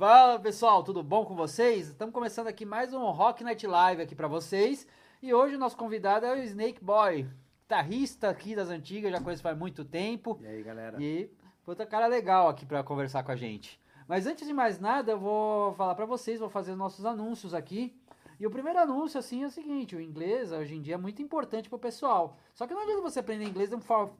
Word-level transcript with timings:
Fala 0.00 0.38
pessoal, 0.38 0.82
tudo 0.82 1.02
bom 1.02 1.26
com 1.26 1.34
vocês? 1.34 1.88
Estamos 1.88 2.14
começando 2.14 2.46
aqui 2.46 2.64
mais 2.64 2.94
um 2.94 3.04
Rock 3.10 3.44
Night 3.44 3.66
Live 3.66 4.00
aqui 4.00 4.14
para 4.14 4.26
vocês. 4.26 4.86
E 5.20 5.34
hoje 5.34 5.56
o 5.56 5.58
nosso 5.58 5.76
convidado 5.76 6.24
é 6.24 6.32
o 6.32 6.42
Snake 6.42 6.82
Boy, 6.82 7.28
guitarrista 7.60 8.30
aqui 8.30 8.56
das 8.56 8.70
antigas, 8.70 9.12
já 9.12 9.20
conheço 9.20 9.42
faz 9.42 9.58
muito 9.58 9.84
tempo. 9.84 10.38
E 10.40 10.46
aí, 10.46 10.62
galera? 10.62 10.96
E 10.98 11.30
outra 11.66 11.84
cara 11.84 12.06
legal 12.06 12.48
aqui 12.48 12.64
para 12.64 12.82
conversar 12.82 13.22
com 13.22 13.30
a 13.30 13.36
gente. 13.36 13.78
Mas 14.08 14.26
antes 14.26 14.48
de 14.48 14.54
mais 14.54 14.80
nada, 14.80 15.12
eu 15.12 15.18
vou 15.18 15.74
falar 15.74 15.94
para 15.94 16.06
vocês, 16.06 16.40
vou 16.40 16.48
fazer 16.48 16.72
os 16.72 16.78
nossos 16.78 17.04
anúncios 17.04 17.52
aqui. 17.52 17.94
E 18.38 18.46
o 18.46 18.50
primeiro 18.50 18.78
anúncio, 18.78 19.18
assim, 19.18 19.42
é 19.42 19.48
o 19.48 19.50
seguinte: 19.50 19.94
o 19.94 20.00
inglês 20.00 20.50
hoje 20.50 20.76
em 20.76 20.80
dia 20.80 20.94
é 20.94 20.96
muito 20.96 21.20
importante 21.20 21.68
pro 21.68 21.78
pessoal. 21.78 22.38
Só 22.54 22.66
que 22.66 22.72
não 22.72 22.84
adianta 22.84 23.02
você 23.02 23.20
aprender 23.20 23.44
inglês 23.44 23.68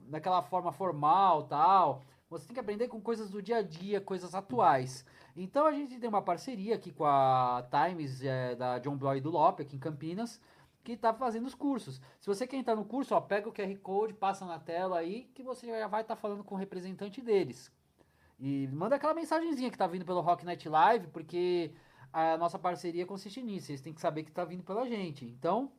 daquela 0.01 0.43
forma 0.43 0.71
formal 0.71 1.41
tal. 1.47 2.03
Você 2.31 2.47
tem 2.47 2.53
que 2.53 2.61
aprender 2.61 2.87
com 2.87 3.01
coisas 3.01 3.29
do 3.29 3.41
dia 3.41 3.57
a 3.57 3.61
dia, 3.61 3.99
coisas 3.99 4.33
atuais. 4.33 5.05
Então 5.35 5.65
a 5.65 5.73
gente 5.73 5.99
tem 5.99 6.07
uma 6.07 6.21
parceria 6.21 6.75
aqui 6.75 6.89
com 6.89 7.03
a 7.03 7.67
Times 7.69 8.23
é, 8.23 8.55
da 8.55 8.79
John 8.79 8.95
Bloy 8.95 9.19
do 9.19 9.29
Lope, 9.29 9.63
aqui 9.63 9.75
em 9.75 9.79
Campinas, 9.79 10.39
que 10.81 10.93
está 10.93 11.13
fazendo 11.13 11.45
os 11.45 11.53
cursos. 11.53 11.99
Se 12.21 12.27
você 12.27 12.47
quer 12.47 12.55
entrar 12.55 12.73
no 12.77 12.85
curso, 12.85 13.13
ó, 13.13 13.19
pega 13.19 13.49
o 13.49 13.51
QR 13.51 13.75
Code, 13.79 14.13
passa 14.13 14.45
na 14.45 14.57
tela 14.57 14.97
aí, 14.97 15.29
que 15.35 15.43
você 15.43 15.67
já 15.67 15.87
vai 15.87 16.03
estar 16.03 16.15
tá 16.15 16.21
falando 16.21 16.41
com 16.41 16.55
o 16.55 16.57
representante 16.57 17.21
deles. 17.21 17.69
E 18.39 18.65
manda 18.67 18.95
aquela 18.95 19.13
mensagenzinha 19.13 19.69
que 19.69 19.75
está 19.75 19.85
vindo 19.85 20.05
pelo 20.05 20.21
Rock 20.21 20.45
Night 20.45 20.69
Live, 20.69 21.07
porque 21.07 21.73
a 22.13 22.37
nossa 22.37 22.57
parceria 22.57 23.05
consiste 23.05 23.43
nisso. 23.43 23.67
Vocês 23.67 23.81
têm 23.81 23.93
que 23.93 23.99
saber 23.99 24.23
que 24.23 24.29
está 24.29 24.45
vindo 24.45 24.63
pela 24.63 24.87
gente. 24.87 25.25
Então, 25.25 25.69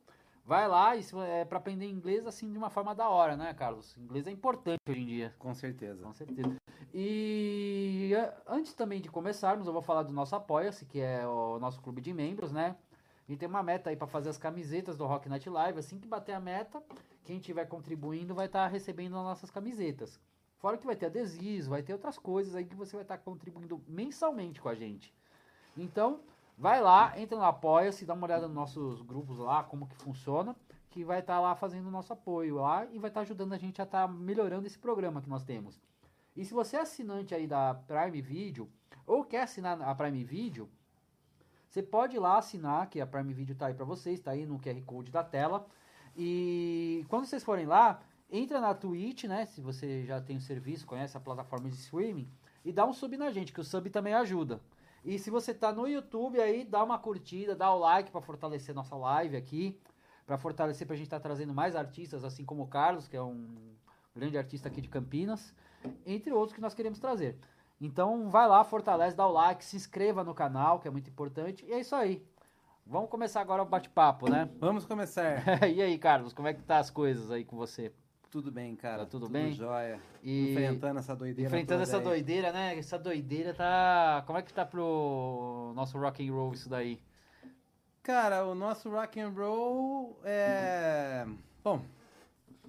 Vai 0.45 0.67
lá, 0.67 0.95
isso 0.95 1.21
é 1.21 1.45
para 1.45 1.57
aprender 1.57 1.87
inglês 1.87 2.27
assim 2.27 2.51
de 2.51 2.57
uma 2.57 2.69
forma 2.69 2.93
da 2.93 3.07
hora, 3.07 3.37
né, 3.37 3.53
Carlos? 3.53 3.95
Inglês 3.97 4.27
é 4.27 4.31
importante 4.31 4.79
hoje 4.89 4.99
em 4.99 5.05
dia. 5.05 5.33
Com 5.39 5.53
certeza. 5.53 6.03
Com 6.03 6.13
certeza. 6.13 6.55
E 6.93 8.11
antes 8.45 8.73
também 8.73 8.99
de 8.99 9.09
começarmos, 9.09 9.67
eu 9.67 9.73
vou 9.73 9.81
falar 9.81 10.03
do 10.03 10.11
nosso 10.11 10.35
Apoia-se, 10.35 10.85
que 10.85 10.99
é 10.99 11.25
o 11.25 11.57
nosso 11.59 11.81
clube 11.81 12.01
de 12.01 12.13
membros, 12.13 12.51
né? 12.51 12.75
A 13.25 13.31
gente 13.31 13.39
tem 13.39 13.47
uma 13.47 13.63
meta 13.63 13.89
aí 13.89 13.95
para 13.95 14.05
fazer 14.05 14.29
as 14.29 14.37
camisetas 14.37 14.97
do 14.97 15.05
Rock 15.05 15.29
Night 15.29 15.49
Live. 15.49 15.79
Assim 15.79 15.97
que 15.97 16.07
bater 16.09 16.33
a 16.33 16.41
meta, 16.41 16.83
quem 17.23 17.37
estiver 17.37 17.65
contribuindo 17.65 18.35
vai 18.35 18.47
estar 18.47 18.65
tá 18.65 18.67
recebendo 18.67 19.15
as 19.17 19.23
nossas 19.23 19.49
camisetas. 19.49 20.19
Fora 20.57 20.77
que 20.77 20.85
vai 20.85 20.95
ter 20.95 21.05
adesivos, 21.05 21.67
vai 21.67 21.81
ter 21.81 21.93
outras 21.93 22.17
coisas 22.17 22.53
aí 22.53 22.65
que 22.65 22.75
você 22.75 22.97
vai 22.97 23.03
estar 23.03 23.17
tá 23.17 23.23
contribuindo 23.23 23.81
mensalmente 23.87 24.61
com 24.61 24.67
a 24.67 24.75
gente. 24.75 25.13
Então, 25.77 26.19
Vai 26.57 26.81
lá, 26.81 27.19
entra 27.19 27.37
no 27.37 27.43
Apoia-se, 27.43 28.05
dá 28.05 28.13
uma 28.13 28.25
olhada 28.25 28.47
nos 28.47 28.55
nossos 28.55 29.01
grupos 29.01 29.37
lá, 29.37 29.63
como 29.63 29.87
que 29.87 29.95
funciona, 29.95 30.55
que 30.89 31.03
vai 31.03 31.19
estar 31.19 31.35
tá 31.35 31.39
lá 31.39 31.55
fazendo 31.55 31.87
o 31.87 31.91
nosso 31.91 32.13
apoio 32.13 32.55
lá 32.55 32.85
e 32.85 32.99
vai 32.99 33.09
estar 33.09 33.21
tá 33.21 33.21
ajudando 33.21 33.53
a 33.53 33.57
gente 33.57 33.81
a 33.81 33.83
estar 33.83 34.07
tá 34.07 34.13
melhorando 34.13 34.67
esse 34.67 34.77
programa 34.77 35.21
que 35.21 35.29
nós 35.29 35.43
temos. 35.43 35.81
E 36.35 36.45
se 36.45 36.53
você 36.53 36.77
é 36.77 36.81
assinante 36.81 37.33
aí 37.33 37.47
da 37.47 37.73
Prime 37.73 38.21
Video 38.21 38.69
ou 39.05 39.23
quer 39.23 39.43
assinar 39.43 39.81
a 39.81 39.93
Prime 39.93 40.23
Video, 40.23 40.69
você 41.67 41.81
pode 41.81 42.15
ir 42.15 42.19
lá 42.19 42.37
assinar, 42.37 42.87
que 42.87 43.01
a 43.01 43.07
Prime 43.07 43.33
Video 43.33 43.53
está 43.53 43.65
aí 43.65 43.73
para 43.73 43.85
vocês, 43.85 44.19
está 44.19 44.31
aí 44.31 44.45
no 44.45 44.59
QR 44.59 44.79
Code 44.85 45.11
da 45.11 45.23
tela. 45.23 45.65
E 46.15 47.03
quando 47.09 47.25
vocês 47.25 47.43
forem 47.43 47.65
lá, 47.65 47.99
entra 48.29 48.61
na 48.61 48.75
Twitch, 48.75 49.23
né? 49.23 49.45
Se 49.47 49.59
você 49.59 50.05
já 50.05 50.21
tem 50.21 50.37
o 50.37 50.41
serviço, 50.41 50.85
conhece 50.85 51.17
a 51.17 51.19
plataforma 51.19 51.69
de 51.69 51.75
streaming, 51.75 52.29
e 52.63 52.71
dá 52.71 52.85
um 52.85 52.93
sub 52.93 53.17
na 53.17 53.31
gente, 53.31 53.51
que 53.51 53.59
o 53.59 53.63
sub 53.63 53.89
também 53.89 54.13
ajuda. 54.13 54.61
E 55.03 55.19
se 55.19 55.29
você 55.29 55.53
tá 55.53 55.71
no 55.71 55.87
YouTube 55.87 56.39
aí, 56.39 56.63
dá 56.63 56.83
uma 56.83 56.97
curtida, 56.97 57.55
dá 57.55 57.73
o 57.73 57.79
like 57.79 58.11
para 58.11 58.21
fortalecer 58.21 58.73
nossa 58.73 58.95
live 58.95 59.35
aqui, 59.35 59.79
para 60.25 60.37
fortalecer 60.37 60.87
pra 60.87 60.95
gente 60.95 61.07
estar 61.07 61.19
tá 61.19 61.23
trazendo 61.23 61.53
mais 61.53 61.75
artistas, 61.75 62.23
assim 62.23 62.45
como 62.45 62.63
o 62.63 62.67
Carlos, 62.67 63.07
que 63.07 63.17
é 63.17 63.21
um 63.21 63.73
grande 64.15 64.37
artista 64.37 64.69
aqui 64.69 64.79
de 64.79 64.87
Campinas, 64.87 65.53
entre 66.05 66.31
outros 66.31 66.53
que 66.53 66.61
nós 66.61 66.73
queremos 66.73 66.99
trazer. 66.99 67.37
Então 67.81 68.29
vai 68.29 68.47
lá, 68.47 68.63
fortalece, 68.63 69.17
dá 69.17 69.27
o 69.27 69.31
like, 69.31 69.65
se 69.65 69.75
inscreva 69.75 70.23
no 70.23 70.33
canal, 70.33 70.79
que 70.79 70.87
é 70.87 70.91
muito 70.91 71.09
importante. 71.09 71.65
E 71.65 71.73
é 71.73 71.79
isso 71.79 71.95
aí. 71.95 72.25
Vamos 72.85 73.09
começar 73.09 73.41
agora 73.41 73.63
o 73.63 73.65
bate-papo, 73.65 74.29
né? 74.29 74.49
Vamos 74.59 74.85
começar. 74.85 75.41
e 75.67 75.81
aí, 75.81 75.97
Carlos, 75.97 76.33
como 76.33 76.47
é 76.47 76.53
que 76.53 76.61
tá 76.61 76.79
as 76.79 76.89
coisas 76.89 77.31
aí 77.31 77.43
com 77.43 77.57
você? 77.57 77.93
Tudo 78.33 78.51
bem, 78.51 78.75
cara. 78.75 79.03
Tá 79.03 79.05
tudo, 79.05 79.27
tudo 79.27 79.31
bem? 79.31 79.53
jóia. 79.53 79.99
E 80.23 80.53
enfrentando 80.53 80.97
essa 80.97 81.15
doideira. 81.15 81.47
Enfrentando 81.49 81.83
essa 81.83 81.99
doideira, 81.99 82.51
né? 82.51 82.75
Essa 82.75 82.97
doideira 82.97 83.53
tá. 83.53 84.23
Como 84.25 84.39
é 84.39 84.41
que 84.41 84.51
tá 84.51 84.65
pro 84.65 85.71
nosso 85.75 85.99
rock 85.99 86.27
and 86.27 86.33
roll 86.33 86.51
isso 86.51 86.67
daí? 86.67 86.99
Cara, 88.01 88.43
o 88.43 88.55
nosso 88.55 88.89
rock 88.89 89.19
and 89.19 89.29
roll 89.29 90.19
é. 90.23 91.27
Bom, 91.63 91.85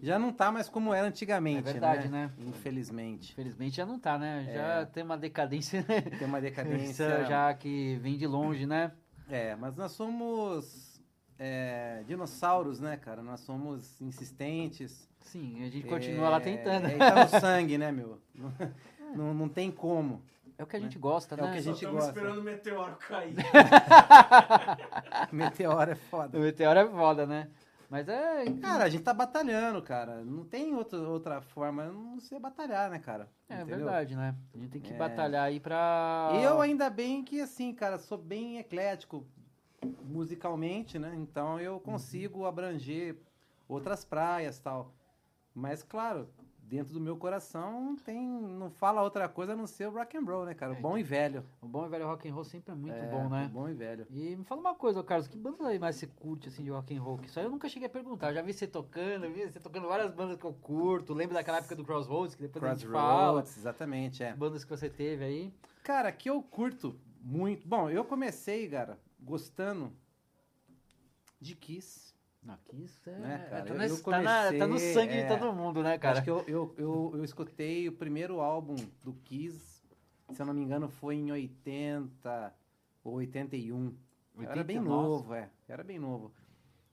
já 0.03 0.19
não 0.19 0.35
tá 0.35 0.53
mais 0.53 0.69
como 0.69 0.93
era 0.93 1.07
antigamente, 1.07 1.67
é 1.67 1.73
verdade, 1.73 2.09
né? 2.09 2.31
né? 2.37 2.47
Infelizmente. 2.47 3.33
Infelizmente 3.33 3.77
já 3.77 3.87
não 3.87 3.99
tá, 3.99 4.19
né? 4.19 4.45
Já 4.53 4.81
é. 4.81 4.85
tem 4.85 5.03
uma 5.03 5.17
decadência, 5.17 5.83
né? 5.89 6.03
Tem 6.03 6.29
uma 6.29 6.43
decadência. 6.45 7.25
já 7.25 7.55
que 7.55 7.97
vem 8.03 8.19
de 8.19 8.27
longe, 8.27 8.67
né? 8.67 8.93
É, 9.31 9.57
mas 9.57 9.75
nós 9.77 9.93
somos 9.93 11.03
é, 11.39 12.03
dinossauros, 12.07 12.81
né, 12.81 12.99
cara? 12.99 13.23
Nós 13.23 13.41
somos 13.41 13.99
insistentes. 14.03 15.09
Sim, 15.25 15.65
a 15.65 15.69
gente 15.69 15.87
continua 15.87 16.27
é, 16.27 16.31
lá 16.31 16.41
tentando. 16.41 16.87
É, 16.87 16.97
tá 16.97 17.25
no 17.25 17.29
sangue, 17.41 17.77
né, 17.77 17.91
meu? 17.91 18.19
Não, 19.15 19.35
não, 19.35 19.49
tem 19.49 19.71
como. 19.71 20.23
É 20.57 20.63
o 20.63 20.67
que 20.67 20.77
a 20.77 20.81
gente 20.81 20.97
né? 20.97 21.01
gosta, 21.01 21.37
né? 21.37 21.43
É 21.43 21.47
o 21.47 21.53
que 21.53 21.59
a 21.59 21.63
gente 21.63 21.85
Só 21.85 21.91
gosta. 21.91 22.11
esperando 22.11 22.39
o 22.39 22.43
meteoro 22.43 22.97
cair. 22.97 23.35
meteoro 25.33 25.91
é 25.91 25.95
foda. 25.97 26.39
O 26.39 26.41
meteoro 26.41 26.79
é 26.79 26.87
foda, 26.87 27.27
né? 27.27 27.49
Mas 27.91 28.09
é. 28.09 28.45
Cara, 28.61 28.85
a 28.85 28.89
gente 28.89 29.03
tá 29.03 29.13
batalhando, 29.13 29.83
cara. 29.83 30.23
Não 30.25 30.45
tem 30.45 30.75
outra, 30.75 30.99
outra 30.99 31.41
forma 31.41 31.87
não 31.87 32.21
ser 32.21 32.39
batalhar, 32.39 32.91
né, 32.91 32.99
cara? 32.99 33.29
É 33.49 33.57
Entendeu? 33.57 33.79
verdade, 33.79 34.17
né? 34.17 34.35
A 34.55 34.59
gente 34.59 34.71
tem 34.71 34.81
que 34.81 34.93
é... 34.93 34.97
batalhar 34.97 35.45
aí 35.45 35.59
pra. 35.59 36.31
Eu 36.43 36.61
ainda 36.61 36.89
bem 36.91 37.25
que, 37.25 37.41
assim, 37.41 37.73
cara, 37.73 37.99
sou 37.99 38.19
bem 38.19 38.59
eclético 38.59 39.27
musicalmente, 40.05 40.99
né? 40.99 41.15
Então 41.17 41.59
eu 41.61 41.81
consigo 41.81 42.41
uhum. 42.41 42.47
abranger 42.47 43.17
outras 43.69 44.05
praias 44.05 44.59
tal. 44.59 44.93
Mas, 45.55 45.83
claro, 45.83 46.29
dentro 46.59 46.93
do 46.93 47.01
meu 47.01 47.17
coração 47.17 47.97
tem 48.05 48.27
não 48.27 48.71
fala 48.71 49.03
outra 49.03 49.29
coisa 49.29 49.53
a 49.53 49.57
não 49.57 49.67
ser 49.67 49.87
o 49.87 49.93
rock 49.93 50.17
and 50.17 50.25
roll, 50.25 50.45
né, 50.45 50.55
cara? 50.55 50.73
O 50.73 50.77
bom 50.77 50.99
e 50.99 51.03
velho. 51.03 51.45
O 51.61 51.69
bom 51.69 51.87
e 51.87 51.89
velho 51.89 52.07
rock 52.07 52.29
and 52.29 52.35
roll 52.35 52.45
sempre 52.45 52.73
é 52.73 52.75
muito 52.75 52.97
é, 52.97 53.07
bom, 53.07 53.29
né? 53.29 53.51
bom 53.53 53.69
e 53.69 53.75
velho. 53.75 54.07
E 54.11 54.35
me 54.37 54.45
fala 54.45 54.61
uma 54.61 54.75
coisa, 54.75 55.03
Carlos, 55.03 55.29
que 55.29 55.37
bandas 55.37 55.67
aí 55.67 55.79
mais 55.79 55.97
você 55.97 56.07
curte 56.07 56.49
assim 56.49 56.65
de 56.65 56.71
rock 56.71 56.97
and 56.97 57.01
roll? 57.01 57.19
Que 57.19 57.29
isso 57.29 57.39
aí 57.39 57.45
eu 57.45 57.51
nunca 57.51 57.69
cheguei 57.69 57.87
a 57.87 57.91
perguntar. 57.91 58.31
Eu 58.31 58.35
já 58.35 58.43
vi 58.43 58.53
você 58.53 58.67
tocando, 58.67 59.31
vi 59.31 59.49
você 59.49 59.61
tocando 59.61 59.87
várias 59.87 60.13
bandas 60.13 60.37
que 60.37 60.45
eu 60.45 60.53
curto. 60.53 61.13
Lembra 61.13 61.35
daquela 61.35 61.59
época 61.59 61.77
do 61.77 61.85
Crossroads 61.85 62.35
que 62.35 62.43
depois 62.43 62.61
Crossroads, 62.61 62.85
a 62.85 62.87
gente 62.87 62.93
fala? 62.93 63.41
exatamente, 63.41 64.23
é. 64.23 64.35
Bandas 64.35 64.65
que 64.65 64.71
você 64.71 64.89
teve 64.89 65.25
aí? 65.25 65.55
Cara, 65.83 66.11
que 66.11 66.29
eu 66.31 66.43
curto 66.43 66.99
muito. 67.21 67.69
Bom, 67.69 67.91
eu 67.91 68.05
comecei, 68.05 68.69
cara, 68.69 68.99
gostando 69.21 69.93
de 71.41 71.55
Kiss. 71.55 72.14
Aqui 72.49 72.85
isso 72.85 73.09
é. 73.09 73.19
Né, 73.19 73.47
cara? 73.51 73.65
Tá, 73.65 73.87
eu 73.87 73.99
comecei, 73.99 74.03
tá, 74.05 74.23
na, 74.53 74.59
tá, 74.59 74.67
no 74.67 74.79
sangue 74.79 75.15
é, 75.15 75.23
de 75.23 75.29
todo 75.29 75.53
mundo, 75.53 75.83
né, 75.83 75.97
cara? 75.99 76.19
Acho 76.19 76.25
que 76.25 76.31
eu, 76.31 76.45
eu, 76.47 76.75
eu, 76.77 77.13
eu, 77.17 77.25
escutei 77.25 77.89
o 77.89 77.93
primeiro 77.93 78.41
álbum 78.41 78.77
do 79.03 79.15
Kiss, 79.25 79.83
se 80.33 80.43
eu 80.43 80.47
não 80.47 80.53
me 80.53 80.63
engano, 80.63 80.89
foi 80.89 81.17
em 81.17 81.33
80 81.33 82.55
ou 83.03 83.15
81. 83.15 83.95
80, 84.37 84.53
era 84.53 84.65
bem 84.65 84.81
novo, 84.81 85.35
é. 85.35 85.49
Era 85.69 85.83
bem 85.83 85.99
novo. 85.99 86.33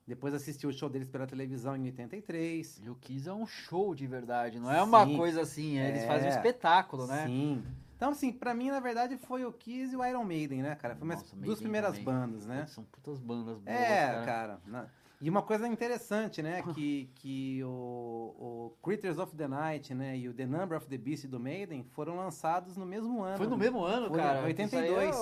Depois 0.07 0.34
assisti 0.34 0.66
o 0.66 0.73
show 0.73 0.90
deles 0.90 1.07
pela 1.07 1.28
televisão 1.28 1.75
em 1.75 1.85
83. 1.85 2.81
E 2.84 2.90
o 2.90 2.95
Kiss 2.95 3.28
é 3.29 3.34
um 3.34 3.45
show 3.45 3.94
de 3.94 4.07
verdade, 4.07 4.59
não 4.59 4.72
é 4.72 4.81
uma 4.81 5.06
Sim, 5.06 5.17
coisa 5.17 5.41
assim, 5.41 5.78
é, 5.78 5.90
eles 5.90 6.06
fazem 6.06 6.29
um 6.29 6.34
espetáculo, 6.34 7.07
né? 7.07 7.25
Sim. 7.25 7.63
Então, 7.95 8.09
assim, 8.09 8.31
pra 8.31 8.53
mim, 8.53 8.72
na 8.72 8.79
verdade, 8.79 9.16
foi 9.16 9.45
o 9.45 9.53
Kiss 9.53 9.94
e 9.94 9.95
o 9.95 10.03
Iron 10.03 10.23
Maiden, 10.23 10.63
né, 10.63 10.75
cara? 10.75 10.95
Foi 10.95 11.03
uma 11.03 11.16
das 11.16 11.31
duas 11.34 11.59
primeiras 11.59 11.91
também. 11.91 12.03
bandas, 12.03 12.47
né? 12.47 12.66
São 12.66 12.84
putas 12.84 13.19
bandas 13.19 13.59
boas, 13.59 13.78
É, 13.78 14.07
cara. 14.07 14.25
cara 14.25 14.61
na... 14.66 14.88
E 15.21 15.29
uma 15.29 15.43
coisa 15.43 15.67
interessante, 15.67 16.41
né, 16.41 16.63
que, 16.73 17.07
que 17.13 17.63
o, 17.63 17.69
o, 17.69 18.77
Critters 18.81 19.19
of 19.19 19.35
the 19.35 19.47
Night, 19.47 19.93
né, 19.93 20.17
e 20.17 20.28
o 20.28 20.34
The 20.34 20.47
Number 20.47 20.75
of 20.75 20.87
the 20.87 20.97
Beast 20.97 21.28
do 21.28 21.40
Maiden 21.40 21.84
foram 21.84 22.16
lançados 22.16 22.75
no 22.75 22.87
mesmo 22.87 23.22
ano. 23.22 23.37
Foi 23.37 23.46
no 23.46 23.55
mesmo 23.55 23.84
ano, 23.84 24.07
Foi 24.07 24.17
cara? 24.17 24.41
82. 24.43 25.16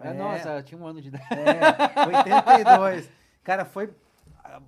É, 0.00 0.08
é, 0.08 0.12
nossa, 0.12 0.62
tinha 0.64 0.80
um 0.80 0.84
ano 0.84 1.00
de... 1.00 1.12
É, 1.14 2.06
82. 2.06 3.08
cara, 3.44 3.64
foi... 3.64 3.94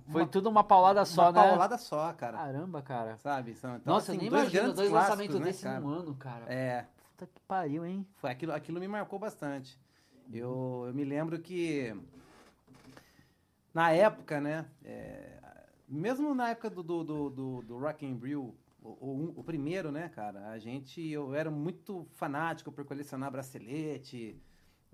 Foi 0.09 0.25
tudo 0.25 0.49
uma 0.49 0.63
paulada 0.63 1.03
só, 1.03 1.23
uma 1.23 1.31
né? 1.31 1.39
Uma 1.39 1.47
paulada 1.49 1.77
só, 1.77 2.13
cara. 2.13 2.37
Caramba, 2.37 2.81
cara. 2.81 3.17
Sabe? 3.17 3.51
Então, 3.51 3.79
nossa, 3.85 4.11
assim, 4.11 4.21
nem 4.21 4.29
dois 4.29 4.53
imagino 4.53 4.73
dois 4.73 4.91
lançamentos 4.91 5.39
né, 5.39 5.45
desse 5.45 5.63
cara? 5.63 5.81
um 5.81 5.87
ano, 5.87 6.15
cara. 6.15 6.45
É. 6.53 6.85
Puta 7.11 7.27
que 7.27 7.41
pariu, 7.47 7.85
hein? 7.85 8.05
Foi, 8.17 8.29
aquilo, 8.29 8.51
aquilo 8.51 8.79
me 8.79 8.87
marcou 8.87 9.17
bastante. 9.17 9.79
Eu, 10.31 10.83
eu 10.87 10.93
me 10.93 11.05
lembro 11.05 11.39
que 11.39 11.95
na 13.73 13.91
época, 13.91 14.39
né? 14.39 14.65
É, 14.83 15.39
mesmo 15.87 16.33
na 16.33 16.49
época 16.49 16.69
do, 16.69 16.83
do, 16.83 17.03
do, 17.03 17.29
do, 17.29 17.61
do 17.61 17.79
Rock 17.79 18.05
and 18.05 18.15
Brew, 18.15 18.55
o, 18.81 18.89
o, 18.89 19.33
o, 19.37 19.43
primeiro, 19.43 19.91
né, 19.91 20.09
cara? 20.09 20.49
A 20.49 20.59
gente, 20.59 21.01
eu 21.01 21.33
era 21.33 21.51
muito 21.51 22.07
fanático 22.13 22.71
por 22.71 22.85
colecionar 22.85 23.31
bracelete, 23.31 24.41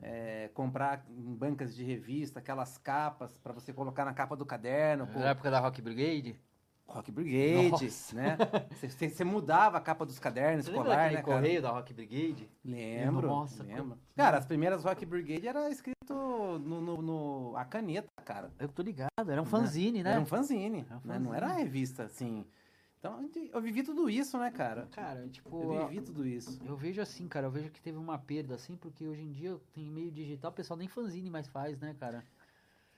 é, 0.02 0.50
comprar 0.54 1.06
em 1.10 1.34
bancas 1.36 1.76
de 1.76 1.84
revista 1.84 2.40
aquelas 2.40 2.78
capas 2.78 3.38
para 3.38 3.54
você 3.54 3.72
colocar 3.72 4.06
na 4.06 4.14
capa 4.14 4.36
do 4.36 4.46
caderno. 4.46 5.06
Na 5.06 5.30
época 5.30 5.52
da 5.52 5.60
Rock 5.60 5.82
Brigade? 5.82 6.40
Rock 6.88 7.12
Brigade, 7.12 7.70
Nossa. 7.86 8.16
né? 8.16 8.38
Você, 8.80 9.10
você 9.10 9.24
mudava 9.24 9.78
a 9.78 9.82
capa 9.82 10.06
dos 10.06 10.20
cadernos 10.20 10.66
Você 10.66 10.72
escolar, 10.72 10.96
daquele 10.98 11.16
né, 11.16 11.22
cara? 11.24 11.38
correio 11.38 11.62
da 11.62 11.72
Rock 11.72 11.94
Brigade? 11.94 12.50
Lembro, 12.64 13.28
Nossa, 13.28 13.64
lembro. 13.64 13.98
Cara, 14.16 14.38
as 14.38 14.46
primeiras 14.46 14.84
Rock 14.84 15.06
Brigade 15.06 15.48
era 15.48 15.70
escrito 15.70 15.96
no, 16.14 16.60
no, 16.60 17.02
no- 17.02 17.58
a 17.58 17.66
caneta, 17.66 18.08
cara. 18.24 18.52
Eu 18.60 18.68
tô 18.70 18.82
ligado, 18.82 19.10
era 19.30 19.42
um 19.42 19.46
fanzine, 19.46 20.04
né? 20.04 20.12
Era 20.12 20.22
um 20.22 20.26
fanzine, 20.26 20.86
Era 20.90 20.98
um 20.98 21.08
né? 21.08 21.20
não 21.20 21.34
era 21.34 21.48
fanzine. 21.48 21.64
revista, 21.64 22.04
assim. 22.04 22.46
Então, 23.00 23.30
eu 23.54 23.62
vivi 23.62 23.84
tudo 23.84 24.10
isso, 24.10 24.38
né, 24.38 24.50
cara? 24.50 24.88
Cara, 24.92 25.28
tipo, 25.28 25.62
Eu 25.62 25.88
vivi 25.88 26.02
tudo 26.02 26.26
isso. 26.26 26.60
eu 26.66 26.76
vejo 26.76 27.02
assim, 27.02 27.28
cara, 27.28 27.46
eu 27.48 27.52
vejo 27.52 27.70
que 27.70 27.80
teve 27.82 27.98
uma 27.98 28.18
perda, 28.18 28.56
assim, 28.56 28.76
porque 28.76 29.08
hoje 29.08 29.22
em 29.22 29.32
dia 29.32 29.60
tem 29.74 29.86
meio 29.92 30.12
digital, 30.12 30.50
o 30.50 30.54
pessoal 30.54 30.78
nem 30.78 30.88
fanzine 30.88 31.30
mais 31.30 31.48
faz, 31.48 31.78
né, 31.80 31.96
cara? 32.00 32.24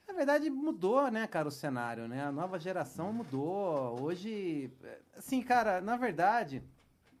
Na 0.08 0.14
verdade, 0.14 0.48
mudou, 0.48 1.10
né, 1.10 1.26
cara, 1.26 1.46
o 1.46 1.50
cenário, 1.50 2.08
né? 2.08 2.24
A 2.24 2.32
nova 2.32 2.58
geração 2.58 3.12
mudou. 3.12 4.00
Hoje, 4.02 4.72
é, 4.82 4.98
assim, 5.16 5.42
cara, 5.42 5.82
na 5.82 5.98
verdade, 5.98 6.62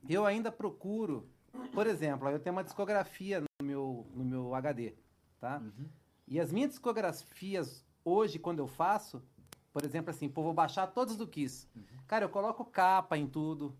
eu 0.08 0.24
ainda 0.24 0.50
procuro. 0.50 1.28
Por 1.74 1.86
exemplo, 1.86 2.28
eu 2.30 2.40
tenho 2.40 2.56
uma 2.56 2.64
discografia 2.64 3.40
no 3.40 3.66
meu, 3.66 4.06
no 4.14 4.24
meu 4.24 4.54
HD, 4.54 4.94
tá? 5.38 5.58
Uhum. 5.58 5.86
E 6.26 6.40
as 6.40 6.50
minhas 6.50 6.70
discografias 6.70 7.84
hoje, 8.02 8.38
quando 8.38 8.60
eu 8.60 8.66
faço, 8.66 9.22
por 9.70 9.84
exemplo, 9.84 10.10
assim, 10.10 10.28
pô, 10.28 10.42
vou 10.42 10.54
baixar 10.54 10.86
todos 10.86 11.14
do 11.16 11.26
Kiss. 11.26 11.68
Cara, 12.06 12.24
eu 12.24 12.28
coloco 12.30 12.64
capa 12.64 13.18
em 13.18 13.26
tudo. 13.26 13.76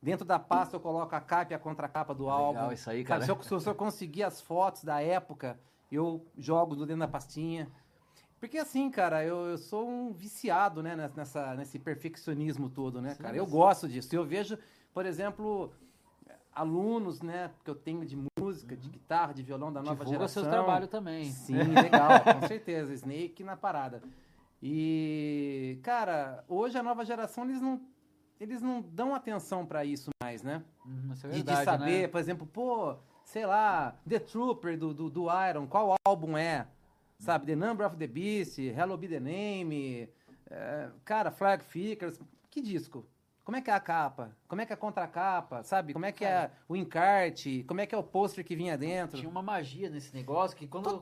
Dentro 0.00 0.24
da 0.24 0.38
pasta 0.38 0.76
eu 0.76 0.80
coloco 0.80 1.14
a 1.14 1.20
capa 1.20 1.52
e 1.52 1.54
a 1.54 1.58
contracapa 1.58 2.14
do 2.14 2.24
Legal 2.24 2.44
álbum. 2.44 2.72
isso 2.72 2.88
aí, 2.88 3.04
Sabe, 3.04 3.08
cara. 3.08 3.24
se, 3.24 3.54
eu, 3.54 3.60
se 3.60 3.68
eu 3.68 3.74
conseguir 3.74 4.22
as 4.22 4.40
fotos 4.40 4.82
da 4.82 5.02
época, 5.02 5.58
eu 5.92 6.26
jogo 6.38 6.74
dentro 6.76 7.00
da 7.00 7.08
pastinha. 7.08 7.70
Porque 8.38 8.58
assim, 8.58 8.90
cara, 8.90 9.24
eu, 9.24 9.46
eu 9.46 9.58
sou 9.58 9.88
um 9.88 10.12
viciado, 10.12 10.82
né, 10.82 10.94
nessa- 11.16 11.54
nesse 11.54 11.78
perfeccionismo 11.78 12.68
todo, 12.68 13.00
né, 13.00 13.14
Sim, 13.14 13.22
cara? 13.22 13.36
Eu 13.36 13.44
mas- 13.44 13.52
gosto 13.52 13.88
disso. 13.88 14.14
Eu 14.14 14.24
vejo, 14.24 14.58
por 14.92 15.06
exemplo, 15.06 15.72
alunos, 16.54 17.22
né, 17.22 17.50
que 17.64 17.70
eu 17.70 17.74
tenho 17.74 18.04
de 18.04 18.16
música, 18.38 18.76
de 18.76 18.88
guitarra, 18.88 19.32
de 19.32 19.42
violão 19.42 19.72
da 19.72 19.80
nova 19.80 19.96
Divulga 20.04 20.10
geração. 20.28 20.42
seu 20.42 20.50
trabalho 20.52 20.86
também. 20.86 21.24
Sim, 21.32 21.54
legal, 21.54 22.10
com 22.42 22.46
certeza. 22.46 22.92
Snake 22.92 23.42
na 23.42 23.56
parada. 23.56 24.02
E, 24.62 25.78
cara, 25.82 26.44
hoje 26.48 26.76
a 26.78 26.82
nova 26.82 27.04
geração, 27.04 27.44
eles 27.44 27.60
não, 27.60 27.80
eles 28.40 28.60
não 28.60 28.80
dão 28.82 29.14
atenção 29.14 29.64
pra 29.66 29.84
isso 29.84 30.10
mais, 30.22 30.42
né? 30.42 30.62
Uhum, 30.84 31.12
isso 31.12 31.26
é 31.26 31.30
De, 31.30 31.36
de 31.38 31.42
verdade, 31.44 31.64
saber, 31.64 32.02
né? 32.02 32.08
por 32.08 32.18
exemplo, 32.20 32.46
pô, 32.46 32.96
sei 33.24 33.46
lá, 33.46 33.96
The 34.08 34.18
Trooper 34.18 34.78
do, 34.78 34.92
do, 34.94 35.10
do 35.10 35.26
Iron, 35.48 35.66
qual 35.66 35.94
álbum 36.06 36.36
é? 36.36 36.66
Sabe, 37.18 37.46
The 37.46 37.56
Number 37.56 37.86
of 37.86 37.96
the 37.96 38.06
Beast, 38.06 38.58
Hello 38.58 38.96
Be 38.96 39.08
the 39.08 39.20
Name, 39.20 40.08
é, 40.50 40.88
cara, 41.04 41.30
Flag 41.30 41.64
Figures, 41.64 42.20
que 42.50 42.60
disco? 42.60 43.06
Como 43.44 43.56
é 43.56 43.60
que 43.60 43.70
é 43.70 43.74
a 43.74 43.80
capa? 43.80 44.36
Como 44.48 44.60
é 44.60 44.66
que 44.66 44.72
é 44.72 44.74
a 44.74 44.76
contracapa? 44.76 45.62
Sabe? 45.62 45.92
Como 45.92 46.04
é 46.04 46.10
que 46.10 46.24
é 46.24 46.50
o 46.68 46.74
encarte? 46.74 47.64
Como 47.68 47.80
é 47.80 47.86
que 47.86 47.94
é 47.94 47.98
o 47.98 48.02
pôster 48.02 48.44
que 48.44 48.56
vinha 48.56 48.76
dentro? 48.76 49.18
Tinha 49.18 49.30
uma 49.30 49.42
magia 49.42 49.88
nesse 49.88 50.12
negócio 50.12 50.56
que 50.56 50.66
quando, 50.66 51.00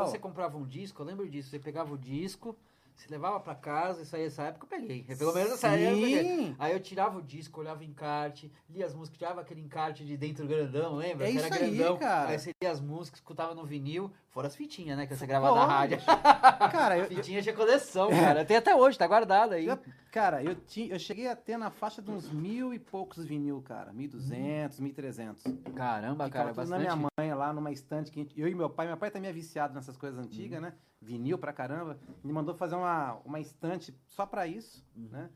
você 0.00 0.18
comprava 0.18 0.56
um 0.58 0.66
disco, 0.66 1.00
eu 1.00 1.06
lembro 1.06 1.28
disso, 1.28 1.50
você 1.50 1.58
pegava 1.58 1.94
o 1.94 1.96
disco, 1.96 2.56
você 2.96 3.06
levava 3.08 3.38
pra 3.38 3.54
casa, 3.54 4.02
isso 4.02 4.16
aí 4.16 4.24
essa 4.24 4.42
época 4.42 4.64
eu 4.64 4.80
peguei. 4.80 5.04
Pelo 5.04 5.32
menos 5.32 5.52
essa 5.52 5.68
época 5.68 5.88
eu 5.88 6.00
peguei. 6.00 6.56
Aí 6.58 6.72
eu 6.72 6.80
tirava 6.80 7.16
o 7.16 7.22
disco, 7.22 7.60
olhava 7.60 7.80
o 7.80 7.84
encarte, 7.84 8.50
lia 8.68 8.84
as 8.84 8.92
músicas, 8.92 9.18
tirava 9.18 9.40
aquele 9.40 9.60
encarte 9.60 10.04
de 10.04 10.16
dentro 10.16 10.48
grandão, 10.48 10.96
lembra? 10.96 11.28
É 11.28 11.30
que 11.30 11.38
era 11.38 11.46
isso 11.46 11.62
aí, 11.62 11.76
grandão. 11.76 11.96
cara. 11.96 12.30
Aí 12.30 12.38
você 12.40 12.52
lia 12.60 12.72
as 12.72 12.80
músicas, 12.80 13.20
escutava 13.20 13.54
no 13.54 13.64
vinil, 13.64 14.10
fora 14.38 14.46
as 14.46 14.54
fitinhas, 14.54 14.96
né? 14.96 15.04
Que 15.04 15.16
você 15.16 15.26
gravava 15.26 15.56
na 15.56 15.66
rádio. 15.66 15.98
Cara, 16.70 16.96
eu, 16.96 17.06
Fitinha 17.06 17.42
tinha 17.42 17.52
coleção, 17.56 18.08
cara. 18.08 18.44
Tem 18.44 18.56
até 18.56 18.72
hoje, 18.72 18.96
tá 18.96 19.04
guardado 19.04 19.54
aí. 19.54 19.66
eu- 19.66 19.78
cara, 20.12 20.44
eu, 20.44 20.54
tinha, 20.54 20.94
eu 20.94 20.98
cheguei 20.98 21.26
a 21.26 21.34
ter 21.34 21.56
na 21.56 21.70
faixa 21.70 22.00
de 22.00 22.08
uns 22.08 22.30
mil 22.30 22.72
e 22.72 22.78
poucos 22.78 23.24
vinil, 23.24 23.60
cara. 23.62 23.92
1.200, 23.92 24.78
1.300. 24.80 25.72
Caramba, 25.74 26.26
Ficava 26.26 26.30
cara, 26.30 26.48
tudo 26.50 26.56
bastante. 26.56 26.70
na 26.86 26.96
minha 26.96 27.10
mãe 27.18 27.34
lá 27.34 27.52
numa 27.52 27.72
estante 27.72 28.12
que 28.12 28.28
eu 28.36 28.46
e 28.46 28.54
meu 28.54 28.70
pai, 28.70 28.86
meu 28.86 28.96
pai 28.96 29.10
também 29.10 29.28
é 29.28 29.32
viciado 29.32 29.74
nessas 29.74 29.96
coisas 29.96 30.24
antigas, 30.24 30.62
né? 30.62 30.72
Vinil 31.02 31.36
pra 31.36 31.52
caramba. 31.52 31.98
Ele 32.22 32.32
mandou 32.32 32.54
fazer 32.54 32.76
uma, 32.76 33.14
uma 33.24 33.40
estante 33.40 33.92
só 34.06 34.24
pra 34.24 34.46
isso, 34.46 34.84
né? 34.94 35.30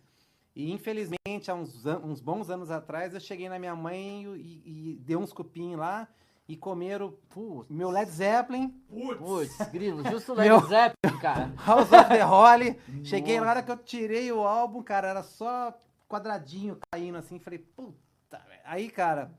E 0.54 0.70
infelizmente, 0.70 1.50
há 1.50 1.54
uns, 1.54 1.84
uns 2.04 2.20
bons 2.20 2.50
anos 2.50 2.70
atrás, 2.70 3.14
eu 3.14 3.20
cheguei 3.20 3.48
na 3.48 3.58
minha 3.58 3.74
mãe 3.74 4.24
e, 4.36 4.92
e 4.94 4.98
dei 5.00 5.16
uns 5.16 5.32
cupim 5.32 5.74
lá 5.74 6.06
e 6.48 6.56
comeram 6.56 7.14
Putz, 7.30 7.68
meu 7.70 7.90
Led 7.90 8.10
Zeppelin, 8.10 8.68
putz, 9.18 9.56
grilo, 9.70 10.02
justo 10.10 10.32
o 10.34 10.36
Meu- 10.36 10.56
Led 10.56 10.68
Zeppelin, 10.68 11.18
cara. 11.20 11.52
House 11.56 11.90
of 11.92 12.08
the 12.08 12.22
Holly. 12.22 12.78
Cheguei 13.04 13.40
na 13.40 13.48
hora 13.48 13.62
que 13.62 13.70
eu 13.70 13.76
tirei 13.76 14.30
o 14.32 14.40
álbum, 14.46 14.82
cara, 14.82 15.08
era 15.08 15.22
só 15.22 15.72
quadradinho 16.08 16.78
caindo 16.92 17.16
assim. 17.16 17.38
Falei, 17.38 17.58
puta. 17.58 18.38
velho. 18.48 18.60
Aí, 18.64 18.90
cara, 18.90 19.32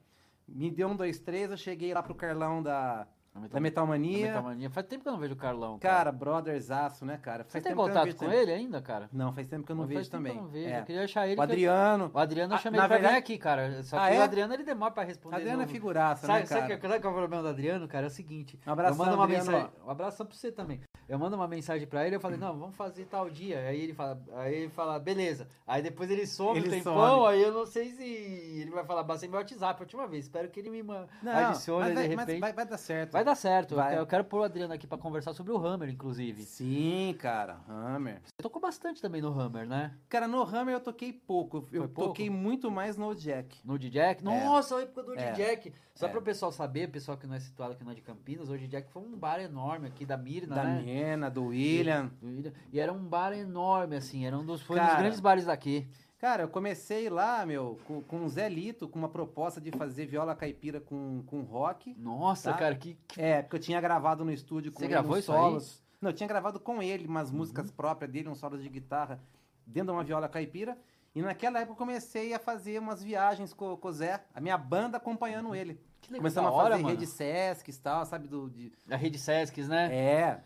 me 0.47 0.71
deu 0.71 0.87
um, 0.87 0.95
dois, 0.95 1.19
três. 1.19 1.51
Eu 1.51 1.57
cheguei 1.57 1.93
lá 1.93 2.01
pro 2.01 2.15
Carlão 2.15 2.63
da, 2.63 3.05
da 3.35 3.59
Metalmania. 3.59 4.27
Metalmania. 4.27 4.69
Faz 4.69 4.85
tempo 4.85 5.01
que 5.03 5.09
eu 5.09 5.13
não 5.13 5.19
vejo 5.19 5.33
o 5.33 5.37
Carlão. 5.37 5.79
Cara, 5.79 6.11
brotherzaço, 6.11 7.03
né, 7.05 7.17
cara? 7.17 7.43
você 7.43 7.59
tem 7.59 7.71
tempo 7.71 7.75
que 7.75 7.81
eu 7.81 7.85
não 7.87 7.87
contato 7.93 8.05
vejo 8.05 8.17
com 8.17 8.31
ele 8.31 8.51
ainda, 8.51 8.81
cara? 8.81 9.09
Não, 9.11 9.33
faz 9.33 9.47
tempo 9.47 9.65
que 9.65 9.71
eu 9.71 9.75
não 9.75 9.83
Faz 9.87 9.97
vejo 9.97 10.11
tempo 10.11 10.23
que 10.23 10.29
também. 10.29 10.37
Eu 10.37 10.43
não 10.43 10.49
vejo. 10.51 10.69
É. 10.69 10.79
Eu 10.79 10.85
queria 10.85 11.03
achar 11.03 11.25
ele. 11.25 11.33
O 11.33 11.35
que 11.35 11.39
eu- 11.39 11.43
Adriano. 11.43 12.11
O 12.13 12.19
Adriano 12.19 12.53
eu 12.53 12.57
Ah, 12.57 12.59
chamei 12.59 12.77
na 12.77 12.83
ele 12.83 12.87
pra 12.89 12.97
vir 12.97 13.01
verdade- 13.03 13.19
aqui, 13.19 13.37
cara. 13.37 13.83
Só 13.83 13.97
que 13.97 14.03
Ah, 14.03 14.09
o 14.09 14.13
é? 14.13 14.21
Adriano 14.21 14.53
ele 14.53 14.63
demora 14.63 14.91
pra 14.91 15.03
responder. 15.03 15.35
Adriano 15.37 15.61
é 15.61 15.65
no- 15.65 15.71
figuraça, 15.71 16.27
Sabe, 16.27 16.39
né, 16.41 16.45
sabe 16.45 16.61
cara? 16.61 16.75
que- 16.79 16.87
sabe 16.87 16.99
qual 17.01 17.13
é 17.13 17.15
o 17.15 17.19
problema 17.19 17.41
do 17.43 17.49
Adriano, 17.49 17.87
cara? 17.87 18.05
É 18.05 18.07
o 18.07 18.11
seguinte. 18.11 18.59
Um 18.67 18.71
abração, 18.71 18.93
eu 18.97 19.05
mando 19.05 19.15
uma 19.17 19.23
Adriano. 19.25 19.45
mensagem. 19.51 19.69
Um 19.85 19.89
abração 19.89 20.25
pra 20.25 20.35
você 20.35 20.51
também. 20.51 20.81
Eu 21.07 21.19
mando 21.19 21.35
uma 21.35 21.47
mensagem 21.47 21.87
pra 21.87 22.05
ele, 22.05 22.15
eu 22.15 22.19
falei, 22.19 22.37
não, 22.37 22.57
vamos 22.57 22.75
fazer 22.75 23.05
tal 23.05 23.29
dia. 23.29 23.59
Aí 23.59 23.81
ele 23.81 23.93
fala, 23.93 24.21
aí 24.35 24.53
ele 24.55 24.69
fala, 24.69 24.97
beleza. 24.99 25.47
Aí 25.67 25.81
depois 25.81 26.09
ele 26.09 26.25
some 26.25 26.57
Ele 26.59 26.67
um 26.67 26.71
tempão, 26.71 26.93
some. 27.19 27.27
aí 27.27 27.41
eu 27.41 27.51
não 27.53 27.65
sei 27.65 27.91
se 27.91 28.03
ele 28.03 28.71
vai 28.71 28.85
falar 28.85 29.03
bastante 29.03 29.29
meu 29.29 29.39
WhatsApp 29.39 29.79
a 29.81 29.83
última 29.83 30.07
vez. 30.07 30.25
Espero 30.25 30.49
que 30.49 30.59
ele 30.59 30.69
me 30.69 30.81
Não, 30.83 31.07
adicione 31.25 31.85
mas, 31.85 31.93
vai, 31.95 32.09
de 32.09 32.15
mas 32.15 32.25
repente. 32.27 32.41
vai, 32.41 32.53
vai 32.53 32.65
dar 32.65 32.77
certo. 32.77 33.11
Vai 33.11 33.23
dar 33.23 33.35
certo. 33.35 33.75
Vai. 33.75 33.97
Eu 33.97 34.05
quero- 34.07 34.23
Eu 34.23 34.25
pôr 34.25 34.39
o 34.39 34.43
Adriano 34.43 34.73
aqui 34.73 34.87
pra 34.87 34.97
conversar 34.97 35.33
sobre 35.33 35.51
o 35.51 35.57
Hammer, 35.57 35.89
inclusive. 35.89 36.43
Sim, 36.43 37.15
cara. 37.19 37.59
Hammer. 37.67 38.21
Você 38.23 38.41
tocou 38.41 38.61
bastante 38.61 39.01
também 39.01 39.21
no 39.21 39.37
Hammer, 39.37 39.67
né? 39.67 39.93
Cara, 40.07 40.27
no 40.27 40.41
Hammer 40.41 40.75
eu 40.75 40.79
toquei 40.79 41.11
pouco. 41.11 41.57
Eu 41.71 41.81
Foi 41.81 41.87
pouco? 41.89 42.09
toquei 42.11 42.29
muito 42.29 42.71
mais 42.71 42.95
no 42.95 43.13
Jack. 43.13 43.59
No 43.65 43.77
Jack. 43.77 44.23
Nossa, 44.23 44.77
a 44.77 44.81
época 44.81 45.03
do 45.03 45.19
É. 45.19 45.31
Jack. 45.33 45.73
Só 45.93 46.07
É. 46.07 46.09
para 46.09 46.19
o 46.19 46.21
pessoal 46.23 46.51
saber, 46.51 46.89
pessoal 46.89 47.17
que 47.17 47.27
não 47.27 47.35
é 47.35 47.39
situado 47.39 47.73
aqui 47.73 47.83
não 47.83 47.91
é 47.91 47.95
de 47.95 48.01
Campinas, 48.01 48.49
hoje 48.49 48.67
Jack 48.67 48.89
foi 48.91 49.01
um 49.03 49.15
bar 49.15 49.39
enorme 49.39 49.87
aqui 49.87 50.05
da 50.05 50.17
Mirna, 50.17 50.55
Da 50.55 50.63
né? 50.63 50.81
Mena, 50.93 51.29
do 51.29 51.45
William. 51.47 52.11
Do 52.21 52.27
William. 52.27 52.53
E 52.71 52.79
era 52.79 52.91
um 52.93 53.03
bar 53.03 53.33
enorme, 53.33 53.95
assim, 53.95 54.25
era 54.25 54.37
um 54.37 54.45
dos, 54.45 54.61
foi 54.61 54.77
um 54.77 54.79
dos 54.79 54.87
Cara, 54.89 54.99
grandes 55.01 55.19
bares 55.19 55.45
daqui. 55.45 55.87
Cara, 56.19 56.43
eu 56.43 56.47
comecei 56.47 57.09
lá, 57.09 57.45
meu, 57.45 57.77
com, 57.85 58.01
com 58.01 58.23
o 58.23 58.29
Zé 58.29 58.47
Lito, 58.47 58.87
com 58.87 58.97
uma 58.97 59.09
proposta 59.09 59.59
de 59.59 59.71
fazer 59.71 60.05
viola 60.05 60.33
caipira 60.35 60.79
com, 60.79 61.21
com 61.27 61.41
rock. 61.41 61.93
Nossa, 61.97 62.51
Tá. 62.53 62.57
cara, 62.57 62.75
que. 62.75 62.97
que- 63.07 63.21
É, 63.21 63.41
porque 63.41 63.57
eu 63.57 63.59
tinha 63.59 63.81
gravado 63.81 64.23
no 64.23 64.31
estúdio 64.31 64.71
com 64.71 64.79
Você 64.79 64.85
ele 64.85 64.91
gravou 64.93 65.17
isso 65.17 65.31
aí? 65.33 65.37
Uhum. 65.37 65.43
solos. 65.49 65.83
Não, 66.01 66.09
eu 66.11 66.13
tinha 66.13 66.27
gravado 66.27 66.59
com 66.59 66.81
ele 66.81 67.07
umas 67.07 67.29
músicas 67.31 67.71
próprias 67.71 68.09
dele, 68.11 68.29
uns 68.29 68.37
solos 68.37 68.61
de 68.63 68.69
guitarra, 68.69 69.21
dentro 69.65 69.91
de 69.91 69.97
uma 69.97 70.03
viola 70.03 70.27
caipira. 70.29 70.77
E 71.15 71.21
naquela 71.21 71.59
época 71.59 71.73
eu 71.73 71.77
comecei 71.77 72.33
a 72.33 72.39
fazer 72.39 72.79
umas 72.79 73.03
viagens 73.03 73.53
com, 73.53 73.77
com 73.77 73.87
o 73.87 73.91
Zé, 73.91 74.23
a 74.33 74.41
minha 74.41 74.57
banda 74.57 74.97
acompanhando 74.97 75.53
ele. 75.53 75.79
que 76.01 76.09
legal, 76.11 76.21
Começamos 76.21 76.49
a 76.49 76.53
hora, 76.53 76.69
fazer 76.71 76.83
mano. 76.83 76.95
rede 76.95 77.05
Sesc 77.07 77.69
e 77.69 77.73
tal, 77.75 78.05
sabe? 78.05 78.27
Do, 78.27 78.49
de, 78.49 78.71
A 78.89 78.95
rede 78.95 79.19
Sescs, 79.19 79.67
né? 79.67 79.93
É. 79.95 80.41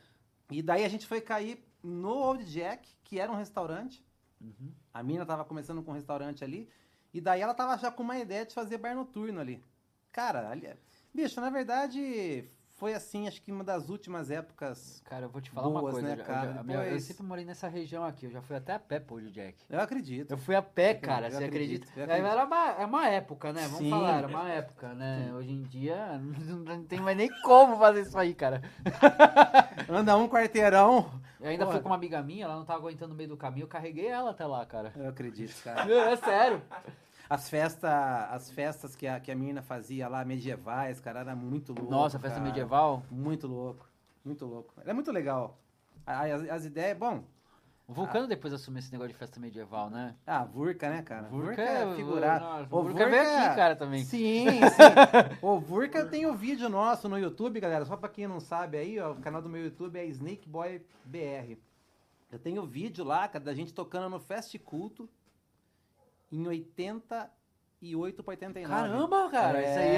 E 0.50 0.62
daí 0.62 0.84
a 0.84 0.89
gente 0.89 1.06
foi 1.06 1.22
cair 1.22 1.63
no 1.84 2.10
Old 2.10 2.46
Jack, 2.46 2.89
que 3.04 3.20
era 3.20 3.32
um 3.32 3.36
restaurante. 3.36 4.04
Uhum. 4.39 4.72
A 4.94 5.04
mina 5.04 5.25
tava 5.25 5.44
começando 5.44 5.84
com 5.84 5.92
um 5.92 5.96
restaurante 5.96 6.44
ali. 6.44 6.70
E 7.13 7.20
daí 7.20 7.42
ela 7.42 7.54
tava 7.54 7.77
já 7.77 7.92
com 7.92 8.04
uma 8.04 8.18
ideia 8.18 8.46
de 8.46 8.54
fazer 8.54 8.77
bar 8.77 8.96
noturno 8.96 9.39
ali. 9.39 9.63
Cara, 10.12 10.50
ali, 10.50 10.74
bicho, 11.13 11.39
na 11.42 11.50
verdade, 11.50 12.46
foi 12.77 12.93
assim, 12.93 13.27
acho 13.27 13.41
que 13.41 13.51
uma 13.51 13.63
das 13.63 13.89
últimas 13.89 14.29
épocas. 14.29 15.01
Cara, 15.05 15.25
eu 15.25 15.29
vou 15.29 15.41
te 15.41 15.50
falar 15.50 15.67
uma 15.67 15.79
Boas, 15.81 15.93
coisa. 15.96 16.07
né, 16.07 16.13
eu 16.13 16.17
já- 16.17 16.24
eu 16.24 16.27
cara? 16.27 16.53
já- 16.53 16.60
a 16.60 16.63
minha- 16.63 16.77
eu 16.77 16.84
Depois- 16.84 17.03
sempre 17.03 17.24
morei 17.24 17.43
nessa 17.43 17.67
região 17.67 18.03
aqui, 18.05 18.25
eu 18.27 18.31
já 18.31 18.41
fui 18.41 18.55
até 18.55 18.74
a 18.74 18.79
pé 18.79 19.00
pro 19.00 19.15
Olho 19.15 19.31
Jack. 19.31 19.55
Eu 19.69 19.79
acredito. 19.81 20.31
Eu 20.31 20.38
fui 20.38 20.55
a 20.55 20.62
pé, 20.62 20.93
cara, 20.93 21.27
Eu 21.27 21.31
você 21.31 21.43
acredito, 21.46 21.84
acredita? 21.84 22.00
eu 22.00 22.01
É, 22.01 22.05
acredito. 22.05 22.31
Era 22.31 22.46
uma, 22.46 22.69
é 22.81 22.86
uma 22.86 23.07
época, 23.07 23.51
né? 23.51 23.62
Vamos 23.63 23.77
Sim. 23.79 23.89
falar, 23.89 24.17
era 24.19 24.27
uma 24.27 24.50
época, 24.50 24.93
né? 24.93 25.31
Hoje 25.36 25.51
em 25.51 25.63
dia 25.63 26.19
não 26.65 26.84
tem 26.86 27.00
mais 27.00 27.17
nem 27.17 27.29
como 27.41 27.77
fazer 27.77 28.01
isso 28.01 28.17
aí, 28.17 28.34
cara. 28.34 28.62
Anda 29.89 30.15
um 30.17 30.27
quarteirão. 30.29 31.10
Eu 31.39 31.50
ainda 31.50 31.65
Porra. 31.65 31.75
fui 31.77 31.84
com 31.84 31.89
uma 31.89 31.96
amiga 31.96 32.22
minha, 32.22 32.46
ela 32.46 32.55
não 32.55 32.65
tava 32.65 32.79
aguentando 32.79 33.10
no 33.10 33.15
meio 33.15 33.29
do 33.29 33.38
caminho, 33.38 33.63
eu 33.63 33.67
carreguei 33.67 34.07
ela 34.07 34.31
até 34.31 34.46
lá, 34.46 34.65
cara. 34.65 34.91
Eu 34.96 35.10
acredito, 35.10 35.55
cara. 35.63 35.81
É 36.12 36.15
sério. 36.15 36.62
As 37.29 37.50
festas, 37.50 37.91
as 38.31 38.50
festas 38.51 38.96
que 38.96 39.05
a, 39.07 39.19
que 39.19 39.31
a 39.31 39.36
menina 39.36 39.62
fazia 39.62 40.07
lá, 40.07 40.24
medievais, 40.24 41.00
cara, 41.00 41.19
era 41.22 41.36
muito 41.36 41.74
louco. 41.74 41.91
Nossa, 41.91 42.17
festa 42.19 42.38
cara. 42.38 42.48
medieval. 42.50 43.03
Muito 43.12 43.48
louco. 43.48 43.88
Muito 44.24 44.46
louco. 44.46 44.74
É 44.86 44.93
muito 44.93 45.12
legal. 45.12 45.57
As, 46.05 46.50
as 46.50 46.65
ideias, 46.65 46.98
bom. 46.98 47.24
O 47.88 47.93
Vulcano 47.93 48.27
depois 48.27 48.53
assumiu 48.53 48.79
esse 48.79 48.91
negócio 48.91 49.13
de 49.13 49.17
festa 49.17 49.39
medieval, 49.39 49.89
né? 49.89 50.13
Ah, 50.25 50.43
Vurca, 50.43 50.89
né, 50.89 51.01
cara? 51.01 51.27
Vurca 51.29 51.48
Vurca, 51.48 51.62
é- 51.62 51.84
é 51.89 51.96
figurado. 51.96 52.43
Nossa, 52.46 52.75
O 52.75 52.79
o 52.79 52.84
Vurca 52.84 53.10
veio 53.10 53.22
aqui, 53.22 53.55
cara, 53.55 53.75
também. 53.77 54.03
Sim, 54.03 54.46
sim. 54.75 55.38
o 55.41 55.57
Vurca 55.57 56.05
tem 56.05 56.25
o 56.25 56.34
vídeo 56.36 56.67
nosso 56.67 57.07
no 57.07 57.17
YouTube, 57.17 57.62
galera. 57.62 57.86
Só 57.86 57.96
pra 57.96 58.10
quem 58.10 58.27
não 58.27 58.41
sabe 58.41 58.77
aí, 58.77 59.00
ó, 59.00 59.13
o 59.13 59.22
canal 59.22 59.41
do 59.41 59.48
meu 59.48 59.63
YouTube 59.63 59.98
é 59.98 60.05
Snake 60.05 60.50
Boy 60.50 60.86
BR. 61.05 61.57
Eu 62.29 62.38
tenho 62.39 62.65
vídeo 62.65 63.05
lá, 63.05 63.25
cara, 63.29 63.46
da 63.46 63.53
gente 63.53 63.74
tocando 63.74 64.10
no 64.10 64.19
Fest 64.19 64.57
Culto, 64.60 65.10
em 66.31 66.48
88 66.48 68.24
pra 68.24 68.31
89. 68.31 68.67
Caramba, 68.75 69.29
cara, 69.29 69.62
É. 69.62 69.69
isso 69.69 69.79
aí 69.79 69.96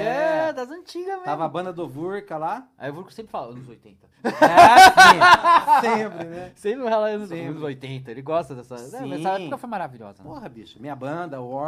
é 0.48 0.52
das 0.52 0.70
antigas 0.70 1.08
mesmo. 1.08 1.24
Tava 1.24 1.44
a 1.44 1.48
banda 1.48 1.72
do 1.72 1.88
Vurca 1.88 2.36
lá. 2.36 2.68
Aí 2.78 2.90
o 2.90 2.94
Vurco 2.94 3.12
sempre 3.12 3.30
fala 3.32 3.52
anos 3.52 3.68
80. 3.68 4.08
É, 4.22 5.80
sim, 5.80 5.88
sempre, 5.88 6.24
né? 6.28 6.52
Sempre 6.54 6.90
fala 6.90 7.08
anos, 7.08 7.28
Sempre. 7.30 7.46
anos 7.46 7.62
80, 7.62 8.10
ele 8.10 8.20
gosta 8.22 8.54
dessa. 8.54 8.76
Sim. 8.76 9.12
É, 9.12 9.18
essa 9.18 9.40
época 9.40 9.56
foi 9.58 9.68
maravilhosa. 9.70 10.22
Né? 10.22 10.28
Porra, 10.28 10.48
bicho, 10.48 10.78
minha 10.80 10.94
banda, 10.94 11.40
o. 11.40 11.58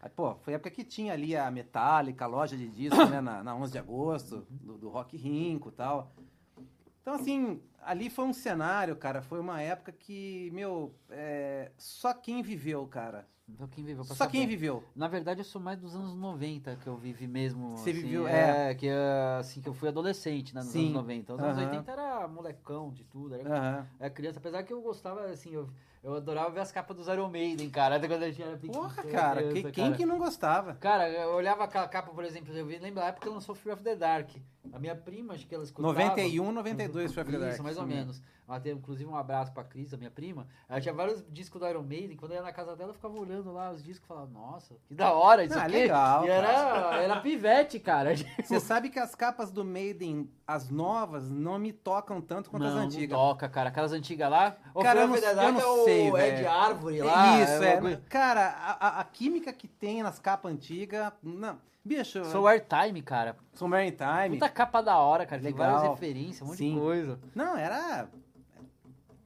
Aí, 0.00 0.10
Pô, 0.14 0.34
foi 0.42 0.54
a 0.54 0.56
época 0.56 0.70
que 0.70 0.84
tinha 0.84 1.12
ali 1.12 1.36
a 1.36 1.50
Metallica, 1.50 2.24
a 2.24 2.28
loja 2.28 2.56
de 2.56 2.68
discos, 2.68 3.08
né, 3.08 3.20
na, 3.20 3.42
na 3.42 3.54
11 3.54 3.72
de 3.72 3.78
agosto, 3.78 4.46
do, 4.50 4.76
do 4.76 4.88
Rock 4.90 5.16
Rinco 5.16 5.68
e 5.68 5.72
tal. 5.72 6.12
Então, 7.00 7.14
assim, 7.14 7.62
ali 7.82 8.10
foi 8.10 8.24
um 8.24 8.32
cenário, 8.32 8.96
cara, 8.96 9.22
foi 9.22 9.38
uma 9.40 9.62
época 9.62 9.92
que, 9.92 10.50
meu, 10.52 10.94
é, 11.08 11.70
só 11.78 12.12
quem 12.12 12.42
viveu, 12.42 12.86
cara. 12.86 13.26
Então, 13.46 13.68
quem 13.68 13.84
viveu 13.84 14.02
Só 14.04 14.26
quem 14.26 14.40
saber. 14.42 14.46
viveu. 14.46 14.82
Na 14.96 15.06
verdade, 15.06 15.40
eu 15.40 15.44
sou 15.44 15.60
mais 15.60 15.78
dos 15.78 15.94
anos 15.94 16.14
90 16.14 16.76
que 16.76 16.86
eu 16.86 16.96
vivi 16.96 17.26
mesmo. 17.26 17.76
Você 17.76 17.90
assim, 17.90 18.00
viveu, 18.00 18.26
é. 18.26 18.74
que 18.74 18.88
é, 18.88 19.36
assim, 19.38 19.60
que 19.60 19.68
eu 19.68 19.74
fui 19.74 19.88
adolescente, 19.88 20.54
né, 20.54 20.62
nos 20.62 20.70
Sim. 20.72 20.84
anos 20.84 20.94
90. 20.94 21.34
Os 21.34 21.40
anos 21.40 21.58
Aham. 21.58 21.66
80 21.66 21.92
era 21.92 22.26
molecão 22.28 22.90
de 22.90 23.04
tudo, 23.04 23.34
era, 23.34 23.48
Aham. 23.56 23.86
era 24.00 24.10
criança. 24.10 24.38
Apesar 24.38 24.62
que 24.62 24.72
eu 24.72 24.80
gostava, 24.80 25.26
assim, 25.26 25.50
eu, 25.52 25.68
eu 26.02 26.14
adorava 26.14 26.50
ver 26.50 26.60
as 26.60 26.72
capas 26.72 26.96
dos 26.96 27.06
Iron 27.06 27.28
Maiden, 27.28 27.68
cara, 27.68 27.96
até 27.96 28.08
quando 28.08 28.22
a 28.22 28.30
gente 28.30 28.42
era 28.42 28.56
pequeno. 28.56 28.72
Porra, 28.82 29.04
cara, 29.04 29.42
que- 29.42 29.48
criança, 29.50 29.72
quem 29.72 29.84
cara. 29.84 29.96
que 29.96 30.06
não 30.06 30.18
gostava? 30.18 30.74
Cara, 30.76 31.10
eu 31.10 31.34
olhava 31.34 31.64
aquela 31.64 31.86
capa, 31.86 32.12
por 32.14 32.24
exemplo, 32.24 32.50
eu 32.56 32.64
vi, 32.64 32.78
lembra 32.78 33.04
a 33.04 33.08
época 33.08 33.26
que 33.28 33.32
lançou 33.34 33.54
Fear 33.54 33.74
of 33.74 33.84
the 33.84 33.94
Dark. 33.94 34.30
A 34.72 34.78
minha 34.78 34.96
prima, 34.96 35.34
acho 35.34 35.46
que 35.46 35.54
ela 35.54 35.62
escutava. 35.64 35.92
91, 35.92 36.50
92 36.50 37.12
foi 37.12 37.22
a 37.22 37.26
Isso, 37.26 37.38
Dark. 37.38 37.60
mais 37.60 37.76
ou 37.76 37.82
Sim. 37.84 37.90
menos. 37.90 38.22
Ela 38.46 38.60
tem, 38.60 38.72
inclusive, 38.72 39.08
um 39.08 39.16
abraço 39.16 39.52
pra 39.52 39.64
Cris, 39.64 39.94
a 39.94 39.96
minha 39.96 40.10
prima. 40.10 40.46
Ela 40.68 40.80
tinha 40.80 40.92
vários 40.92 41.24
discos 41.30 41.60
do 41.60 41.66
Iron 41.66 41.82
Maiden. 41.82 42.16
Quando 42.16 42.32
eu 42.32 42.36
ia 42.36 42.42
na 42.42 42.52
casa 42.52 42.76
dela, 42.76 42.90
eu 42.90 42.94
ficava 42.94 43.18
olhando 43.18 43.50
lá 43.52 43.70
os 43.70 43.82
discos 43.82 44.04
e 44.04 44.08
falava, 44.08 44.26
nossa, 44.30 44.76
que 44.86 44.94
da 44.94 45.12
hora 45.12 45.44
isso 45.44 45.58
Ah, 45.58 45.62
aqui. 45.62 45.72
legal, 45.72 46.24
E 46.26 46.28
era, 46.28 46.96
era 47.02 47.20
pivete, 47.20 47.80
cara. 47.80 48.10
Você 48.44 48.60
sabe 48.60 48.90
que 48.90 48.98
as 48.98 49.14
capas 49.14 49.50
do 49.50 49.64
Maiden, 49.64 50.30
as 50.46 50.68
novas, 50.68 51.30
não 51.30 51.58
me 51.58 51.72
tocam 51.72 52.20
tanto 52.20 52.50
quanto 52.50 52.62
não, 52.62 52.68
as 52.68 52.74
não 52.74 52.82
antigas. 52.82 53.18
toca, 53.18 53.48
cara. 53.48 53.70
Aquelas 53.70 53.92
antigas 53.92 54.30
lá. 54.30 54.56
Cara, 54.82 55.00
eu 55.00 55.08
não- 55.08 55.14
Dark 55.20 55.36
eu 55.38 55.52
não 55.52 55.80
é 55.80 55.84
sei, 55.84 56.10
é 56.14 56.30
de 56.36 56.46
árvore 56.46 57.00
lá. 57.00 57.40
Isso, 57.40 57.52
uma 57.56 57.64
é. 57.66 57.80
coisa- 57.80 58.02
Cara, 58.10 58.46
a, 58.48 59.00
a- 59.00 59.04
química 59.04 59.52
que 59.54 59.66
tem 59.66 60.02
nas 60.02 60.18
capas 60.18 60.52
antigas. 60.52 61.12
Não. 61.22 61.58
Bicho, 61.82 62.24
Sou 62.26 62.46
Airtime, 62.46 63.02
cara. 63.02 63.36
Summer 63.52 63.86
in 63.86 63.90
Time. 63.92 64.36
Puta 64.38 64.48
capa 64.48 64.80
da 64.82 64.96
hora, 64.98 65.26
cara. 65.26 65.40
Tem 65.42 65.52
Legal. 65.52 65.72
várias 65.74 65.90
referências, 65.90 66.40
um 66.42 66.46
monte 66.46 66.56
Sim. 66.56 66.74
de 66.74 66.80
coisa. 66.80 67.20
Não, 67.34 67.56
era 67.58 68.08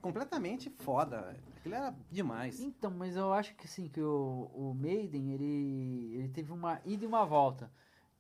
completamente 0.00 0.70
foda. 0.70 1.36
Aquilo 1.56 1.74
era 1.74 1.94
demais. 2.10 2.60
Então, 2.60 2.90
mas 2.90 3.16
eu 3.16 3.32
acho 3.32 3.54
que 3.54 3.66
assim, 3.66 3.88
que 3.88 4.00
o, 4.00 4.50
o 4.54 4.74
Maiden, 4.74 5.32
ele, 5.32 6.14
ele 6.14 6.28
teve 6.28 6.52
uma 6.52 6.80
ida 6.84 7.04
e 7.04 7.06
uma 7.06 7.24
volta. 7.24 7.70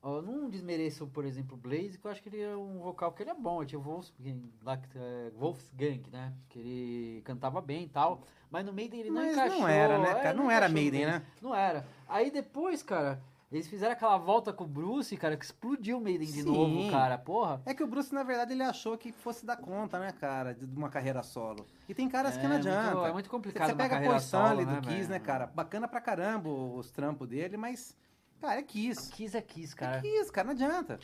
Eu 0.02 0.22
não 0.22 0.48
desmereço, 0.48 1.08
por 1.08 1.24
exemplo, 1.24 1.56
o 1.56 1.60
Blaze, 1.60 1.98
que 1.98 2.06
eu 2.06 2.10
acho 2.10 2.22
que 2.22 2.28
ele 2.28 2.40
é 2.40 2.56
um 2.56 2.78
vocal 2.78 3.12
que 3.12 3.22
ele 3.22 3.30
é 3.30 3.34
bom. 3.34 3.64
Tinha 3.64 3.78
o 3.78 3.82
Wolfgang, 3.82 4.48
lá, 4.62 4.80
é, 4.94 5.30
né? 6.12 6.34
Que 6.48 6.58
ele 6.58 7.22
cantava 7.22 7.60
bem 7.60 7.84
e 7.84 7.88
tal. 7.88 8.22
Mas 8.48 8.64
no 8.64 8.72
Maiden 8.72 9.00
ele 9.00 9.10
não 9.10 9.22
Mas 9.22 9.32
encaixou. 9.32 9.60
não 9.60 9.68
era, 9.68 9.98
né, 9.98 10.10
é, 10.10 10.14
cara? 10.14 10.34
Não 10.34 10.50
era 10.50 10.68
Maiden, 10.68 11.04
né? 11.04 11.26
Não 11.42 11.54
era. 11.54 11.84
Aí 12.08 12.30
depois, 12.30 12.82
cara, 12.82 13.20
eles 13.50 13.66
fizeram 13.66 13.92
aquela 13.94 14.18
volta 14.18 14.52
com 14.52 14.64
o 14.64 14.66
Bruce, 14.66 15.16
cara, 15.16 15.36
que 15.36 15.44
explodiu 15.44 15.96
o 15.98 16.00
Maiden 16.00 16.26
de 16.26 16.42
Sim. 16.42 16.42
novo, 16.42 16.90
cara. 16.90 17.16
Porra. 17.16 17.62
É 17.64 17.72
que 17.72 17.82
o 17.82 17.86
Bruce, 17.86 18.12
na 18.14 18.22
verdade, 18.22 18.52
ele 18.52 18.62
achou 18.62 18.96
que 18.98 19.10
fosse 19.10 19.46
dar 19.46 19.56
conta, 19.56 19.98
né, 19.98 20.12
cara, 20.12 20.54
de 20.54 20.64
uma 20.66 20.90
carreira 20.90 21.22
solo. 21.22 21.64
E 21.88 21.94
tem 21.94 22.08
caras 22.08 22.34
que 22.36 22.40
É 22.40 22.42
não 22.48 22.50
muito- 22.56 22.68
adianta. 22.68 23.08
é 23.08 23.12
muito 23.12 23.24
Você 23.26 23.30
complicado 23.30 23.70
uma 23.70 23.76
pega 23.76 23.94
a 23.94 23.98
carreira 23.98 24.16
Stanley 24.18 24.64
solo, 24.66 24.80
do 24.80 24.86
né, 24.88 24.96
Kiss, 24.96 25.10
né, 25.10 25.18
cara? 25.18 25.46
Bacana 25.46 25.88
pra 25.88 26.00
caramba 26.00 26.48
os 26.50 26.90
trampos 26.90 27.26
dele, 27.28 27.56
mas, 27.56 27.96
cara, 28.40 28.60
é 28.60 28.62
Kiss. 28.62 29.10
Kiss 29.10 29.34
é 29.36 29.40
Kiss, 29.40 29.72
É 29.72 29.76
cara. 29.76 30.00
Kiss, 30.02 30.30
cara, 30.30 30.44
não 30.46 30.52
adianta. 30.52 30.98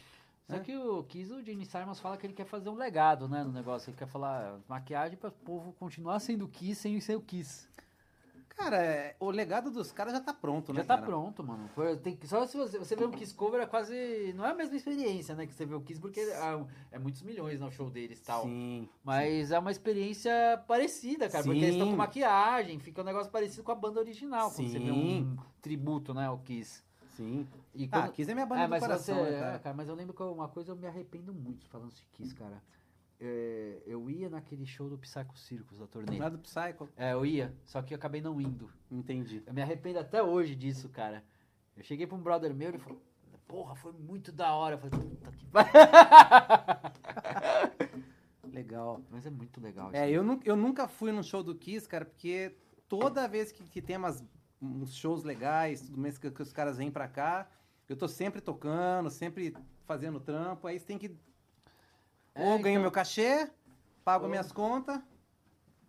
Só 0.46 0.56
É. 0.56 0.60
que 0.60 0.76
o 0.76 1.02
Kiss, 1.04 1.32
o 1.32 1.42
Gene 1.42 1.64
Simons 1.64 1.98
fala 1.98 2.18
que 2.18 2.26
ele 2.26 2.34
quer 2.34 2.44
fazer 2.44 2.68
um 2.68 2.74
legado, 2.74 3.26
né, 3.26 3.42
no 3.42 3.50
negócio. 3.50 3.88
Ele 3.88 3.96
quer 3.96 4.06
falar 4.06 4.58
maquiagem 4.68 5.16
para 5.16 5.30
o 5.30 5.32
povo 5.32 5.72
continuar 5.72 6.20
sendo 6.20 6.46
Kiss 6.46 6.82
sem 6.82 7.00
ser 7.00 7.16
o 7.16 7.22
Kiss. 7.22 7.66
Cara, 8.56 8.76
é, 8.82 9.16
o 9.18 9.30
legado 9.30 9.70
dos 9.70 9.90
caras 9.90 10.12
já 10.12 10.20
tá 10.20 10.32
pronto, 10.32 10.72
né, 10.72 10.80
Já 10.80 10.86
tá 10.86 10.94
cara? 10.94 11.06
pronto, 11.06 11.42
mano. 11.42 11.68
Tem, 12.02 12.16
só 12.24 12.46
se 12.46 12.56
você, 12.56 12.78
você 12.78 12.94
vê 12.94 13.04
um 13.04 13.10
Kiss 13.10 13.34
cover 13.34 13.60
é 13.60 13.66
quase... 13.66 14.32
Não 14.36 14.44
é 14.46 14.50
a 14.50 14.54
mesma 14.54 14.76
experiência, 14.76 15.34
né, 15.34 15.44
que 15.46 15.52
você 15.52 15.66
vê 15.66 15.74
o 15.74 15.80
Kiss, 15.80 16.00
porque 16.00 16.20
é, 16.20 16.64
é 16.92 16.98
muitos 16.98 17.22
milhões 17.22 17.58
no 17.58 17.70
show 17.70 17.90
deles 17.90 18.20
e 18.20 18.22
tal. 18.22 18.44
Sim. 18.44 18.88
Mas 19.02 19.50
é 19.50 19.58
uma 19.58 19.72
experiência 19.72 20.32
parecida, 20.68 21.28
cara. 21.28 21.42
Porque 21.42 21.58
eles 21.58 21.70
estão 21.74 21.86
com 21.88 21.92
Sim. 21.92 21.98
maquiagem, 21.98 22.78
fica 22.78 23.02
um 23.02 23.04
negócio 23.04 23.30
parecido 23.30 23.64
com 23.64 23.72
a 23.72 23.74
banda 23.74 23.98
original. 24.00 24.50
Quando 24.52 24.68
você 24.70 24.78
vê 24.78 24.90
um 24.92 24.94
Sim. 25.02 25.36
tributo, 25.60 26.14
né, 26.14 26.26
ao 26.26 26.38
Kiss. 26.38 26.82
Sim. 27.16 27.46
E 27.74 27.84
Ah, 27.90 28.02
quando- 28.02 28.12
Kiss 28.12 28.30
é 28.30 28.34
minha 28.34 28.46
banda 28.46 28.62
É, 28.62 28.64
do 28.66 28.70
mas 28.70 28.80
coração, 28.80 29.16
você, 29.16 29.22
né, 29.30 29.36
é, 29.36 29.40
cara? 29.40 29.58
cara, 29.58 29.76
mas 29.76 29.88
eu 29.88 29.94
lembro 29.96 30.14
que 30.14 30.22
uma 30.22 30.48
coisa 30.48 30.72
eu 30.72 30.76
me 30.76 30.86
arrependo 30.86 31.34
muito 31.34 31.66
falando 31.66 31.92
de 31.92 32.02
Kiss, 32.12 32.34
cara. 32.34 32.62
É, 33.26 33.82
eu 33.86 34.10
ia 34.10 34.28
naquele 34.28 34.66
show 34.66 34.88
do 34.88 34.98
Psycho 34.98 35.36
Circus 35.38 35.78
da 35.78 35.86
turnê. 35.86 36.18
Lá 36.18 36.28
do 36.28 36.38
Psycho, 36.38 36.88
É, 36.96 37.12
eu 37.14 37.24
ia, 37.24 37.54
só 37.64 37.80
que 37.80 37.94
eu 37.94 37.96
acabei 37.96 38.20
não 38.20 38.38
indo. 38.40 38.70
entendi. 38.90 39.42
Eu 39.46 39.54
me 39.54 39.62
arrependo 39.62 39.98
até 39.98 40.22
hoje 40.22 40.54
disso, 40.54 40.88
cara. 40.90 41.24
Eu 41.76 41.82
cheguei 41.82 42.06
pra 42.06 42.16
um 42.16 42.22
brother 42.22 42.52
meu, 42.54 42.68
ele 42.68 42.78
falou, 42.78 43.00
porra, 43.48 43.74
foi 43.74 43.92
muito 43.92 44.30
da 44.30 44.52
hora. 44.54 44.74
Eu 44.74 44.78
falei, 44.78 45.08
puta 45.08 45.32
que 45.32 45.46
Legal. 48.52 49.00
Mas 49.10 49.26
é 49.26 49.30
muito 49.30 49.60
legal. 49.60 49.90
É, 49.92 50.10
eu, 50.10 50.22
nu- 50.22 50.40
eu 50.44 50.56
nunca 50.56 50.86
fui 50.86 51.10
num 51.10 51.22
show 51.22 51.42
do 51.42 51.54
Kiss, 51.54 51.88
cara, 51.88 52.04
porque 52.04 52.54
toda 52.88 53.26
vez 53.26 53.50
que, 53.50 53.64
que 53.64 53.82
tem 53.82 53.96
umas, 53.96 54.24
uns 54.60 54.94
shows 54.94 55.24
legais, 55.24 55.80
tudo 55.82 55.98
mais 55.98 56.18
que, 56.18 56.30
que 56.30 56.42
os 56.42 56.52
caras 56.52 56.76
vêm 56.78 56.90
pra 56.90 57.08
cá, 57.08 57.48
eu 57.88 57.96
tô 57.96 58.06
sempre 58.06 58.40
tocando, 58.40 59.10
sempre 59.10 59.54
fazendo 59.84 60.20
trampo, 60.20 60.66
aí 60.66 60.78
você 60.78 60.86
tem 60.86 60.98
que... 60.98 61.16
É, 62.34 62.42
ou 62.44 62.58
ganho 62.58 62.74
então- 62.74 62.82
meu 62.82 62.90
cachê, 62.90 63.50
pago 64.04 64.24
Ou- 64.24 64.30
minhas 64.30 64.50
contas, 64.52 65.00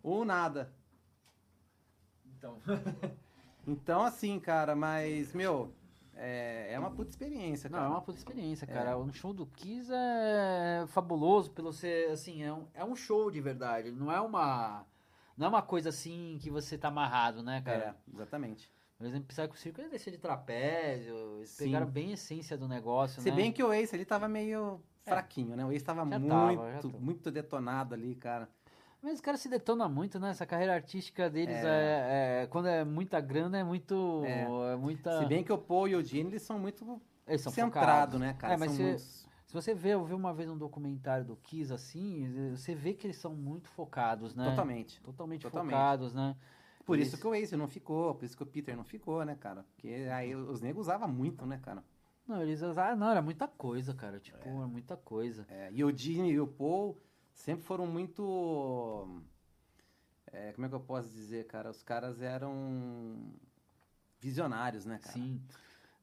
ou 0.02 0.24
nada. 0.24 0.72
Então, 2.38 2.58
Então, 3.66 4.02
assim, 4.04 4.38
cara, 4.38 4.76
mas, 4.76 5.32
meu, 5.34 5.74
é, 6.14 6.72
é 6.72 6.78
uma 6.78 6.90
puta 6.90 7.10
experiência, 7.10 7.68
não, 7.68 7.78
cara. 7.78 7.90
é 7.90 7.92
uma 7.94 8.00
puta 8.00 8.16
experiência, 8.18 8.64
cara. 8.66 8.96
Um 8.96 9.12
show 9.12 9.32
do 9.34 9.44
Kiss 9.44 9.90
é 9.92 10.84
fabuloso 10.86 11.50
pelo 11.50 11.72
ser, 11.72 12.10
assim, 12.12 12.44
é 12.44 12.52
um, 12.52 12.68
é 12.72 12.84
um 12.84 12.94
show 12.94 13.28
de 13.30 13.40
verdade. 13.40 13.90
Não 13.90 14.10
é 14.12 14.20
uma... 14.20 14.86
Não 15.36 15.46
é 15.46 15.48
uma 15.50 15.62
coisa 15.62 15.88
assim 15.90 16.38
que 16.40 16.48
você 16.48 16.78
tá 16.78 16.88
amarrado, 16.88 17.42
né, 17.42 17.60
cara? 17.60 17.96
É, 18.08 18.14
exatamente. 18.14 18.70
Por 18.96 19.06
exemplo, 19.06 19.26
Psycho 19.28 19.56
Circus 19.58 19.80
ele 19.80 19.90
descia 19.90 20.10
de 20.12 20.16
trapézio, 20.18 21.38
eles 21.38 21.50
Sim. 21.50 21.64
pegaram 21.64 21.86
bem 21.86 22.10
a 22.10 22.14
essência 22.14 22.56
do 22.56 22.66
negócio, 22.68 23.20
Se 23.20 23.30
né? 23.30 23.36
bem 23.36 23.52
que 23.52 23.62
o 23.62 23.70
Ace, 23.72 23.94
ele 23.94 24.06
tava 24.06 24.26
meio 24.28 24.80
fraquinho, 25.10 25.56
né? 25.56 25.64
O 25.64 25.72
Ace 25.72 25.84
tava 25.84 26.00
Já 26.08 26.18
muito, 26.18 26.88
tava, 26.88 26.98
muito 26.98 27.30
detonado 27.30 27.94
ali, 27.94 28.14
cara. 28.14 28.48
Mas 29.02 29.14
os 29.14 29.20
caras 29.20 29.40
se 29.40 29.48
detonam 29.48 29.88
muito, 29.88 30.18
né? 30.18 30.30
Essa 30.30 30.44
carreira 30.46 30.74
artística 30.74 31.30
deles 31.30 31.56
é, 31.56 32.42
é- 32.42 32.46
quando 32.48 32.66
é 32.66 32.84
muita 32.84 33.20
grana, 33.20 33.58
é 33.58 33.64
muito. 33.64 34.22
É. 34.24 34.72
É, 34.72 34.76
muita. 34.76 35.18
Se 35.18 35.26
bem 35.26 35.44
que 35.44 35.52
o 35.52 35.58
Paul 35.58 35.88
e 35.88 35.94
o 35.94 36.02
Gene, 36.02 36.30
eles 36.30 36.42
são 36.42 36.58
muito 36.58 37.00
eles 37.26 37.40
são 37.40 37.52
centrados, 37.52 38.18
né, 38.20 38.34
cara? 38.34 38.54
É, 38.54 38.56
mas 38.56 38.68
são 38.70 38.76
se- 38.76 38.82
muitos- 38.82 39.26
Se 39.46 39.52
você 39.54 39.72
vê, 39.74 39.90
eu 39.90 40.04
vi 40.04 40.12
uma 40.12 40.34
vez 40.34 40.50
um 40.50 40.58
documentário 40.58 41.24
do 41.24 41.36
Kiss 41.36 41.72
assim, 41.72 42.50
você 42.50 42.74
vê 42.74 42.92
que 42.94 43.06
eles 43.06 43.16
são 43.16 43.32
muito 43.32 43.68
focados, 43.68 44.34
né? 44.34 44.44
Totalmente. 44.50 45.00
Totalmente, 45.02 45.42
Totalmente. 45.42 45.72
focados, 45.72 46.14
né? 46.14 46.34
Por 46.84 46.96
Eles- 46.96 47.08
isso 47.08 47.18
que 47.20 47.26
o 47.26 47.34
Ace 47.34 47.56
não 47.56 47.68
ficou, 47.68 48.14
por 48.14 48.24
isso 48.24 48.36
que 48.36 48.42
o 48.42 48.46
Peter 48.46 48.76
não 48.76 48.84
ficou, 48.84 49.24
né, 49.24 49.36
cara? 49.38 49.64
Porque 49.74 49.88
aí 50.12 50.34
os 50.34 50.60
negros 50.60 50.86
usavam 50.86 51.08
muito, 51.08 51.46
né, 51.46 51.58
cara? 51.62 51.82
Não, 52.26 52.42
eles 52.42 52.62
ah, 52.62 52.96
não, 52.96 53.10
era 53.10 53.22
muita 53.22 53.46
coisa, 53.46 53.94
cara. 53.94 54.18
Tipo, 54.18 54.38
era 54.48 54.66
muita 54.66 54.96
coisa. 54.96 55.46
É, 55.48 55.70
e 55.72 55.84
o 55.84 55.96
Gene 55.96 56.30
e 56.32 56.40
o 56.40 56.46
Paul 56.46 57.00
sempre 57.32 57.64
foram 57.64 57.86
muito. 57.86 59.22
é, 60.32 60.52
como 60.52 60.66
é 60.66 60.68
que 60.68 60.74
eu 60.74 60.80
posso 60.80 61.08
dizer, 61.08 61.46
cara? 61.46 61.70
Os 61.70 61.82
caras 61.82 62.20
eram 62.20 63.32
visionários, 64.20 64.84
né, 64.84 64.98
cara? 64.98 65.12
Sim. 65.12 65.40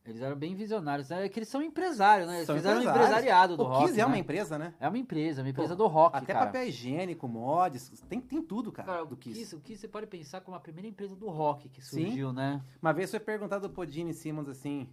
Eles 0.05 0.21
eram 0.21 0.35
bem 0.35 0.53
visionários. 0.53 1.09
É 1.11 1.29
que 1.29 1.39
eles 1.39 1.47
são 1.47 1.61
empresários, 1.61 2.27
né? 2.27 2.35
Eles 2.35 2.45
São 2.47 2.55
fizeram 2.57 2.75
um 2.77 2.81
empresários. 2.81 3.07
empresariado 3.09 3.55
do 3.55 3.63
O 3.63 3.67
rock. 3.67 3.85
Kiss 3.87 4.01
é 4.01 4.05
uma 4.05 4.15
né? 4.15 4.19
empresa, 4.19 4.59
né? 4.59 4.73
É 4.77 4.87
uma 4.89 4.97
empresa, 4.97 5.41
uma 5.41 5.49
empresa 5.49 5.77
Pô, 5.77 5.83
do 5.83 5.87
rock, 5.87 6.17
Até 6.17 6.33
cara. 6.33 6.45
papel 6.47 6.67
higiênico, 6.67 7.25
mods, 7.25 7.89
tem, 8.09 8.19
tem 8.19 8.41
tudo, 8.41 8.69
cara, 8.69 8.85
Cara, 8.85 9.05
do 9.05 9.13
o 9.15 9.17
Kiss. 9.17 9.39
Kiss, 9.39 9.55
o 9.55 9.61
Kiss 9.61 9.79
você 9.79 9.87
pode 9.87 10.07
pensar 10.07 10.41
como 10.41 10.57
a 10.57 10.59
primeira 10.59 10.89
empresa 10.89 11.15
do 11.15 11.29
rock 11.29 11.69
que 11.69 11.81
Sim. 11.81 12.07
surgiu, 12.07 12.33
né? 12.33 12.61
Uma 12.81 12.91
vez 12.91 13.09
foi 13.11 13.19
perguntado 13.21 13.69
pro 13.69 13.89
Gene 13.89 14.13
Simmons 14.13 14.49
assim, 14.49 14.89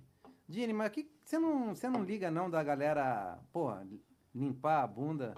Gene, 0.51 0.73
mas 0.73 0.91
que 0.91 1.09
você 1.25 1.39
não, 1.39 1.75
você 1.75 1.89
não 1.89 2.03
liga 2.03 2.31
não 2.31 2.51
da 2.51 2.63
galera, 2.63 3.39
pô, 3.53 3.73
limpar 4.35 4.83
a 4.83 4.87
bunda 4.87 5.35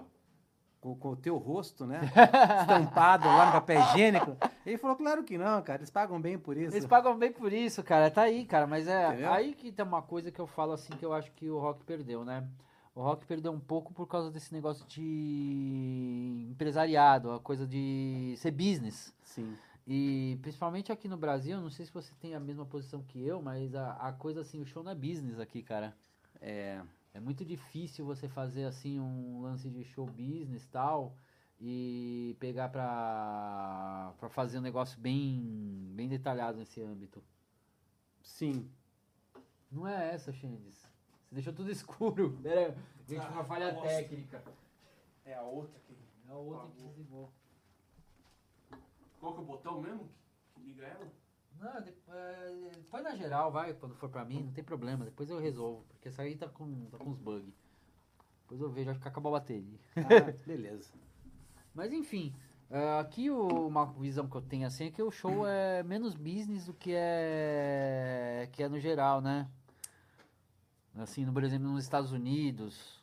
com, 0.80 0.96
com 0.96 1.10
o 1.10 1.16
teu 1.16 1.36
rosto, 1.36 1.86
né? 1.86 2.00
Estampado 2.62 3.26
lá 3.26 3.46
no 3.46 3.52
papel 3.52 3.80
higiênico. 3.80 4.36
Ele 4.64 4.78
falou, 4.78 4.96
claro 4.96 5.22
que 5.22 5.36
não, 5.36 5.62
cara, 5.62 5.80
eles 5.80 5.90
pagam 5.90 6.20
bem 6.20 6.38
por 6.38 6.56
isso. 6.56 6.74
Eles 6.74 6.86
pagam 6.86 7.16
bem 7.16 7.30
por 7.30 7.52
isso, 7.52 7.82
cara. 7.82 8.10
Tá 8.10 8.22
aí, 8.22 8.46
cara. 8.46 8.66
Mas 8.66 8.88
é 8.88 9.08
Entendeu? 9.08 9.32
aí 9.32 9.54
que 9.54 9.70
tem 9.70 9.84
uma 9.84 10.02
coisa 10.02 10.32
que 10.32 10.40
eu 10.40 10.46
falo 10.46 10.72
assim 10.72 10.92
que 10.96 11.04
eu 11.04 11.12
acho 11.12 11.30
que 11.32 11.48
o 11.50 11.58
rock 11.58 11.84
perdeu, 11.84 12.24
né? 12.24 12.48
O 12.94 13.02
rock 13.02 13.26
perdeu 13.26 13.52
um 13.52 13.60
pouco 13.60 13.92
por 13.92 14.06
causa 14.06 14.30
desse 14.30 14.52
negócio 14.52 14.86
de 14.86 16.48
empresariado, 16.50 17.32
a 17.32 17.40
coisa 17.40 17.66
de 17.66 18.34
ser 18.36 18.50
business. 18.50 19.14
Sim. 19.22 19.56
E 19.86 20.38
principalmente 20.42 20.92
aqui 20.92 21.08
no 21.08 21.16
Brasil, 21.16 21.60
não 21.60 21.70
sei 21.70 21.84
se 21.86 21.92
você 21.92 22.12
tem 22.20 22.34
a 22.34 22.40
mesma 22.40 22.64
posição 22.64 23.02
que 23.02 23.20
eu, 23.24 23.42
mas 23.42 23.74
a, 23.74 23.92
a 23.94 24.12
coisa 24.12 24.40
assim, 24.40 24.60
o 24.60 24.66
show 24.66 24.82
não 24.82 24.92
é 24.92 24.94
business 24.94 25.38
aqui, 25.40 25.62
cara. 25.62 25.96
É, 26.40 26.80
É 27.14 27.20
muito 27.20 27.44
difícil 27.44 28.04
você 28.06 28.28
fazer 28.28 28.64
assim 28.64 29.00
um 29.00 29.42
lance 29.42 29.68
de 29.70 29.84
show 29.84 30.06
business 30.06 30.66
tal 30.66 31.16
e 31.60 32.36
pegar 32.40 32.68
pra, 32.70 34.14
pra 34.18 34.28
fazer 34.28 34.58
um 34.58 34.62
negócio 34.62 34.98
bem, 35.00 35.90
bem 35.94 36.08
detalhado 36.08 36.58
nesse 36.58 36.80
âmbito. 36.82 37.22
sim. 38.22 38.68
Não 39.70 39.86
é 39.88 40.12
essa, 40.14 40.30
Xandes. 40.32 40.86
Você 41.28 41.34
deixou 41.34 41.52
tudo 41.52 41.70
escuro. 41.72 42.38
Pera, 42.42 42.76
gente, 43.08 43.20
Ah, 43.22 43.30
uma 43.30 43.44
falha 43.44 43.72
nossa. 43.72 43.86
técnica. 43.88 44.42
É 45.24 45.34
a 45.34 45.42
outra 45.42 45.78
que. 45.80 45.96
É 46.28 46.32
a 46.32 46.36
outra 46.36 46.68
que 46.70 46.82
desligou. 46.82 47.32
Qual 49.22 49.34
que 49.34 49.38
é 49.38 49.42
o 49.42 49.46
botão 49.46 49.80
mesmo 49.80 50.08
que, 50.08 50.60
que 50.60 50.66
liga 50.66 50.82
ela? 50.84 51.06
Não, 51.60 51.80
depois, 51.80 52.76
põe 52.90 53.02
na 53.02 53.14
geral, 53.14 53.52
vai, 53.52 53.72
quando 53.72 53.94
for 53.94 54.08
pra 54.10 54.24
mim, 54.24 54.42
não 54.42 54.52
tem 54.52 54.64
problema. 54.64 55.04
Depois 55.04 55.30
eu 55.30 55.38
resolvo, 55.38 55.84
porque 55.90 56.08
essa 56.08 56.22
aí 56.22 56.34
tá 56.34 56.48
com, 56.48 56.86
tá 56.86 56.98
com 56.98 57.10
uns 57.10 57.18
bugs. 57.18 57.54
Depois 58.40 58.60
eu 58.60 58.68
vejo, 58.68 58.90
acho 58.90 58.98
que 59.00 59.06
acabou 59.06 59.32
a 59.32 59.38
bateria. 59.38 59.78
Ah, 59.96 60.32
beleza. 60.44 60.92
Mas 61.72 61.92
enfim, 61.92 62.34
eh, 62.68 62.98
aqui 62.98 63.30
o- 63.30 63.68
uma 63.68 63.86
visão 63.92 64.28
que 64.28 64.34
eu 64.36 64.42
tenho 64.42 64.66
assim 64.66 64.86
é 64.86 64.90
que 64.90 65.00
o 65.00 65.10
show 65.12 65.46
é 65.46 65.84
menos 65.84 66.16
business 66.16 66.66
do 66.66 66.74
que 66.74 66.92
é 66.92 68.48
que 68.50 68.60
é 68.60 68.68
no 68.68 68.80
geral, 68.80 69.20
né? 69.20 69.48
Assim, 70.96 71.24
no, 71.24 71.32
por 71.32 71.44
exemplo, 71.44 71.68
nos 71.68 71.84
Estados 71.84 72.10
Unidos. 72.10 73.00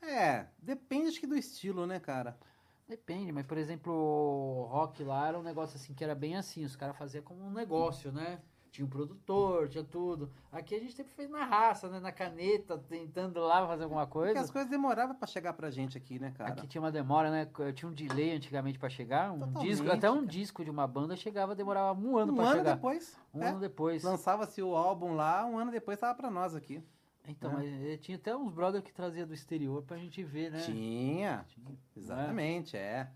É, 0.00 0.46
depende 0.58 1.08
acho 1.08 1.18
que 1.20 1.26
do 1.26 1.36
estilo, 1.36 1.84
né, 1.84 1.98
cara? 1.98 2.38
Depende, 2.88 3.32
mas 3.32 3.46
por 3.46 3.56
exemplo, 3.56 3.92
o 3.92 4.64
rock 4.64 5.02
lá 5.02 5.28
era 5.28 5.38
um 5.38 5.42
negócio 5.42 5.76
assim 5.76 5.94
que 5.94 6.04
era 6.04 6.14
bem 6.14 6.36
assim, 6.36 6.64
os 6.64 6.76
caras 6.76 6.96
faziam 6.96 7.24
como 7.24 7.42
um 7.42 7.50
negócio, 7.50 8.12
né? 8.12 8.40
Tinha 8.70 8.84
um 8.84 8.90
produtor, 8.90 9.68
tinha 9.68 9.84
tudo. 9.84 10.32
Aqui 10.50 10.74
a 10.74 10.80
gente 10.80 10.94
sempre 10.94 11.12
fez 11.14 11.30
na 11.30 11.44
raça, 11.44 11.88
né? 11.88 12.00
Na 12.00 12.10
caneta, 12.10 12.76
tentando 12.76 13.38
lá 13.38 13.64
fazer 13.68 13.84
alguma 13.84 14.04
Porque 14.04 14.32
coisa. 14.32 14.40
as 14.40 14.50
coisas 14.50 14.68
demoravam 14.68 15.14
pra 15.14 15.28
chegar 15.28 15.52
pra 15.52 15.70
gente 15.70 15.96
aqui, 15.96 16.18
né, 16.18 16.32
cara? 16.36 16.50
Aqui 16.54 16.66
tinha 16.66 16.82
uma 16.82 16.90
demora, 16.90 17.30
né? 17.30 17.48
Tinha 17.72 17.88
um 17.88 17.94
delay 17.94 18.32
antigamente 18.32 18.76
pra 18.76 18.88
chegar. 18.88 19.30
Um 19.30 19.38
Totalmente, 19.38 19.68
disco, 19.70 19.90
até 19.92 20.10
um 20.10 20.14
cara. 20.16 20.26
disco 20.26 20.64
de 20.64 20.70
uma 20.72 20.88
banda 20.88 21.14
chegava, 21.14 21.54
demorava 21.54 21.96
um 21.98 22.18
ano 22.18 22.32
um 22.32 22.34
pra 22.34 22.46
ano 22.46 22.56
chegar. 22.56 22.74
depois. 22.74 23.16
Um 23.32 23.42
é, 23.44 23.48
ano 23.50 23.60
depois. 23.60 24.02
Lançava-se 24.02 24.60
o 24.60 24.74
álbum 24.74 25.14
lá, 25.14 25.46
um 25.46 25.56
ano 25.56 25.70
depois 25.70 25.96
tava 25.96 26.14
pra 26.16 26.28
nós 26.28 26.56
aqui. 26.56 26.82
Então, 27.26 27.50
né? 27.52 27.56
mas 27.56 27.90
eh, 27.90 27.96
tinha 27.96 28.16
até 28.16 28.36
uns 28.36 28.52
brother 28.52 28.82
que 28.82 28.92
trazia 28.92 29.24
do 29.26 29.32
exterior 29.32 29.82
pra 29.82 29.96
gente 29.96 30.22
ver, 30.22 30.50
né? 30.50 30.60
Tinha, 30.60 31.44
Tinha. 31.48 31.78
exatamente, 31.96 32.76
é. 32.76 33.10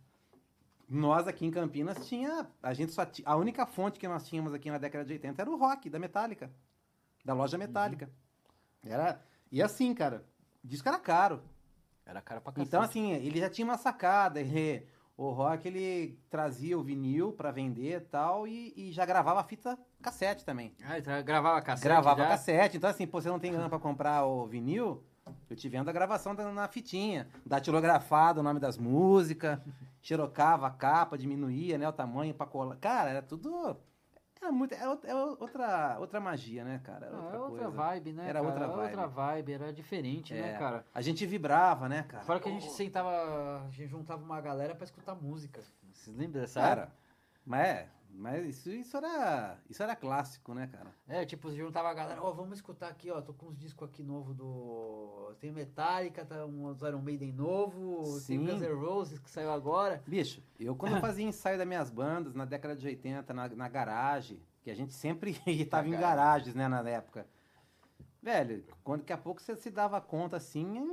Nós 0.89 1.29
aqui 1.29 1.45
em 1.45 1.51
Campinas 1.51 2.07
tinha, 2.09 2.49
a 2.63 2.73
gente 2.73 2.93
só 2.93 3.07
a 3.27 3.37
única 3.37 3.67
fonte 3.67 3.99
que 3.99 4.09
nós 4.09 4.27
tínhamos 4.27 4.55
aqui 4.55 4.71
na 4.71 4.79
década 4.79 5.05
de 5.05 5.13
80 5.13 5.43
era 5.43 5.51
o 5.51 5.59
rock 5.59 5.91
da 5.91 5.99
Metallica, 5.99 6.51
da 7.23 7.35
loja 7.35 7.59
Metallica. 7.59 8.11
Era 8.83 9.21
e 9.53 9.63
assim, 9.63 9.93
cara, 9.95 10.25
disco 10.65 10.89
era 10.89 10.99
caro. 10.99 11.43
Era 12.07 12.23
cara 12.23 12.41
pra 12.41 12.53
cacete. 12.53 12.69
Então 12.69 12.81
assim, 12.81 13.13
ele 13.13 13.39
já 13.39 13.51
tinha 13.51 13.67
uma 13.67 13.77
sacada, 13.77 14.41
ele- 14.41 14.87
o 15.19 15.31
rock 15.31 15.67
ele 15.67 16.17
trazia 16.31 16.79
o 16.79 16.83
vinil 16.83 17.33
pra 17.33 17.51
vender 17.51 17.97
e 17.97 18.01
tal 18.01 18.47
e, 18.47 18.73
já 18.93 19.05
gravava 19.05 19.43
fita 19.43 19.77
cassete 20.01 20.45
também. 20.45 20.73
Ah, 20.83 21.01
tra- 21.03 21.21
gravava 21.23 21.61
cassete 21.61 21.85
Gravava 21.89 22.23
já? 22.23 22.29
cassete. 22.29 22.77
Então, 22.77 22.89
assim, 22.89 23.05
pô, 23.07 23.21
você 23.21 23.29
não 23.29 23.41
tem 23.41 23.51
grana 23.51 23.69
pra 23.69 23.81
comprar 23.81 24.25
o 24.25 24.47
vinil, 24.47 25.03
eu 25.51 25.57
te 25.57 25.69
vendo 25.69 25.89
a 25.89 25.93
gravação 25.93 26.35
da- 26.37 26.53
na 26.53 26.69
fitinha. 26.69 27.29
Datilografado 27.45 28.39
o 28.39 28.43
nome 28.45 28.61
das 28.61 28.79
músicas, 28.79 29.59
xerocava 30.01 30.69
a 30.69 30.71
capa, 30.71 31.19
diminuía, 31.19 31.77
né, 31.77 31.89
o 31.89 31.93
tamanho 31.93 32.33
pra 32.33 32.47
colar. 32.47 32.77
Cara, 32.77 33.11
era 33.11 33.21
tudo... 33.23 33.77
Era 34.41 34.53
muito... 34.53 34.73
É 34.75 34.89
outra, 34.89 35.11
é 35.11 35.15
outra, 35.15 35.97
outra 35.99 36.21
magia, 36.21 36.65
né, 36.65 36.81
cara? 36.85 37.07
Era 37.07 37.17
Ah, 37.17 37.21
outra 37.21 37.37
é 37.37 37.41
outra 37.41 37.65
coisa. 37.65 37.77
vibe, 37.77 38.13
né? 38.13 38.23
Era 38.29 38.33
cara? 38.41 38.45
outra 38.47 38.65
Era 38.65 38.73
outra 38.83 39.07
vibe. 39.07 39.37
vibe, 39.37 39.53
era 39.53 39.73
diferente, 39.73 40.33
né, 40.35 40.55
É. 40.55 40.59
cara? 40.59 40.85
A 40.95 41.01
gente 41.03 41.27
vibrava, 41.27 41.89
né, 41.89 42.05
cara? 42.09 42.25
Fora 42.25 42.39
que 42.41 42.49
a 42.49 42.53
gente 42.53 42.71
sentava, 42.71 43.11
a 43.11 43.71
gente 43.71 43.87
juntava 43.89 44.23
uma 44.23 44.41
galera 44.41 44.75
pra 44.75 44.85
escutar 44.85 45.15
música. 45.15 45.61
Vocês 45.93 46.17
lembram 46.17 46.41
dessa 46.41 46.61
Cara, 46.61 46.83
época? 46.83 46.97
mas 47.45 47.67
é... 47.67 47.89
Mas 48.21 48.45
isso, 48.47 48.69
isso, 48.71 48.97
era, 48.97 49.57
isso 49.71 49.81
era 49.81 49.95
clássico, 49.95 50.53
né, 50.53 50.67
cara? 50.67 50.93
É, 51.07 51.25
tipo, 51.25 51.49
você 51.49 51.57
juntava 51.57 51.89
a 51.89 51.95
galera, 51.95 52.21
ó, 52.21 52.33
vamos 52.33 52.59
escutar 52.59 52.89
aqui, 52.89 53.13
ó, 53.13 53.21
tô 53.23 53.33
com 53.33 53.47
uns 53.47 53.57
discos 53.57 53.89
aqui 53.89 54.03
novo 54.03 54.35
do... 54.35 55.37
Tem 55.39 55.51
o 55.53 55.55
Metallica, 55.55 56.25
tá 56.25 56.45
um 56.45 56.75
Iron 56.85 57.01
Maiden 57.01 57.33
novo, 57.33 58.03
tem 58.27 58.41
o 58.41 58.43
Sim. 58.43 58.47
Guns 58.47 58.61
N' 58.61 58.75
Roses 58.75 59.21
que 59.21 59.31
saiu 59.31 59.53
agora. 59.53 60.03
Bicho, 60.05 60.43
eu 60.59 60.75
quando 60.75 60.99
fazia 61.01 61.25
ensaio 61.25 61.57
das 61.59 61.67
minhas 61.67 61.91
bandas, 61.91 62.35
na 62.35 62.45
década 62.45 62.75
de 62.75 62.85
80, 62.89 63.33
na, 63.33 63.49
na 63.51 63.69
garagem, 63.69 64.43
que 64.63 64.71
a 64.71 64.75
gente 64.75 64.93
sempre 64.95 65.41
estava 65.47 65.87
em 65.87 65.93
garagens, 65.93 66.57
né, 66.57 66.67
na 66.67 66.81
época. 66.91 67.25
Velho, 68.21 68.65
quando 68.83 69.03
daqui 69.03 69.13
a 69.13 69.19
pouco 69.19 69.41
você 69.41 69.55
se 69.55 69.71
dava 69.71 70.01
conta, 70.01 70.37
assim, 70.39 70.93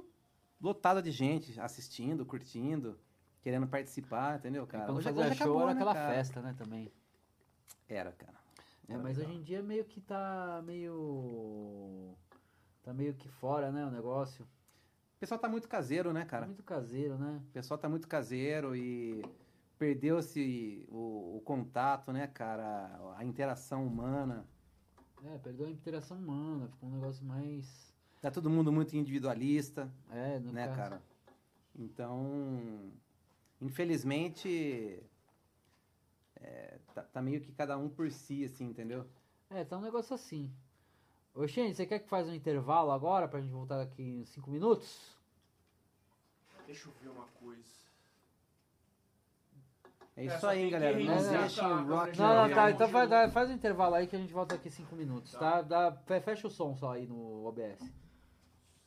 lotada 0.62 1.02
de 1.02 1.10
gente 1.10 1.60
assistindo, 1.60 2.24
curtindo, 2.24 3.00
querendo 3.42 3.66
participar, 3.66 4.38
entendeu, 4.38 4.64
E 4.64 4.68
cara? 4.68 4.86
quando 4.86 4.98
Hoje- 4.98 5.08
fazia 5.10 5.26
hoje 5.26 5.36
show 5.36 5.46
acabou, 5.48 5.62
era 5.64 5.74
né, 5.74 5.82
aquela 5.82 5.94
cara? 5.96 6.14
festa, 6.14 6.40
né, 6.40 6.56
também. 6.56 6.92
Era, 7.88 8.12
cara. 8.14 8.34
É, 8.88 8.94
Era 8.94 9.04
mas 9.04 9.18
legal. 9.18 9.32
hoje 9.32 9.40
em 9.40 9.44
dia 9.44 9.62
meio 9.64 9.86
que 9.86 10.02
tá 10.02 10.62
meio... 10.66 12.14
Tá 12.84 12.94
meio 12.94 13.14
que 13.16 13.28
fora, 13.28 13.72
né, 13.72 13.86
o 13.86 13.90
negócio. 13.92 14.44
O 14.44 15.20
pessoal 15.20 15.40
tá 15.40 15.50
muito 15.50 15.68
caseiro, 15.68 16.14
né, 16.14 16.22
Tá 16.22 16.26
cara? 16.28 16.46
muito 16.46 16.62
caseiro, 16.64 17.18
né? 17.18 17.42
O 17.50 17.52
pessoal 17.52 17.78
tá 17.80 17.90
muito 17.90 18.08
caseiro 18.08 18.76
e 18.76 19.24
perdeu-se 19.80 20.86
o, 20.90 21.38
o 21.38 21.42
contato, 21.44 22.12
né, 22.14 22.28
cara? 22.28 23.00
A 23.18 23.26
interação 23.26 23.88
humana. 23.88 24.46
É, 25.24 25.38
perdeu 25.40 25.66
a 25.66 25.70
interação 25.72 26.18
humana, 26.18 26.68
ficou 26.68 26.90
um 26.90 26.92
negócio 26.94 27.26
mais... 27.26 27.92
Tá 28.22 28.30
todo 28.30 28.50
mundo 28.50 28.72
muito 28.72 28.96
individualista. 28.96 29.92
É, 30.12 30.38
no 30.40 30.52
né, 30.52 30.68
caso- 30.68 30.78
cara? 30.78 31.02
Então, 31.76 32.92
infelizmente, 33.60 35.02
é, 36.46 36.78
tá, 36.94 37.02
tá 37.02 37.22
meio 37.22 37.42
que 37.42 37.52
cada 37.52 37.78
um 37.78 37.90
por 37.90 38.10
si, 38.12 38.46
assim, 38.46 38.66
entendeu? 38.66 39.06
É, 39.50 39.64
tá 39.64 39.78
um 39.78 39.82
negócio 39.82 40.14
assim. 40.14 40.52
Ô, 41.34 41.48
você 41.48 41.86
quer 41.86 42.00
que 42.00 42.08
faz 42.08 42.28
um 42.28 42.34
intervalo 42.34 42.92
agora 42.92 43.28
pra 43.28 43.42
gente 43.42 43.52
voltar 43.52 43.78
daqui 43.78 44.02
em 44.02 44.26
5 44.26 44.50
minutos? 44.50 45.16
Deixa 46.66 46.88
eu 46.88 46.94
ver 47.02 47.10
uma 47.10 47.26
coisa. 47.40 47.64
É 50.16 50.24
É, 50.24 50.26
isso 50.28 50.40
só 50.40 50.50
aí, 50.50 50.70
galera. 50.70 50.98
Não 50.98 51.06
reiniciar 51.06 51.42
deixem 51.42 51.64
a 51.64 51.68
o 51.82 51.88
rock 51.88 52.18
Não, 52.18 52.28
não, 52.36 52.48
Não, 52.48 52.56
tá. 52.56 52.72
Então 52.72 52.88
vai, 52.88 53.08
dá- 53.08 53.30
faz 53.30 53.50
o 53.50 53.54
intervalo 53.54 53.96
aí 53.96 54.08
que 54.08 54.16
a 54.16 54.20
gente 54.20 54.32
volta 54.34 54.56
daqui 54.56 54.70
5 54.70 54.96
minutos, 54.96 55.32
tá? 55.34 55.40
Tá. 55.40 55.62
Dá, 55.62 55.92
fe- 55.92 56.22
fecha 56.22 56.48
o 56.48 56.50
som 56.50 56.76
só 56.76 56.94
aí 56.94 57.06
no 57.06 57.46
OBS. 57.46 57.92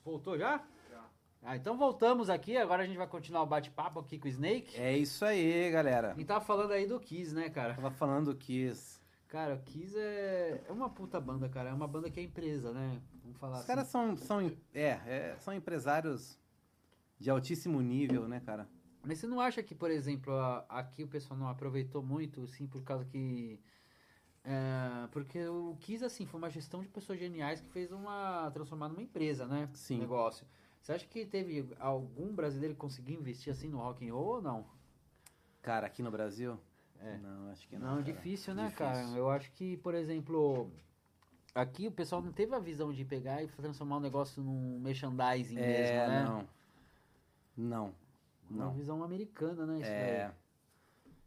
Voltou 0.05 0.39
já? 0.39 0.65
Ah, 1.43 1.57
então 1.57 1.77
voltamos 1.77 2.29
aqui. 2.29 2.57
Agora 2.57 2.83
a 2.83 2.87
gente 2.87 2.97
vai 2.97 3.07
continuar 3.07 3.43
o 3.43 3.47
bate-papo 3.47 4.01
aqui 4.01 4.19
com 4.19 4.27
o 4.27 4.31
Snake. 4.31 4.77
É 4.77 4.97
isso 4.97 5.25
aí, 5.25 5.71
galera. 5.71 6.15
E 6.19 6.25
tava 6.25 6.45
falando 6.45 6.73
aí 6.73 6.87
do 6.87 6.99
Kiss, 7.01 7.35
né, 7.35 7.49
cara? 7.49 7.75
Tava 7.75 7.91
falando 7.91 8.35
que 8.35 8.67
os, 8.67 9.01
Cara, 9.29 9.55
o 9.55 9.59
Kiss 9.63 9.97
é, 9.97 10.65
é 10.69 10.73
uma 10.73 10.89
puta 10.91 11.21
banda, 11.21 11.49
cara. 11.49 11.71
É 11.71 11.73
uma 11.73 11.87
banda 11.87 12.11
que 12.11 12.19
é 12.19 12.23
empresa, 12.23 12.73
né? 12.73 13.01
Vamos 13.23 13.39
falar 13.39 13.55
os 13.55 13.59
assim. 13.61 13.67
caras 13.69 13.87
são, 13.89 14.17
são, 14.17 14.41
é, 14.75 14.83
é, 15.07 15.37
são 15.39 15.55
empresários 15.55 16.39
de 17.19 17.31
altíssimo 17.31 17.81
nível, 17.81 18.27
né, 18.27 18.41
cara? 18.41 18.69
Mas 19.05 19.19
você 19.19 19.27
não 19.27 19.41
acha 19.41 19.63
que, 19.63 19.75
por 19.75 19.91
exemplo, 19.91 20.33
a- 20.35 20.65
aqui 20.69 21.05
o 21.05 21.09
pessoal 21.09 21.39
não 21.39 21.49
aproveitou 21.49 22.03
muito, 22.03 22.43
assim, 22.43 22.67
por 22.67 22.83
causa 22.83 23.05
que. 23.05 23.61
é, 24.45 25.09
porque 25.13 25.47
o 25.47 25.77
Kiss, 25.81 26.05
assim, 26.05 26.27
foi 26.27 26.39
uma 26.39 26.51
gestão 26.51 26.83
de 26.83 26.89
pessoas 26.89 27.19
geniais 27.19 27.61
que 27.61 27.69
fez 27.69 27.93
uma. 27.93 28.51
transformar 28.53 28.89
numa 28.89 29.03
empresa, 29.03 29.47
né? 29.47 29.69
Sim. 29.73 29.99
Negócio. 29.99 30.47
Você 30.83 30.93
acha 30.93 31.07
que 31.07 31.27
teve 31.27 31.69
algum 31.79 32.35
brasileiro 32.35 32.75
que 32.75 32.81
conseguiu 32.81 33.19
investir 33.19 33.53
assim 33.53 33.69
no 33.69 33.79
rock 33.79 34.09
and 34.09 34.13
roll 34.15 34.37
ou 34.37 34.43
não? 34.43 34.67
Cara, 35.63 35.87
aqui 35.87 36.03
no 36.03 36.11
Brasil? 36.11 36.59
É. 37.01 37.17
Não, 37.19 37.51
acho 37.51 37.69
que 37.69 37.77
não. 37.77 37.97
Não, 37.97 38.03
cara. 38.03 38.13
difícil, 38.13 38.55
né, 38.55 38.65
Difícil. 38.69 38.87
cara? 38.87 39.01
Eu 39.17 39.29
acho 39.31 39.53
que, 39.53 39.77
por 39.79 39.95
exemplo, 39.95 40.71
aqui 41.55 41.87
o 41.87 41.93
pessoal 41.93 42.23
não 42.23 42.33
teve 42.33 42.55
a 42.55 42.59
visão 42.59 42.93
de 42.93 43.05
pegar 43.05 43.43
e 43.43 43.49
transformar 43.49 43.97
o 43.99 44.01
negócio 44.01 44.43
num 44.43 44.79
merchandising 44.81 45.59
É, 45.59 45.67
mesmo, 45.67 45.97
né? 46.09 46.25
não. 46.25 46.49
Não. 47.57 47.95
Uma 48.51 48.65
Não. 48.67 48.73
visão 48.73 49.03
americana, 49.05 49.67
né? 49.67 49.81
É. 49.83 50.29
daí. 50.29 50.35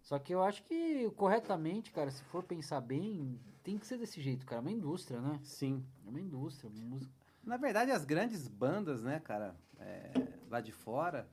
Só 0.02 0.18
que 0.18 0.34
eu 0.34 0.42
acho 0.44 0.64
que 0.64 1.10
corretamente, 1.12 1.92
cara, 1.92 2.10
se 2.10 2.24
for 2.24 2.44
pensar 2.44 2.82
bem, 2.82 3.40
tem 3.64 3.78
que 3.78 3.86
ser 3.86 3.98
desse 3.98 4.20
jeito, 4.20 4.46
cara. 4.46 4.60
É 4.60 4.62
uma 4.62 4.72
indústria, 4.72 5.22
né? 5.22 5.40
Sim. 5.44 5.86
É 6.06 6.10
uma 6.10 6.20
indústria. 6.20 6.70
Música. 6.74 7.14
Na 7.44 7.58
verdade, 7.58 7.92
as 7.92 8.06
grandes 8.06 8.48
bandas, 8.48 9.04
né, 9.04 9.20
cara, 9.20 9.56
é, 9.80 10.12
lá 10.50 10.62
de 10.62 10.72
fora, 10.72 11.28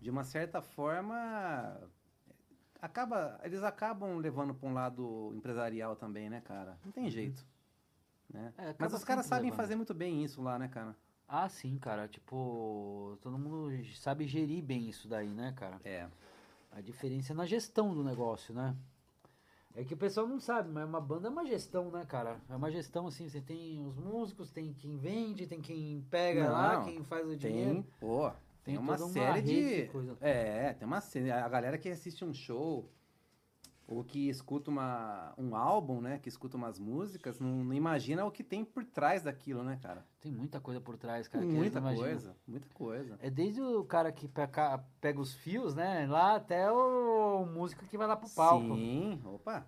de 0.00 0.10
uma 0.10 0.24
certa 0.24 0.62
forma, 0.62 1.80
acaba, 2.80 3.40
eles 3.42 3.62
acabam 3.62 4.18
levando 4.18 4.54
para 4.54 4.68
um 4.68 4.72
lado 4.72 5.32
empresarial 5.34 5.96
também, 5.96 6.28
né, 6.28 6.40
cara? 6.40 6.78
Não 6.84 6.92
tem 6.92 7.10
jeito. 7.10 7.46
Né? 8.32 8.52
É, 8.56 8.74
Mas 8.78 8.92
os 8.92 9.04
caras 9.04 9.26
sabem 9.26 9.46
levando. 9.46 9.56
fazer 9.56 9.76
muito 9.76 9.92
bem 9.92 10.24
isso 10.24 10.40
lá, 10.42 10.58
né, 10.58 10.68
cara? 10.68 10.96
Ah, 11.28 11.48
sim, 11.48 11.78
cara. 11.78 12.08
Tipo, 12.08 13.18
todo 13.20 13.38
mundo 13.38 13.70
sabe 13.94 14.26
gerir 14.26 14.62
bem 14.62 14.88
isso 14.88 15.08
daí, 15.08 15.28
né, 15.28 15.52
cara? 15.56 15.80
É. 15.84 16.08
A 16.70 16.80
diferença 16.80 17.32
é 17.32 17.36
na 17.36 17.46
gestão 17.46 17.94
do 17.94 18.02
negócio, 18.02 18.54
né? 18.54 18.76
É 19.74 19.84
que 19.84 19.94
o 19.94 19.96
pessoal 19.96 20.26
não 20.26 20.38
sabe, 20.38 20.70
mas 20.70 20.86
uma 20.86 21.00
banda 21.00 21.28
é 21.28 21.30
uma 21.30 21.46
gestão, 21.46 21.90
né, 21.90 22.04
cara? 22.04 22.38
É 22.48 22.54
uma 22.54 22.70
gestão 22.70 23.06
assim, 23.06 23.28
você 23.28 23.40
tem 23.40 23.84
os 23.86 23.96
músicos, 23.96 24.50
tem 24.50 24.74
quem 24.74 24.98
vende, 24.98 25.46
tem 25.46 25.60
quem 25.60 26.04
pega 26.10 26.50
lá, 26.50 26.74
Não, 26.76 26.84
quem 26.84 27.02
faz 27.04 27.26
o 27.26 27.34
dinheiro. 27.34 27.74
Tem, 27.74 27.86
pô, 27.98 28.30
tem, 28.62 28.76
uma 28.76 28.96
toda 28.96 29.10
série 29.10 29.40
rede 29.40 29.82
de. 29.84 29.88
coisa. 29.88 30.16
É, 30.20 30.74
tem 30.74 30.86
uma 30.86 31.00
série. 31.00 31.30
A 31.30 31.48
galera 31.48 31.78
que 31.78 31.88
assiste 31.88 32.22
um 32.22 32.34
show 32.34 32.86
ou 33.86 34.02
que 34.04 34.28
escuta 34.28 34.70
uma, 34.70 35.34
um 35.36 35.54
álbum, 35.54 36.00
né? 36.00 36.18
Que 36.18 36.28
escuta 36.28 36.56
umas 36.56 36.78
músicas, 36.78 37.38
não, 37.38 37.64
não 37.64 37.74
imagina 37.74 38.24
o 38.24 38.30
que 38.30 38.42
tem 38.42 38.64
por 38.64 38.84
trás 38.84 39.22
daquilo, 39.22 39.62
né, 39.62 39.78
cara? 39.82 40.04
Tem 40.20 40.32
muita 40.32 40.60
coisa 40.60 40.80
por 40.80 40.96
trás, 40.96 41.28
cara. 41.28 41.44
muita 41.44 41.80
coisa, 41.80 42.36
muita 42.46 42.68
coisa. 42.74 43.18
É 43.20 43.28
desde 43.28 43.60
o 43.60 43.84
cara 43.84 44.10
que 44.12 44.28
pega, 44.28 44.78
pega 45.00 45.20
os 45.20 45.34
fios, 45.34 45.74
né? 45.74 46.06
Lá 46.06 46.36
até 46.36 46.70
o 46.70 47.44
músico 47.46 47.84
que 47.86 47.98
vai 47.98 48.06
lá 48.06 48.16
pro 48.16 48.30
palco. 48.30 48.74
Sim, 48.74 49.20
opa, 49.24 49.66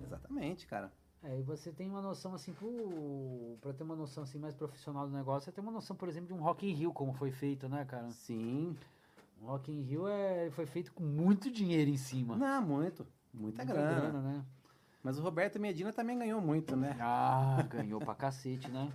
exatamente, 0.00 0.66
cara. 0.66 0.92
É, 1.22 1.40
e 1.40 1.42
você 1.42 1.72
tem 1.72 1.88
uma 1.88 2.00
noção 2.00 2.34
assim, 2.34 2.52
pro, 2.52 3.58
pra 3.60 3.72
ter 3.72 3.82
uma 3.82 3.96
noção 3.96 4.22
assim 4.22 4.38
mais 4.38 4.54
profissional 4.54 5.08
do 5.08 5.12
negócio, 5.12 5.46
você 5.46 5.52
tem 5.52 5.62
uma 5.62 5.72
noção, 5.72 5.96
por 5.96 6.08
exemplo, 6.08 6.28
de 6.28 6.34
um 6.34 6.40
Rock 6.40 6.66
in 6.66 6.72
Rio, 6.72 6.92
como 6.92 7.12
foi 7.12 7.32
feito, 7.32 7.68
né, 7.68 7.84
cara? 7.84 8.08
Sim. 8.10 8.76
O 9.40 9.46
Rock 9.46 9.72
in 9.72 9.82
Rio 9.82 10.06
é, 10.06 10.50
foi 10.50 10.66
feito 10.66 10.92
com 10.92 11.02
muito 11.02 11.50
dinheiro 11.50 11.90
em 11.90 11.96
cima. 11.96 12.36
Não, 12.36 12.62
muito. 12.62 13.04
Muita, 13.36 13.64
grana. 13.64 14.20
né? 14.20 14.44
Mas 15.02 15.18
o 15.18 15.22
Roberto 15.22 15.60
Medina 15.60 15.92
também 15.92 16.18
ganhou 16.18 16.40
muito, 16.40 16.74
né? 16.74 16.96
Ah, 17.00 17.62
ganhou 17.70 18.00
pra 18.00 18.14
cacete, 18.14 18.68
né? 18.70 18.90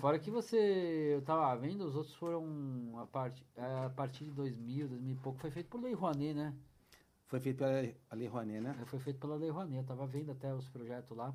Fora 0.00 0.18
que 0.18 0.30
você, 0.30 1.12
eu 1.14 1.22
tava 1.22 1.54
vendo, 1.56 1.84
os 1.84 1.94
outros 1.94 2.14
foram 2.14 2.98
a, 2.98 3.06
part, 3.06 3.46
a 3.56 3.90
partir 3.90 4.24
de 4.24 4.30
2000, 4.30 4.88
2000 4.88 5.12
e 5.12 5.16
pouco, 5.16 5.38
foi 5.38 5.50
feito 5.50 5.68
por 5.68 5.80
Lei 5.80 5.92
Rouanet, 5.92 6.34
né? 6.34 6.52
Foi 7.26 7.38
feito 7.40 7.58
pela 7.58 7.70
Ali 8.10 8.26
Rouanet, 8.26 8.60
né? 8.60 8.76
É, 8.80 8.84
Foi 8.86 8.98
feito 8.98 9.20
pela 9.20 9.36
Lei 9.36 9.50
Rouanet, 9.50 9.76
eu 9.76 9.84
tava 9.84 10.06
vendo 10.06 10.32
até 10.32 10.52
os 10.52 10.68
projetos 10.68 11.16
lá. 11.16 11.34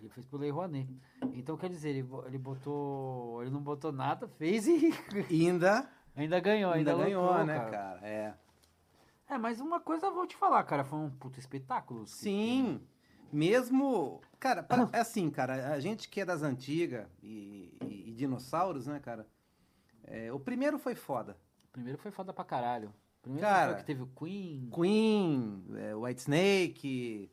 Ele 0.00 0.08
fez 0.10 0.24
por 0.24 0.38
Lei 0.38 0.50
Rouanet. 0.50 0.88
Então, 1.34 1.56
quer 1.56 1.68
dizer, 1.68 1.90
ele, 1.90 2.08
ele 2.26 2.38
botou. 2.38 3.42
Ele 3.42 3.50
não 3.50 3.60
botou 3.60 3.90
nada, 3.90 4.28
fez 4.28 4.66
e 4.66 4.94
ainda, 5.28 5.90
ainda 6.14 6.38
ganhou, 6.38 6.72
ainda, 6.72 6.92
ainda 6.92 7.04
ganhou, 7.04 7.26
lucrou, 7.26 7.44
né, 7.44 7.58
cara. 7.58 7.70
cara? 7.70 8.06
É. 8.06 8.34
É, 9.28 9.36
mas 9.36 9.60
uma 9.60 9.78
coisa 9.80 10.06
eu 10.06 10.14
vou 10.14 10.26
te 10.26 10.36
falar, 10.36 10.62
cara, 10.64 10.84
foi 10.84 10.98
um 10.98 11.10
puto 11.10 11.38
espetáculo. 11.38 12.06
Sim. 12.06 12.80
Mesmo. 13.32 14.20
Cara, 14.40 14.62
pra- 14.62 14.88
é 14.92 15.00
assim, 15.00 15.30
cara, 15.30 15.72
a 15.72 15.80
gente 15.80 16.08
que 16.08 16.20
é 16.20 16.24
das 16.24 16.42
antigas 16.42 17.06
e, 17.22 17.76
e- 17.82 18.04
e 18.08 18.12
dinossauros, 18.14 18.86
né, 18.86 18.98
cara? 19.00 19.26
é, 20.04 20.32
o 20.32 20.40
primeiro 20.40 20.78
foi 20.78 20.94
foda. 20.94 21.36
Primeiro 21.70 21.98
foi 21.98 22.10
foda 22.10 22.32
pra 22.32 22.44
caralho. 22.44 22.92
Primeiro 23.20 23.46
Cara, 23.46 23.72
foi 23.72 23.80
que 23.80 23.86
teve 23.86 24.02
o 24.02 24.06
Queen, 24.06 24.70
Queen, 24.74 25.64
é, 25.76 25.94
White 25.94 26.20
Snake, 26.22 27.30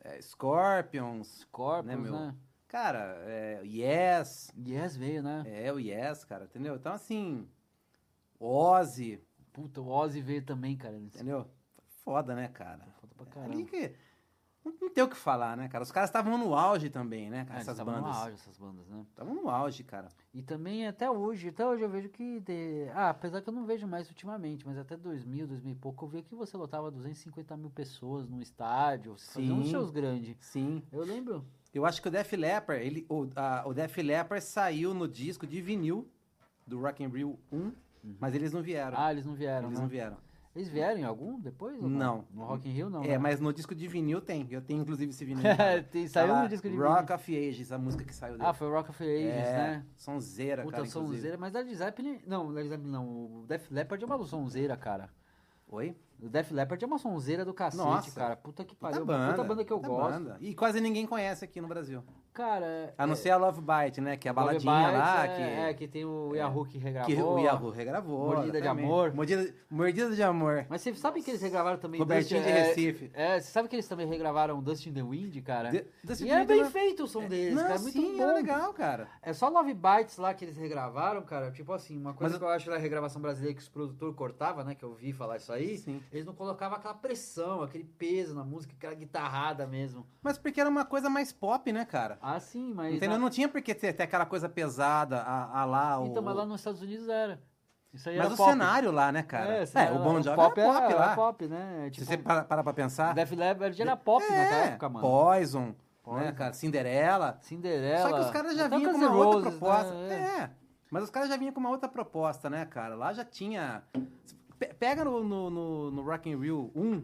é, 0.00 0.20
Scorpions. 0.20 1.42
Scorpions, 1.42 2.10
né, 2.10 2.10
né? 2.10 2.26
meu? 2.26 2.34
Cara, 2.66 3.16
é, 3.26 3.60
Yes. 3.64 4.50
Yes 4.66 4.96
veio, 4.96 5.22
né? 5.22 5.44
É, 5.46 5.72
o 5.72 5.78
Yes, 5.78 6.24
cara, 6.24 6.44
entendeu? 6.46 6.74
Então, 6.74 6.92
assim. 6.92 7.48
Ozzy, 8.40 9.20
Puta, 9.56 9.80
o 9.80 9.88
Ozzy 9.88 10.20
veio 10.20 10.42
também, 10.42 10.76
cara. 10.76 10.96
entendeu? 10.98 11.46
Foda, 12.04 12.34
né, 12.34 12.48
cara? 12.48 12.84
Foda 13.00 13.14
pra 13.16 13.42
Ali 13.42 13.64
caramba. 13.64 13.70
que. 13.70 13.94
Não, 14.62 14.74
não 14.82 14.90
tem 14.90 15.02
o 15.04 15.08
que 15.08 15.16
falar, 15.16 15.56
né, 15.56 15.68
cara? 15.68 15.82
Os 15.84 15.90
caras 15.92 16.10
estavam 16.10 16.36
no 16.36 16.52
auge 16.54 16.90
também, 16.90 17.30
né, 17.30 17.44
cara? 17.44 17.60
É, 17.60 17.62
essas 17.62 17.76
tava 17.78 17.92
no 17.92 18.02
bandas. 18.02 18.16
auge, 18.16 18.34
essas 18.34 18.58
bandas, 18.58 18.86
né? 18.88 19.06
Estavam 19.08 19.34
no 19.34 19.48
auge, 19.48 19.82
cara. 19.84 20.08
E 20.34 20.42
também 20.42 20.86
até 20.86 21.08
hoje, 21.10 21.48
até 21.48 21.64
hoje 21.66 21.82
eu 21.84 21.88
vejo 21.88 22.08
que. 22.10 22.40
de- 22.40 22.88
Ah, 22.92 23.10
apesar 23.10 23.40
que 23.40 23.48
eu 23.48 23.52
não 23.54 23.64
vejo 23.64 23.86
mais 23.86 24.08
ultimamente, 24.08 24.66
mas 24.66 24.76
até 24.76 24.96
2000, 24.96 25.46
2000 25.46 25.72
e 25.72 25.76
pouco, 25.76 26.04
eu 26.04 26.08
via 26.08 26.22
que 26.22 26.34
você 26.34 26.56
lotava 26.56 26.90
250 26.90 27.56
mil 27.56 27.70
pessoas 27.70 28.28
num 28.28 28.42
estádio, 28.42 29.16
você 29.16 29.34
fazia 29.34 29.54
uns 29.54 29.66
Sim. 29.66 29.70
shows 29.72 29.90
grandes. 29.90 30.36
Sim. 30.40 30.82
Eu 30.92 31.02
lembro. 31.04 31.44
Eu 31.72 31.86
acho 31.86 32.02
que 32.02 32.08
o 32.08 32.10
Def 32.10 32.32
Leppard, 32.32 32.84
ele, 32.84 33.06
o, 33.08 33.28
a- 33.36 33.62
o 33.66 33.72
Def 33.72 33.96
Leppard 33.98 34.44
saiu 34.44 34.92
no 34.92 35.06
disco 35.08 35.46
de 35.46 35.60
vinil 35.62 36.08
do 36.66 36.80
Rock 36.80 37.02
in 37.04 37.08
Rio 37.08 37.38
1, 37.52 37.72
mas 38.20 38.34
eles 38.34 38.52
não 38.52 38.62
vieram. 38.62 38.96
Ah, 38.98 39.10
eles 39.12 39.24
não 39.26 39.34
vieram, 39.34 39.66
eles 39.68 39.78
né? 39.78 39.82
não 39.82 39.88
vieram. 39.88 40.16
Eles 40.54 40.70
vieram 40.70 40.98
em 40.98 41.04
algum 41.04 41.38
depois? 41.38 41.82
ou 41.82 41.86
Não. 41.86 42.24
No 42.32 42.44
Rock 42.46 42.66
in 42.66 42.72
Rio, 42.72 42.88
não. 42.88 43.04
é, 43.04 43.08
né? 43.08 43.18
mas 43.18 43.38
no 43.40 43.52
disco 43.52 43.74
de 43.74 43.86
vinil 43.86 44.22
tem. 44.22 44.46
Eu 44.50 44.62
tenho 44.62 44.80
inclusive 44.80 45.10
esse 45.10 45.22
vinil. 45.22 45.42
Tem- 45.92 46.08
saiu 46.08 46.34
no 46.34 46.48
disco 46.48 46.66
de 46.66 46.74
Rock 46.76 47.02
vinil. 47.02 47.14
of 47.14 47.48
Ages, 47.50 47.72
a 47.72 47.76
música 47.78 48.04
que 48.04 48.14
saiu 48.14 48.38
dele. 48.38 48.48
Ah, 48.48 48.54
foi 48.54 48.66
o 48.66 48.72
Rock 48.72 48.88
of 48.88 49.04
Ages, 49.04 49.26
é, 49.48 49.52
né? 49.52 49.86
Sonzeira, 49.96 50.62
Puta, 50.62 50.76
cara, 50.78 50.86
inclusive. 50.88 51.14
sonzeira, 51.16 51.36
mas 51.36 51.52
Led 51.52 51.74
Zeppelin. 51.74 52.20
Não, 52.26 52.48
Led 52.48 52.70
Zeppelin 52.70 52.90
não. 52.90 53.06
O 53.06 53.44
Def 53.46 53.70
Leppard 53.70 54.02
é 54.02 54.06
uma 54.06 54.24
sonzeira, 54.24 54.76
cara. 54.78 55.10
Oi? 55.68 55.94
O 56.22 56.28
Def 56.30 56.50
Leppard 56.50 56.82
é 56.82 56.86
uma 56.86 56.98
sonzeira 56.98 57.44
do 57.44 57.52
cacete, 57.52 57.84
Nossa. 57.84 58.18
cara. 58.18 58.34
Puta 58.36 58.64
que 58.64 58.74
Puta 58.74 58.90
pariu. 58.92 59.04
banda, 59.04 59.32
Puta 59.34 59.44
banda 59.44 59.62
que 59.64 59.72
eu 59.74 59.76
puta 59.78 59.88
gosto. 59.88 60.10
banda. 60.24 60.36
E 60.40 60.54
quase 60.54 60.80
ninguém 60.80 61.06
conhece 61.06 61.44
aqui 61.44 61.60
no 61.60 61.68
Brasil. 61.68 62.02
Cara. 62.36 62.92
A 62.98 63.06
não 63.06 63.14
é- 63.14 63.16
ser 63.16 63.30
a 63.30 63.36
Love 63.38 63.62
Bite, 63.62 64.00
né? 64.00 64.16
Que 64.16 64.28
é 64.28 64.30
a 64.30 64.34
Love 64.34 64.46
baladinha 64.64 64.86
Bites, 64.88 64.98
lá. 65.00 65.24
é, 65.24 65.28
que, 65.28 65.42
É, 65.42 65.74
que 65.74 65.88
tem 65.88 66.04
o 66.04 66.34
Yahoo 66.34 66.66
que 66.66 66.76
regravou. 66.76 67.06
que 67.14 67.22
o 67.22 67.38
Yahoo 67.38 67.70
regravou. 67.70 68.26
Mordida 68.26 68.60
de. 68.60 68.68
Amor. 68.68 69.14
Mordida, 69.14 69.54
mordida 69.70 70.14
de 70.14 70.22
amor. 70.22 70.66
Mas 70.68 70.82
você 70.82 70.94
sabe 70.94 71.22
que 71.22 71.30
eles 71.30 71.40
regravaram 71.40 71.78
também 71.78 71.98
Robertinho 71.98 72.42
de 72.42 72.46
Dustin- 72.46 72.60
é, 72.60 72.68
Recife. 72.68 73.10
É, 73.14 73.40
você 73.40 73.50
sabe 73.50 73.68
que 73.68 73.76
eles 73.76 73.88
também 73.88 74.06
regravaram 74.06 74.62
Dust 74.62 74.86
in 74.86 74.92
the 74.92 75.02
Wind, 75.02 75.34
cara? 75.42 75.70
De- 75.70 75.86
Dustin 76.04 76.26
e 76.26 76.30
é 76.30 76.44
bem 76.44 76.60
era- 76.60 76.70
feito 76.70 77.04
o 77.04 77.06
som 77.08 77.26
deles, 77.26 77.54
Não, 77.54 77.62
cara. 77.62 77.74
É 77.76 77.78
muito 77.78 77.92
sim, 77.98 78.16
bom. 78.18 78.22
era 78.22 78.32
legal, 78.34 78.72
cara. 78.74 79.08
É 79.22 79.32
só 79.32 79.48
Love 79.48 79.72
Bites 79.72 80.18
lá 80.18 80.34
que 80.34 80.44
eles 80.44 80.56
regravaram, 80.58 81.22
cara. 81.22 81.50
Tipo 81.50 81.72
assim, 81.72 81.96
uma 81.96 82.12
coisa 82.12 82.34
Mas 82.34 82.38
que 82.38 82.44
eu 82.44 82.48
acho 82.50 82.68
da 82.70 82.76
regravação 82.76 83.22
brasileira 83.22 83.54
que 83.56 83.62
os 83.62 83.68
produtores 83.68 84.14
cortavam, 84.14 84.62
né? 84.62 84.74
Que 84.74 84.84
eu 84.84 84.92
vi 84.94 85.12
falar 85.12 85.38
isso 85.38 85.50
aí. 85.52 85.78
Sim. 85.78 86.02
Eles 86.12 86.26
não 86.26 86.34
colocavam 86.34 86.76
aquela 86.76 86.94
pressão, 86.94 87.62
aquele 87.62 87.84
peso 87.84 88.34
na 88.34 88.44
música, 88.44 88.74
aquela 88.76 88.94
guitarrada 88.94 89.66
mesmo. 89.66 90.06
Mas 90.22 90.36
porque 90.36 90.60
era 90.60 90.68
uma 90.68 90.84
coisa 90.84 91.08
mais 91.08 91.32
pop, 91.32 91.72
né, 91.72 91.84
cara? 91.84 92.18
Ah, 92.28 92.40
sim, 92.40 92.72
mas. 92.74 92.94
Entendeu? 92.96 93.18
Não 93.18 93.30
tinha 93.30 93.48
por 93.48 93.62
que 93.62 93.72
ter, 93.74 93.92
ter 93.92 94.02
aquela 94.02 94.26
coisa 94.26 94.48
pesada, 94.48 95.20
a, 95.20 95.60
a 95.60 95.64
lá, 95.64 96.00
o... 96.00 96.06
Então, 96.06 96.22
mas 96.22 96.34
lá 96.34 96.44
nos 96.44 96.60
Estados 96.60 96.82
Unidos 96.82 97.08
era. 97.08 97.40
Isso 97.94 98.08
aí 98.10 98.18
Mas 98.18 98.32
o 98.32 98.36
pop. 98.36 98.50
cenário 98.50 98.90
lá, 98.90 99.10
né, 99.12 99.22
cara? 99.22 99.54
É, 99.58 99.62
É, 99.62 99.92
o 99.92 99.98
Bon 100.00 100.20
Jovi 100.20 100.36
pop 100.36 100.60
era 100.60 100.72
pop 100.72 100.84
era, 100.86 100.96
lá. 100.96 101.04
Era 101.06 101.14
pop, 101.14 101.46
né? 101.46 101.84
Se 101.84 101.90
Tipo, 101.92 102.06
você 102.06 102.18
parar 102.18 102.44
para 102.44 102.62
pra 102.64 102.72
pensar... 102.74 103.14
Def 103.14 103.30
Leppard 103.32 103.80
era 103.80 103.96
pop 103.96 104.22
naquela 104.22 104.44
é, 104.56 104.66
época, 104.66 104.88
mano. 104.90 105.00
Poison, 105.08 105.60
né, 105.66 105.74
Poison. 106.02 106.32
cara? 106.34 106.52
Cinderela. 106.52 107.38
Cinderela. 107.40 108.10
Só 108.10 108.14
que 108.16 108.20
os 108.22 108.30
caras 108.30 108.56
já 108.56 108.66
até 108.66 108.76
o 108.76 108.78
vinham 108.80 108.92
com 108.92 108.98
uma 108.98 109.08
N' 109.08 109.14
outra 109.16 109.34
Roses, 109.40 109.58
proposta. 109.58 109.94
né? 109.94 110.14
É. 110.40 110.50
Mas 110.90 111.04
os 111.04 111.10
caras 111.10 111.28
já 111.30 111.36
vinham 111.38 111.54
com 111.54 111.60
uma 111.60 111.70
outra 111.70 111.88
proposta, 111.88 112.50
né, 112.50 112.66
cara? 112.66 112.94
Lá 112.96 113.12
já 113.14 113.24
tinha. 113.24 113.82
Pe- 114.58 114.74
Pega 114.74 115.04
no, 115.04 115.22
no, 115.24 115.48
no, 115.50 115.90
no 115.92 116.02
Rock 116.02 116.28
in 116.28 116.36
Rio 116.38 116.70
1, 116.74 117.02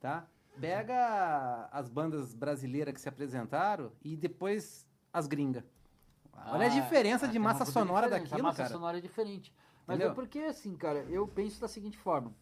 tá? 0.00 0.24
Pega 0.60 1.68
as 1.72 1.88
bandas 1.88 2.34
brasileiras 2.34 2.92
que 2.94 3.00
se 3.00 3.08
apresentaram 3.08 3.92
e 4.02 4.16
depois 4.16 4.86
as 5.12 5.26
gringas. 5.26 5.64
Olha 6.46 6.64
a 6.64 6.66
Ah, 6.66 6.68
diferença 6.68 7.26
ah, 7.26 7.28
de 7.28 7.38
massa 7.38 7.64
sonora 7.64 8.08
daquilo, 8.08 8.40
A 8.40 8.42
massa 8.42 8.62
cara. 8.64 8.70
sonora 8.74 8.98
é 8.98 9.00
diferente. 9.00 9.52
Mas 9.86 9.96
Entendeu? 9.96 10.12
é 10.12 10.14
porque, 10.14 10.38
assim, 10.40 10.76
cara, 10.76 10.98
eu 11.08 11.26
penso 11.26 11.60
da 11.60 11.68
seguinte 11.68 11.98
forma. 11.98 12.32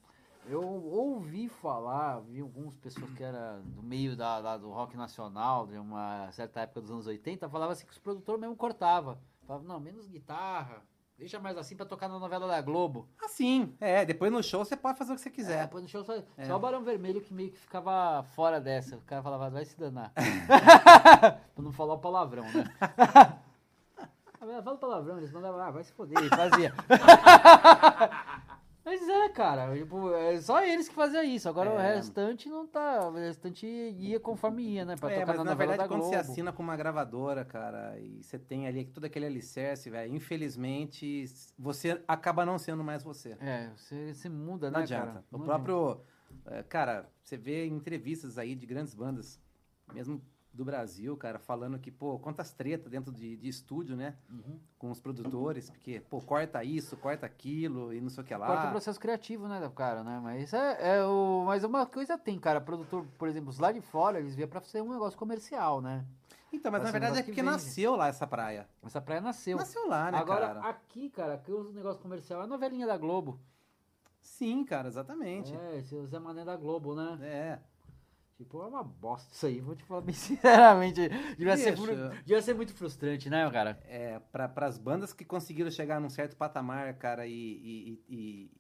Eu 0.46 0.62
ouvi 0.62 1.48
falar, 1.48 2.20
vi 2.20 2.40
algumas 2.40 2.76
pessoas 2.76 3.10
que 3.12 3.22
eram 3.22 3.62
do 3.62 3.82
meio 3.82 4.16
da, 4.16 4.40
da- 4.40 4.56
do 4.56 4.70
rock 4.70 4.96
nacional, 4.96 5.66
de 5.66 5.76
uma 5.78 6.30
certa 6.32 6.60
época 6.60 6.80
dos 6.80 6.90
anos 6.90 7.06
80, 7.06 7.48
falava 7.48 7.72
assim 7.72 7.84
que 7.86 7.92
os 7.92 7.98
produtores 7.98 8.40
mesmo 8.40 8.56
cortavam. 8.56 9.18
Falavam, 9.46 9.66
não, 9.68 9.80
menos 9.80 10.06
guitarra, 10.06 10.82
deixa 11.18 11.38
mais 11.40 11.56
assim 11.58 11.74
pra 11.76 11.84
tocar 11.84 12.08
na 12.08 12.18
novela 12.18 12.46
da 12.46 12.60
Globo. 12.60 13.08
Assim, 13.22 13.74
é. 13.80 14.04
Depois 14.04 14.30
no 14.32 14.42
show 14.42 14.64
você 14.64 14.76
pode 14.76 14.96
fazer 14.96 15.12
o 15.12 15.16
que 15.16 15.20
você 15.22 15.28
É, 15.28 15.32
quiser. 15.32 15.60
depois 15.66 15.82
no 15.82 15.88
show 15.88 16.04
só, 16.04 16.14
É. 16.36 16.44
só 16.46 16.56
o 16.56 16.58
Barão 16.60 16.82
Vermelho 16.82 17.20
que 17.20 17.34
meio 17.34 17.50
que 17.50 17.58
ficava 17.58 18.22
fora 18.34 18.60
dessa. 18.60 18.96
O 18.96 19.00
cara 19.02 19.22
falava, 19.22 19.50
vai 19.50 19.64
se 19.64 19.78
danar. 19.78 20.12
pra 21.54 21.62
não 21.64 21.72
falar 21.72 21.94
o 21.94 21.98
palavrão, 21.98 22.44
né? 22.44 22.64
Ah, 22.80 23.32
Fala 24.38 24.76
palavrão, 24.78 25.18
eles 25.18 25.32
mandavam, 25.32 25.60
ah, 25.60 25.70
vai 25.70 25.82
se 25.82 25.92
foder, 25.92 26.16
fazia. 26.28 26.72
Mas 28.90 29.06
é, 29.06 29.28
cara, 29.28 29.76
tipo, 29.76 30.14
é 30.14 30.40
só 30.40 30.64
eles 30.64 30.88
que 30.88 30.94
faziam 30.94 31.22
isso. 31.22 31.46
Agora 31.46 31.74
o 31.74 31.78
É. 31.78 31.96
restante 31.96 32.48
não 32.48 32.66
tá. 32.66 33.06
O 33.06 33.12
restante 33.12 33.66
ia 33.66 34.18
conforme 34.18 34.62
ia, 34.62 34.86
né? 34.86 34.96
Pra 34.96 35.10
É, 35.10 35.14
tocar 35.16 35.26
mas 35.26 35.36
na 35.36 35.44
na 35.44 35.54
verdade, 35.54 35.78
da 35.82 35.88
quando 35.88 36.00
Globo. 36.00 36.14
você 36.14 36.18
assina 36.18 36.52
com 36.54 36.62
uma 36.62 36.74
gravadora, 36.74 37.44
cara, 37.44 37.98
e 38.00 38.22
você 38.22 38.38
tem 38.38 38.66
ali 38.66 38.86
todo 38.86 39.04
aquele 39.04 39.26
alicerce, 39.26 39.90
velho, 39.90 40.14
infelizmente, 40.14 41.26
você 41.58 42.02
acaba 42.08 42.46
não 42.46 42.58
sendo 42.58 42.82
mais 42.82 43.02
você. 43.02 43.36
É, 43.40 43.70
você, 43.76 44.14
você 44.14 44.28
muda, 44.30 44.70
Não 44.70 44.78
né, 44.78 44.84
adianta. 44.84 45.06
cara? 45.06 45.24
O 45.30 45.36
Não 45.38 45.44
próprio. 45.44 46.00
é, 46.46 46.62
Cara, 46.62 47.10
você 47.22 47.36
vê 47.36 47.66
entrevistas 47.66 48.38
aí 48.38 48.54
de 48.54 48.64
grandes 48.64 48.94
bandas, 48.94 49.38
mesmo 49.92 50.22
do 50.58 50.64
Brasil, 50.64 51.16
cara, 51.16 51.38
falando 51.38 51.78
que, 51.78 51.88
pô, 51.88 52.18
quantas 52.18 52.52
tretas 52.52 52.90
dentro 52.90 53.12
de, 53.12 53.36
de 53.36 53.48
estúdio, 53.48 53.96
né? 53.96 54.16
Uhum. 54.28 54.58
Com 54.76 54.90
os 54.90 55.00
produtores, 55.00 55.70
porque, 55.70 56.00
pô, 56.00 56.20
corta 56.20 56.64
isso, 56.64 56.96
corta 56.96 57.24
aquilo 57.24 57.94
e 57.94 58.00
não 58.00 58.10
sei 58.10 58.24
o 58.24 58.26
que 58.26 58.34
lá. 58.34 58.48
Corta 58.48 58.66
o 58.66 58.70
processo 58.72 58.98
criativo, 58.98 59.46
né, 59.46 59.60
do 59.60 59.70
cara, 59.70 60.02
né? 60.02 60.20
Mas 60.20 60.52
é, 60.52 60.96
é 60.96 61.04
o. 61.04 61.44
Mas 61.46 61.62
uma 61.62 61.86
coisa 61.86 62.18
tem, 62.18 62.40
cara. 62.40 62.60
Produtor, 62.60 63.06
por 63.16 63.28
exemplo, 63.28 63.54
lá 63.60 63.70
de 63.70 63.80
fora, 63.80 64.18
eles 64.18 64.34
viam 64.34 64.48
pra 64.48 64.60
ser 64.60 64.82
um 64.82 64.92
negócio 64.92 65.16
comercial, 65.16 65.80
né? 65.80 66.04
Então, 66.52 66.72
mas 66.72 66.82
Vai 66.82 66.86
na 66.86 66.86
ser 66.86 66.88
um 66.88 66.92
verdade 66.92 67.12
é 67.12 67.14
negócio 67.14 67.24
que 67.24 67.30
porque 67.30 67.42
nasceu 67.42 67.94
lá 67.94 68.08
essa 68.08 68.26
praia. 68.26 68.68
Essa 68.84 69.00
praia 69.00 69.20
nasceu. 69.20 69.56
Nasceu 69.58 69.86
lá, 69.86 70.10
né, 70.10 70.18
Agora, 70.18 70.54
cara? 70.54 70.60
aqui, 70.68 71.08
cara, 71.10 71.38
que 71.38 71.52
os 71.52 71.72
negócios 71.72 72.02
comercial 72.02 72.40
é 72.40 72.44
a 72.44 72.46
novelinha 72.48 72.86
da 72.86 72.96
Globo. 72.96 73.38
Sim, 74.20 74.64
cara, 74.64 74.88
exatamente. 74.88 75.54
É, 75.54 75.78
esse 75.78 76.04
Zé 76.06 76.18
Mané 76.18 76.44
da 76.44 76.56
Globo, 76.56 76.96
né? 76.96 77.18
É. 77.22 77.58
Tipo, 78.38 78.62
é 78.62 78.66
uma 78.66 78.84
bosta 78.84 79.34
isso 79.34 79.46
aí, 79.46 79.60
vou 79.60 79.74
te 79.74 79.82
falar 79.82 80.00
bem 80.00 80.14
sinceramente. 80.14 81.08
Devia, 81.36 81.56
ser, 81.56 81.76
devia 82.20 82.40
ser 82.40 82.54
muito 82.54 82.72
frustrante, 82.72 83.28
né, 83.28 83.50
cara? 83.50 83.82
É, 83.84 84.20
para 84.30 84.52
as 84.64 84.78
bandas 84.78 85.12
que 85.12 85.24
conseguiram 85.24 85.70
chegar 85.72 86.00
num 86.00 86.08
certo 86.08 86.36
patamar, 86.36 86.94
cara, 86.94 87.26
e, 87.26 87.32
e, 87.32 88.04
e, 88.08 88.50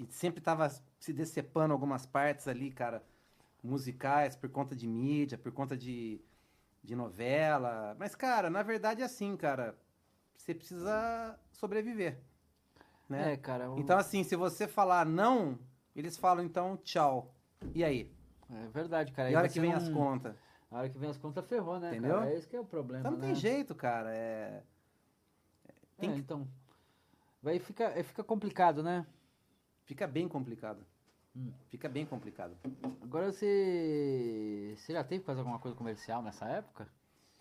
e- 0.00 0.06
sempre 0.10 0.40
tava 0.40 0.68
se 0.98 1.12
decepando 1.12 1.72
algumas 1.72 2.04
partes 2.04 2.48
ali, 2.48 2.72
cara, 2.72 3.04
musicais, 3.62 4.34
por 4.34 4.50
conta 4.50 4.74
de 4.74 4.88
mídia, 4.88 5.38
por 5.38 5.52
conta 5.52 5.76
de, 5.76 6.20
de 6.82 6.96
novela. 6.96 7.94
Mas, 8.00 8.16
cara, 8.16 8.50
na 8.50 8.64
verdade 8.64 9.00
é 9.00 9.04
assim, 9.04 9.36
cara. 9.36 9.78
Você 10.36 10.52
precisa 10.54 11.38
sobreviver. 11.52 12.18
Né? 13.08 13.34
É, 13.34 13.36
cara. 13.36 13.70
o- 13.70 13.78
Então, 13.78 13.96
assim, 13.96 14.24
se 14.24 14.34
você 14.34 14.66
falar 14.66 15.06
não, 15.06 15.56
eles 15.94 16.16
falam 16.16 16.44
então 16.44 16.76
tchau. 16.78 17.32
E 17.72 17.84
aí? 17.84 18.10
É 18.52 18.68
verdade, 18.68 19.12
cara. 19.12 19.30
E 19.30 19.34
a 19.34 19.38
hora 19.38 19.48
você 19.48 19.54
que 19.54 19.60
vem 19.60 19.70
não- 19.70 19.76
as 19.78 19.88
contas? 19.88 20.36
A 20.70 20.78
hora 20.78 20.88
que 20.88 20.98
vem 20.98 21.10
as 21.10 21.16
contas 21.18 21.44
ferrou, 21.46 21.80
né, 21.80 21.90
Entendeu? 21.90 22.14
cara? 22.18 22.30
É 22.30 22.36
esse 22.36 22.46
que 22.48 22.56
é 22.56 22.60
o 22.60 22.64
problema, 22.64 23.00
Então 23.00 23.12
não 23.12 23.18
né? 23.18 23.26
tem 23.26 23.34
jeito, 23.34 23.74
cara. 23.74 24.14
É... 24.14 24.62
É, 25.68 25.72
tem 25.98 26.12
que- 26.12 26.18
então. 26.20 26.46
Vai 27.42 27.58
fica, 27.58 27.84
é, 27.84 28.02
fica 28.02 28.22
complicado, 28.22 28.82
né? 28.82 29.06
Fica 29.84 30.06
bem 30.06 30.28
complicado. 30.28 30.84
Hum. 31.34 31.50
Fica 31.68 31.88
bem 31.88 32.04
complicado. 32.06 32.56
Agora 33.02 33.32
você. 33.32 34.74
Você 34.76 34.92
já 34.92 35.02
teve 35.02 35.20
que 35.20 35.26
fazer 35.26 35.40
alguma 35.40 35.58
coisa 35.58 35.76
comercial 35.76 36.22
nessa 36.22 36.44
época? 36.46 36.88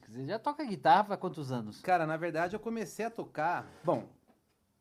Dizer, 0.08 0.26
já 0.26 0.40
toca 0.40 0.64
guitarra 0.66 1.14
há 1.14 1.18
quantos 1.18 1.52
anos? 1.52 1.82
Cara, 1.82 2.08
na 2.08 2.18
verdade 2.18 2.56
eu 2.56 2.60
comecei 2.60 3.06
a 3.06 3.12
tocar, 3.12 3.68
bom, 3.84 4.08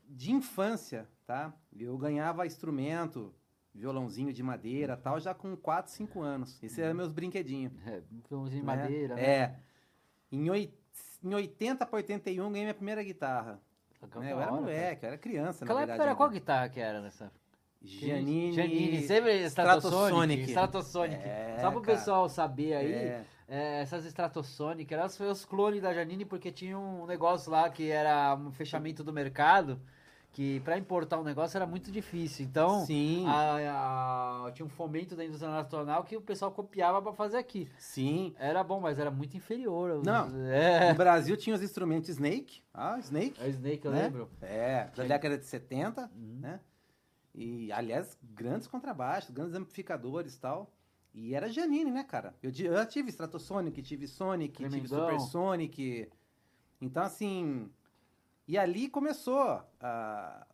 de 0.08 0.32
infância, 0.32 1.06
tá? 1.26 1.52
Eu 1.78 1.98
ganhava 1.98 2.46
instrumento, 2.46 3.34
violãozinho 3.74 4.32
de 4.32 4.42
madeira 4.42 4.96
tal, 4.96 5.20
já 5.20 5.34
com 5.34 5.56
4, 5.56 5.90
5 5.92 6.20
anos. 6.20 6.62
Esses 6.62 6.78
eram 6.78 6.94
meus 6.94 7.12
brinquedinhos. 7.12 7.72
É, 7.86 8.02
violãozinho 8.28 8.60
de 8.62 8.66
né? 8.66 8.76
madeira, 8.76 9.14
né? 9.14 9.22
É. 9.22 9.56
Em, 10.32 10.50
oit... 10.50 10.72
em 11.22 11.34
80 11.34 11.86
para 11.86 11.96
81 11.96 12.50
ganhei 12.50 12.64
minha 12.64 12.74
primeira 12.74 13.02
guitarra. 13.02 13.60
Né? 14.00 14.32
Eu 14.32 14.40
era 14.40 14.52
hora, 14.52 14.60
moleque, 14.60 15.04
eu 15.04 15.08
era 15.08 15.18
criança, 15.18 15.64
Naquela 15.64 15.86
na 15.86 15.92
época 15.92 16.04
era 16.04 16.14
qual 16.14 16.28
ainda. 16.28 16.38
guitarra 16.40 16.68
que 16.68 16.80
era 16.80 17.00
nessa? 17.00 17.32
Giannini. 17.80 18.52
Giannini, 18.52 19.02
sempre 19.02 19.44
Stratosonic. 19.44 20.42
Stratosonic. 20.44 21.14
É, 21.22 21.58
Só 21.60 21.70
pro 21.70 21.80
cara. 21.80 21.96
pessoal 21.98 22.28
saber 22.28 22.74
aí, 22.74 22.92
É. 22.92 23.24
é, 23.48 23.80
essas 23.80 24.04
Stratosonic, 24.04 24.92
elas 24.92 25.16
foram 25.16 25.30
os 25.30 25.44
clones 25.44 25.80
da 25.82 25.94
Janine 25.94 26.24
porque 26.24 26.50
tinha 26.50 26.78
um 26.78 27.06
negócio 27.06 27.50
lá 27.50 27.70
que 27.70 27.88
era 27.90 28.34
um 28.34 28.50
fechamento 28.50 29.04
do 29.04 29.12
mercado, 29.12 29.80
que 30.32 30.60
pra 30.60 30.78
importar 30.78 31.18
um 31.18 31.24
negócio 31.24 31.56
era 31.56 31.66
muito 31.66 31.90
difícil. 31.90 32.44
Então, 32.46 32.84
a- 33.26 34.46
a- 34.46 34.52
tinha 34.52 34.64
um 34.64 34.68
fomento 34.68 35.16
da 35.16 35.24
indústria 35.24 35.50
nacional 35.50 36.04
que 36.04 36.16
o 36.16 36.20
pessoal 36.20 36.52
copiava 36.52 37.02
pra 37.02 37.12
fazer 37.12 37.38
aqui. 37.38 37.68
sim. 37.78 38.34
Era 38.38 38.62
bom, 38.62 38.80
mas 38.80 38.98
era 38.98 39.10
muito 39.10 39.36
inferior. 39.36 40.02
Não. 40.04 40.28
É. 40.46 40.90
No 40.92 40.96
Brasil 40.98 41.36
tinha 41.36 41.56
os 41.56 41.62
instrumentos 41.62 42.08
Snake. 42.10 42.62
Ah, 42.72 42.98
Snake. 43.00 43.40
A 43.42 43.48
Snake, 43.48 43.84
eu 43.84 43.90
né? 43.92 44.02
lembro. 44.04 44.28
É, 44.40 44.88
da 44.94 45.04
década 45.04 45.36
de 45.38 45.44
70, 45.44 46.10
Uhum. 46.14 46.38
né? 46.40 46.60
E, 47.34 47.70
aliás, 47.72 48.16
grandes 48.22 48.66
contrabaixos, 48.66 49.30
grandes 49.30 49.54
amplificadores 49.54 50.34
e 50.34 50.40
tal. 50.40 50.72
E 51.14 51.34
era 51.34 51.48
Janine, 51.48 51.90
né, 51.90 52.04
cara? 52.04 52.34
Eu, 52.42 52.50
eu 52.50 52.86
tive 52.86 53.08
Stratosonic, 53.10 53.80
tive 53.82 54.06
Sonic, 54.06 54.56
tive 54.56 54.68
Tremendão. 54.68 54.98
Supersonic. 55.18 56.08
Então, 56.80 57.02
assim... 57.02 57.70
E 58.48 58.56
ali 58.56 58.88
começou 58.88 59.62
a- 59.78 60.46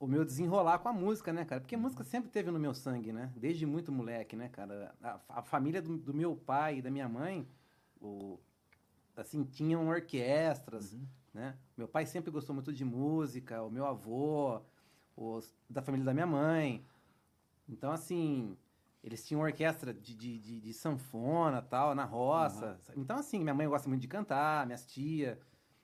o 0.00 0.06
meu 0.06 0.24
desenrolar 0.24 0.80
com 0.80 0.88
a 0.88 0.92
música, 0.92 1.32
né, 1.32 1.44
cara? 1.44 1.60
Porque 1.60 1.74
a 1.76 1.78
música 1.78 2.04
sempre 2.04 2.28
teve 2.28 2.50
no 2.50 2.58
meu 2.58 2.74
sangue, 2.74 3.12
né? 3.12 3.32
Desde 3.36 3.64
muito 3.64 3.90
moleque, 3.92 4.34
né, 4.36 4.48
cara? 4.48 4.92
A, 5.02 5.20
a 5.28 5.42
família 5.42 5.80
do, 5.80 5.96
do 5.96 6.12
meu 6.12 6.34
pai 6.36 6.78
e 6.78 6.82
da 6.82 6.90
minha 6.90 7.08
mãe, 7.08 7.48
o, 8.00 8.38
assim, 9.16 9.44
tinham 9.44 9.86
orquestras, 9.88 10.92
Uhum. 10.92 11.06
né? 11.32 11.56
Meu 11.76 11.86
pai 11.88 12.04
sempre 12.04 12.30
gostou 12.30 12.52
muito 12.54 12.72
de 12.72 12.84
música, 12.84 13.62
o 13.62 13.70
meu 13.70 13.86
avô, 13.86 14.60
os 15.16 15.54
da 15.70 15.80
família 15.80 16.04
da 16.04 16.12
minha 16.12 16.26
mãe. 16.26 16.84
Então, 17.68 17.90
assim, 17.92 18.56
eles 19.02 19.24
tinham 19.26 19.40
orquestra 19.40 19.94
de, 19.94 20.14
de, 20.14 20.38
de, 20.38 20.60
de 20.60 20.72
sanfona 20.74 21.62
tal, 21.62 21.94
na 21.94 22.04
roça. 22.04 22.78
Então, 22.96 23.16
assim, 23.18 23.38
minha 23.38 23.54
mãe 23.54 23.68
gosta 23.68 23.88
muito 23.88 24.02
de 24.02 24.08
cantar, 24.08 24.66
minhas 24.66 24.84
tia. 24.84 25.38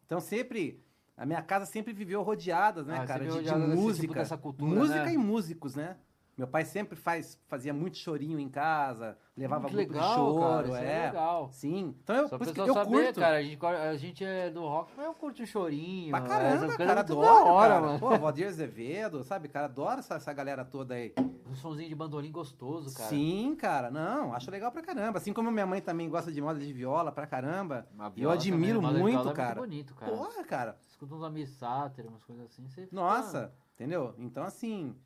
Então, 0.04 0.20
sempre, 0.20 0.82
a 1.16 1.26
minha 1.26 1.42
casa 1.42 1.66
sempre 1.66 1.92
viveu 1.92 2.22
rodeada, 2.22 2.82
né, 2.82 2.98
Ah, 3.00 3.06
cara, 3.06 3.24
de, 3.24 3.30
de 3.30 3.36
rodeada 3.36 3.58
desse 3.60 3.70
tipo, 3.72 3.82
música. 3.82 4.14
dessa 4.14 4.36
cultura, 4.38 4.74
música 4.80 5.04
né? 5.04 5.12
e 5.14 5.18
músicos, 5.18 5.74
né? 5.76 5.96
Meu 6.42 6.48
pai 6.48 6.64
sempre 6.64 6.96
faz, 6.96 7.38
fazia 7.46 7.72
muito 7.72 7.96
chorinho 7.98 8.36
em 8.36 8.48
casa, 8.48 9.16
levava 9.36 9.68
que 9.68 9.76
grupo 9.76 9.92
legal, 9.92 10.08
de 10.08 10.14
choro, 10.16 10.40
cara, 10.40 10.66
isso 10.66 10.76
é. 10.76 11.06
legal. 11.06 11.48
Sim. 11.52 11.94
Então, 12.02 12.16
eu, 12.16 12.28
Só 12.28 12.36
por 12.36 12.42
isso 12.44 12.52
que 12.52 12.60
eu 12.60 12.74
saber, 12.74 13.04
curto. 13.04 13.20
cara, 13.20 13.36
a 13.36 13.42
gente, 13.42 13.64
a 13.64 13.96
gente 13.96 14.24
é 14.24 14.50
do 14.50 14.62
rock, 14.62 14.92
mas 14.96 15.06
eu 15.06 15.14
curto 15.14 15.40
um 15.40 15.46
chorinho. 15.46 16.10
Pra 16.10 16.20
caramba, 16.22 16.76
cara, 16.76 16.94
muito 16.94 16.98
adoro, 16.98 17.20
da 17.20 17.44
hora, 17.44 17.74
cara. 17.74 17.86
mano. 17.86 17.98
Pô, 18.00 18.18
Valdir 18.18 18.48
Azevedo, 18.48 19.22
sabe, 19.22 19.46
cara, 19.46 19.66
adoro 19.66 20.00
essa, 20.00 20.16
essa 20.16 20.32
galera 20.32 20.64
toda 20.64 20.94
aí. 20.94 21.14
Um 21.48 21.54
sonzinho 21.54 21.88
de 21.88 21.94
bandolim 21.94 22.32
gostoso, 22.32 22.92
cara. 22.92 23.08
Sim, 23.08 23.54
cara, 23.54 23.88
não, 23.88 24.34
acho 24.34 24.50
legal 24.50 24.72
pra 24.72 24.82
caramba. 24.82 25.18
Assim 25.18 25.32
como 25.32 25.48
minha 25.48 25.64
mãe 25.64 25.80
também 25.80 26.10
gosta 26.10 26.32
de 26.32 26.42
moda 26.42 26.58
de 26.58 26.72
viola 26.72 27.12
pra 27.12 27.24
caramba. 27.24 27.86
Uma 27.94 28.06
Eu 28.06 28.10
viola 28.10 28.34
admiro 28.34 28.80
também, 28.82 29.00
muito, 29.00 29.12
viola 29.18 29.30
é 29.30 29.34
cara. 29.34 29.60
bonito, 29.60 29.94
cara. 29.94 30.10
Porra, 30.10 30.42
cara, 30.42 30.76
Escuta 30.88 31.14
uns 31.14 31.22
Amir 31.22 31.46
Sáter, 31.48 32.04
umas 32.08 32.24
coisas 32.24 32.46
assim. 32.46 32.88
Nossa, 32.90 33.52
entendeu? 33.76 34.12
Então, 34.18 34.42
assim, 34.42 34.96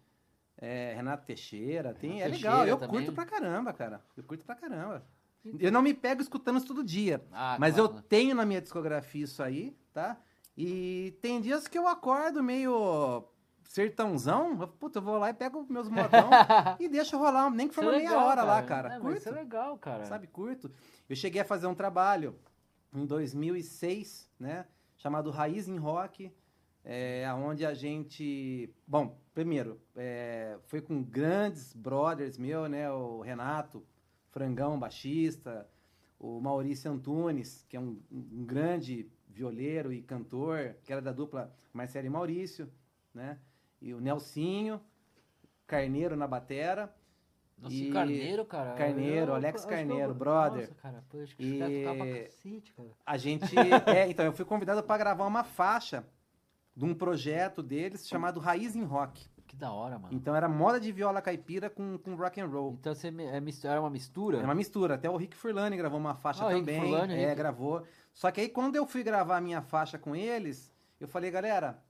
é, 0.59 0.95
Renato 0.95 1.27
Teixeira, 1.27 1.95
tem, 1.95 2.14
Renato 2.19 2.33
é 2.33 2.37
legal, 2.37 2.53
Teixeira 2.59 2.71
eu 2.71 2.77
também. 2.79 2.97
curto 3.05 3.12
pra 3.14 3.25
caramba, 3.27 3.73
cara. 3.73 4.03
Eu 4.16 4.25
curto 4.25 4.45
pra 4.45 4.55
caramba. 4.55 5.05
Eu 5.61 5.71
não 5.71 5.81
me 5.83 5.95
pego 5.95 6.21
escutando 6.21 6.57
isso 6.57 6.66
todo 6.66 6.83
dia, 6.83 7.25
Ah, 7.31 7.57
mas 7.61 7.77
claro. 7.77 7.95
eu 7.97 8.03
tenho 8.03 8.35
na 8.35 8.45
minha 8.45 8.61
discografia 8.61 9.23
isso 9.25 9.40
aí, 9.42 9.77
tá? 9.92 10.16
E 10.57 11.16
tem 11.23 11.40
dias 11.40 11.69
que 11.69 11.79
eu 11.79 11.87
acordo 11.87 12.42
meio 12.42 13.23
sertãozão, 13.62 14.59
eu, 14.61 14.66
puta, 14.69 14.99
eu 14.99 15.03
vou 15.03 15.19
lá 15.19 15.31
e 15.31 15.35
pego 15.35 15.64
meus 15.69 15.88
modão 15.88 16.31
e 16.81 16.88
deixo 16.88 17.16
rolar, 17.19 17.51
nem 17.51 17.69
que 17.69 17.75
for 17.75 17.85
é 17.85 17.87
uma 17.88 17.92
meia 17.97 18.09
legal, 18.09 18.27
hora 18.27 18.42
lá, 18.42 18.62
cara. 18.62 18.95
É, 18.95 18.99
curto, 18.99 19.19
isso 19.19 19.29
é 19.29 19.33
legal, 19.33 19.77
cara. 19.79 20.05
sabe, 20.07 20.27
curto. 20.27 20.71
Eu 21.09 21.14
cheguei 21.14 21.42
a 21.42 21.45
fazer 21.45 21.66
um 21.66 21.75
trabalho 21.75 22.35
em 22.92 23.05
2006, 23.05 24.29
né, 24.40 24.66
chamado 24.97 25.31
Raiz 25.31 25.69
em 25.69 25.77
Rock, 25.77 26.33
é, 26.88 27.29
onde 27.35 27.66
a 27.66 27.75
gente, 27.75 28.72
bom, 28.87 29.18
primeiro, 29.35 29.81
é, 29.96 30.57
foi 30.66 30.81
com 30.81 31.03
grandes 31.03 31.72
brothers 31.75 32.38
meu, 32.38 32.68
né, 32.68 32.88
o 32.90 33.20
Renato 33.22 33.85
Frangão, 34.31 34.79
baixista, 34.79 35.68
o 36.16 36.40
Maurício 36.40 36.88
Antunes, 36.90 37.66
que 37.68 37.77
é 37.77 37.81
um, 37.81 38.01
um 38.11 38.44
grande 38.46 39.11
violeiro 39.29 39.92
e 39.92 40.01
cantor, 40.01 40.77
que 40.85 40.92
era 40.92 41.03
da 41.03 41.11
dupla 41.12 41.53
Marcelo 41.72 42.07
e 42.07 42.11
Maurício, 42.11 42.70
né, 43.12 43.37
e 43.83 43.92
o 43.92 44.01
Nelsinho, 44.01 44.81
Carneiro 45.66 46.14
na 46.16 46.29
batera, 46.29 46.94
Nossa, 47.59 47.75
E- 47.75 47.90
Carneiro, 47.90 48.44
cara. 48.44 48.75
Carneiro, 48.75 49.31
eu- 49.31 49.35
Alex 49.35 49.64
que 49.64 49.72
eu- 49.72 49.77
Carneiro, 49.79 50.14
brother. 50.14 50.68
Nossa, 50.68 50.75
cara, 50.75 51.03
acho 51.22 51.35
que 51.37 51.42
E- 51.42 51.83
pra 51.83 51.96
cacete, 51.96 52.72
cara. 52.75 52.88
A 53.07 53.16
gente. 53.16 53.46
é, 54.05 54.09
então, 54.11 54.27
eu 54.27 54.33
fui 54.35 54.44
convidado 54.44 54.83
para 54.83 54.99
gravar 54.99 55.27
uma 55.27 55.42
faixa 55.42 56.05
de 56.77 56.85
um 56.85 56.95
projeto 56.95 57.62
deles 57.62 58.07
chamado 58.07 58.39
Raiz 58.39 58.77
em 58.77 58.85
Rock. 58.85 59.27
Que 59.47 59.57
da 59.57 59.71
hora, 59.73 59.99
mano. 59.99 60.12
Então 60.12 60.35
era 60.35 60.49
moda 60.49 60.79
de 60.81 60.91
viola 60.93 61.23
caipira 61.23 61.71
com, 61.71 61.97
com 61.99 62.15
rock 62.17 62.41
and 62.41 62.47
roll. 62.49 62.77
Então 62.81 62.93
você 62.95 63.09
é 63.09 63.41
mis- 63.41 63.65
era 63.65 63.81
uma 63.81 63.89
mistura? 63.89 64.39
É 64.39 64.45
uma 64.45 64.55
mistura. 64.57 64.97
Até 64.97 65.09
o 65.09 65.17
Rick 65.17 65.37
Furlani 65.37 65.77
gravou 65.77 65.99
uma 65.99 66.15
faixa 66.17 66.43
Ah, 66.45 66.49
o 66.49 66.51
Rick 66.51 66.61
também. 66.67 66.81
Furlani, 66.81 67.15
é, 67.15 67.27
Rick. 67.29 67.37
gravou. 67.37 67.83
Só 68.12 68.31
que 68.31 68.41
aí 68.41 68.49
quando 68.49 68.75
eu 68.77 68.85
fui 68.87 69.03
gravar 69.05 69.37
a 69.37 69.41
minha 69.41 69.62
faixa 69.62 69.99
com 69.99 70.17
eles, 70.17 70.73
eu 71.01 71.07
falei, 71.07 71.31
galera, 71.31 71.81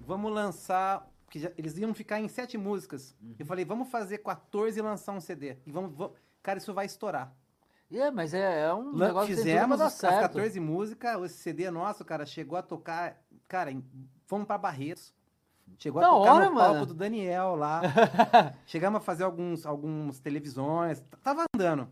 vamos 0.00 0.30
lançar. 0.32 1.10
Porque 1.24 1.38
já- 1.40 1.50
eles 1.56 1.76
iam 1.78 1.92
ficar 1.94 2.20
em 2.20 2.28
sete 2.28 2.56
músicas. 2.58 3.16
Uhum. 3.20 3.34
Eu 3.38 3.46
falei, 3.46 3.64
vamos 3.64 3.88
fazer 3.88 4.18
14 4.18 4.78
e 4.78 4.82
lançar 4.82 5.12
um 5.12 5.20
CD. 5.20 5.56
E 5.66 5.72
vamos, 5.72 5.92
vamos- 5.96 6.16
Cara, 6.42 6.58
isso 6.58 6.72
vai 6.74 6.86
estourar. 6.86 7.34
É, 7.90 8.10
mas 8.10 8.34
é, 8.34 8.62
é 8.66 8.74
um 8.74 8.92
Lan- 8.94 9.06
negócio 9.08 9.28
que 9.28 9.36
Fizemos 9.36 9.78
dar 9.78 9.86
as, 9.86 9.94
as 9.94 9.98
certo. 10.00 10.20
14 10.34 10.60
músicas, 10.60 11.22
esse 11.24 11.38
CD 11.38 11.70
nosso, 11.70 12.04
cara, 12.04 12.26
chegou 12.26 12.58
a 12.58 12.62
tocar. 12.62 13.20
Cara, 13.48 13.72
em- 13.72 13.84
fomos 14.26 14.46
pra 14.46 14.58
Barretos. 14.58 15.14
Chegou 15.78 16.00
Da 16.00 16.06
a 16.08 16.10
tocar 16.10 16.32
hora, 16.34 16.48
no 16.50 16.54
palco 16.56 16.74
mano. 16.74 16.86
do 16.86 16.94
Daniel 16.94 17.56
lá. 17.56 17.82
Chegamos 18.66 18.98
a 18.98 19.00
fazer 19.00 19.24
alguns, 19.24 19.66
alguns 19.66 20.18
televisões. 20.20 21.02
Tava 21.22 21.44
andando. 21.54 21.88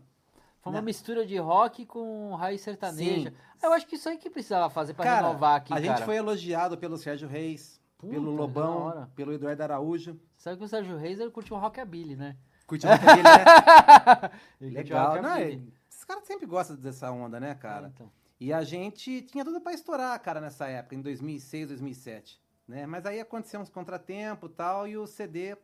Foi 0.61 0.71
uma 0.71 0.79
né? 0.79 0.85
mistura 0.85 1.25
de 1.25 1.37
rock 1.37 1.85
com 1.85 2.33
raiz 2.35 2.61
sertaneja. 2.61 3.33
Eu 3.61 3.73
acho 3.73 3.85
que 3.85 3.95
isso 3.95 4.07
aí 4.09 4.17
que 4.17 4.29
precisava 4.29 4.69
fazer 4.69 4.93
pra 4.93 5.03
cara, 5.05 5.27
renovar 5.27 5.57
aqui, 5.57 5.73
a 5.73 5.77
gente 5.79 5.89
cara. 5.93 6.05
foi 6.05 6.15
elogiado 6.15 6.77
pelo 6.77 6.97
Sérgio 6.97 7.27
Reis, 7.27 7.79
Puta, 7.97 8.13
pelo 8.13 8.31
Lobão, 8.31 9.07
pelo 9.15 9.33
Eduardo 9.33 9.61
Araújo. 9.61 10.19
Sabe 10.37 10.57
que 10.57 10.63
o 10.63 10.67
Sérgio 10.67 10.97
Reis 10.97 11.19
ele 11.19 11.29
curtiu 11.31 11.55
um 11.55 11.59
rockabilly, 11.59 12.15
né? 12.15 12.35
Curtiu 12.65 12.89
muito 12.89 13.05
dele, 13.05 13.21
né? 13.23 14.31
Legal. 14.61 15.15
Não, 15.15 15.21
rockabilly. 15.21 15.51
ele- 15.51 15.73
esses 15.89 16.03
caras 16.03 16.23
sempre 16.23 16.45
gostam 16.47 16.75
dessa 16.77 17.11
onda, 17.11 17.39
né, 17.39 17.53
cara? 17.55 17.87
É, 17.87 17.89
então. 17.89 18.09
E 18.39 18.51
a 18.51 18.63
gente 18.63 19.21
tinha 19.21 19.45
tudo 19.45 19.61
pra 19.61 19.73
estourar, 19.73 20.19
cara, 20.21 20.41
nessa 20.41 20.67
época, 20.67 20.95
em 20.95 21.01
2006, 21.01 21.67
2007, 21.69 22.39
né? 22.67 22.85
Mas 22.85 23.05
aí 23.05 23.19
aconteceu 23.19 23.59
uns 23.59 23.69
contratempos 23.69 24.49
e 24.51 24.53
tal, 24.53 24.87
e 24.87 24.97
o 24.97 25.07
CD 25.07 25.55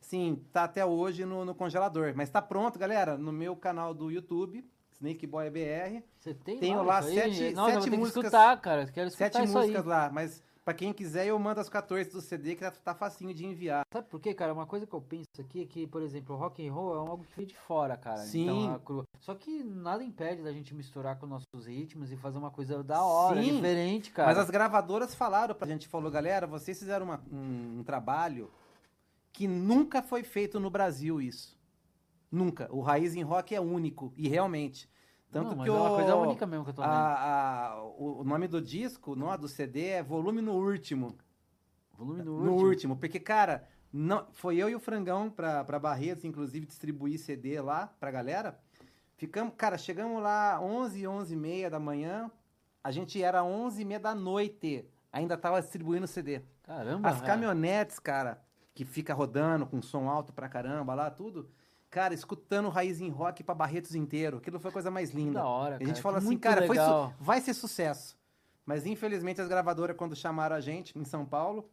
Sim, 0.00 0.44
tá 0.52 0.64
até 0.64 0.84
hoje 0.84 1.24
no, 1.24 1.44
no 1.44 1.54
congelador. 1.54 2.12
Mas 2.14 2.30
tá 2.30 2.40
pronto, 2.40 2.78
galera, 2.78 3.16
no 3.18 3.32
meu 3.32 3.56
canal 3.56 3.92
do 3.92 4.08
YouTube, 4.10 4.64
Snake 4.92 5.26
Boy 5.26 5.50
BR. 5.50 6.02
Você 6.16 6.32
tem 6.32 6.60
Tenho 6.60 6.82
lá 6.84 7.00
aí? 7.00 7.14
sete- 7.14 7.54
Não, 7.54 7.66
sete 7.66 7.90
músicas- 7.90 8.24
escutar, 8.24 8.60
cara. 8.60 8.86
Quero 8.86 9.08
escutar 9.08 9.32
Sete 9.32 9.48
músicas 9.48 9.82
aí. 9.82 9.88
lá, 9.88 10.10
mas 10.12 10.44
pra 10.66 10.74
quem 10.74 10.92
quiser 10.92 11.28
eu 11.28 11.38
mando 11.38 11.60
as 11.60 11.68
14 11.68 12.10
do 12.10 12.20
CD 12.20 12.56
que 12.56 12.60
tá, 12.60 12.72
tá 12.72 12.92
facinho 12.92 13.32
de 13.32 13.46
enviar. 13.46 13.86
Sabe 13.92 14.08
por 14.08 14.18
quê, 14.20 14.34
cara? 14.34 14.52
Uma 14.52 14.66
coisa 14.66 14.84
que 14.84 14.92
eu 14.92 15.00
penso 15.00 15.28
aqui 15.38 15.62
é 15.62 15.64
que, 15.64 15.86
por 15.86 16.02
exemplo, 16.02 16.34
o 16.34 16.38
rock 16.38 16.66
and 16.66 16.72
roll 16.72 16.92
é 16.92 16.98
algo 17.08 17.22
que 17.24 17.36
veio 17.36 17.46
de 17.46 17.54
fora, 17.56 17.96
cara. 17.96 18.18
Sim. 18.18 18.64
Então, 18.74 19.04
a 19.04 19.20
Só 19.20 19.36
que 19.36 19.62
nada 19.62 20.02
impede 20.02 20.42
da 20.42 20.52
gente 20.52 20.74
misturar 20.74 21.20
com 21.20 21.26
nossos 21.26 21.66
ritmos 21.66 22.10
e 22.10 22.16
fazer 22.16 22.36
uma 22.38 22.50
coisa 22.50 22.82
da 22.82 23.00
hora, 23.00 23.40
Sim. 23.40 23.54
diferente, 23.54 24.10
cara. 24.10 24.26
Mas 24.28 24.38
as 24.38 24.50
gravadoras 24.50 25.14
falaram 25.14 25.54
pra 25.54 25.68
gente, 25.68 25.86
falou, 25.86 26.10
galera, 26.10 26.48
vocês 26.48 26.76
fizeram 26.76 27.06
uma- 27.06 27.22
um, 27.32 27.78
um 27.78 27.84
trabalho 27.84 28.50
que 29.32 29.46
nunca 29.46 30.02
foi 30.02 30.24
feito 30.24 30.58
no 30.58 30.68
Brasil 30.68 31.20
isso. 31.20 31.56
Nunca. 32.28 32.66
O 32.72 32.80
Raiz 32.80 33.14
em 33.14 33.22
Rock 33.22 33.54
é 33.54 33.60
único, 33.60 34.12
e 34.16 34.26
realmente. 34.28 34.90
Tanto 35.30 35.54
Não, 35.56 35.64
que 35.64 35.68
é 35.68 35.72
uma 35.72 35.90
o, 35.90 35.94
coisa 35.96 36.16
única 36.16 36.46
mesmo 36.46 36.64
que 36.64 36.70
eu 36.70 36.74
tô 36.74 36.82
vendo. 36.82 36.90
a- 36.90 37.70
a- 37.72 37.82
o 37.84 38.20
o 38.20 38.24
nome 38.24 38.46
do 38.48 38.60
disco, 38.62 39.16
não, 39.16 39.36
do 39.36 39.48
CD, 39.48 39.86
é 39.88 40.02
Volume 40.02 40.40
no 40.40 40.52
Último. 40.52 41.16
Volume 41.92 42.22
no, 42.22 42.40
No 42.44 42.50
último. 42.52 42.68
último, 42.68 42.96
porque, 42.96 43.18
cara, 43.18 43.66
não, 43.92 44.26
foi 44.32 44.56
eu 44.56 44.68
e 44.70 44.74
o 44.74 44.80
Frangão 44.80 45.28
pra, 45.30 45.64
pra 45.64 45.78
Barretos, 45.78 46.24
inclusive, 46.24 46.66
distribuir 46.66 47.18
CD 47.18 47.60
lá 47.60 47.92
pra 47.98 48.10
galera. 48.10 48.58
Ficamos, 49.16 49.54
cara, 49.56 49.76
chegamos 49.78 50.22
lá 50.22 50.60
11, 50.60 51.06
11 51.06 51.32
e 51.34 51.36
meia 51.36 51.70
da 51.70 51.80
manhã, 51.80 52.30
a 52.84 52.90
gente 52.90 53.20
era 53.22 53.42
11 53.42 53.82
e 53.82 53.84
meia 53.84 53.98
da 54.00 54.14
noite, 54.14 54.86
ainda 55.12 55.36
tava 55.36 55.60
distribuindo 55.60 56.06
CD. 56.06 56.42
Caramba, 56.62 57.08
As 57.08 57.16
velho. 57.16 57.26
caminhonetes, 57.26 57.98
cara, 57.98 58.42
que 58.74 58.84
fica 58.84 59.14
rodando 59.14 59.66
com 59.66 59.80
som 59.80 60.08
alto 60.08 60.32
pra 60.34 60.48
caramba 60.48 60.94
lá, 60.94 61.10
tudo, 61.10 61.48
cara, 61.96 62.12
escutando 62.12 62.68
Raiz 62.68 63.00
em 63.00 63.08
Rock 63.08 63.42
pra 63.42 63.54
Barretos 63.54 63.94
inteiro, 63.94 64.36
aquilo 64.36 64.60
foi 64.60 64.68
a 64.68 64.72
coisa 64.72 64.90
mais 64.90 65.12
linda. 65.12 65.40
da 65.40 65.46
hora, 65.46 65.76
A 65.76 65.78
gente 65.78 66.02
cara, 66.02 66.12
que 66.12 66.18
assim, 66.18 66.36
cara, 66.38 66.66
su- 67.08 67.14
vai 67.18 67.40
ser 67.40 67.54
sucesso. 67.54 68.14
Mas 68.66 68.84
infelizmente 68.84 69.40
as 69.40 69.48
gravadoras, 69.48 69.96
quando 69.96 70.14
chamaram 70.14 70.54
a 70.54 70.60
gente 70.60 70.98
em 70.98 71.04
São 71.06 71.24
Paulo, 71.24 71.66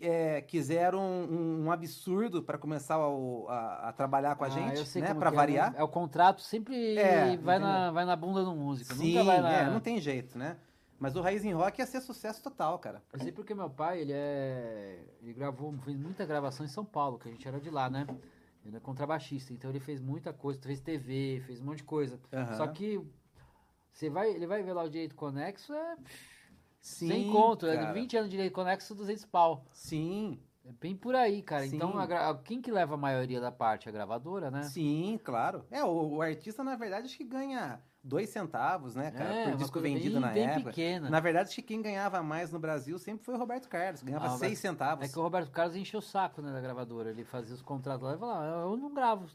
é, 0.00 0.40
quiseram 0.42 1.00
um, 1.00 1.64
um 1.64 1.72
absurdo 1.72 2.44
para 2.44 2.56
começar 2.56 2.96
o- 3.04 3.46
a, 3.48 3.88
a 3.88 3.92
trabalhar 3.92 4.36
com 4.36 4.44
a 4.44 4.46
Ah, 4.46 4.50
gente, 4.50 5.00
né? 5.00 5.12
Para 5.14 5.30
é, 5.30 5.34
variar. 5.34 5.72
né? 5.72 5.80
É, 5.80 5.82
o 5.82 5.88
contrato 5.88 6.40
sempre 6.40 6.96
É, 6.96 7.36
vai, 7.36 7.58
na, 7.58 7.90
vai 7.90 8.04
na 8.04 8.14
bunda 8.14 8.44
do 8.44 8.54
músico. 8.54 8.94
Sim, 8.94 9.14
nunca 9.14 9.24
vai 9.24 9.40
na... 9.40 9.50
é, 9.52 9.68
não 9.70 9.80
tem 9.80 10.00
jeito, 10.00 10.38
né? 10.38 10.58
Mas 10.96 11.16
o 11.16 11.20
Raiz 11.20 11.44
em 11.44 11.52
Rock 11.52 11.80
ia 11.80 11.86
ser 11.86 12.00
sucesso 12.00 12.40
total, 12.40 12.78
cara. 12.78 13.02
Eu 13.12 13.18
sei 13.18 13.32
porque 13.32 13.52
meu 13.52 13.68
pai, 13.68 14.00
ele 14.00 14.12
é. 14.14 15.00
Ele 15.20 15.32
gravou, 15.32 15.74
fez 15.84 15.96
muita 15.98 16.24
gravação 16.24 16.64
em 16.64 16.68
São 16.68 16.84
Paulo, 16.84 17.18
que 17.18 17.28
a 17.28 17.32
gente 17.32 17.46
era 17.48 17.58
de 17.60 17.68
lá, 17.68 17.90
né? 17.90 18.06
Ele 18.64 18.76
é 18.76 18.80
contrabaixista, 18.80 19.52
então 19.52 19.70
ele 19.70 19.80
fez 19.80 20.00
muita 20.00 20.32
coisa, 20.32 20.60
fez 20.60 20.80
TV, 20.80 21.42
fez 21.46 21.60
um 21.60 21.64
monte 21.64 21.78
de 21.78 21.84
coisa. 21.84 22.18
Aham. 22.32 22.54
Só 22.54 22.66
que 22.68 23.00
você 23.92 24.08
vai, 24.08 24.30
ele 24.30 24.46
vai 24.46 24.62
ver 24.62 24.72
lá 24.72 24.82
o 24.82 24.88
direito 24.88 25.14
conexo, 25.14 25.72
é 25.72 25.96
Sim, 26.80 27.08
sem 27.08 27.30
conto, 27.30 27.66
é 27.66 27.76
cara. 27.76 27.92
20 27.92 28.16
anos 28.16 28.30
de 28.30 28.36
direito 28.36 28.52
conexo, 28.52 28.94
200 28.94 29.24
pau. 29.26 29.66
Sim, 29.72 30.40
É 30.64 30.72
bem 30.72 30.96
por 30.96 31.14
aí, 31.14 31.42
cara. 31.42 31.66
Sim. 31.66 31.76
Então, 31.76 31.98
a 31.98 32.38
quem 32.38 32.60
que 32.60 32.70
leva 32.70 32.94
a 32.94 32.98
maioria 32.98 33.40
da 33.40 33.52
parte? 33.52 33.88
A 33.88 33.92
gravadora, 33.92 34.50
né? 34.50 34.62
sim, 34.62 35.20
claro. 35.22 35.64
É, 35.70 35.84
o, 35.84 36.16
o 36.16 36.22
artista, 36.22 36.64
na 36.64 36.74
verdade, 36.74 37.06
acho 37.06 37.16
que 37.16 37.24
ganha 37.24 37.80
dois 38.04 38.28
centavos, 38.28 38.94
né, 38.94 39.10
cara? 39.10 39.34
É, 39.34 39.48
por 39.50 39.56
disco 39.56 39.80
vendido 39.80 40.12
bem, 40.12 40.20
na 40.20 40.28
bem 40.28 40.44
época. 40.44 40.70
pequena. 40.70 41.08
Na 41.10 41.18
verdade, 41.20 41.46
acho 41.48 41.56
que 41.56 41.62
quem 41.62 41.80
ganhava 41.82 42.22
mais 42.22 42.52
no 42.52 42.58
Brasil 42.58 42.98
sempre 42.98 43.24
foi 43.24 43.34
o 43.34 43.38
Roberto 43.38 43.68
Carlos. 43.68 44.02
Ganhava 44.02 44.26
Ah, 44.26 44.28
Roberto- 44.28 44.46
seis 44.48 44.58
centavos. 44.58 45.04
É 45.04 45.12
que 45.12 45.18
o 45.18 45.22
Roberto 45.22 45.50
Carlos 45.50 45.74
encheu 45.74 45.98
o 45.98 46.02
saco, 46.02 46.42
né, 46.42 46.52
da 46.52 46.60
gravadora. 46.60 47.10
Ele 47.10 47.24
fazia 47.24 47.54
os 47.54 47.62
contratos 47.62 48.02
lá 48.06 48.14
e 48.14 48.18
falava, 48.18 48.44
"Ah, 48.44 48.60
eu 48.70 48.76
não 48.76 48.92
gravo. 48.92 49.26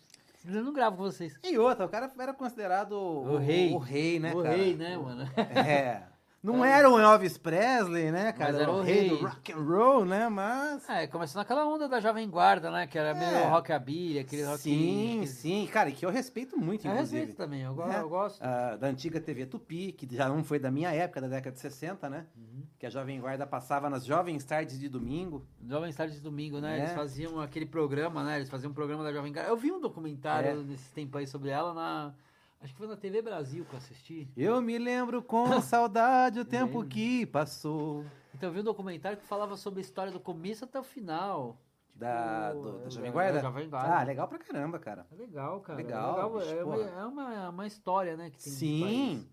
Eu 0.45 0.63
não 0.63 0.71
gravo 0.71 0.97
com 0.97 1.03
vocês. 1.03 1.37
E 1.43 1.57
outra, 1.57 1.85
o 1.85 1.89
cara 1.89 2.09
era 2.17 2.33
considerado 2.33 2.93
o, 2.93 3.37
rei. 3.37 3.73
o 3.73 3.77
rei, 3.77 4.19
né, 4.19 4.33
o 4.33 4.41
cara? 4.43 4.55
rei, 4.55 4.75
né, 4.75 4.97
mano? 4.97 5.23
É. 5.35 6.03
Não 6.41 6.63
era 6.63 6.89
o 6.89 6.97
Elvis 6.97 7.37
Presley, 7.37 8.11
né, 8.11 8.31
cara? 8.31 8.53
Mas 8.53 8.61
era 8.61 8.71
o 8.71 8.81
rei 8.81 9.09
do 9.09 9.15
rei. 9.15 9.23
rock 9.25 9.51
and 9.51 9.57
roll, 9.57 10.05
né? 10.05 10.29
Mas. 10.29 10.87
É, 10.87 11.05
começou 11.05 11.39
naquela 11.41 11.65
onda 11.67 11.87
da 11.89 11.99
Jovem 11.99 12.29
Guarda, 12.29 12.71
né? 12.71 12.87
Que 12.87 12.97
era 12.97 13.13
meio 13.13 13.29
É. 13.29 13.49
rockabilly, 13.49 14.19
aquele 14.19 14.43
rock... 14.45 14.59
sim, 14.59 15.25
sim. 15.25 15.67
Cara, 15.71 15.89
e 15.89 15.91
que 15.91 16.05
eu 16.05 16.09
respeito 16.09 16.57
muito, 16.57 16.87
Eu 16.87 16.93
inclusive. 16.93 17.17
respeito 17.25 17.37
também, 17.37 17.61
eu, 17.63 17.75
É. 17.91 17.99
eu 17.99 18.07
gosto. 18.07 18.41
Ah, 18.41 18.77
da 18.77 18.87
antiga 18.87 19.19
TV 19.19 19.45
Tupi, 19.45 19.91
que 19.91 20.07
já 20.15 20.29
não 20.29 20.41
foi 20.43 20.59
da 20.59 20.71
minha 20.71 20.91
época, 20.93 21.19
da 21.19 21.27
década 21.27 21.53
de 21.53 21.59
60, 21.59 22.09
né? 22.09 22.25
Uhum. 22.37 22.63
Que 22.79 22.85
a 22.85 22.89
Jovem 22.89 23.19
Guarda 23.19 23.45
passava 23.45 23.89
nas 23.89 24.05
Jovens 24.05 24.45
Tardes 24.45 24.79
de 24.79 24.87
domingo. 24.87 25.45
Jovem 25.67 25.91
Tarde 25.91 26.13
de 26.15 26.21
Domingo, 26.21 26.59
né? 26.61 26.75
É. 26.75 26.79
Eles 26.83 26.93
faziam 26.93 27.41
aquele 27.41 27.65
programa, 27.65 28.23
né? 28.23 28.37
Eles 28.37 28.49
faziam 28.49 28.71
um 28.71 28.73
programa 28.73 29.03
da 29.03 29.11
Jovem 29.11 29.33
Guarda. 29.33 29.49
Eu 29.49 29.57
vi 29.57 29.73
um 29.73 29.81
documentário 29.81 30.51
É. 30.51 30.55
nesse 30.55 30.89
tempo 30.93 31.17
aí 31.17 31.27
sobre 31.27 31.49
ela 31.49 31.73
na... 31.73 32.13
Acho 32.61 32.73
que 32.73 32.77
foi 32.77 32.87
na 32.87 32.97
TV 32.97 33.21
Brasil 33.21 33.63
que 33.65 33.73
eu 33.73 33.77
assisti. 33.77 34.27
Eu 34.35 34.61
me 34.61 34.77
lembro 34.77 35.23
com 35.23 35.45
saudade 35.61 36.39
o 36.39 36.45
tempo 36.45 36.83
que 36.85 37.25
passou. 37.25 38.05
Então 38.35 38.49
eu 38.49 38.53
vi 38.53 38.59
um 38.59 38.63
documentário 38.63 39.17
que 39.17 39.25
falava 39.25 39.55
sobre 39.55 39.79
a 39.79 39.81
história 39.81 40.11
do 40.11 40.19
começo 40.19 40.65
até 40.65 40.77
o 40.79 40.83
final. 40.83 41.57
Tipo, 41.87 41.99
Da, 41.99 42.53
do- 42.53 42.79
da 42.79 42.85
é, 42.87 42.89
Jovem 42.89 43.09
da 43.09 43.13
Guarda? 43.13 43.41
Jovem 43.41 43.69
Guarda. 43.69 43.95
Ah, 43.99 44.03
legal 44.03 44.27
pra 44.27 44.37
caramba, 44.39 44.77
cara. 44.79 45.07
É 45.11 45.15
legal, 45.15 45.61
cara. 45.61 45.77
Legal, 45.77 46.39
é, 46.39 46.43
bicho, 46.43 46.53
é, 46.53 46.63
uma, 46.63 46.75
porra. 46.77 46.89
é 46.89 47.05
uma, 47.05 47.49
uma 47.49 47.67
história, 47.67 48.17
né? 48.17 48.29
Que 48.29 48.43
tem 48.43 48.53
Sim. 48.53 49.29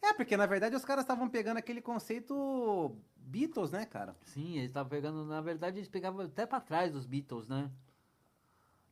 É, 0.00 0.12
porque 0.12 0.36
na 0.36 0.46
verdade 0.46 0.76
os 0.76 0.84
caras 0.84 1.02
estavam 1.02 1.28
pegando 1.28 1.56
aquele 1.56 1.80
conceito 1.82 2.96
Beatles, 3.16 3.72
né, 3.72 3.84
cara? 3.84 4.14
Sim, 4.22 4.56
eles 4.56 4.68
estavam 4.68 4.88
pegando, 4.88 5.24
na 5.24 5.40
verdade, 5.40 5.78
eles 5.78 5.88
pegavam 5.88 6.24
até 6.24 6.46
pra 6.46 6.60
trás 6.60 6.92
dos 6.92 7.04
Beatles, 7.04 7.48
né? 7.48 7.68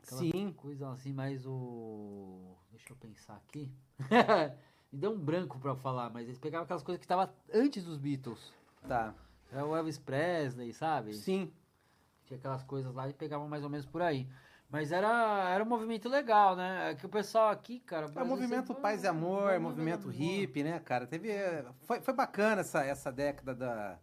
Aquela 0.03 0.21
Sim. 0.21 0.53
Coisa 0.57 0.91
assim, 0.91 1.13
mais 1.13 1.47
o. 1.47 2.56
Deixa 2.77 2.93
eu 2.93 2.97
pensar 2.97 3.37
aqui. 3.37 3.73
Me 4.93 4.99
deu 4.99 5.13
um 5.13 5.19
branco 5.19 5.59
pra 5.59 5.75
falar, 5.75 6.11
mas 6.11 6.27
eles 6.29 6.39
pegavam 6.39 6.65
aquelas 6.65 6.83
coisas 6.83 6.99
que 6.99 7.05
estavam 7.05 7.29
antes 7.53 7.85
dos 7.85 7.97
Beatles. 7.97 8.53
Tá. 8.87 9.15
Era 9.51 9.65
o 9.65 9.75
Elvis 9.75 9.99
Presley, 9.99 10.73
sabe? 10.73 11.15
Sim. 11.15 11.51
Tinha 12.27 12.39
aquelas 12.39 12.63
coisas 12.63 12.95
lá 12.95 13.09
e 13.09 13.15
pegavam 13.15 13.49
mais 13.49 13.65
ou 13.65 13.71
menos 13.71 13.87
por 13.87 14.03
aí. 14.03 14.29
Mas 14.69 14.93
era, 14.93 15.49
era 15.51 15.65
um 15.65 15.67
movimento 15.67 16.09
legal, 16.09 16.55
né? 16.55 16.91
É 16.91 16.95
que 16.95 17.07
o 17.07 17.09
pessoal 17.09 17.51
aqui, 17.51 17.81
cara. 17.81 18.11
É 18.15 18.23
o 18.23 18.27
movimento 18.27 18.69
sempre- 18.69 18.83
paz 18.83 19.05
e 19.05 19.07
amor, 19.07 19.53
é, 19.53 19.59
movimento 19.59 20.09
hippie, 20.09 20.63
né, 20.63 20.79
cara? 20.81 21.07
Teve. 21.07 21.31
Foi, 21.83 22.01
foi 22.01 22.13
bacana 22.13 22.61
essa, 22.61 22.85
essa 22.85 23.11
década 23.11 23.55
da 23.55 23.99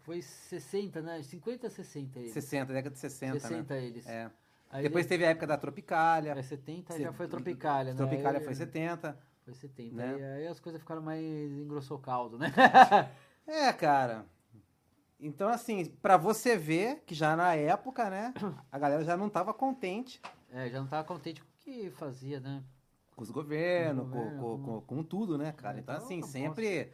Foi 0.00 0.20
60, 0.22 1.00
né? 1.02 1.22
50, 1.22 1.68
60 1.68 2.18
eles. 2.18 2.32
60, 2.32 2.72
década 2.72 2.94
de 2.94 3.00
60, 3.00 3.40
60 3.40 3.74
né? 3.74 3.84
eles. 3.84 4.06
É. 4.06 4.30
Aí 4.74 4.82
Depois 4.82 5.06
teve 5.06 5.24
a 5.24 5.28
época 5.30 5.46
da 5.46 5.56
Tropicália. 5.56 6.32
É 6.32 6.42
70 6.42 6.94
Se- 6.94 7.02
já 7.02 7.12
foi 7.12 7.28
Tropicália, 7.28 7.92
né? 7.92 7.96
Tropicália 7.96 8.40
Aí- 8.40 8.44
foi 8.44 8.54
70. 8.56 9.16
Foi 9.44 9.54
70. 9.54 9.94
né? 9.94 10.18
E 10.18 10.24
aí 10.24 10.46
as 10.48 10.58
coisas 10.58 10.80
ficaram 10.80 11.00
mais 11.00 11.22
engrossou 11.24 11.96
caldo, 12.00 12.36
né? 12.36 12.52
É, 13.46 13.72
cara. 13.72 14.24
Então, 15.20 15.48
assim, 15.48 15.84
pra 16.02 16.16
você 16.16 16.56
ver 16.56 17.04
que 17.06 17.14
já 17.14 17.36
na 17.36 17.54
época, 17.54 18.10
né, 18.10 18.34
a 18.72 18.78
galera 18.78 19.04
já 19.04 19.16
não 19.16 19.28
tava 19.28 19.54
contente 19.54 20.20
é, 20.50 20.68
já 20.70 20.80
não 20.80 20.86
tava 20.88 21.04
contente 21.06 21.40
com 21.42 21.46
o 21.48 21.52
que 21.58 21.90
fazia, 21.90 22.40
né? 22.40 22.62
com 23.14 23.22
os 23.22 23.30
governos, 23.30 24.08
governo, 24.08 24.40
com, 24.40 24.58
com- 24.58 24.64
com- 24.64 24.80
com 24.80 25.02
tudo, 25.04 25.38
né, 25.38 25.52
cara? 25.52 25.76
É, 25.78 25.80
Então, 25.82 25.94
então, 25.94 26.06
assim, 26.06 26.20
sempre. 26.22 26.92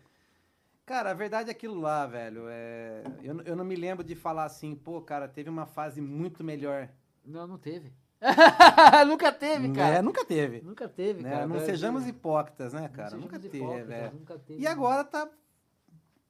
Cara, 0.85 1.13
a 1.13 1.15
verdade 1.15 1.49
é 1.49 1.53
aquilo 1.53 1.81
lá, 1.81 2.05
velho. 2.07 2.43
É... 2.49 3.03
Eu, 3.23 3.41
eu 3.43 3.57
não 3.57 3.65
me 3.65 3.77
lembro 3.77 4.05
de 4.05 4.15
falar 4.15 4.45
assim, 4.45 4.75
pô, 4.75 5.01
cara, 5.01 5.27
teve 5.29 5.49
uma 5.49 5.65
fase 5.67 6.01
muito 6.01 6.43
melhor. 6.45 6.91
Não, 7.31 7.47
não 7.47 7.59
teve. 7.59 7.93
nunca 9.07 9.33
teve, 9.33 9.73
cara. 9.73 9.97
É, 9.97 10.03
nunca 10.03 10.25
teve. 10.25 10.61
Nunca 10.61 10.89
teve, 10.89 11.23
né? 11.23 11.31
cara. 11.31 11.43
Não 11.47 11.57
Brasil. 11.57 11.75
sejamos 11.75 12.07
hipócritas, 12.07 12.73
né, 12.75 12.89
cara? 12.89 13.17
Nunca 13.17 13.39
teve, 13.39 13.65
é. 13.65 14.11
nunca 14.11 14.39
teve. 14.39 14.63
E 14.63 14.67
agora 14.67 15.05
tá 15.05 15.29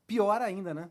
pior 0.06 0.40
ainda, 0.40 0.72
né? 0.72 0.88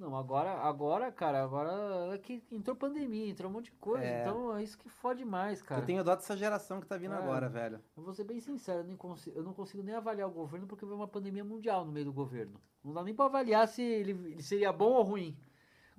Não, 0.00 0.16
agora, 0.16 0.52
agora, 0.52 1.12
cara, 1.12 1.44
agora 1.44 2.14
é 2.14 2.16
que 2.16 2.42
entrou 2.50 2.74
pandemia, 2.74 3.28
entrou 3.28 3.50
um 3.50 3.52
monte 3.52 3.66
de 3.66 3.72
coisa. 3.72 4.02
É. 4.02 4.22
Então 4.22 4.56
é 4.56 4.62
isso 4.62 4.78
que 4.78 4.88
fode 4.88 5.26
mais, 5.26 5.60
cara. 5.60 5.82
Eu 5.82 5.84
tenho 5.84 6.02
dó 6.02 6.14
dessa 6.14 6.34
geração 6.34 6.80
que 6.80 6.86
tá 6.86 6.96
vindo 6.96 7.12
É. 7.12 7.18
agora, 7.18 7.50
velho. 7.50 7.78
Eu 7.94 8.02
vou 8.02 8.14
ser 8.14 8.24
bem 8.24 8.40
sincero, 8.40 8.78
eu, 8.78 8.84
nem 8.84 8.96
consigo, 8.96 9.36
eu 9.38 9.42
não 9.42 9.52
consigo 9.52 9.82
nem 9.82 9.94
avaliar 9.94 10.26
o 10.26 10.32
governo 10.32 10.66
porque 10.66 10.86
veio 10.86 10.96
uma 10.96 11.06
pandemia 11.06 11.44
mundial 11.44 11.84
no 11.84 11.92
meio 11.92 12.06
do 12.06 12.14
governo. 12.14 12.58
Não 12.82 12.94
dá 12.94 13.04
nem 13.04 13.14
pra 13.14 13.26
avaliar 13.26 13.68
se 13.68 13.82
ele, 13.82 14.12
ele 14.12 14.42
seria 14.42 14.72
bom 14.72 14.92
ou 14.92 15.02
ruim. 15.02 15.36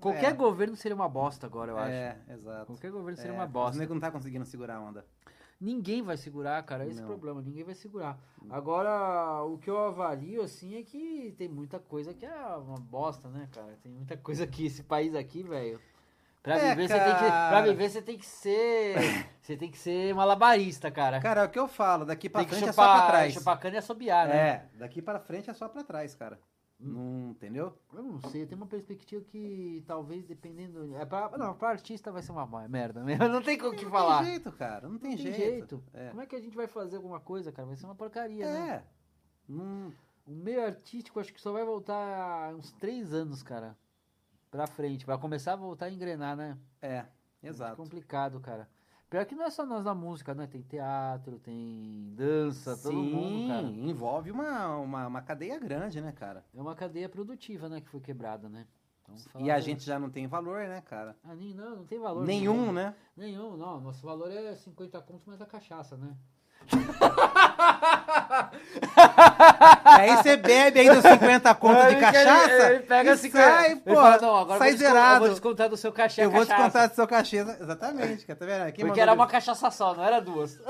Qualquer 0.01 0.31
É. 0.31 0.33
governo 0.33 0.75
seria 0.75 0.95
uma 0.95 1.07
bosta 1.07 1.45
agora, 1.45 1.71
eu 1.71 1.77
acho. 1.77 1.91
É, 1.91 2.17
exato. 2.29 2.65
Qualquer 2.65 2.91
governo 2.91 3.15
seria 3.17 3.31
É, 3.31 3.35
uma 3.35 3.45
Os 3.45 3.51
bosta. 3.51 3.79
nego 3.79 3.93
não 3.93 4.01
tá 4.01 4.11
conseguindo 4.11 4.43
segurar 4.45 4.75
a 4.75 4.81
onda. 4.81 5.05
Ninguém 5.59 6.01
vai 6.01 6.17
segurar, 6.17 6.61
cara. 6.63 6.87
Esse 6.87 6.99
é 6.99 7.03
o 7.03 7.07
problema, 7.07 7.39
ninguém 7.39 7.63
vai 7.63 7.75
segurar. 7.75 8.17
Agora, 8.49 9.43
o 9.43 9.57
que 9.59 9.69
eu 9.69 9.77
avalio, 9.77 10.41
assim, 10.41 10.75
é 10.75 10.81
que 10.83 11.35
tem 11.37 11.47
muita 11.47 11.77
coisa 11.79 12.13
que 12.15 12.25
é 12.25 12.45
uma 12.57 12.79
bosta, 12.79 13.29
né, 13.29 13.47
cara? 13.51 13.77
Tem 13.83 13.91
muita 13.91 14.17
coisa 14.17 14.43
aqui, 14.43 14.65
esse 14.65 14.81
país 14.83 15.13
aqui, 15.13 15.43
velho. 15.43 15.79
Pra, 16.41 16.57
É, 16.57 16.69
viver, 16.73 16.87
você 16.87 16.99
tem 16.99 17.13
que, 17.13 17.19
pra 17.19 17.61
viver, 17.61 17.89
você 17.89 18.01
tem 18.01 18.17
que 18.17 18.25
ser. 18.25 18.95
você 19.39 19.55
tem 19.55 19.69
que 19.69 19.77
ser 19.77 20.15
malabarista, 20.15 20.89
cara. 20.89 21.19
Cara, 21.21 21.41
é 21.41 21.45
o 21.45 21.49
que 21.49 21.59
eu 21.59 21.67
falo, 21.67 22.03
daqui 22.03 22.27
pra 22.27 22.41
tem 22.41 22.49
que 22.49 22.55
frente 22.55 22.69
é 22.69 22.73
só 22.73 22.81
pra 22.83 22.93
chupar, 22.95 23.07
trás. 23.11 23.33
chupar 23.35 23.59
cana 23.59 23.75
e 23.75 23.77
assobiar, 23.77 24.27
né? 24.27 24.35
É, 24.35 24.65
daqui 24.79 24.99
pra 25.03 25.19
frente 25.19 25.47
é 25.51 25.53
só 25.53 25.69
pra 25.69 25.83
trás, 25.83 26.15
cara. 26.15 26.39
Não, 26.84 27.32
entendeu? 27.32 27.77
Eu 27.93 28.01
não 28.01 28.19
sei, 28.29 28.45
tem 28.45 28.57
uma 28.57 28.65
perspectiva 28.65 29.23
que 29.23 29.84
talvez 29.86 30.25
dependendo. 30.25 30.95
É 30.95 31.05
pra, 31.05 31.29
não, 31.38 31.53
pra 31.53 31.69
artista 31.69 32.11
vai 32.11 32.21
ser 32.23 32.32
uma 32.32 32.45
merda 32.67 33.03
mesmo. 33.03 33.23
Não 33.29 33.41
tem 33.41 33.57
com 33.57 33.67
o 33.67 33.75
que 33.75 33.84
não 33.86 33.91
falar. 33.91 34.23
tem 34.23 34.32
jeito, 34.32 34.51
cara. 34.53 34.89
Não 34.89 34.97
tem, 34.97 35.11
Não 35.11 35.17
tem 35.17 35.25
jeito. 35.34 35.38
jeito. 35.38 35.84
É. 35.93 36.09
Como 36.09 36.21
é 36.21 36.25
que 36.25 36.36
a 36.36 36.39
gente 36.41 36.55
vai 36.55 36.67
fazer 36.67 36.95
alguma 36.95 37.19
coisa, 37.19 37.51
cara? 37.51 37.67
Vai 37.67 37.75
ser 37.77 37.86
uma 37.86 37.93
porcaria, 37.95 38.45
né? 38.45 38.69
É. 38.69 38.84
Não- 39.47 39.93
O 40.25 40.32
meio 40.32 40.63
artístico 40.65 41.19
acho 41.19 41.34
que 41.34 41.39
só 41.41 41.51
vai 41.51 41.63
voltar 41.63 42.53
uns 42.55 42.71
três 42.73 43.13
anos, 43.13 43.43
cara. 43.43 43.77
Pra 44.49 44.65
frente. 44.67 45.05
Vai 45.05 45.17
começar 45.17 45.53
a 45.53 45.57
voltar 45.57 45.86
a 45.86 45.91
engrenar, 45.91 46.36
né? 46.36 46.57
É, 46.82 47.05
É 47.43 47.47
exato. 47.47 47.75
complicado, 47.75 48.39
cara. 48.39 48.67
Pior 49.12 49.26
que 49.26 49.36
não 49.36 49.43
é 49.43 49.49
só 49.49 49.66
nós 49.66 49.84
da 49.84 49.93
música, 49.93 50.34
né? 50.34 50.47
Tem 50.47 50.62
teatro, 50.62 51.38
tem 51.38 52.14
dança, 52.16 52.78
todo 52.78 52.93
Sim, 52.93 53.12
mundo, 53.14 53.47
cara. 53.49 53.68
envolve 53.68 54.32
uma, 54.32 54.78
uma, 54.78 55.05
uma 55.07 55.22
cadeia 55.22 55.59
grande, 55.59 55.99
né, 55.99 56.14
cara? 56.14 56.45
É 56.55 56.62
uma 56.62 56.74
cadeia 56.74 57.09
produtiva, 57.09 57.68
né? 57.68 57.82
Que 57.82 57.89
foi 57.89 57.99
quebrada, 57.99 58.47
né? 58.47 58.66
Então, 59.03 59.18
fala- 59.18 59.45
E 59.45 59.51
a 59.51 59.59
gente 59.59 59.84
já 59.84 59.99
não 59.99 60.09
tem 60.09 60.28
valor, 60.28 60.66
né, 60.66 60.80
cara? 60.80 61.18
Ah, 61.26 61.36
nem, 61.36 61.53
não, 61.53 61.76
não 61.76 61.86
tem 61.86 61.99
valor. 61.99 62.26
Nenhum, 62.26 62.72
né? 62.72 62.95
Nenhum, 63.18 63.57
não. 63.57 63.82
Nosso 63.82 64.05
valor 64.05 64.32
é 64.32 64.55
50 64.55 65.01
contos 65.01 65.26
mais 65.26 65.41
a 65.41 65.45
cachaça, 65.45 65.97
né? 65.97 66.16
Aí 69.86 70.16
você 70.18 70.38
bebe 70.38 70.80
aí 70.80 70.89
dos 70.89 71.03
50 71.03 71.55
contos 71.55 71.88
de 71.89 71.95
cachaça. 71.99 72.74
Ele 72.74 72.80
pega 72.84 73.09
e 73.09 73.14
assim, 73.14 73.30
sai, 73.32 73.72
ele 73.72 73.82
pô, 73.82 73.93
não, 73.93 74.36
agora 74.36 74.59
sai 74.59 74.74
zerado. 74.74 75.16
Eu 75.16 75.20
vou 75.20 75.30
descontar 75.30 75.70
do 75.70 75.78
seu 75.78 75.91
cachê 75.91 76.24
Eu 76.24 76.32
vou 76.32 76.41
cachaça. 76.45 76.64
descontar 76.64 76.89
do 76.89 76.95
seu 76.95 77.07
cachê. 77.07 77.38
Exatamente, 77.38 78.26
tá 78.26 78.45
vendo? 78.45 78.72
Quem 78.74 78.86
Porque 78.86 78.99
era 78.99 79.12
ele- 79.12 79.20
uma 79.20 79.28
cachaça 79.28 79.70
só, 79.72 79.93
não 79.95 80.03
era 80.03 80.20
duas. 80.20 80.59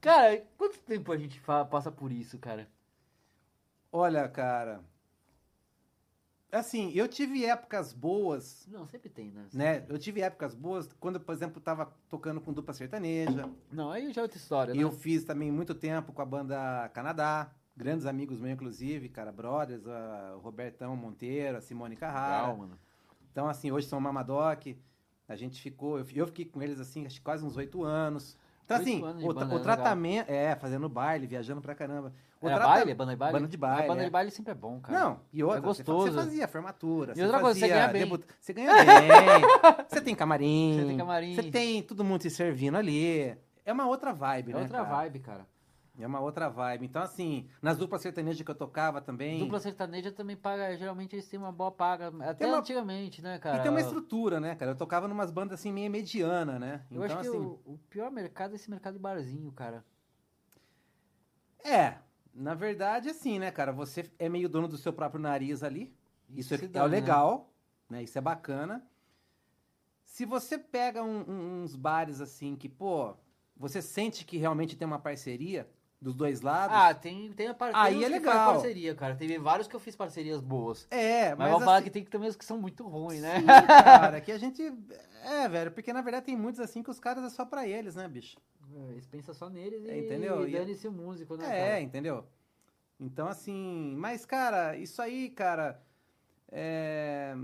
cara, 0.00 0.42
quanto 0.56 0.78
tempo 0.78 1.12
a 1.12 1.16
gente 1.16 1.40
passa 1.70 1.90
por 1.90 2.12
isso, 2.12 2.38
cara? 2.38 2.68
Olha, 3.92 4.28
cara. 4.28 4.80
Assim, 6.50 6.92
eu 6.94 7.08
tive 7.08 7.44
épocas 7.44 7.92
boas, 7.92 8.66
Não, 8.70 8.86
sempre 8.86 9.08
tem, 9.08 9.30
né? 9.30 9.46
né? 9.52 9.84
Eu 9.88 9.98
tive 9.98 10.20
épocas 10.20 10.54
boas 10.54 10.88
quando, 11.00 11.18
por 11.18 11.32
exemplo, 11.34 11.60
tava 11.60 11.92
tocando 12.08 12.40
com 12.40 12.52
dupla 12.52 12.72
sertaneja. 12.72 13.50
Não, 13.70 13.90
aí 13.90 14.12
já 14.12 14.20
é 14.20 14.24
outra 14.24 14.38
história, 14.38 14.72
né? 14.72 14.82
Eu 14.82 14.92
fiz 14.92 15.24
também 15.24 15.50
muito 15.50 15.74
tempo 15.74 16.12
com 16.12 16.22
a 16.22 16.26
banda 16.26 16.88
Canadá. 16.94 17.50
Grandes 17.76 18.06
amigos 18.06 18.40
meus, 18.40 18.54
inclusive, 18.54 19.08
cara, 19.10 19.30
brothers, 19.30 19.82
o 19.84 20.38
Robertão 20.38 20.96
Monteiro, 20.96 21.58
a 21.58 21.60
Simone 21.60 21.94
Carrara. 21.94 22.42
Legal, 22.42 22.56
mano. 22.56 22.78
Então, 23.30 23.48
assim, 23.48 23.70
hoje 23.70 23.86
são 23.86 24.00
Mamadoc. 24.00 24.74
A 25.28 25.36
gente 25.36 25.60
ficou, 25.60 25.98
eu, 25.98 26.26
fiquei 26.26 26.46
com 26.46 26.62
eles, 26.62 26.80
assim, 26.80 27.04
acho 27.04 27.16
que 27.16 27.24
quase 27.24 27.44
uns 27.44 27.56
oito 27.56 27.82
anos. 27.84 28.38
Então, 28.64 28.78
assim, 28.78 29.02
o, 29.02 29.32
o 29.32 29.58
é 29.58 29.62
tratamento. 29.62 30.30
É, 30.30 30.56
fazendo 30.56 30.88
baile, 30.88 31.26
viajando 31.26 31.60
pra 31.60 31.74
caramba. 31.74 32.14
O 32.40 32.46
Era 32.48 32.56
trata- 32.56 32.70
baile? 32.74 32.94
Banda 32.94 33.12
de 33.12 33.16
baile? 33.16 33.32
Banda 33.38 33.48
de 33.48 33.56
baile, 33.56 33.82
A 33.84 33.88
banda 33.88 34.02
é. 34.02 34.04
de 34.04 34.10
baile 34.10 34.30
sempre 34.30 34.52
é 34.52 34.54
bom, 34.54 34.78
cara. 34.80 34.98
Não, 34.98 35.20
e 35.32 35.42
outra, 35.42 35.58
É 35.58 35.60
gostoso. 35.62 36.06
Você 36.06 36.12
fazia 36.12 36.46
formatura. 36.48 37.12
E 37.16 37.22
outra 37.22 37.40
coisa, 37.40 37.58
você 37.58 37.68
ganha 37.68 37.88
bem. 37.88 38.02
debut- 38.02 38.24
Você 38.40 38.52
ganha 38.52 38.72
bem. 38.74 38.84
você 39.88 40.00
tem 40.02 40.14
camarim. 40.14 40.76
Você 40.78 40.86
tem 40.86 40.96
camarim. 40.98 41.34
Você 41.34 41.42
tem 41.50 41.82
todo 41.82 42.04
mundo 42.04 42.22
se 42.22 42.30
servindo 42.30 42.76
ali. 42.76 43.36
É 43.64 43.72
uma 43.72 43.86
outra 43.86 44.12
vibe, 44.12 44.50
É 44.52 44.54
né? 44.54 44.60
outra 44.62 44.84
cara? 44.84 44.96
vibe, 44.96 45.18
cara. 45.20 45.46
É 45.98 46.06
uma 46.06 46.20
outra 46.20 46.50
vibe. 46.50 46.84
Então, 46.84 47.00
assim, 47.00 47.48
nas 47.62 47.78
duplas 47.78 48.02
sertanejas 48.02 48.42
que 48.42 48.50
eu 48.50 48.54
tocava 48.54 49.00
também. 49.00 49.38
Dupla 49.38 49.58
sertaneja 49.58 50.12
também 50.12 50.36
paga, 50.36 50.76
geralmente 50.76 51.14
eles 51.16 51.26
têm 51.26 51.40
uma 51.40 51.50
boa 51.50 51.72
paga, 51.72 52.12
até 52.20 52.46
uma- 52.46 52.58
antigamente, 52.58 53.22
né, 53.22 53.38
cara? 53.38 53.56
E 53.56 53.62
tem 53.62 53.70
uma 53.70 53.80
estrutura, 53.80 54.38
né, 54.38 54.54
cara? 54.54 54.72
Eu 54.72 54.76
tocava 54.76 55.08
numas 55.08 55.30
bandas 55.30 55.58
assim 55.58 55.72
meio 55.72 55.90
mediana, 55.90 56.58
né? 56.58 56.82
Eu 56.90 57.02
então, 57.02 57.18
acho 57.18 57.30
que 57.30 57.34
assim. 57.34 57.38
o, 57.46 57.58
o 57.64 57.78
pior 57.88 58.10
mercado 58.10 58.52
é 58.52 58.56
esse 58.56 58.68
mercado 58.70 58.92
de 58.92 59.00
barzinho, 59.00 59.50
cara. 59.52 59.82
É, 61.64 61.94
na 62.36 62.54
verdade, 62.54 63.08
assim, 63.08 63.38
né, 63.38 63.50
cara? 63.50 63.72
Você 63.72 64.10
é 64.18 64.28
meio 64.28 64.48
dono 64.48 64.68
do 64.68 64.76
seu 64.76 64.92
próprio 64.92 65.20
nariz 65.20 65.62
ali. 65.62 65.92
Isso, 66.28 66.54
é, 66.54 66.58
se 66.58 66.64
é 66.66 66.68
dá, 66.68 66.82
né? 66.82 66.88
legal, 66.88 67.50
né? 67.88 68.02
Isso 68.02 68.18
é 68.18 68.20
bacana. 68.20 68.84
Se 70.04 70.24
você 70.24 70.58
pega 70.58 71.02
um- 71.02 71.24
um- 71.28 71.62
uns 71.62 71.74
bares 71.76 72.20
assim 72.20 72.56
que, 72.56 72.68
pô, 72.68 73.14
você 73.56 73.80
sente 73.82 74.24
que 74.24 74.36
realmente 74.36 74.76
tem 74.76 74.86
uma 74.86 74.98
parceria 74.98 75.68
dos 76.00 76.14
dois 76.14 76.40
lados. 76.42 76.76
Ah, 76.76 76.92
tem, 76.94 77.32
tem 77.32 77.48
a 77.48 77.54
par... 77.54 77.72
tem 77.72 77.80
Aí 77.80 78.04
é 78.04 78.08
legal. 78.08 78.52
parceria, 78.52 78.94
cara. 78.94 79.16
Teve 79.16 79.38
vários 79.38 79.66
que 79.66 79.74
eu 79.74 79.80
fiz 79.80 79.96
parcerias 79.96 80.40
boas. 80.40 80.86
é, 80.90 81.30
Mas, 81.30 81.38
mas, 81.38 81.50
vou 81.50 81.60
falar 81.60 81.76
assim, 81.76 81.84
que 81.84 81.90
tem 81.90 82.04
também 82.04 82.28
os 82.28 82.36
que 82.36 82.44
são 82.44 82.58
muito 82.58 82.86
ruins, 82.86 83.22
né? 83.22 83.40
sim, 83.40 83.46
cara, 83.46 84.20
que 84.20 84.30
a 84.30 84.38
gente 84.38 84.62
é, 85.22 85.48
velho, 85.48 85.70
porque 85.72 85.92
na 85.92 86.02
verdade 86.02 86.26
tem 86.26 86.36
muitos 86.36 86.60
assim 86.60 86.82
que 86.82 86.90
os 86.90 87.00
caras 87.00 87.24
é 87.24 87.30
só 87.30 87.44
pra 87.44 87.66
eles, 87.66 87.94
né, 87.96 88.06
bicho? 88.06 88.36
Eles 88.90 89.06
pensam 89.06 89.34
só 89.34 89.48
neles 89.48 89.84
e, 89.84 89.90
É, 89.90 89.98
entendeu? 89.98 90.46
e 90.48 90.52
dane-se 90.52 90.86
o 90.88 90.92
músico, 90.92 91.36
né, 91.36 91.44
É, 91.46 91.68
cara? 91.70 91.80
entendeu? 91.80 92.26
Então, 92.98 93.28
assim, 93.28 93.94
mas, 93.98 94.24
cara, 94.24 94.76
isso 94.76 95.00
aí, 95.02 95.28
cara, 95.30 95.80
é, 96.50 97.34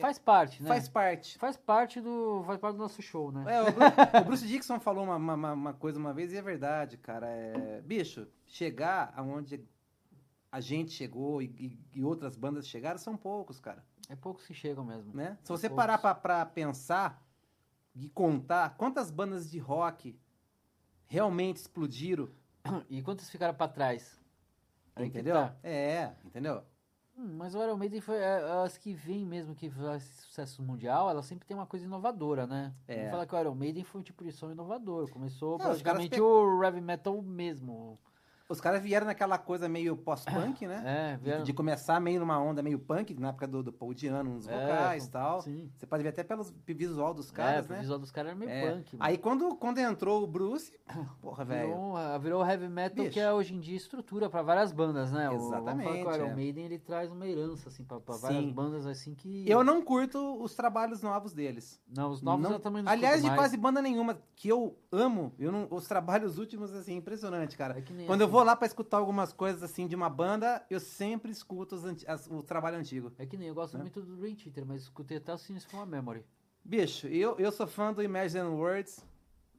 Faz 0.00 0.18
parte, 0.18 0.62
né? 0.62 0.68
faz 0.68 0.88
parte. 0.88 1.38
Faz 1.38 1.56
parte 1.56 2.00
do 2.00 2.42
faz 2.44 2.58
parte 2.58 2.76
do 2.76 2.82
nosso 2.82 3.02
show, 3.02 3.30
né? 3.30 3.44
É, 3.46 3.62
o, 3.62 3.66
Bru- 3.72 3.84
o 4.22 4.24
Bruce 4.24 4.46
Dixon 4.46 4.80
falou 4.80 5.04
uma, 5.04 5.16
uma, 5.16 5.52
uma 5.52 5.74
coisa 5.74 5.98
uma 5.98 6.14
vez 6.14 6.32
e 6.32 6.36
é 6.38 6.42
verdade, 6.42 6.96
cara. 6.96 7.26
É, 7.28 7.80
bicho, 7.82 8.26
chegar 8.46 9.12
aonde 9.14 9.62
a 10.50 10.60
gente 10.60 10.90
chegou 10.92 11.42
e, 11.42 11.78
e- 11.94 12.02
outras 12.02 12.34
bandas 12.36 12.66
chegaram 12.66 12.98
são 12.98 13.16
poucos, 13.16 13.60
cara. 13.60 13.84
É 14.08 14.16
poucos 14.16 14.46
que 14.46 14.54
chegam 14.54 14.84
mesmo. 14.84 15.14
Né? 15.14 15.36
Se 15.42 15.48
São 15.48 15.56
você 15.56 15.68
poucos. 15.68 15.82
parar 15.84 15.98
pra, 15.98 16.14
pra 16.14 16.46
pensar 16.46 17.22
e 17.94 18.08
contar 18.08 18.76
quantas 18.78 19.10
bandas 19.10 19.50
de 19.50 19.58
rock 19.58 20.18
realmente 21.12 21.58
explodiram, 21.58 22.30
E 22.88 23.02
quantos 23.02 23.28
ficaram 23.28 23.52
pra 23.54 23.68
trás? 23.68 24.18
Aí 24.96 25.06
entendeu? 25.08 25.34
tá. 25.34 25.54
É, 25.62 26.12
entendeu? 26.24 26.62
Hum, 27.14 27.36
mas 27.36 27.54
o 27.54 27.62
Iron 27.62 27.76
Maiden 27.76 28.00
foi 28.00 28.16
é, 28.16 28.40
as 28.64 28.78
que 28.78 28.94
vêm 28.94 29.26
mesmo 29.26 29.54
que 29.54 29.68
faz 29.68 30.02
sucesso 30.02 30.62
mundial, 30.62 31.10
ela 31.10 31.22
sempre 31.22 31.46
tem 31.46 31.54
uma 31.54 31.66
coisa 31.66 31.84
inovadora, 31.84 32.46
né? 32.46 32.74
É. 32.88 32.94
Vamos 32.96 33.10
falar 33.10 33.26
que 33.26 33.34
o 33.34 33.40
Iron 33.40 33.54
Maiden 33.54 33.84
foi 33.84 34.00
um 34.00 34.04
tipo 34.04 34.24
de 34.24 34.32
som 34.32 34.50
inovador. 34.50 35.10
Começou 35.10 35.56
É, 35.56 35.58
caras 35.58 35.82
praticamente 35.82 36.14
pe- 36.16 36.20
o 36.22 36.62
heavy 36.64 36.80
metal 36.80 37.20
mesmo. 37.20 37.98
Os 38.48 38.60
caras 38.60 38.82
vieram 38.82 39.06
naquela 39.06 39.38
coisa 39.38 39.68
meio 39.68 39.96
pós-punk, 39.96 40.66
né? 40.66 40.82
É, 40.84 41.16
vieram... 41.16 41.42
de 41.44 41.52
começar 41.52 41.98
meio 42.00 42.20
numa 42.20 42.38
onda 42.38 42.62
meio 42.62 42.78
punk, 42.78 43.14
na 43.18 43.28
época 43.28 43.46
do, 43.46 43.62
do 43.62 43.72
Paul 43.72 43.94
Diano, 43.94 44.30
uns 44.30 44.46
É, 44.48 44.52
vocais 44.52 45.04
e 45.04 45.06
com- 45.06 45.12
tal. 45.12 45.40
Sim. 45.42 45.70
Você 45.76 45.86
pode 45.86 46.02
ver 46.02 46.10
até 46.10 46.22
pelos 46.22 46.52
visual 46.66 47.14
dos 47.14 47.30
é, 47.30 47.34
caras, 47.34 47.66
o 47.66 47.72
né? 47.72 47.80
visual 47.80 47.98
dos 47.98 48.10
caras 48.10 48.30
era 48.32 48.38
meio 48.38 48.50
É. 48.50 48.70
punk. 48.72 48.96
mano. 48.96 49.04
Aí 49.10 49.16
quando, 49.18 49.56
quando 49.56 49.78
entrou 49.78 50.22
o 50.22 50.26
Bruce, 50.26 50.72
porra, 51.22 51.44
velho. 51.44 51.68
Virou, 51.68 51.96
ah, 51.96 52.18
virou 52.18 52.44
heavy 52.46 52.68
metal 52.68 53.04
Bicho. 53.04 53.14
que 53.14 53.20
é 53.20 53.32
hoje 53.32 53.54
em 53.54 53.60
dia 53.60 53.76
estrutura 53.76 54.28
pra 54.28 54.42
várias 54.42 54.72
bandas, 54.72 55.10
né? 55.12 55.30
O- 55.30 55.34
Exatamente, 55.34 55.90
que 56.02 56.04
o 56.08 56.14
Iron 56.14 56.26
é. 56.26 56.34
Maiden 56.34 56.64
ele 56.66 56.78
traz 56.78 57.10
uma 57.10 57.26
herança 57.26 57.68
assim 57.68 57.84
pra, 57.84 58.00
pra 58.00 58.16
várias 58.16 58.50
bandas 58.52 58.86
assim 58.86 59.14
que 59.14 59.48
Eu 59.48 59.64
não 59.64 59.80
curto 59.82 60.42
os 60.42 60.54
trabalhos 60.54 61.00
novos 61.02 61.32
deles. 61.32 61.80
não 61.88 62.10
os 62.10 62.20
novos 62.22 62.42
Não- 62.44 62.52
eu 62.52 62.60
também 62.60 62.82
não 62.82 62.92
Aliás, 62.92 63.20
de 63.22 63.28
mais. 63.28 63.38
quase 63.40 63.56
banda 63.56 63.80
nenhuma 63.80 64.18
que 64.36 64.48
eu 64.48 64.76
amo, 64.90 65.32
eu 65.38 65.50
não, 65.52 65.68
os 65.70 65.86
trabalhos 65.86 66.36
últimos, 66.38 66.72
assim, 66.74 66.96
impressionante, 66.96 67.56
cara. 67.56 67.78
É 67.78 67.82
que 67.82 67.92
nem 67.92 68.06
Quando 68.06 68.20
eu 68.22 68.26
assim. 68.26 68.32
Vou 68.42 68.46
lá 68.46 68.56
pra 68.56 68.66
escutar 68.66 68.96
algumas 68.96 69.32
coisas, 69.32 69.62
assim, 69.62 69.86
de 69.86 69.94
uma 69.94 70.10
banda, 70.10 70.64
eu 70.68 70.80
sempre 70.80 71.30
escuto 71.30 71.76
os 71.76 71.84
as- 72.06 72.26
o 72.28 72.42
trabalho 72.42 72.76
antigo. 72.76 73.12
É 73.16 73.24
que 73.24 73.36
nem 73.36 73.48
eu 73.48 73.54
gosto 73.54 73.74
né? 73.76 73.82
muito 73.84 74.02
do 74.02 74.16
Dream 74.16 74.34
Theater, 74.34 74.66
mas 74.66 74.82
escutei 74.82 75.18
até 75.18 75.32
o 75.32 75.38
Sinister 75.38 75.70
from 75.70 75.80
a 75.82 75.86
Memory. 75.86 76.24
Bicho, 76.64 77.06
eu, 77.06 77.38
eu 77.38 77.52
sou 77.52 77.66
fã 77.66 77.92
do 77.92 78.02
Imagine 78.02 78.48
Words. 78.48 79.04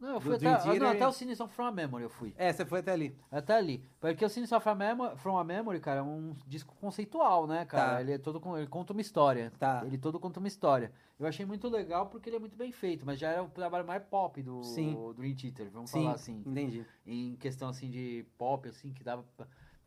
Não, 0.04 0.16
eu 0.16 0.20
fui 0.20 0.36
até, 0.36 0.48
ah, 0.48 0.76
não, 0.78 0.90
até 0.90 1.08
o 1.08 1.14
Sinister 1.14 1.48
from 1.48 1.64
a 1.64 1.72
Memory 1.72 2.04
eu 2.04 2.10
fui. 2.10 2.34
É, 2.38 2.52
você 2.52 2.66
foi 2.66 2.80
até 2.80 2.92
ali. 2.92 3.16
Até 3.32 3.56
ali. 3.56 3.82
Porque 4.02 4.26
o 4.26 4.28
Sinister 4.28 4.60
from 4.60 4.72
a 4.72 4.76
Memory, 4.76 5.16
from 5.16 5.38
a 5.38 5.44
Memory 5.46 5.80
cara, 5.80 6.02
é 6.02 6.04
um 6.04 6.36
disco 6.46 6.76
conceitual, 6.76 7.48
né, 7.48 7.64
cara? 7.64 7.92
Tá. 7.94 8.02
Ele 8.02 8.12
é 8.12 8.18
todo 8.18 8.42
ele 8.58 8.68
conta 8.68 8.92
uma 8.92 9.00
história. 9.00 9.54
Tá. 9.58 9.82
Ele 9.86 9.98
todo 9.98 10.20
conta 10.20 10.42
uma 10.42 10.48
história. 10.50 10.92
Eu 11.18 11.26
achei 11.26 11.46
muito 11.46 11.70
legal 11.70 12.08
porque 12.08 12.28
ele 12.30 12.36
é 12.36 12.40
muito 12.40 12.58
bem 12.58 12.70
feito, 12.74 13.06
mas 13.06 13.18
já 13.18 13.30
era 13.30 13.44
o 13.44 13.48
trabalho 13.48 13.88
mais 13.88 14.04
pop 14.04 14.42
do 14.44 14.62
Sim. 14.62 14.94
do 14.94 15.14
Dream 15.14 15.36
Theater, 15.36 15.70
vamos 15.72 15.90
Sim, 15.90 16.04
falar 16.04 16.16
assim. 16.16 16.44
entendi. 16.46 16.86
Em 17.08 17.38
questão 17.38 17.70
assim 17.70 17.90
de 17.90 18.26
pop, 18.38 18.68
assim, 18.68 18.92
que 18.92 19.06
dava. 19.06 19.24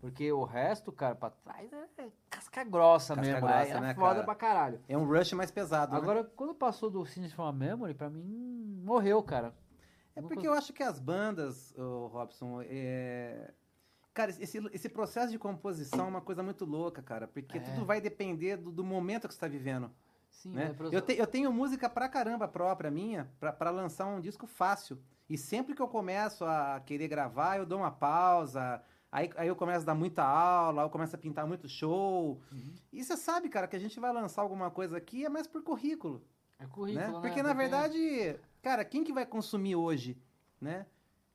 Porque 0.01 0.33
o 0.33 0.45
resto, 0.45 0.91
cara, 0.91 1.15
pra 1.15 1.29
trás 1.29 1.71
é 1.75 2.09
casca 2.31 2.65
grossa 2.65 3.15
Casca 3.15 3.33
mesmo. 3.33 3.47
grossa, 3.47 3.71
é 3.71 3.81
né, 3.81 3.95
foda 3.95 4.15
cara? 4.15 4.25
pra 4.25 4.35
caralho. 4.35 4.81
É 4.89 4.97
um 4.97 5.07
rush 5.07 5.35
mais 5.35 5.51
pesado, 5.51 5.93
né? 5.93 5.99
Agora, 5.99 6.25
quando 6.25 6.55
passou 6.55 6.89
do 6.89 7.05
Sinister 7.05 7.37
from 7.37 7.45
a 7.45 7.53
Memory, 7.53 7.93
pra 7.93 8.09
mim, 8.09 8.81
morreu, 8.83 9.23
cara. 9.23 9.53
É 10.17 10.23
porque 10.23 10.49
eu 10.49 10.55
acho 10.55 10.73
que 10.73 10.83
as 10.83 10.99
bandas, 10.99 11.75
ô, 11.79 12.07
Robson, 12.09 12.63
é... 12.63 13.53
Cara, 14.15 14.31
esse, 14.31 14.59
esse 14.73 14.89
processo 14.89 15.31
de 15.31 15.39
composição 15.39 16.07
é 16.07 16.09
uma 16.09 16.23
coisa 16.23 16.43
muito 16.43 16.65
louca, 16.65 17.03
cara. 17.03 17.29
Porque 17.29 17.59
É. 17.59 17.61
tudo 17.61 17.85
vai 17.85 18.01
depender 18.01 18.57
do, 18.57 18.73
do 18.73 18.83
momento 18.83 19.29
que 19.29 19.35
você 19.35 19.37
está 19.37 19.47
vivendo. 19.47 19.91
Sim, 20.31 20.53
né? 20.55 20.69
é 20.71 20.73
pra- 20.73 20.89
eu, 20.89 21.03
te- 21.03 21.19
eu 21.19 21.27
tenho 21.27 21.53
música 21.53 21.89
pra 21.89 22.09
caramba 22.09 22.49
própria 22.49 22.91
minha, 22.91 23.31
pra, 23.39 23.53
pra 23.53 23.69
lançar 23.71 24.07
um 24.07 24.19
disco 24.21 24.47
fácil. 24.47 24.99
E 25.29 25.37
sempre 25.37 25.75
que 25.75 25.83
eu 25.83 25.89
começo 25.89 26.45
a 26.47 26.81
querer 26.81 27.09
gravar, 27.09 27.59
eu 27.59 27.67
dou 27.67 27.79
uma 27.81 27.91
pausa. 27.91 28.83
Aí, 29.13 29.31
aí 29.37 29.49
eu 29.49 29.57
começo 29.57 29.83
a 29.83 29.87
dar 29.87 29.95
muita 29.95 30.23
aula, 30.25 30.83
eu 30.83 30.91
começo 30.91 31.15
a 31.15 31.19
pintar 31.19 31.47
muito 31.47 31.69
show. 31.69 32.41
Uhum. 32.51 32.75
E 32.93 33.05
você 33.05 33.17
sabe, 33.19 33.49
cara, 33.51 33.67
que 33.69 33.77
a 33.77 33.79
gente 33.79 34.01
vai 34.01 34.13
lançar 34.13 34.41
alguma 34.41 34.71
coisa 34.71 34.97
aqui 34.97 35.27
é 35.27 35.29
mais 35.29 35.47
por 35.47 35.63
currículo. 35.63 36.23
É 36.59 36.67
currículo, 36.67 37.07
né? 37.07 37.13
né? 37.13 37.21
Porque, 37.21 37.43
na 37.43 37.53
verdade, 37.53 38.39
cara, 38.67 38.85
quem 38.85 39.05
que 39.05 39.13
vai 39.13 39.25
consumir 39.25 39.77
hoje, 39.77 40.19
né? 40.61 40.87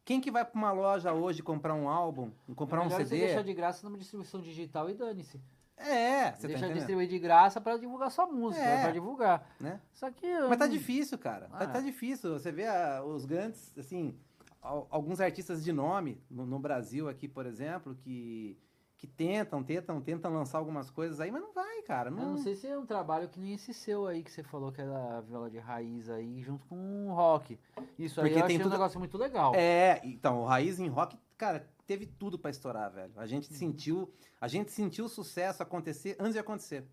Quem 0.04 0.20
que 0.20 0.30
vai 0.30 0.44
pra 0.44 0.60
uma 0.60 0.74
loja 0.74 1.14
hoje 1.14 1.42
comprar 1.42 1.74
um 1.74 1.88
álbum, 1.88 2.30
comprar 2.58 2.80
é 2.80 2.82
um 2.82 2.86
melhor 2.90 2.98
você 3.06 3.06
deixar 3.10 3.38
CD? 3.38 3.44
de 3.44 3.54
graça 3.54 3.88
numa 3.88 3.98
distribuição 3.98 4.42
digital 4.42 4.90
e 4.90 4.94
dane-se. 4.94 5.40
É, 5.78 6.32
você 6.34 6.42
tá 6.42 6.48
Deixa 6.48 6.58
entendendo? 6.58 6.74
distribuir 6.76 7.08
de 7.08 7.18
graça 7.20 7.62
pra 7.62 7.78
divulgar 7.78 8.12
sua 8.12 8.28
música, 8.28 8.62
É. 8.66 8.82
pra 8.84 8.92
divulgar. 8.92 9.50
Né? 9.62 9.80
Só 9.94 10.12
que. 10.12 10.28
Mas 10.50 10.58
tá 10.58 10.66
não- 10.66 10.74
difícil, 10.74 11.18
cara. 11.18 11.48
Tá, 11.48 11.58
Ah. 11.60 11.68
tá 11.68 11.80
difícil. 11.80 12.34
Você 12.34 12.52
vê 12.52 12.68
ah, 12.68 13.02
os 13.06 13.24
grandes, 13.26 13.72
assim, 13.78 14.14
al- 14.62 14.88
alguns 14.92 15.22
artistas 15.22 15.64
de 15.64 15.72
nome 15.72 16.22
no, 16.30 16.46
no 16.46 16.60
Brasil 16.60 17.08
aqui, 17.08 17.28
por 17.30 17.46
exemplo, 17.46 17.96
que, 17.96 18.58
que 19.02 19.08
tentam, 19.08 19.64
tentam, 19.64 20.00
tentam 20.00 20.32
lançar 20.32 20.60
algumas 20.60 20.92
coisas 20.92 21.20
aí, 21.20 21.32
mas 21.32 21.42
não 21.42 21.52
vai, 21.54 21.82
cara. 21.82 22.12
Eu 22.12 22.16
Não, 22.16 22.26
não 22.34 22.38
sei 22.38 22.56
se 22.56 22.68
é 22.68 22.78
um 22.78 22.86
trabalho 22.86 23.28
que 23.28 23.40
nem 23.40 23.56
esse 23.56 23.74
seu 23.74 24.06
aí, 24.06 24.22
que 24.22 24.30
você 24.32 24.44
falou 24.44 24.72
que 24.72 24.80
era 24.80 25.18
a 25.18 25.22
viola 25.22 25.50
de 25.50 25.58
raiz 25.58 26.08
aí, 26.08 26.40
junto 26.44 26.64
com 26.68 27.08
o 27.10 27.12
rock. 27.16 27.58
Isso 27.98 28.22
aí 28.22 28.30
Porque 28.30 28.44
eu 28.44 28.46
tem 28.48 28.60
tudo- 28.60 28.68
um 28.70 28.74
negócio 28.74 29.00
muito 29.00 29.18
legal. 29.18 29.56
É, 29.56 30.00
então, 30.04 30.42
o 30.44 30.46
Raiz 30.46 30.80
em 30.80 30.88
Rock, 30.88 31.18
cara, 31.36 31.68
teve 31.88 32.06
tudo 32.06 32.38
pra 32.38 32.52
estourar, 32.52 32.92
velho. 32.92 33.12
A 33.18 33.26
gente 33.26 33.52
sentiu, 33.52 34.08
a 34.40 34.48
gente 34.48 34.72
sentiu 34.72 35.06
o 35.06 35.10
sucesso 35.10 35.64
acontecer 35.64 36.16
antes 36.20 36.34
de 36.34 36.40
acontecer. 36.40 36.86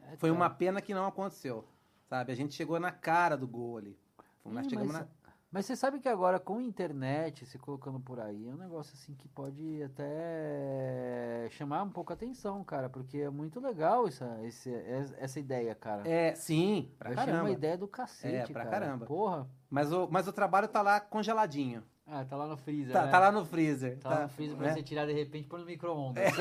É, 0.00 0.16
Foi 0.16 0.30
cara. 0.30 0.32
uma 0.32 0.48
pena 0.48 0.80
que 0.80 0.94
não 0.94 1.04
aconteceu, 1.04 1.66
sabe? 2.08 2.32
A 2.32 2.34
gente 2.34 2.54
chegou 2.54 2.80
na 2.80 2.90
cara 2.90 3.36
do 3.36 3.46
gol 3.46 3.76
ali. 3.76 3.98
Nós 4.42 4.66
chegamos 4.66 4.90
mas, 4.90 5.02
na... 5.02 5.08
mas 5.52 5.66
você 5.66 5.76
sabe 5.76 6.00
que 6.00 6.08
agora 6.08 6.40
com 6.40 6.56
a 6.58 6.62
internet, 6.62 7.44
se 7.44 7.58
colocando 7.58 8.00
por 8.00 8.18
aí, 8.18 8.48
é 8.48 8.52
um 8.52 8.56
negócio 8.56 8.94
assim 8.94 9.14
que 9.14 9.28
pode 9.28 9.82
até 9.82 11.46
chamar 11.50 11.82
um 11.82 11.90
pouco 11.90 12.12
a 12.12 12.14
atenção, 12.14 12.64
cara, 12.64 12.88
porque 12.88 13.18
é 13.18 13.28
muito 13.30 13.60
legal 13.60 14.08
essa, 14.08 14.38
esse, 14.44 14.72
essa 15.18 15.38
ideia, 15.38 15.74
cara. 15.74 16.08
É, 16.08 16.34
sim, 16.34 16.90
pra 16.98 17.10
Eu 17.10 17.16
caramba. 17.16 17.42
uma 17.42 17.50
ideia 17.50 17.76
do 17.76 17.86
cacete, 17.86 18.50
É, 18.50 18.52
pra 18.54 18.64
cara. 18.64 18.80
caramba. 18.80 19.06
Porra. 19.06 19.46
Mas 19.68 19.92
o, 19.92 20.08
mas 20.10 20.26
o 20.26 20.32
trabalho 20.32 20.66
tá 20.68 20.80
lá 20.82 20.98
congeladinho. 20.98 21.82
Ah, 22.06 22.24
tá 22.24 22.34
lá 22.36 22.46
no 22.46 22.56
freezer, 22.56 22.92
Tá, 22.92 23.04
né? 23.04 23.10
tá 23.10 23.18
lá 23.20 23.30
no 23.30 23.44
freezer. 23.44 23.98
Tá 24.00 24.08
lá 24.10 24.22
no 24.22 24.28
freezer 24.28 24.56
pra 24.56 24.66
né? 24.68 24.74
você 24.74 24.82
tirar 24.82 25.06
de 25.06 25.12
repente 25.12 25.44
e 25.46 25.48
pôr 25.48 25.60
no 25.60 25.66
micro-ondas. 25.66 26.24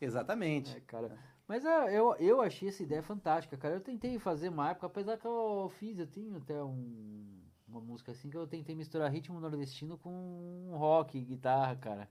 Exatamente. 0.00 0.76
É, 0.76 0.80
cara. 0.80 1.10
Mas 1.52 1.66
é, 1.66 1.98
eu, 1.98 2.14
eu 2.14 2.40
achei 2.40 2.70
essa 2.70 2.82
ideia 2.82 3.02
fantástica, 3.02 3.58
cara. 3.58 3.74
Eu 3.74 3.80
tentei 3.82 4.18
fazer 4.18 4.48
uma 4.48 4.70
época, 4.70 4.86
apesar 4.86 5.18
que 5.18 5.26
eu 5.26 5.70
fiz, 5.78 5.98
eu 5.98 6.06
tenho 6.06 6.34
até 6.38 6.64
um, 6.64 7.42
uma 7.68 7.78
música 7.78 8.10
assim 8.10 8.30
que 8.30 8.36
eu 8.38 8.46
tentei 8.46 8.74
misturar 8.74 9.12
ritmo 9.12 9.38
nordestino 9.38 9.98
com 9.98 10.70
rock, 10.72 11.20
guitarra, 11.20 11.76
cara. 11.76 12.08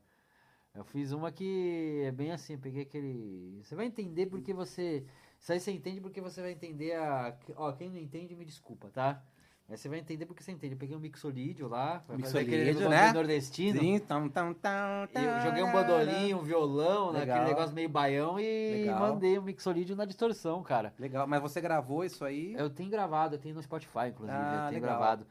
Eu 0.75 0.83
fiz 0.83 1.11
uma 1.11 1.31
que 1.31 2.03
é 2.05 2.11
bem 2.11 2.31
assim, 2.31 2.55
peguei 2.55 2.83
aquele. 2.83 3.63
Você 3.63 3.75
vai 3.75 3.87
entender 3.87 4.27
porque 4.27 4.53
você. 4.53 5.07
Isso 5.39 5.51
aí 5.51 5.59
você 5.59 5.71
entende 5.71 5.99
porque 5.99 6.21
você 6.21 6.39
vai 6.39 6.51
entender 6.51 6.93
a. 6.93 7.35
Ó, 7.55 7.71
quem 7.71 7.89
não 7.89 7.97
entende, 7.97 8.35
me 8.35 8.45
desculpa, 8.45 8.91
tá? 8.91 9.25
Aí 9.71 9.77
você 9.77 9.87
vai 9.87 9.99
entender 9.99 10.25
porque 10.25 10.43
você 10.43 10.51
entende. 10.51 10.73
Eu 10.73 10.77
peguei 10.77 10.97
um 10.97 10.99
mixolídio 10.99 11.69
lá, 11.69 12.03
Mixolídio, 12.09 12.89
né? 12.89 13.13
nordestino. 13.13 13.79
Sim, 13.79 13.99
tam, 13.99 14.27
tam, 14.27 14.53
tam, 14.53 15.07
eu 15.15 15.41
joguei 15.41 15.63
um 15.63 15.71
bandolim, 15.71 16.33
um 16.33 16.43
violão, 16.43 17.13
né, 17.13 17.19
Legal. 17.21 17.37
aquele 17.37 17.53
negócio 17.53 17.73
meio 17.73 17.87
baião 17.87 18.37
e 18.37 18.81
Legal. 18.81 18.99
mandei 18.99 19.39
um 19.39 19.41
mixolídio 19.41 19.95
na 19.95 20.03
distorção, 20.03 20.61
cara. 20.61 20.93
Legal, 20.99 21.25
mas 21.25 21.41
você 21.41 21.61
gravou 21.61 22.03
isso 22.03 22.25
aí? 22.25 22.53
Eu 22.57 22.69
tenho 22.69 22.89
gravado, 22.89 23.35
eu 23.35 23.39
tenho 23.39 23.55
no 23.55 23.63
Spotify, 23.63 24.07
inclusive, 24.09 24.37
Ah, 24.37 24.65
eu 24.65 24.69
tenho 24.71 24.81
legal. 24.81 24.99
gravado. 24.99 25.25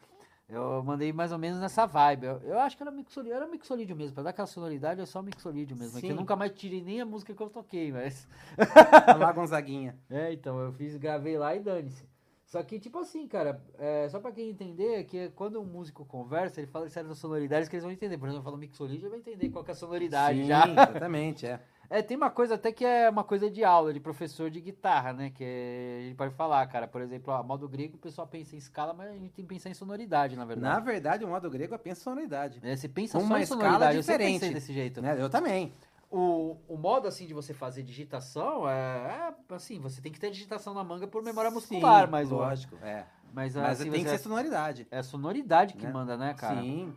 Eu 0.49 0.83
mandei 0.83 1.13
mais 1.13 1.31
ou 1.33 1.39
menos 1.39 1.61
nessa 1.61 1.87
vibe. 1.87 2.25
Eu, 2.25 2.41
eu 2.43 2.59
acho 2.61 2.79
que 2.79 2.83
era 2.83 2.91
mixolídio, 2.91 3.37
era 3.37 3.47
mixolídio 3.47 3.95
mesmo, 3.95 4.15
pra 4.15 4.23
dar 4.25 4.31
aquela 4.31 4.47
sonoridade 4.47 5.03
é 5.03 5.07
só 5.07 5.21
mixolídio 5.21 5.77
mesmo. 5.77 5.99
é 5.99 6.11
eu 6.11 6.17
nunca 6.17 6.35
mais 6.35 6.51
tirei 6.53 6.83
nem 6.83 7.01
a 7.01 7.05
música 7.05 7.35
que 7.35 7.43
eu 7.43 7.51
toquei, 7.51 7.93
mas... 7.93 8.27
Lá, 9.19 9.31
Gonzaguinha. 9.33 9.97
É, 10.11 10.33
então, 10.33 10.59
eu 10.59 10.73
fiz, 10.73 10.97
gravei 10.97 11.37
lá 11.39 11.55
e 11.55 11.61
dane-se. 11.61 12.10
Só 12.51 12.61
que, 12.65 12.81
tipo 12.81 12.99
assim, 12.99 13.29
cara, 13.29 13.63
é, 13.79 14.09
só 14.09 14.19
pra 14.19 14.33
quem 14.33 14.51
entender, 14.51 14.99
é 14.99 15.05
que 15.05 15.29
quando 15.37 15.61
um 15.61 15.65
músico 15.65 16.05
conversa, 16.05 16.61
ele 16.61 16.67
fala 16.67 16.89
certas 16.89 17.17
sonoridades 17.17 17.69
que 17.69 17.77
eles 17.77 17.85
vão 17.85 17.93
entender. 17.93 18.19
Por 18.19 18.27
exemplo, 18.27 18.41
eu 18.41 18.45
falo 18.45 18.57
mixolídio, 18.57 19.05
ele 19.05 19.11
vai 19.11 19.19
entender 19.21 19.51
qual 19.51 19.65
é 19.69 19.71
a 19.71 19.75
sonoridade 19.75 20.41
Sim, 20.41 20.49
já. 20.49 20.67
exatamente, 20.67 21.47
é. 21.47 21.61
É, 21.89 22.03
tem 22.03 22.17
uma 22.17 22.29
coisa 22.31 22.57
até 22.57 22.73
que 22.73 22.85
é 22.85 23.09
uma 23.09 23.23
coisa 23.23 23.49
de 23.49 23.63
aula, 23.63 23.93
de 23.93 24.01
professor 24.01 24.51
de 24.51 24.61
guitarra, 24.61 25.13
né? 25.13 25.31
Que 25.31 25.45
é- 25.45 25.99
a 26.01 26.03
gente 26.07 26.17
pode 26.17 26.35
falar, 26.35 26.67
cara. 26.67 26.89
Por 26.89 27.01
exemplo, 27.03 27.33
ó, 27.33 27.41
modo 27.43 27.69
grego, 27.69 27.95
o 27.95 27.99
pessoal 28.01 28.27
pensa 28.27 28.57
em 28.57 28.59
escala, 28.59 28.93
mas 28.93 29.11
a 29.11 29.15
gente 29.15 29.31
tem 29.33 29.45
que 29.45 29.55
pensar 29.55 29.71
em 29.71 29.75
sonoridade, 29.75 30.35
na 30.35 30.43
Na 30.43 30.47
verdade. 30.47 30.85
verdade, 30.85 31.25
o 31.25 31.29
modo 31.29 31.49
grego 31.49 31.75
é 31.75 31.79
pensa 31.79 32.03
sonoridade. 32.03 32.59
É, 32.65 32.75
você 32.75 32.89
pensa 32.89 33.19
só 33.19 33.25
uma 33.25 33.39
em 33.39 33.43
escala 33.43 33.63
sonoridade, 33.63 34.03
sempre 34.03 34.29
diferente. 34.33 34.55
desse 34.55 34.73
jeito. 34.73 35.01
Né? 35.01 35.17
Eu 35.21 35.31
também. 35.31 35.73
O, 36.11 36.57
o 36.67 36.77
modo, 36.77 37.07
assim, 37.07 37.25
de 37.25 37.33
você 37.33 37.55
fazer 37.55 37.85
digitação 37.85 38.69
é, 38.69 38.73
é, 39.31 39.55
assim, 39.55 39.79
você 39.79 40.01
tem 40.03 40.11
que 40.11 40.19
ter 40.19 40.31
digitação 40.31 40.75
na 40.75 40.83
manga 40.83 41.07
por 41.07 41.23
memória 41.23 41.53
muscular, 41.53 42.07
Sim, 42.07 42.11
mas... 42.11 42.31
Lógico, 42.31 42.77
é. 42.83 43.07
Mas, 43.33 43.55
Mas 43.55 43.81
assim, 43.81 43.91
tem 43.93 44.03
que 44.03 44.11
você- 44.11 44.19
ser 44.19 44.25
sonoridade. 44.25 44.89
É 44.91 44.99
a 44.99 45.03
sonoridade 45.05 45.75
que 45.75 45.87
né? 45.87 45.93
manda, 45.93 46.17
né, 46.17 46.35
cara? 46.35 46.61
Sim. 46.61 46.93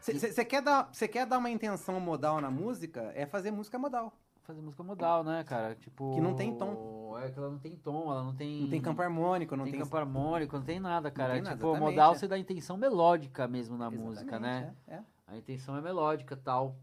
Você 0.00 0.44
quer, 0.44 0.62
dar- 0.62 0.88
cê 0.92 1.06
quer 1.06 1.26
dar 1.26 1.38
uma 1.38 1.50
intenção 1.50 1.98
modal 2.00 2.40
na 2.40 2.50
música? 2.50 3.12
É 3.14 3.24
fazer 3.24 3.52
música 3.52 3.78
modal. 3.78 4.12
Fazer 4.42 4.60
música 4.60 4.82
modal, 4.82 5.24
né, 5.24 5.44
cara? 5.44 5.74
Tipo... 5.74 6.14
Que 6.14 6.20
não 6.20 6.34
tem 6.34 6.56
tom. 6.56 7.16
É 7.18 7.30
que 7.30 7.38
ela 7.38 7.50
não 7.50 7.58
tem 7.58 7.76
tom, 7.76 8.10
ela 8.10 8.22
não 8.22 8.34
tem... 8.34 8.62
Não 8.62 8.68
tem 8.68 8.80
campo 8.80 9.02
harmônico, 9.02 9.56
não 9.56 9.64
tem, 9.64 9.72
tem... 9.72 9.82
campo 9.82 9.96
harmônico, 9.96 10.56
não 10.56 10.64
tem 10.64 10.78
nada, 10.78 11.10
cara. 11.10 11.34
tem 11.34 11.42
nada, 11.42 11.56
tipo, 11.56 11.68
exatamente, 11.68 11.90
modal 11.90 12.12
é. 12.12 12.18
você 12.18 12.28
dá 12.28 12.38
intenção 12.38 12.76
melódica 12.76 13.48
mesmo 13.48 13.76
na 13.76 13.90
música, 13.90 14.38
né? 14.38 14.58
Exatamente, 14.58 14.76
é, 14.88 14.94
é. 14.94 15.04
A 15.28 15.36
intenção 15.36 15.76
é 15.76 15.80
melódica 15.80 16.36
tal. 16.36 16.76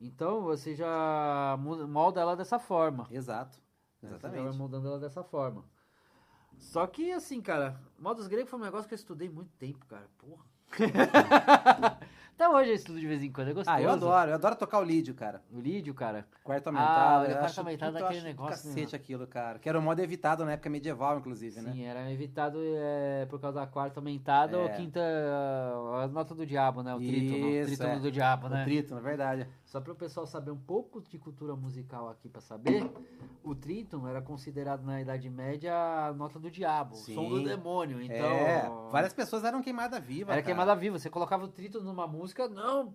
Então 0.00 0.42
você 0.42 0.74
já 0.74 1.56
molda 1.88 2.20
ela 2.20 2.36
dessa 2.36 2.58
forma. 2.58 3.06
Exato. 3.10 3.58
né? 3.58 3.62
Você 4.00 4.06
já 4.08 4.16
vai 4.18 4.30
Exatamente. 4.30 4.58
moldando 4.58 4.88
ela 4.88 4.98
dessa 4.98 5.22
forma. 5.24 5.64
Só 6.58 6.86
que 6.86 7.12
assim, 7.12 7.40
cara, 7.40 7.78
modos 7.98 8.26
gregos 8.26 8.50
foi 8.50 8.58
um 8.58 8.62
negócio 8.62 8.88
que 8.88 8.94
eu 8.94 8.98
estudei 8.98 9.28
muito 9.28 9.50
tempo, 9.58 9.84
cara. 9.86 10.06
Porra. 10.18 10.44
Até 12.34 12.46
hoje 12.50 12.68
eu 12.70 12.74
estudo 12.74 13.00
de 13.00 13.06
vez 13.06 13.22
em 13.22 13.32
quando, 13.32 13.48
é 13.48 13.54
gostoso. 13.54 13.74
Ah, 13.74 13.80
eu 13.80 13.88
adoro. 13.90 14.30
Eu 14.30 14.34
adoro 14.34 14.56
tocar 14.56 14.78
o 14.78 14.82
lídio, 14.84 15.14
cara. 15.14 15.42
O 15.50 15.58
lídio, 15.58 15.94
cara. 15.94 16.26
Quarto 16.44 16.66
Ah, 16.66 16.70
aumentado. 16.70 17.22
o 17.22 17.30
eu 17.32 17.38
quarto 17.38 17.58
aumentado 17.58 17.96
é 17.96 18.00
eu 18.02 18.06
aquele 18.06 18.22
negócio, 18.22 18.68
né? 18.68 18.74
cacete 18.74 18.94
aquilo, 18.96 19.26
cara. 19.26 19.58
Que 19.58 19.66
era 19.70 19.78
o 19.78 19.82
modo 19.82 20.00
evitado 20.00 20.44
na 20.44 20.52
época 20.52 20.68
medieval, 20.68 21.18
inclusive, 21.18 21.62
né? 21.62 21.72
Sim, 21.72 21.84
era 21.84 22.12
evitado 22.12 22.58
é, 22.62 23.24
por 23.30 23.40
causa 23.40 23.60
da 23.60 23.66
quarta 23.66 24.00
aumentada 24.00 24.58
ou 24.58 24.66
É. 24.66 24.68
quinta. 24.76 25.00
A 26.02 26.08
nota 26.08 26.34
do 26.34 26.44
diabo, 26.44 26.82
né? 26.82 26.94
O 26.94 26.98
trítono. 26.98 27.48
Isso, 27.48 27.66
trítono 27.68 27.90
é. 27.90 27.98
do 28.00 28.12
diabo, 28.12 28.46
O 28.48 28.50
né? 28.50 28.64
trítono, 28.64 29.00
na 29.00 29.08
verdade. 29.08 29.48
Só 29.66 29.80
para 29.80 29.92
o 29.92 29.96
pessoal 29.96 30.26
saber 30.28 30.52
um 30.52 30.56
pouco 30.56 31.02
de 31.02 31.18
cultura 31.18 31.56
musical 31.56 32.08
aqui 32.08 32.28
para 32.28 32.40
saber, 32.40 32.88
o 33.42 33.52
trítono 33.52 34.06
era 34.06 34.22
considerado 34.22 34.84
na 34.84 35.00
Idade 35.00 35.28
Média 35.28 35.74
a 35.74 36.12
nota 36.14 36.38
do 36.38 36.48
diabo, 36.48 36.94
o 36.94 36.98
som 36.98 37.28
do 37.28 37.38
Sim. 37.38 37.44
demônio. 37.44 38.00
Então, 38.00 38.14
é, 38.14 38.70
várias 38.92 39.12
pessoas 39.12 39.42
eram 39.42 39.60
queimadas 39.60 40.00
vivas, 40.02 40.32
era 40.32 40.40
cara. 40.40 40.42
queimada 40.42 40.74
viva. 40.76 40.98
Você 41.00 41.10
colocava 41.10 41.44
o 41.44 41.48
trítono 41.48 41.84
numa 41.84 42.06
música, 42.06 42.48
não, 42.48 42.92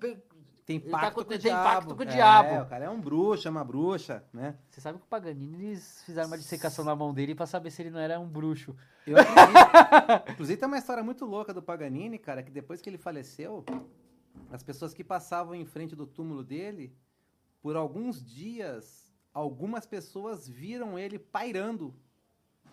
Tem 0.64 0.78
Ele 0.78 0.92
tá 0.92 1.00
pacto 1.00 1.16
com- 1.16 1.22
com, 1.22 1.28
o 1.28 1.30
tem 1.32 1.40
diabo. 1.40 1.64
pacto 1.64 1.96
com 1.96 2.00
o 2.02 2.04
É, 2.04 2.06
diabo. 2.12 2.64
o 2.64 2.70
cara 2.70 2.86
é 2.86 2.90
um 2.90 3.02
bruxo, 3.02 3.48
é 3.48 3.52
uma 3.52 3.64
bruxa, 3.66 4.24
né? 4.32 4.56
você 4.70 4.80
sabe 4.80 5.00
que 5.00 5.04
o 5.04 5.08
Paganini 5.08 5.66
eles 5.72 6.04
fizeram 6.06 6.28
uma 6.28 6.38
dissecação 6.38 6.86
na 6.86 6.96
mão 6.96 7.14
dele 7.14 7.34
para 7.36 7.48
saber 7.48 7.72
se 7.72 7.82
ele 7.82 7.90
não 7.90 8.00
era 8.00 8.18
um 8.20 8.28
bruxo. 8.30 8.74
Eu 9.06 9.18
acredito. 9.18 10.32
Inclusive 10.32 10.58
tem 10.60 10.68
uma 10.68 10.78
história 10.78 11.04
muito 11.04 11.26
louca 11.26 11.52
do 11.54 11.62
Paganini, 11.64 12.18
cara, 12.20 12.44
que 12.44 12.52
depois 12.52 12.80
que 12.80 12.90
ele 12.90 12.98
faleceu, 13.00 13.66
as 14.52 14.62
pessoas 14.64 14.94
que 14.94 15.04
passavam 15.04 15.56
em 15.56 15.66
frente 15.66 15.96
do 15.96 16.06
túmulo 16.06 16.44
dele, 16.44 16.94
por 17.62 17.76
alguns 17.76 18.24
dias, 18.24 19.12
algumas 19.34 19.86
pessoas 19.86 20.48
viram 20.48 21.00
ele 21.00 21.18
pairando 21.18 21.94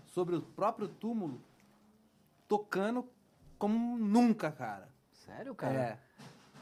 sobre 0.07 0.37
o 0.37 0.43
próprio 0.43 0.89
túmulo, 0.89 1.41
tocando 2.47 3.07
como 3.59 3.99
nunca, 3.99 4.51
cara. 4.51 4.89
Sério, 5.13 5.55
cara? 5.55 5.75
É. 5.75 5.99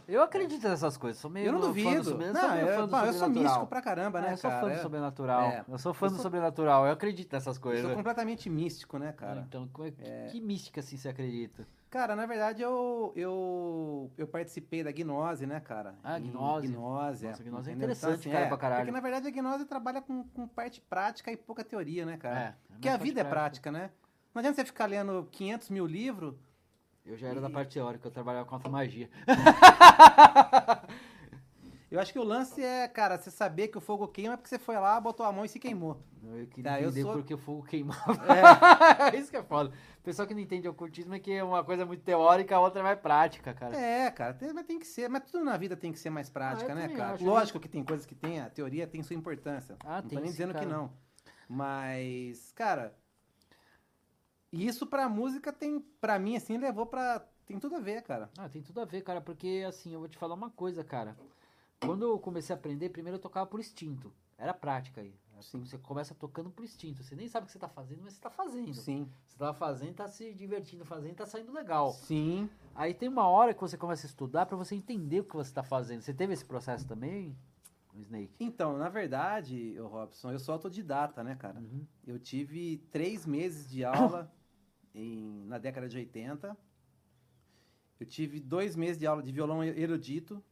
Eu 0.09 0.23
acredito 0.23 0.69
nessas 0.69 0.97
coisas. 0.97 1.21
Sou 1.21 1.29
meio 1.31 1.47
Eu 1.47 1.53
não 1.53 1.61
do 1.61 1.67
duvido. 1.69 1.89
eu 1.89 1.95
Não, 2.33 2.41
sou 2.41 2.51
eu, 2.55 3.07
eu 3.07 3.13
sou 3.13 3.29
místico 3.29 3.67
pra 3.67 3.83
caramba, 3.83 4.21
né, 4.21 4.29
Ah, 4.29 4.33
eu 4.33 4.37
sou 4.37 4.51
cara? 4.51 4.63
fã 4.63 4.69
do 4.69 4.75
Eu- 4.75 4.83
sobrenatural. 4.83 5.43
é. 5.43 5.65
Eu 5.69 5.79
sou 5.79 5.93
fã 5.95 6.07
Eu 6.07 6.11
do 6.11 6.19
sobrenatural. 6.23 6.87
Eu 6.87 6.93
acredito 6.93 7.33
nessas 7.33 7.57
eu 7.57 7.63
coisas. 7.63 7.85
sou 7.85 7.95
completamente 7.95 8.49
místico, 8.49 8.99
né, 8.99 9.13
cara? 9.13 9.45
Então, 9.49 9.69
é- 9.85 9.91
que- 9.91 10.03
É. 10.05 10.27
que 10.31 10.41
mística 10.41 10.79
assim 10.81 10.97
você 10.97 11.09
acredita? 11.09 11.67
Cara, 11.89 12.17
na 12.17 12.27
verdade 12.27 12.63
eu, 12.63 13.13
eu, 13.15 14.11
eu 14.19 14.27
participei 14.27 14.83
da 14.83 14.91
Gnose, 14.91 15.47
né, 15.47 15.61
cara? 15.61 15.95
Ah, 16.03 16.19
Gnose. 16.19 16.67
Gnose, 16.69 17.27
Nossa, 17.27 17.43
é. 17.43 17.45
Gnose 17.45 17.71
é 17.71 17.73
interessante, 17.75 18.29
cara, 18.29 18.49
pra 18.49 18.57
caralho. 18.59 18.81
Porque 18.83 18.93
na 18.93 19.01
verdade 19.01 19.29
a 19.29 19.31
Gnose 19.31 19.65
trabalha 19.65 20.03
com, 20.03 20.25
com 20.25 20.49
parte 20.49 20.81
prática 20.81 21.31
e 21.31 21.37
pouca 21.37 21.65
teoria, 21.65 22.05
né, 22.05 22.17
cara? 22.17 22.39
É, 22.41 22.43
é 22.43 22.55
Porque 22.73 22.89
a 22.89 22.97
vida 22.97 23.21
é 23.21 23.25
parte 23.25 23.35
prática, 23.35 23.73
né? 23.73 23.91
Não 24.35 24.41
adianta 24.41 24.57
você 24.57 24.65
ficar 24.65 24.87
lendo 24.87 25.29
500 25.31 25.71
mil 25.71 25.87
livros. 25.87 26.35
Eu 27.05 27.17
já 27.17 27.29
era 27.29 27.41
da 27.41 27.49
E- 27.49 27.53
parte 27.53 27.75
teórica, 27.75 28.09
eu 28.09 28.11
trabalhava 28.13 28.47
contra 28.49 28.69
magia. 28.69 29.09
Eu 31.91 32.01
acho 32.01 32.13
que 32.13 32.19
o 32.19 32.25
lance 32.25 32.63
é, 32.63 32.89
cara, 32.89 33.17
você 33.17 33.31
saber 33.31 33.69
que 33.69 33.79
o 33.79 33.81
fogo 33.81 34.09
queima 34.09 34.37
porque 34.37 34.49
você 34.49 34.59
foi 34.59 34.75
lá, 34.77 35.01
botou 35.01 35.25
a 35.25 35.31
mão 35.31 35.45
e 35.45 35.49
se 35.49 35.59
queimou. 35.59 36.03
Eu 36.23 36.47
queria 36.49 36.73
Tá, 36.73 36.81
eu 36.81 36.89
entender 36.89 37.03
sou- 37.03 37.13
porque 37.13 37.33
o 37.33 37.39
fogo 37.39 37.63
queimava. 37.63 38.21
É. 38.27 39.17
Isso 39.17 39.31
que 39.31 39.37
é 39.37 39.43
foda. 39.45 39.71
O 39.99 40.03
pessoal 40.03 40.27
que 40.27 40.35
não 40.35 40.41
entende 40.41 40.69
ocultismo 40.69 41.15
é 41.15 41.21
que 41.21 41.31
é 41.33 41.45
uma 41.45 41.63
coisa 41.63 41.87
muito 41.87 42.03
teórica, 42.03 42.57
a 42.57 42.61
outra 42.61 42.81
é 42.81 42.83
mais 42.83 42.99
prática, 42.99 43.55
cara. 43.55 43.77
É, 43.77 44.11
cara, 44.11 44.35
tem, 44.35 44.53
mas 44.53 44.67
tem 44.67 44.81
que 44.81 44.87
ser. 44.87 45.09
Mas 45.09 45.31
tudo 45.31 45.45
na 45.45 45.57
vida 45.57 45.77
tem 45.77 45.93
que 45.93 45.99
ser 46.01 46.11
mais 46.11 46.29
prática, 46.29 46.73
Ah, 46.73 46.77
eu 46.77 46.89
né, 46.89 46.89
cara? 46.97 47.15
acho, 47.15 47.25
Lógico 47.25 47.61
que 47.61 47.69
tem 47.69 47.85
coisas 47.85 48.05
que 48.05 48.17
tem, 48.17 48.41
a 48.41 48.51
teoria 48.51 48.87
tem 48.89 49.03
sua 49.05 49.15
importância. 49.15 49.77
Ah, 49.85 50.03
não 50.03 50.09
tem 50.09 50.19
tô 50.19 50.23
nem 50.23 50.25
sim, 50.27 50.33
dizendo 50.33 50.55
que 50.55 50.61
cara. 50.61 50.71
não. 50.71 50.93
Mas, 51.49 52.51
cara, 52.53 52.93
isso 54.53 54.87
pra 54.87 55.09
música 55.09 55.53
tem, 55.53 55.81
pra 56.01 56.19
mim, 56.19 56.37
assim, 56.37 56.57
levou 56.59 56.87
pra 56.87 57.25
tem 57.47 57.61
tudo 57.61 57.77
a 57.77 57.81
ver, 57.81 58.03
cara. 58.03 58.29
Ah, 58.37 58.49
tem 58.49 58.61
tudo 58.61 58.81
a 58.81 58.85
ver, 58.85 59.03
cara, 59.03 59.21
porque 59.21 59.65
assim, 59.69 59.93
eu 59.95 60.01
vou 60.01 60.09
te 60.09 60.19
falar 60.19 60.35
uma 60.35 60.51
coisa, 60.51 60.83
cara. 60.83 61.17
Quando 61.81 62.05
eu 62.05 62.19
comecei 62.19 62.55
a 62.55 62.59
aprender, 62.59 62.89
primeiro 62.89 63.17
eu 63.17 63.21
tocava 63.21 63.47
por 63.47 63.61
instinto. 63.61 64.13
Era 64.39 64.53
prática 64.55 65.01
aí. 65.01 65.15
Sim. 65.41 65.61
Você 65.65 65.77
começa 65.79 66.15
tocando 66.15 66.51
por 66.51 66.65
instinto. 66.65 67.03
Você 67.03 67.15
nem 67.15 67.29
sabe 67.29 67.45
o 67.45 67.47
que 67.47 67.53
você 67.53 67.59
tá 67.59 67.69
fazendo, 67.69 68.03
mas 68.03 68.15
você 68.15 68.21
tá 68.21 68.31
fazendo. 68.31 68.75
Sim. 68.75 69.09
Você 69.27 69.37
tá 69.37 69.53
fazendo, 69.53 69.95
tá 69.95 70.09
se 70.09 70.33
divertindo 70.33 70.85
fazendo, 70.85 71.15
tá 71.15 71.27
saindo 71.27 71.53
legal. 71.53 71.93
Sim. 71.93 72.49
Aí 72.75 72.95
tem 72.95 73.09
uma 73.09 73.27
hora 73.29 73.53
que 73.53 73.61
você 73.61 73.77
começa 73.77 74.07
a 74.07 74.09
estudar 74.09 74.47
pra 74.47 74.57
você 74.57 74.75
entender 74.75 75.21
o 75.21 75.25
que 75.25 75.37
você 75.37 75.53
tá 75.53 75.63
fazendo. 75.63 76.01
Você 76.01 76.15
teve 76.15 76.33
esse 76.33 76.45
processo 76.45 76.87
também, 76.87 77.37
Snake? 77.95 78.35
Então, 78.41 78.79
na 78.79 78.89
verdade, 78.89 79.77
Robson, 79.79 80.33
eu 80.33 80.39
sou 80.39 80.55
autodidata, 80.55 81.23
né, 81.23 81.35
cara? 81.37 81.61
Uhum. 81.61 81.87
Eu 82.07 82.19
tive 82.19 82.79
três 82.91 83.27
meses 83.27 83.69
de 83.71 83.85
aula 83.85 84.33
em- 84.95 85.45
na 85.47 85.59
década 85.59 85.89
de 85.89 85.97
80. 85.99 86.57
Eu 88.01 88.07
tive 88.07 88.41
dois 88.41 88.75
meses 88.75 88.99
de 88.99 89.07
aula 89.07 89.23
de 89.23 89.33
violão 89.33 89.63
erudito 89.63 90.43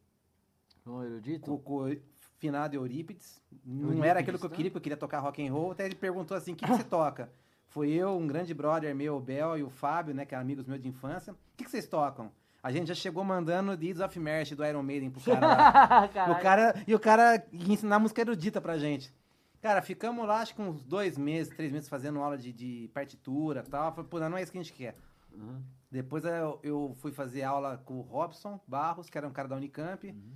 Um 0.85 1.03
erudito? 1.03 1.53
o 1.53 1.95
finado 2.37 2.75
Eurípides. 2.75 3.41
Não 3.65 3.85
Eurípides, 3.85 4.09
era 4.09 4.19
aquilo 4.19 4.37
que 4.37 4.45
eu 4.45 4.49
tá? 4.49 4.55
queria, 4.55 4.71
porque 4.71 4.77
eu 4.79 4.83
queria 4.83 4.97
tocar 4.97 5.19
rock 5.19 5.45
and 5.45 5.51
roll. 5.51 5.71
Até 5.71 5.85
ele 5.85 5.95
perguntou 5.95 6.35
assim, 6.35 6.53
o 6.53 6.55
que, 6.55 6.65
que 6.65 6.71
você 6.71 6.83
toca? 6.83 7.31
Foi 7.67 7.89
eu, 7.89 8.15
um 8.17 8.27
grande 8.27 8.53
brother 8.53 8.95
meu, 8.95 9.17
o 9.17 9.19
Bel, 9.19 9.57
e 9.57 9.63
o 9.63 9.69
Fábio, 9.69 10.13
né, 10.13 10.25
que 10.25 10.33
eram 10.33 10.43
amigos 10.43 10.65
meus 10.65 10.81
de 10.81 10.87
infância. 10.87 11.33
O 11.33 11.37
que, 11.57 11.65
que 11.65 11.71
vocês 11.71 11.87
tocam? 11.87 12.31
A 12.61 12.71
gente 12.71 12.87
já 12.87 12.95
chegou 12.95 13.23
mandando 13.23 13.75
Deeds 13.77 14.01
of 14.01 14.19
Mercy 14.19 14.55
do 14.55 14.65
Iron 14.65 14.81
Maiden 14.81 15.11
pro 15.11 15.21
cara 15.21 16.05
o 16.31 16.41
cara, 16.41 16.83
e 16.87 16.95
o 16.95 16.99
cara 16.99 17.45
ia 17.51 17.73
ensinar 17.73 17.99
música 17.99 18.21
erudita 18.21 18.59
pra 18.59 18.77
gente. 18.77 19.13
Cara, 19.61 19.81
ficamos 19.81 20.25
lá, 20.27 20.41
acho 20.41 20.55
que 20.55 20.61
uns 20.61 20.83
dois 20.83 21.17
meses, 21.17 21.53
três 21.55 21.71
meses 21.71 21.89
fazendo 21.89 22.19
aula 22.19 22.37
de, 22.37 22.53
de 22.53 22.89
partitura 22.93 23.63
e 23.65 23.69
tal. 23.69 23.91
Falei, 23.93 24.09
pô, 24.09 24.19
não 24.19 24.37
é 24.37 24.41
isso 24.41 24.51
que 24.51 24.57
a 24.57 24.63
gente 24.63 24.73
quer. 24.73 24.95
Uhum. 25.31 25.61
Depois 25.91 26.23
eu, 26.23 26.59
eu 26.63 26.95
fui 26.99 27.11
fazer 27.11 27.43
aula 27.43 27.77
com 27.83 27.95
o 27.95 28.01
Robson 28.01 28.59
Barros, 28.67 29.09
que 29.09 29.17
era 29.17 29.27
um 29.27 29.31
cara 29.31 29.47
da 29.47 29.55
Unicamp. 29.55 30.07
Uhum. 30.07 30.33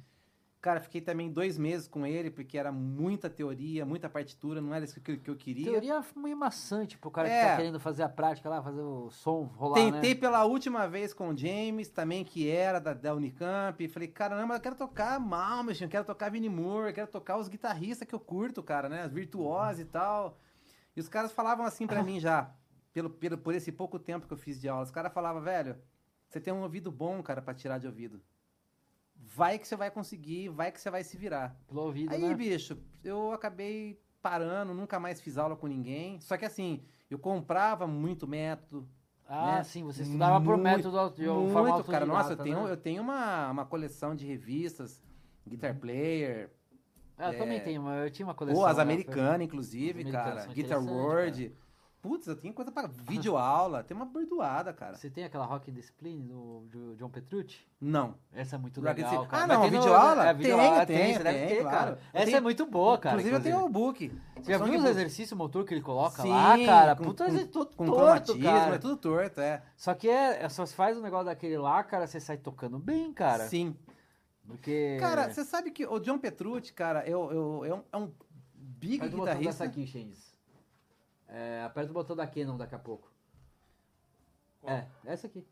Cara, 0.61 0.81
fiquei 0.81 0.99
também 0.99 1.31
dois 1.31 1.57
meses 1.57 1.87
com 1.87 2.05
ele, 2.05 2.29
porque 2.29 2.57
era 2.57 2.69
muita 2.69 3.29
teoria, 3.29 3.85
muita 3.85 4.09
partitura, 4.09 4.59
não 4.59 4.73
era 4.73 4.83
isso 4.83 4.99
que, 4.99 5.11
eu- 5.13 5.17
que 5.17 5.29
eu 5.29 5.35
queria. 5.37 5.71
Teoria 5.71 5.93
é 5.95 6.19
meio 6.19 6.35
maçante 6.35 6.97
pro 6.97 7.09
cara 7.09 7.29
que 7.29 7.33
É. 7.33 7.45
tá 7.51 7.55
querendo 7.55 7.79
fazer 7.79 8.03
a 8.03 8.09
prática 8.09 8.49
lá, 8.49 8.61
fazer 8.61 8.81
o 8.81 9.09
som 9.09 9.43
rolar, 9.43 9.75
Tentei 9.75 10.13
né? 10.13 10.19
pela 10.19 10.43
última 10.43 10.85
vez 10.85 11.13
com 11.13 11.29
o 11.29 11.37
James, 11.37 11.87
também 11.89 12.25
que 12.25 12.49
era 12.49 12.77
da, 12.77 12.93
da 12.93 13.15
Unicamp. 13.15 13.87
Falei, 13.87 14.09
caramba, 14.09 14.55
eu 14.55 14.59
quero 14.59 14.75
tocar 14.75 15.17
Malmsteen, 15.17 15.87
eu 15.87 15.91
quero 15.91 16.03
tocar 16.05 16.29
Vinnie 16.29 16.49
Moore, 16.49 16.89
eu 16.89 16.93
quero 16.93 17.07
tocar 17.07 17.37
os 17.37 17.47
guitarristas 17.47 18.05
que 18.05 18.13
eu 18.13 18.19
curto, 18.19 18.61
cara, 18.61 18.89
né? 18.89 19.03
As 19.03 19.13
virtuosos 19.13 19.79
e 19.79 19.85
tal. 19.85 20.37
E 20.93 20.99
os 20.99 21.07
caras 21.07 21.31
falavam 21.31 21.65
assim 21.65 21.87
pra 21.87 22.03
mim 22.03 22.19
já, 22.19 22.53
pelo, 22.91 23.09
pelo, 23.09 23.37
por 23.37 23.55
esse 23.55 23.71
pouco 23.71 23.97
tempo 23.97 24.27
que 24.27 24.33
eu 24.33 24.37
fiz 24.37 24.59
de 24.59 24.67
aula. 24.67 24.83
Os 24.83 24.91
caras 24.91 25.13
falavam, 25.13 25.41
velho, 25.41 25.77
você 26.27 26.41
tem 26.41 26.51
um 26.53 26.63
ouvido 26.63 26.91
bom, 26.91 27.23
cara, 27.23 27.41
pra 27.41 27.53
tirar 27.53 27.77
de 27.77 27.87
ouvido. 27.87 28.21
Vai 29.35 29.59
que 29.59 29.67
você 29.67 29.75
vai 29.75 29.91
conseguir, 29.91 30.49
vai 30.49 30.71
que 30.71 30.81
você 30.81 30.89
vai 30.89 31.03
se 31.03 31.15
virar. 31.15 31.55
Pelo 31.67 31.81
ouvido, 31.81 32.13
Aí, 32.13 32.21
né? 32.21 32.33
bicho, 32.33 32.77
eu 33.03 33.31
acabei 33.31 34.01
parando, 34.21 34.73
nunca 34.73 34.99
mais 34.99 35.21
fiz 35.21 35.37
aula 35.37 35.55
com 35.55 35.67
ninguém. 35.67 36.19
Só 36.19 36.35
que 36.35 36.45
assim, 36.45 36.81
eu 37.09 37.19
comprava 37.19 37.85
muito 37.85 38.27
método, 38.27 38.87
Ah, 39.27 39.57
né? 39.57 39.63
sim, 39.63 39.83
você 39.83 40.01
estudava 40.01 40.41
por 40.43 40.57
Muito, 40.57 40.63
método 40.63 41.15
de 41.15 41.25
forma 41.53 41.71
muito, 41.73 41.91
cara. 41.91 42.05
Nossa, 42.05 42.33
eu 42.33 42.37
tenho, 42.37 42.63
né? 42.63 42.71
eu 42.71 42.77
tenho 42.77 43.01
uma, 43.03 43.51
uma 43.51 43.65
coleção 43.65 44.15
de 44.15 44.25
revistas, 44.25 45.01
Guitar 45.47 45.75
Player, 45.79 46.49
Ah, 47.15 47.31
eu 47.31 47.37
também 47.37 47.57
é, 47.57 47.61
tenho, 47.61 47.83
mas 47.83 48.05
eu 48.05 48.11
tinha 48.11 48.25
uma 48.25 48.33
coleção. 48.33 48.59
ou 48.59 48.65
as 48.67 48.77
né? 48.77 48.83
americanas, 48.83 49.41
inclusive, 49.41 49.99
As 50.01 50.07
americanas 50.07 50.43
cara. 50.43 50.53
Guitar 50.53 50.83
World. 50.83 51.55
Putz, 52.01 52.27
eu 52.27 52.35
tenho 52.37 52.53
coisa 52.53 52.71
pra 52.71 52.87
videoaula, 52.87 53.83
tem 53.83 53.93
uma 53.95 54.05
bordoada, 54.05 54.71
cara. 54.71 54.95
Você 54.95 55.09
tem 55.09 55.25
aquela 55.25 55.43
Rock 55.45 55.69
Discipline 55.69 56.23
do, 56.29 56.61
do 56.71 56.95
John 56.95 57.09
Petrucci? 57.09 57.67
Não. 57.81 58.15
Essa 58.31 58.55
é 58.55 58.59
muito 58.59 58.79
Rock 58.79 59.01
legal, 59.01 59.25
cara. 59.27 59.43
Ah, 59.43 59.47
não, 59.47 59.69
videoaula? 59.69 60.27
É, 60.29 60.33
videoaula 60.33 60.85
Tem, 60.85 60.95
tem, 60.95 61.05
tem, 61.05 61.13
você 61.17 61.23
deve 61.23 61.37
tem, 61.39 61.47
ter, 61.49 61.61
claro. 61.61 61.77
cara. 61.77 61.91
Eu 61.91 61.97
Essa 62.13 62.25
tenho- 62.25 62.37
é 62.37 62.41
muito 62.41 62.65
boa, 62.65 62.97
cara. 62.97 63.15
inclusive, 63.17 63.35
eu 63.35 63.43
tenho 63.43 63.65
o 63.65 63.69
book. 63.69 64.17
Você 64.37 64.51
já 64.53 64.57
viu 64.63 64.79
os 64.79 64.85
exercícios 64.85 65.37
motor 65.37 65.65
que 65.65 65.73
ele 65.73 65.81
coloca 65.81 66.21
Sim, 66.21 66.29
lá, 66.29 66.57
cara? 66.65 66.95
com- 66.95 67.03
Puta, 67.03 67.25
com- 67.25 67.35
é 67.35 67.43
todo 67.45 67.75
Com 67.75 67.85
torto, 67.85 67.97
cromatismo, 68.33 68.43
cara. 68.43 68.75
é 68.75 68.79
tudo 68.79 68.95
torto, 68.95 69.41
é. 69.41 69.61
Só 69.75 69.93
que 69.93 70.07
é, 70.07 70.43
é 70.43 70.47
só 70.47 70.65
se 70.65 70.73
faz 70.73 70.97
um 70.97 71.01
negócio 71.01 71.25
daquele 71.25 71.57
lá, 71.57 71.83
cara, 71.83 72.07
você 72.07 72.21
sai 72.21 72.37
tocando 72.37 72.79
bem, 72.79 73.11
cara. 73.11 73.45
Sim. 73.47 73.75
Porque... 74.47 74.97
Cara, 75.01 75.29
você 75.29 75.43
sabe 75.43 75.69
que 75.69 75.85
o 75.85 75.99
John 75.99 76.17
Petrucci, 76.17 76.71
cara, 76.73 77.05
eu, 77.05 77.29
eu, 77.31 77.65
é, 77.65 77.73
um, 77.75 77.83
é 77.91 77.97
um 77.97 78.11
big 78.53 78.99
botão 78.99 79.19
guitarrista. 79.19 79.51
dessa 79.51 79.63
aqui, 79.65 79.85
Shendes. 79.85 80.28
É, 81.29 81.63
aperta 81.63 81.91
o 81.91 81.93
botão 81.93 82.15
da 82.15 82.27
Canon 82.27 82.57
daqui 82.57 82.75
a 82.75 82.79
pouco. 82.79 83.11
Qual? 84.61 84.73
É, 84.73 84.87
essa 85.05 85.27
aqui. 85.27 85.45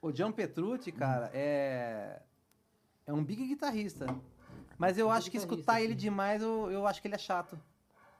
O 0.00 0.10
John 0.10 0.32
Petrucci, 0.32 0.90
cara, 0.90 1.30
é. 1.32 2.20
É 3.06 3.12
um 3.12 3.24
big 3.24 3.46
guitarrista. 3.46 4.06
Mas 4.76 4.98
eu 4.98 5.06
Big 5.06 5.16
acho 5.16 5.30
que 5.30 5.36
escutar 5.36 5.80
ele 5.80 5.94
demais, 5.94 6.42
eu, 6.42 6.70
eu 6.70 6.86
acho 6.86 7.00
que 7.00 7.08
ele 7.08 7.14
é 7.14 7.18
chato. 7.18 7.58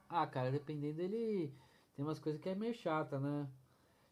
Ah, 0.09 0.25
cara, 0.25 0.51
dependendo 0.51 0.95
dele. 0.95 1.53
Tem 1.95 2.03
umas 2.03 2.19
coisas 2.19 2.41
que 2.41 2.49
é 2.49 2.55
meio 2.55 2.73
chata, 2.73 3.19
né? 3.19 3.47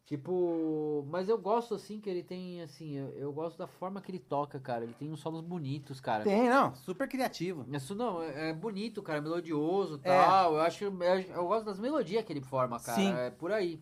Tipo. 0.04 1.06
Mas 1.08 1.28
eu 1.28 1.38
gosto 1.38 1.74
assim 1.74 2.00
que 2.00 2.10
ele 2.10 2.22
tem, 2.22 2.60
assim. 2.62 2.96
Eu, 2.96 3.08
eu 3.10 3.32
gosto 3.32 3.56
da 3.56 3.66
forma 3.66 4.00
que 4.00 4.10
ele 4.10 4.18
toca, 4.18 4.58
cara. 4.58 4.84
Ele 4.84 4.94
tem 4.94 5.10
uns 5.10 5.20
solos 5.20 5.40
bonitos, 5.40 6.00
cara. 6.00 6.24
Tem, 6.24 6.48
não, 6.48 6.74
super 6.74 7.08
criativo. 7.08 7.64
Isso 7.72 7.94
não, 7.94 8.22
é, 8.22 8.50
é 8.50 8.52
bonito, 8.52 9.02
cara, 9.02 9.20
melodioso 9.20 10.00
e 10.04 10.08
É. 10.08 10.22
tal. 10.22 10.54
Eu 10.54 10.60
acho. 10.60 10.84
Eu, 10.84 10.92
eu 11.00 11.46
gosto 11.46 11.64
das 11.64 11.78
melodias 11.78 12.24
que 12.24 12.32
ele 12.32 12.40
forma, 12.42 12.80
cara. 12.80 12.98
Sim. 12.98 13.14
É 13.14 13.30
por 13.30 13.52
aí. 13.52 13.80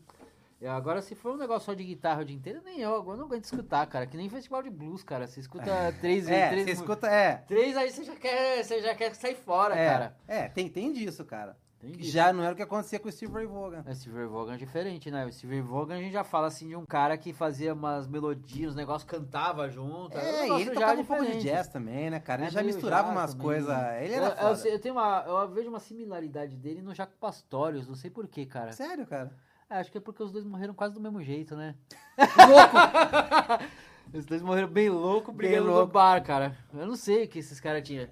Agora, 0.69 1.01
se 1.01 1.15
for 1.15 1.33
um 1.33 1.39
negócio 1.39 1.65
só 1.65 1.73
de 1.73 1.83
guitarra 1.83 2.21
o 2.21 2.25
dia 2.25 2.37
inteiro, 2.37 2.61
nem 2.63 2.81
eu, 2.81 2.95
agora 2.95 3.17
eu 3.17 3.21
não 3.21 3.27
aguento 3.27 3.45
escutar, 3.45 3.87
cara. 3.87 4.07
Que 4.07 4.19
nem 4.19 4.29
festival 4.29 4.63
de 4.63 4.69
blues, 4.69 5.03
cara. 5.03 5.27
Você 5.27 5.41
escuta 5.41 5.65
três 6.01 6.29
vezes. 6.29 6.31
É, 6.31 6.49
três, 6.51 6.65
você 6.67 6.73
escuta, 6.73 7.07
é. 7.07 7.37
três 7.49 7.77
aí 7.79 7.91
você 7.91 8.05
já 8.05 8.15
quer. 8.15 8.63
Você 8.63 8.83
já 8.83 8.95
quer 8.95 9.15
sair 9.15 9.37
fora, 9.37 9.75
é, 9.75 9.89
cara. 9.89 10.17
É, 10.29 10.49
tem, 10.49 10.69
tem 10.69 10.93
disso, 10.93 11.25
cara. 11.25 11.57
Entendi. 11.83 12.11
Já 12.11 12.31
não 12.33 12.43
era 12.45 12.53
o 12.53 12.57
que 12.57 12.63
acontecia 12.63 12.99
com 12.99 13.09
o 13.09 13.13
Steve 13.13 13.33
Ray 13.33 13.47
Vaughan. 13.47 13.83
O 13.89 13.95
Steve 13.95 14.17
Ray 14.19 14.27
Vaughan 14.27 14.55
é 14.55 14.57
diferente, 14.59 15.11
né? 15.11 15.25
O 15.25 15.33
Steve 15.33 15.55
Ray 15.55 15.63
Vaughan 15.63 15.95
a 15.95 15.99
gente 15.99 16.13
já 16.13 16.23
fala 16.23 16.47
assim 16.47 16.69
de 16.69 16.77
um 16.77 16.85
cara 16.85 17.17
que 17.17 17.33
fazia 17.33 17.73
umas 17.73 18.07
melodias, 18.07 18.71
os 18.71 18.77
negócios 18.77 19.05
cantava 19.11 19.67
junto. 19.71 20.17
É, 20.19 20.47
e 20.49 20.61
ele 20.61 20.71
tocava 20.73 21.01
um 21.01 21.05
pouco 21.05 21.25
de 21.25 21.39
jazz 21.41 21.69
também, 21.69 22.11
né, 22.11 22.21
cara? 22.21 22.43
Ele 22.43 22.49
É, 22.49 22.51
já 22.51 22.63
misturava 22.63 23.09
jazz 23.09 23.17
umas 23.17 23.35
coisas. 23.35 23.69
Ele 24.03 24.13
era 24.13 24.27
eu, 24.27 24.31
eu, 24.31 24.37
foda. 24.37 24.57
sei- 24.57 24.75
eu 24.75 24.79
tenho 24.79 24.95
uma, 24.95 25.25
eu 25.27 25.49
vejo 25.49 25.71
uma 25.71 25.81
similaridade 25.81 26.55
dele 26.55 26.83
no 26.83 26.95
Jaco 26.95 27.15
Pastorius, 27.19 27.89
não 27.89 27.95
sei 27.95 28.11
porquê, 28.11 28.45
cara. 28.45 28.73
Sério, 28.73 29.07
cara? 29.07 29.33
É, 29.71 29.77
acho 29.77 29.91
que 29.91 29.97
é 29.99 30.01
porque 30.01 30.23
os 30.23 30.31
dois 30.33 30.45
morreram 30.45 30.75
quase 30.75 30.93
do 30.93 31.01
mesmo 31.01 31.23
jeito, 31.23 31.57
né? 31.57 31.75
Louco! 32.19 33.65
Os 34.13 34.25
dois 34.25 34.43
morreram 34.43 34.69
bem 34.69 34.91
louco, 34.91 35.31
Bem 35.33 35.49
brigando 35.49 35.69
no 35.69 35.75
louco. 35.77 35.93
bar, 35.93 36.23
cara. 36.23 36.57
Eu 36.75 36.87
não 36.87 36.97
sei 36.97 37.25
o 37.25 37.29
que 37.29 37.39
esses 37.39 37.61
caras 37.61 37.83
tinham. 37.87 38.09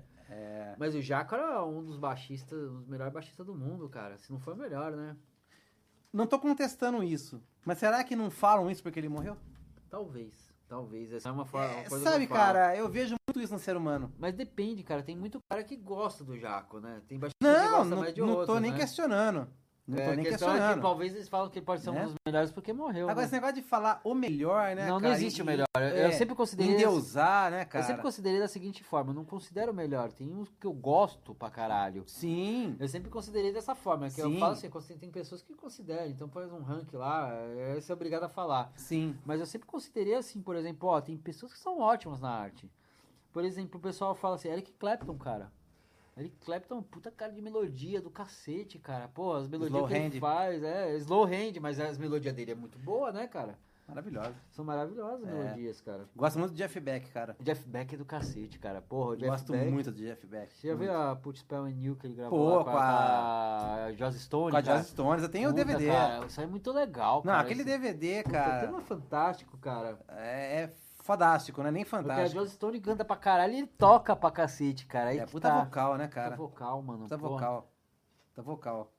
É. 0.73 0.77
Mas 0.79 0.95
o 0.95 1.01
Jaco 1.03 1.35
era 1.35 1.65
um 1.65 1.85
dos 1.85 1.99
baixistas, 1.99 2.71
um 2.71 2.79
dos 2.79 2.87
melhores 2.89 3.13
baixistas 3.13 3.47
do 3.47 3.55
mundo, 3.55 3.89
cara. 3.89 4.19
Se 4.19 4.33
não 4.33 4.41
for 4.41 4.55
o 4.55 4.57
melhor, 4.57 4.93
né? 4.93 5.17
Não 6.13 6.27
tô 6.27 6.39
contestando 6.39 7.03
isso. 7.03 7.43
Mas 7.65 7.79
será 7.79 8.03
que 8.03 8.17
não 8.17 8.31
falam 8.31 8.71
isso 8.71 8.83
porque 8.83 8.99
ele 8.99 9.09
morreu? 9.09 9.37
Talvez. 9.91 10.49
Talvez. 10.69 11.13
Essa 11.13 11.31
é 11.31 11.33
uma, 11.33 11.47
forma, 11.47 11.67
É, 11.67 11.89
coisa 11.89 12.05
que 12.05 12.11
sabe, 12.11 12.25
eu 12.25 12.29
cara, 12.29 12.77
eu 12.77 12.89
vejo 12.89 13.15
muito 13.29 13.43
isso 13.43 13.53
no 13.53 13.59
ser 13.59 13.77
humano. 13.77 14.13
Mas 14.19 14.35
depende, 14.35 14.83
cara. 14.83 15.03
Tem 15.03 15.17
muito 15.17 15.41
cara 15.49 15.65
que 15.65 15.77
gosta 15.77 16.23
do 16.25 16.39
Jaco, 16.39 16.79
né? 16.79 17.01
Tem 17.09 17.19
que 17.19 17.29
Não, 17.41 17.71
gosta 17.71 17.85
não, 17.87 18.01
mais 18.01 18.15
de 18.15 18.21
não 18.21 18.29
tô 18.29 18.39
outros, 18.41 18.61
nem 18.61 18.73
né? 18.73 18.79
questionando. 18.79 19.49
Não 19.89 19.97
É, 19.99 20.05
tô 20.11 20.15
nem 20.17 20.25
questão 20.27 20.49
é 20.49 20.53
que 20.53 20.59
questionando. 20.59 20.83
talvez 20.83 21.15
eles 21.15 21.29
falam 21.31 21.49
que 21.49 21.59
ele 21.59 21.65
pode 21.65 21.81
ser 21.81 21.91
Né? 21.93 22.03
um 22.03 22.05
dos 22.05 22.15
melhores 22.27 22.53
porque 22.53 22.75
morreu. 22.75 23.05
Agora, 23.09 23.21
né? 23.21 23.25
esse 23.25 23.33
negócio 23.33 23.55
de 23.55 23.63
falar 23.63 24.03
o 24.05 24.15
melhor, 24.15 24.77
né, 24.77 24.87
não, 24.87 24.97
não 24.97 25.01
cara, 25.01 25.15
existe 25.15 25.39
e- 25.39 25.43
o 25.43 25.47
melhor. 25.47 25.65
Eu- 25.77 25.81
é, 25.83 26.07
eu 26.09 26.13
sempre 26.13 26.35
considerei. 26.35 26.75
Endeusar, 26.75 27.51
né, 27.51 27.63
Eu 27.63 27.67
cara? 27.67 27.85
sempre 27.87 28.03
considerei 28.03 28.39
da 28.39 28.49
seguinte 28.49 28.85
forma, 28.85 29.13
eu 29.13 29.15
não 29.15 29.25
considero 29.25 29.73
o 29.73 29.75
melhor. 29.75 30.13
Tem 30.13 30.31
uns 30.31 30.51
que 30.61 30.67
eu 30.67 30.75
gosto 30.75 31.35
pra 31.35 31.49
caralho. 31.49 32.05
Sim. 32.07 32.77
Eu 32.79 32.87
sempre 32.87 33.09
considerei 33.11 33.51
dessa 33.51 33.75
forma, 33.75 34.11
que 34.11 34.21
eu 34.21 34.29
Sim. 34.31 34.39
falo 34.39 34.53
assim, 34.53 34.99
tem 34.99 35.11
pessoas 35.11 35.41
que 35.41 35.55
consideram, 35.55 36.07
então 36.11 36.29
faz 36.29 36.53
um 36.53 36.61
rank 36.61 36.93
lá, 36.93 37.33
você 37.75 37.91
é 37.91 37.95
obrigado 37.95 38.25
a 38.25 38.29
falar. 38.29 38.71
Sim. 38.77 39.17
Mas 39.25 39.41
eu 39.41 39.47
sempre 39.47 39.67
considerei 39.67 40.17
assim, 40.17 40.43
por 40.43 40.55
exemplo, 40.55 40.87
ó, 40.87 41.01
tem 41.01 41.17
pessoas 41.17 41.55
que 41.55 41.59
são 41.59 41.81
ótimas 41.81 42.21
na 42.21 42.29
arte. 42.31 42.71
Por 43.33 43.43
exemplo, 43.43 43.79
o 43.79 43.83
pessoal 43.83 44.15
fala 44.15 44.35
assim, 44.35 44.49
Eric 44.49 44.73
Clapton, 44.73 45.17
cara. 45.17 45.51
Eric 46.19 46.37
Clapton 46.45 46.79
é 46.81 46.83
puta 46.83 47.11
cara 47.11 47.33
de 47.33 47.41
melodia 47.41 48.01
do 48.01 48.11
cacete, 48.11 48.79
cara. 48.79 49.09
Pô, 49.09 49.35
as 49.35 49.47
melodias 49.49 49.71
Slow 49.75 49.89
que 49.89 49.95
ele 49.95 50.17
hand. 50.17 50.21
faz, 50.21 50.63
é, 50.63 50.97
slow 50.97 51.25
hand, 51.25 51.55
mas 51.61 51.79
as 51.81 51.97
melodias 51.99 52.35
dele 52.35 52.53
é 52.53 52.55
muito 52.55 52.79
boa, 52.79 53.13
né, 53.13 53.27
cara? 53.27 53.59
Maravilhoso. 53.87 54.35
São 54.51 54.67
maravilhosas 54.67 55.23
as 55.27 55.29
É. 55.31 55.33
melodias, 55.33 55.81
cara. 55.81 56.05
Gosto 56.15 56.39
muito 56.39 56.51
do 56.53 56.57
Jeff 56.59 56.79
Beck, 56.79 57.09
cara. 57.11 57.35
O 57.41 57.43
Jeff 57.43 57.67
Beck 57.67 57.95
é 57.95 57.97
do 57.97 58.05
cacete, 58.05 58.59
cara. 58.59 58.83
Porra, 58.83 59.13
o 59.13 59.17
Jeff 59.17 59.31
Gosto 59.31 59.53
Beck... 59.53 59.71
muito 59.71 59.91
do 59.91 59.97
Jeff 59.97 60.27
Beck. 60.27 60.53
Você 60.55 60.69
já 60.69 60.75
viu 60.75 60.95
a 60.95 61.17
Put 61.17 61.39
Spell 61.39 61.63
and 61.65 61.71
You 61.81 61.97
que 61.97 62.07
ele 62.07 62.15
gravou 62.15 62.59
Pô, 62.59 62.65
com, 62.65 62.77
a, 62.77 63.85
a- 63.87 63.93
Joss 63.95 64.19
Stone? 64.21 64.51
Com 64.51 64.57
a? 64.59 64.61
Jazz 64.61 64.89
Stones, 64.89 65.23
eu 65.23 65.29
tenho 65.31 65.49
o 65.49 65.53
DVD. 65.55 65.87
Cara, 65.87 66.27
isso 66.27 66.39
aí 66.39 66.47
é 66.47 66.51
muito 66.51 66.71
legal, 66.71 67.23
Não, 67.25 67.33
cara. 67.33 67.41
aquele 67.41 67.63
Esse- 67.63 67.71
DVD, 67.79 68.23
Puta, 68.25 68.31
cara, 68.37 68.67
tema 68.67 68.81
fantástico, 68.83 69.57
cara. 69.57 69.99
é, 70.09 70.65
é 70.65 70.71
fodástico, 71.09 71.63
não 71.63 71.69
é 71.69 71.73
nem 71.73 71.85
Porque 71.85 71.97
a 71.97 72.03
fantástico. 72.03 72.41
Joss 72.41 72.53
Stone 72.53 72.81
canta 72.81 73.03
pra 73.03 73.17
caralho 73.17 73.55
e 73.55 73.59
ele 73.61 73.67
toca 73.67 74.15
pra 74.15 74.31
cacete, 74.31 74.85
cara. 74.85 75.09
Aí 75.11 75.19
É 75.19 75.25
puta 75.27 75.49
tá. 75.49 75.65
vocal, 75.65 75.97
né, 75.97 76.05
Puta 76.05 76.15
cara? 76.15 76.37
vocal, 76.37 76.83
mano. 76.83 77.03
Puta 77.05 77.19
porra. 77.19 77.31
vocal. 77.31 77.71
Puta 78.29 78.43
vocal. 78.43 78.93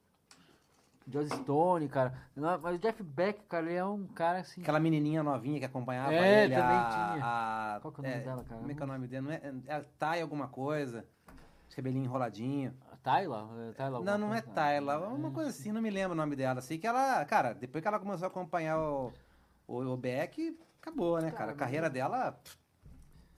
Joss 1.07 1.29
Stone, 1.29 1.87
cara. 1.87 2.13
Mas 2.35 2.75
o 2.75 2.79
Jeff 2.79 3.01
Beck, 3.03 3.43
cara, 3.47 3.65
ele 3.67 3.75
é 3.75 3.85
um 3.85 4.07
cara 4.07 4.39
assim. 4.39 4.61
Aquela 4.61 4.79
menininha 4.79 5.21
novinha 5.21 5.59
que 5.59 5.65
acompanhava 5.65 6.13
É, 6.13 6.45
ele. 6.45 6.55
também 6.55 6.77
a, 6.77 6.89
tinha. 6.89 7.75
A, 7.75 7.79
Qual 7.81 7.91
que 7.93 8.01
é 8.01 8.03
o 8.03 8.07
nome 8.11 8.23
dela, 8.23 8.43
cara? 8.43 8.59
Como 8.59 8.71
é 8.71 8.75
que 8.75 8.81
é 8.81 8.85
o 8.85 8.87
nome 8.87 9.07
dela? 9.07 9.25
Não 9.27 9.31
é, 9.33 9.41
é 9.67 9.85
Thay 9.99 10.21
alguma 10.21 10.47
coisa. 10.47 11.05
Os 11.67 11.75
cabelinho 11.75 12.05
enroladinho. 12.05 12.73
Tyler? 13.03 13.39
É 13.69 13.71
Tyler 13.73 14.01
Não, 14.01 14.17
não 14.17 14.33
é 14.33 14.41
coisa? 14.41 14.55
Tayla. 14.55 15.07
Uma 15.07 15.31
coisa 15.31 15.49
assim, 15.51 15.71
não 15.71 15.81
me 15.81 15.89
lembro 15.89 16.13
o 16.13 16.15
nome 16.15 16.35
dela. 16.35 16.59
Sei 16.59 16.77
que 16.77 16.85
ela, 16.85 17.23
cara, 17.25 17.53
depois 17.53 17.81
que 17.81 17.87
ela 17.87 17.99
começou 17.99 18.25
a 18.25 18.29
acompanhar 18.29 18.77
o, 18.79 19.13
o, 19.67 19.77
o 19.83 19.95
Beck, 19.97 20.59
acabou, 20.81 21.15
né, 21.21 21.31
cara? 21.31 21.37
Cara, 21.37 21.51
A 21.51 21.55
carreira 21.55 21.89
dela 21.89 22.31
pff, 22.33 22.57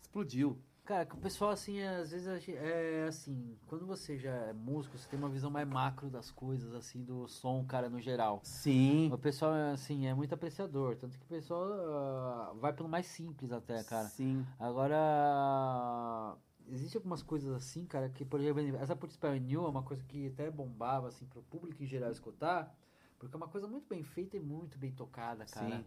explodiu. 0.01 0.61
Cara, 0.83 1.07
o 1.13 1.17
pessoal, 1.17 1.51
assim, 1.51 1.81
às 1.81 2.11
vezes 2.11 2.27
é 2.49 3.05
assim, 3.07 3.55
quando 3.67 3.85
você 3.85 4.17
já 4.17 4.31
é 4.31 4.51
músico, 4.53 4.97
você 4.97 5.07
tem 5.07 5.17
uma 5.17 5.29
visão 5.29 5.49
mais 5.49 5.67
macro 5.67 6.09
das 6.09 6.31
coisas, 6.31 6.73
assim, 6.73 7.03
do 7.03 7.27
som, 7.27 7.63
cara, 7.63 7.87
no 7.87 8.01
geral. 8.01 8.41
Sim. 8.43 9.09
O 9.13 9.17
pessoal, 9.17 9.53
assim, 9.73 10.07
é 10.07 10.13
muito 10.13 10.33
apreciador, 10.33 10.97
tanto 10.97 11.17
que 11.19 11.25
o 11.25 11.29
pessoal 11.29 11.63
ah, 11.71 12.53
vai 12.59 12.73
pelo 12.73 12.89
mais 12.89 13.05
simples 13.05 13.51
até, 13.51 13.83
cara. 13.83 14.07
Sim. 14.07 14.45
Agora, 14.59 16.35
existe 16.67 16.97
algumas 16.97 17.21
coisas 17.21 17.53
assim, 17.53 17.85
cara, 17.85 18.09
que, 18.09 18.25
por 18.25 18.41
exemplo, 18.41 18.75
essa 18.77 18.95
Put 18.95 19.13
Spell 19.13 19.35
in 19.35 19.51
You 19.51 19.65
é 19.65 19.69
uma 19.69 19.83
coisa 19.83 20.03
que 20.03 20.27
até 20.27 20.49
bombava, 20.49 21.07
assim, 21.09 21.25
pro 21.25 21.43
público 21.43 21.81
em 21.81 21.85
geral 21.85 22.11
escutar, 22.11 22.75
porque 23.19 23.35
é 23.35 23.37
uma 23.37 23.47
coisa 23.47 23.67
muito 23.67 23.87
bem 23.87 24.03
feita 24.03 24.35
e 24.35 24.39
muito 24.39 24.79
bem 24.79 24.91
tocada, 24.91 25.45
cara. 25.45 25.77
Sim. 25.77 25.85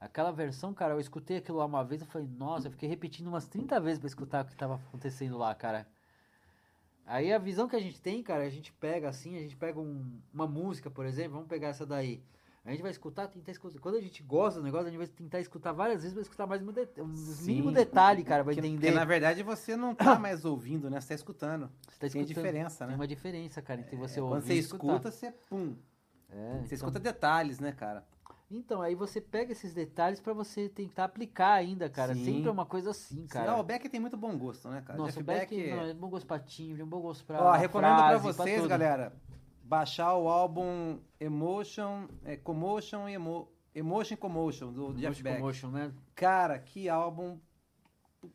Aquela 0.00 0.30
versão, 0.30 0.72
cara, 0.72 0.94
eu 0.94 1.00
escutei 1.00 1.38
aquilo 1.38 1.58
lá 1.58 1.64
uma 1.66 1.84
vez, 1.84 2.00
eu 2.00 2.06
falei, 2.06 2.28
nossa, 2.28 2.68
eu 2.68 2.70
fiquei 2.70 2.88
repetindo 2.88 3.26
umas 3.26 3.48
30 3.48 3.80
vezes 3.80 3.98
pra 3.98 4.06
escutar 4.06 4.44
o 4.44 4.48
que 4.48 4.54
tava 4.56 4.76
acontecendo 4.76 5.36
lá, 5.36 5.52
cara. 5.54 5.86
Aí 7.04 7.32
a 7.32 7.38
visão 7.38 7.66
que 7.66 7.74
a 7.74 7.80
gente 7.80 8.00
tem, 8.00 8.22
cara, 8.22 8.44
a 8.44 8.50
gente 8.50 8.72
pega 8.74 9.08
assim, 9.08 9.36
a 9.36 9.40
gente 9.40 9.56
pega 9.56 9.80
um- 9.80 10.20
uma 10.32 10.46
música, 10.46 10.90
por 10.90 11.04
exemplo, 11.06 11.32
vamos 11.32 11.48
pegar 11.48 11.68
essa 11.68 11.84
daí. 11.86 12.22
A 12.64 12.70
gente 12.70 12.82
vai 12.82 12.90
escutar, 12.90 13.28
tentar 13.28 13.50
escutar. 13.50 13.78
Quando 13.80 13.94
a 13.96 14.00
gente 14.00 14.22
gosta 14.22 14.60
do 14.60 14.64
negócio, 14.64 14.86
a 14.88 14.90
gente 14.90 14.98
vai 14.98 15.06
tentar 15.06 15.40
escutar 15.40 15.72
várias 15.72 16.02
vezes 16.02 16.12
pra 16.12 16.20
escutar 16.20 16.46
mais 16.46 16.60
um, 16.62 16.70
det 16.70 16.86
um 17.00 17.06
mínimo 17.46 17.72
detalhe, 17.72 18.22
cara, 18.22 18.44
vai 18.44 18.54
Porque, 18.54 18.68
entender. 18.68 18.88
porque, 18.88 18.98
na 18.98 19.06
verdade 19.06 19.42
você 19.42 19.74
não 19.74 19.94
tá 19.94 20.18
mais 20.18 20.44
ouvindo, 20.44 20.90
né? 20.90 21.00
Você 21.00 21.08
tá 21.08 21.14
escutando. 21.14 21.70
Você 21.88 21.92
tá 21.92 21.98
Tem 22.00 22.08
escutando. 22.22 22.26
diferença, 22.26 22.78
Tem 22.84 22.88
né? 22.88 22.94
uma 22.94 23.06
diferença, 23.08 23.62
cara, 23.62 23.80
entre 23.80 23.96
você 23.96 24.18
É, 24.20 24.22
ouvir 24.22 24.34
Quando 24.34 24.44
você 24.46 24.54
escuta, 24.54 25.10
você 25.10 25.32
pum. 25.48 25.76
É, 26.30 26.34
Você 26.58 26.74
então- 26.74 26.74
escuta 26.76 27.00
detalhes, 27.00 27.58
né, 27.58 27.72
cara? 27.72 28.04
Então, 28.50 28.80
aí 28.80 28.94
você 28.94 29.20
pega 29.20 29.52
esses 29.52 29.74
detalhes 29.74 30.20
pra 30.20 30.32
você 30.32 30.70
tentar 30.70 31.04
aplicar 31.04 31.52
ainda, 31.52 31.88
cara. 31.90 32.14
Sim. 32.14 32.24
Sempre 32.24 32.48
é 32.48 32.50
uma 32.50 32.64
coisa 32.64 32.90
assim, 32.90 33.26
cara. 33.26 33.52
Sim, 33.52 33.60
o 33.60 33.62
Beck 33.62 33.88
tem 33.90 34.00
muito 34.00 34.16
bom 34.16 34.36
gosto, 34.38 34.68
né, 34.70 34.80
cara? 34.80 34.98
Nossa, 34.98 35.12
Jeff 35.12 35.22
o 35.22 35.24
Beck, 35.24 35.70
não, 35.70 35.82
é 35.82 35.92
bom 35.94 36.08
gosto 36.08 36.26
pra 36.26 36.38
timbre, 36.38 36.80
é 36.80 36.84
bom 36.84 37.00
gosto 37.00 37.26
pra 37.26 37.42
Ó, 37.42 37.52
recomendo 37.52 37.96
pra 37.96 38.18
frase, 38.20 38.24
vocês, 38.24 38.56
tudo. 38.60 38.68
galera, 38.68 39.12
baixar 39.62 40.14
o 40.14 40.28
álbum 40.28 40.98
Emotion, 41.20 42.08
é, 42.24 42.38
Commotion 42.38 43.06
e 43.06 43.14
Emo, 43.14 43.52
Emotion 43.74 44.14
e 44.14 44.16
Commotion, 44.16 44.72
do 44.72 44.94
Jeff 44.94 45.04
Emotion 45.04 45.22
Beck. 45.22 45.36
Commotion, 45.36 45.68
né? 45.70 45.92
Cara, 46.14 46.58
que 46.58 46.88
álbum... 46.88 47.38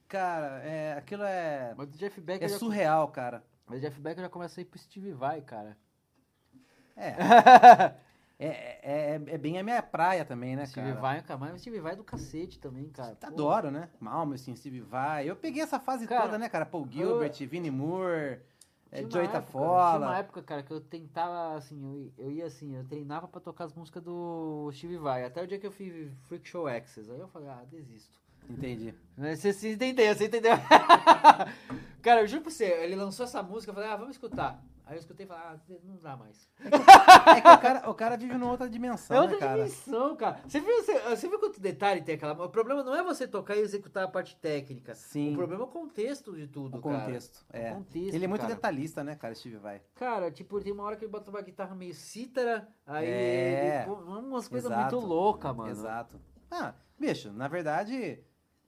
Cara, 0.07 0.59
é, 0.63 0.93
aquilo 0.93 1.23
é, 1.23 1.73
Mas 1.75 1.89
o 1.89 1.97
Jeff 1.97 2.21
Beck, 2.21 2.43
é 2.43 2.47
já, 2.47 2.57
surreal, 2.57 3.07
cara. 3.07 3.43
mas 3.65 3.79
o 3.79 3.81
Jeff 3.81 3.99
Beck 3.99 4.21
já 4.21 4.29
começa 4.29 4.59
a 4.59 4.61
ir 4.61 4.65
pro 4.65 4.79
Steve 4.79 5.11
Vai, 5.11 5.41
cara. 5.41 5.75
É, 6.95 7.15
é, 8.39 8.79
é, 8.81 9.21
é 9.27 9.37
bem 9.37 9.57
a 9.59 9.63
minha 9.63 9.81
praia 9.81 10.25
também, 10.25 10.55
né, 10.55 10.65
Steve 10.65 10.87
cara? 10.89 10.99
Vai, 11.01 11.21
cara, 11.21 11.39
mas 11.39 11.61
Steve 11.61 11.79
Vai 11.79 11.93
é 11.93 11.95
do 11.95 12.03
cacete 12.03 12.59
também, 12.59 12.89
cara. 12.89 13.15
Pô. 13.15 13.27
Adoro, 13.27 13.71
né? 13.71 13.89
Malmsteen, 13.99 14.55
Steve 14.55 14.81
Vai. 14.81 15.29
Eu 15.29 15.35
peguei 15.35 15.61
essa 15.61 15.79
fase 15.79 16.07
Cara, 16.07 16.23
toda, 16.23 16.37
né, 16.37 16.49
cara? 16.49 16.65
Paul 16.65 16.87
Gilbert, 16.89 17.33
Vinnie 17.47 17.71
Moore, 17.71 18.39
é, 18.91 18.97
Joey 19.01 19.05
época- 19.05 19.09
Tinha 19.27 19.29
Tafola. 19.29 20.07
uma 20.07 20.17
época, 20.17 20.41
cara, 20.43 20.63
que 20.63 20.71
eu 20.71 20.81
tentava, 20.81 21.55
assim, 21.55 22.11
eu, 22.17 22.25
eu 22.25 22.31
ia 22.31 22.45
assim, 22.45 22.75
eu 22.75 22.83
treinava 22.85 23.27
pra 23.27 23.39
tocar 23.39 23.65
as 23.65 23.73
músicas 23.73 24.03
do 24.03 24.69
Steve 24.73 24.97
Vai. 24.97 25.23
Até 25.23 25.41
o 25.41 25.47
dia 25.47 25.57
que 25.59 25.65
eu 25.67 25.71
fiz 25.71 26.11
Freak 26.27 26.47
Show 26.47 26.67
Access. 26.67 27.09
Aí 27.09 27.19
eu 27.19 27.27
falei, 27.27 27.49
ah, 27.49 27.63
desisto. 27.69 28.21
Entendi. 28.49 28.93
Você, 29.17 29.53
você 29.53 29.73
entendeu, 29.73 30.13
você 30.13 30.25
entendeu? 30.25 30.51
cara, 32.01 32.21
eu 32.21 32.27
juro 32.27 32.41
pra 32.41 32.51
você, 32.51 32.65
ele 32.65 32.95
lançou 32.95 33.23
essa 33.25 33.41
música, 33.41 33.69
eu 33.71 33.73
falei, 33.73 33.89
ah, 33.89 33.95
vamos 33.95 34.15
escutar. 34.15 34.61
Aí 34.85 34.95
eu 34.95 34.99
escutei 34.99 35.25
e 35.25 35.29
falei, 35.29 35.43
ah, 35.45 35.57
não 35.83 35.95
dá 35.95 36.17
mais. 36.17 36.49
É 37.35 37.41
que 37.41 37.47
o 37.47 37.57
cara, 37.57 37.89
o 37.89 37.93
cara 37.93 38.17
vive 38.17 38.33
numa 38.37 38.51
outra 38.51 38.69
dimensão, 38.69 39.15
É 39.15 39.21
outra 39.21 39.35
né, 39.37 39.39
cara? 39.41 39.55
dimensão, 39.55 40.15
cara. 40.15 40.41
Você 40.45 40.59
viu, 40.59 40.75
você, 40.83 40.99
você 40.99 41.29
viu 41.29 41.39
quanto 41.39 41.59
detalhe 41.61 42.01
tem 42.01 42.15
aquela. 42.15 42.33
O 42.45 42.49
problema 42.49 42.83
não 42.83 42.93
é 42.93 43.01
você 43.01 43.25
tocar 43.27 43.55
e 43.55 43.59
executar 43.59 44.03
a 44.03 44.07
parte 44.07 44.35
técnica. 44.35 44.93
Sim. 44.93 45.31
O 45.33 45.37
problema 45.37 45.63
é 45.63 45.65
o 45.65 45.69
contexto 45.69 46.35
de 46.35 46.47
tudo, 46.47 46.77
O 46.77 46.81
cara. 46.81 46.99
contexto. 47.05 47.45
É. 47.51 47.71
O 47.71 47.75
contexto, 47.75 48.13
Ele 48.13 48.25
é 48.25 48.27
muito 48.27 48.41
cara. 48.41 48.53
detalhista, 48.55 49.03
né, 49.03 49.15
cara, 49.15 49.33
Steve 49.35 49.57
Vai. 49.57 49.81
Cara, 49.95 50.29
tipo, 50.29 50.59
tem 50.61 50.73
uma 50.73 50.83
hora 50.83 50.95
que 50.97 51.05
ele 51.05 51.11
bota 51.11 51.29
uma 51.31 51.41
guitarra 51.41 51.73
meio 51.75 51.93
cítara, 51.93 52.67
aí 52.85 53.07
É. 53.07 53.83
ele 53.87 53.91
umas 53.91 54.47
coisas 54.49 54.69
muito 54.75 54.97
loucas, 54.99 55.55
mano. 55.55 55.69
Exato. 55.71 56.19
Ah, 56.51 56.73
bicho, 56.99 57.31
na 57.31 57.47
verdade, 57.47 58.19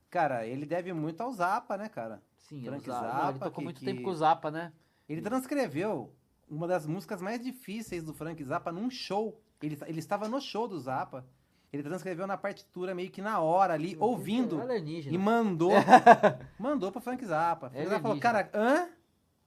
cara, 0.09 0.47
ele 0.47 0.65
deve 0.65 0.93
muito 0.93 1.19
ao 1.21 1.31
Zappa, 1.33 1.75
né, 1.77 1.89
cara? 1.89 2.23
Sim, 2.37 2.63
Frank 2.63 2.85
Zappa, 2.85 3.05
Zappa, 3.07 3.29
ele 3.31 3.39
tocou 3.39 3.51
que- 3.51 3.63
muito 3.63 3.79
que- 3.79 3.85
tempo 3.85 4.01
com 4.01 4.09
o 4.11 4.15
Zappa, 4.15 4.49
né? 4.49 4.71
Ele 5.07 5.21
transcreveu 5.21 6.13
uma 6.49 6.67
das 6.67 6.85
músicas 6.85 7.21
mais 7.21 7.41
difíceis 7.41 8.03
do 8.03 8.13
Frank 8.13 8.43
Zappa 8.43 8.71
num 8.71 8.89
show. 8.89 9.39
Ele, 9.61 9.77
ele 9.87 9.99
estava 9.99 10.27
no 10.27 10.41
show 10.41 10.67
do 10.67 10.79
Zappa. 10.79 11.25
Ele 11.71 11.83
transcreveu 11.83 12.25
na 12.25 12.37
partitura 12.37 12.95
meio 12.95 13.09
que 13.09 13.21
na 13.21 13.39
hora 13.39 13.73
ali, 13.73 13.97
ouvindo. 13.99 14.59
É 14.59 14.63
alienígena. 14.63 15.15
E 15.15 15.17
mandou. 15.17 15.71
mandou 16.57 16.91
pro 16.91 17.01
Frank 17.01 17.23
Zappa. 17.25 17.69
Frank 17.69 17.89
Zappa 17.89 18.01
falou, 18.01 18.19
cara, 18.19 18.49
hã? 18.53 18.89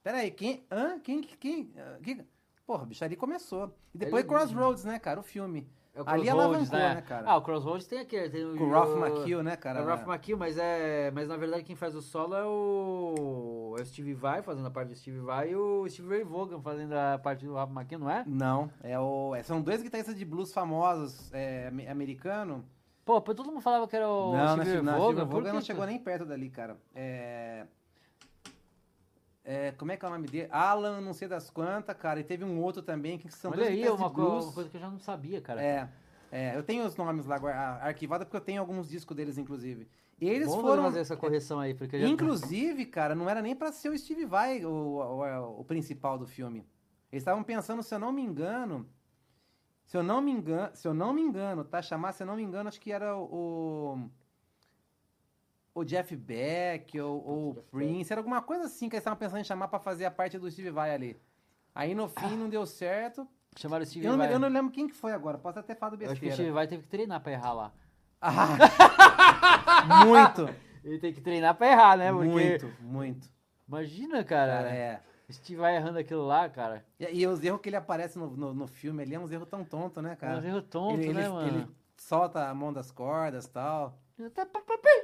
Peraí, 0.03 0.31
quem? 0.31 0.65
Hã? 0.71 0.99
Quem? 0.99 1.21
Quem? 1.21 1.73
quem? 2.03 2.27
Porra, 2.65 2.85
bicho, 2.85 3.03
ali 3.03 3.15
começou. 3.15 3.75
E 3.93 3.97
depois. 3.97 4.25
Crossroads, 4.25 4.85
né, 4.85 4.99
cara? 4.99 5.19
O 5.19 5.23
filme. 5.23 5.67
É 5.99 6.03
o 6.03 6.09
ali 6.09 6.29
alavancou, 6.29 6.77
né, 6.79 7.01
cara? 7.07 7.29
Ah, 7.29 7.37
o 7.37 7.41
Crossroads 7.41 7.87
tem 7.87 7.99
aquele. 7.99 8.29
Tem 8.29 8.45
o, 8.45 8.61
o 8.61 8.69
Ralph 8.71 8.95
McKill, 8.95 9.43
né, 9.43 9.55
cara? 9.55 9.79
É 9.79 9.81
o 9.81 9.85
Ralph 9.85 10.07
McKill, 10.07 10.37
mas 10.37 10.57
é. 10.57 11.11
Mas 11.11 11.27
na 11.27 11.37
verdade 11.37 11.63
quem 11.63 11.75
faz 11.75 11.95
o 11.95 12.01
solo 12.01 12.35
é 12.35 12.43
o. 12.45 13.75
É 13.77 13.81
o 13.81 13.85
Steve 13.85 14.13
Vai 14.13 14.41
fazendo 14.41 14.67
a 14.67 14.71
parte 14.71 14.89
do 14.89 14.95
Steve 14.95 15.19
Vai 15.19 15.51
e 15.51 15.55
o 15.55 15.87
Steve 15.89 16.09
Ray 16.09 16.23
Vaughan 16.23 16.61
fazendo 16.61 16.93
a 16.93 17.17
parte 17.17 17.45
do 17.45 17.53
Ralph 17.53 17.71
McKill, 17.71 17.99
não 17.99 18.09
é? 18.09 18.23
Não, 18.27 18.69
é 18.83 18.99
o, 18.99 19.35
é- 19.35 19.43
são 19.43 19.61
dois 19.61 19.81
guitarristas 19.81 20.15
de 20.17 20.25
blues 20.25 20.53
famosos 20.53 21.31
é, 21.33 21.67
ame- 21.67 21.87
americano. 21.87 22.65
Pô, 23.05 23.19
todo 23.21 23.47
mundo 23.51 23.61
falava 23.61 23.87
que 23.87 23.95
era 23.95 24.07
o 24.07 24.31
não, 24.35 24.55
Steve 24.55 24.71
Ray 24.73 24.81
não, 24.83 24.93
Vaughan. 24.93 25.13
Steve 25.13 25.31
Vaughan 25.31 25.45
que 25.45 25.51
não 25.53 25.61
chegou 25.61 25.85
nem 25.85 25.97
perto 25.97 26.25
dali, 26.25 26.49
cara. 26.49 26.77
É... 26.93 27.65
é, 29.51 29.71
como 29.71 29.91
é 29.91 29.97
que 29.97 30.05
é 30.05 30.07
o 30.07 30.11
nome 30.11 30.27
dele? 30.27 30.47
Alan, 30.51 31.01
não 31.01 31.11
sei 31.11 31.27
das 31.27 31.49
quantas, 31.49 31.97
cara. 31.97 32.19
E 32.19 32.23
teve 32.23 32.43
um 32.45 32.61
outro 32.61 32.83
também 32.83 33.17
que 33.17 33.31
são 33.31 33.49
Olha 33.49 33.65
dois 33.65 33.83
aí, 33.83 33.89
uma, 33.89 34.07
blues. 34.07 34.45
uma 34.45 34.53
coisa 34.53 34.69
que 34.69 34.77
eu 34.77 34.81
já 34.81 34.91
não 34.91 34.99
sabia, 34.99 35.41
cara. 35.41 35.59
É, 35.59 35.89
é, 36.31 36.55
eu 36.55 36.61
tenho 36.61 36.85
os 36.85 36.95
nomes 36.95 37.25
lá 37.25 37.37
arquivados 37.81 38.25
porque 38.25 38.37
eu 38.37 38.41
tenho 38.41 38.61
alguns 38.61 38.87
discos 38.87 39.17
deles, 39.17 39.39
inclusive. 39.39 39.87
E 40.21 40.29
eles 40.29 40.49
Vamos 40.49 40.61
foram. 40.61 40.83
fazer 40.83 40.99
essa 40.99 41.17
correção 41.17 41.59
aí, 41.59 41.73
porque 41.73 41.95
eu 41.95 42.01
já... 42.01 42.07
Inclusive, 42.07 42.85
cara, 42.85 43.15
não 43.15 43.27
era 43.27 43.41
nem 43.41 43.55
pra 43.55 43.71
ser 43.71 43.89
o 43.89 43.97
Steve 43.97 44.23
Vai 44.23 44.63
o, 44.63 44.69
o, 44.69 45.61
o 45.61 45.63
principal 45.63 46.19
do 46.19 46.27
filme. 46.27 46.63
Eles 47.11 47.23
estavam 47.23 47.43
pensando, 47.43 47.81
se 47.81 47.95
eu 47.95 47.97
não 47.97 48.11
me 48.11 48.21
engano. 48.21 48.87
Se 49.83 49.97
eu 49.97 50.03
não 50.03 50.21
me 50.21 50.29
engano, 50.31 50.69
se 50.75 50.87
eu 50.87 50.93
não 50.93 51.11
me 51.11 51.23
engano, 51.23 51.63
tá? 51.63 51.81
Chamar, 51.81 52.11
se 52.11 52.21
eu 52.21 52.27
não 52.27 52.35
me 52.35 52.43
engano, 52.43 52.69
acho 52.69 52.79
que 52.79 52.91
era 52.91 53.17
o. 53.17 53.97
O 55.79 55.85
Jeff 55.85 56.15
Beck 56.15 56.99
ou, 56.99 57.25
ou 57.27 57.53
Jeff 57.53 57.67
Prince, 57.71 58.11
era 58.13 58.19
alguma 58.19 58.41
coisa 58.41 58.65
assim 58.65 58.89
que 58.89 58.95
eles 58.95 59.01
estavam 59.01 59.17
pensando 59.17 59.39
em 59.39 59.43
chamar 59.43 59.67
pra 59.67 59.79
fazer 59.79 60.05
a 60.05 60.11
parte 60.11 60.37
do 60.37 60.49
Steve 60.51 60.69
Vai 60.71 60.93
ali. 60.93 61.19
Aí 61.73 61.93
no 61.95 62.07
fim 62.09 62.35
não 62.35 62.49
deu 62.49 62.65
certo. 62.65 63.27
Chamaram 63.57 63.83
o 63.83 63.85
Steve 63.87 64.05
Eu 64.05 64.11
não, 64.11 64.17
Vai. 64.19 64.33
eu 64.33 64.39
não 64.39 64.47
lembro 64.47 64.71
quem 64.71 64.87
que 64.87 64.93
foi 64.95 65.11
agora, 65.11 65.37
posso 65.37 65.59
até 65.59 65.73
falar 65.75 65.95
do 65.95 66.03
Eu 66.03 66.11
acho 66.11 66.19
que 66.19 66.25
o 66.25 66.29
besteira. 66.29 66.35
Steve 66.35 66.51
Vai 66.51 66.67
teve 66.67 66.83
que 66.83 66.89
treinar 66.89 67.19
pra 67.21 67.31
errar 67.31 67.53
lá. 67.53 67.71
Ah, 68.21 68.57
muito, 70.05 70.49
Ele 70.83 70.99
tem 70.99 71.13
que 71.13 71.21
treinar 71.21 71.55
pra 71.55 71.67
errar, 71.71 71.97
né? 71.97 72.11
Porque... 72.11 72.27
muito, 72.27 72.73
muito. 72.81 73.29
Imagina, 73.67 74.23
cara. 74.23 74.57
Cara, 74.63 74.69
é. 74.75 75.01
O 75.27 75.33
Steve 75.33 75.59
Vai 75.61 75.75
errando 75.75 75.99
aquilo 75.99 76.25
lá, 76.25 76.49
cara. 76.49 76.83
E, 76.99 77.21
e 77.21 77.27
os 77.27 77.43
erros 77.43 77.61
que 77.61 77.69
ele 77.69 77.75
aparece 77.75 78.17
no, 78.17 78.27
no, 78.35 78.53
no 78.53 78.67
filme 78.67 79.03
ali 79.03 79.15
é 79.15 79.19
uns 79.19 79.31
erros 79.31 79.47
tão 79.47 79.63
tontos, 79.63 80.01
né, 80.03 80.13
É 80.13 80.15
cara? 80.15 80.39
um 80.39 80.43
erro 80.43 80.61
tonto, 80.61 80.99
ele, 81.01 81.13
né, 81.13 81.21
ele- 81.21 81.29
mano? 81.29 81.47
ele 81.59 81.67
solta 81.97 82.47
a 82.47 82.53
mão 82.53 82.73
das 82.73 82.91
cordas 82.91 83.45
e 83.45 83.49
tal. 83.49 83.97
Tá, 84.33 84.47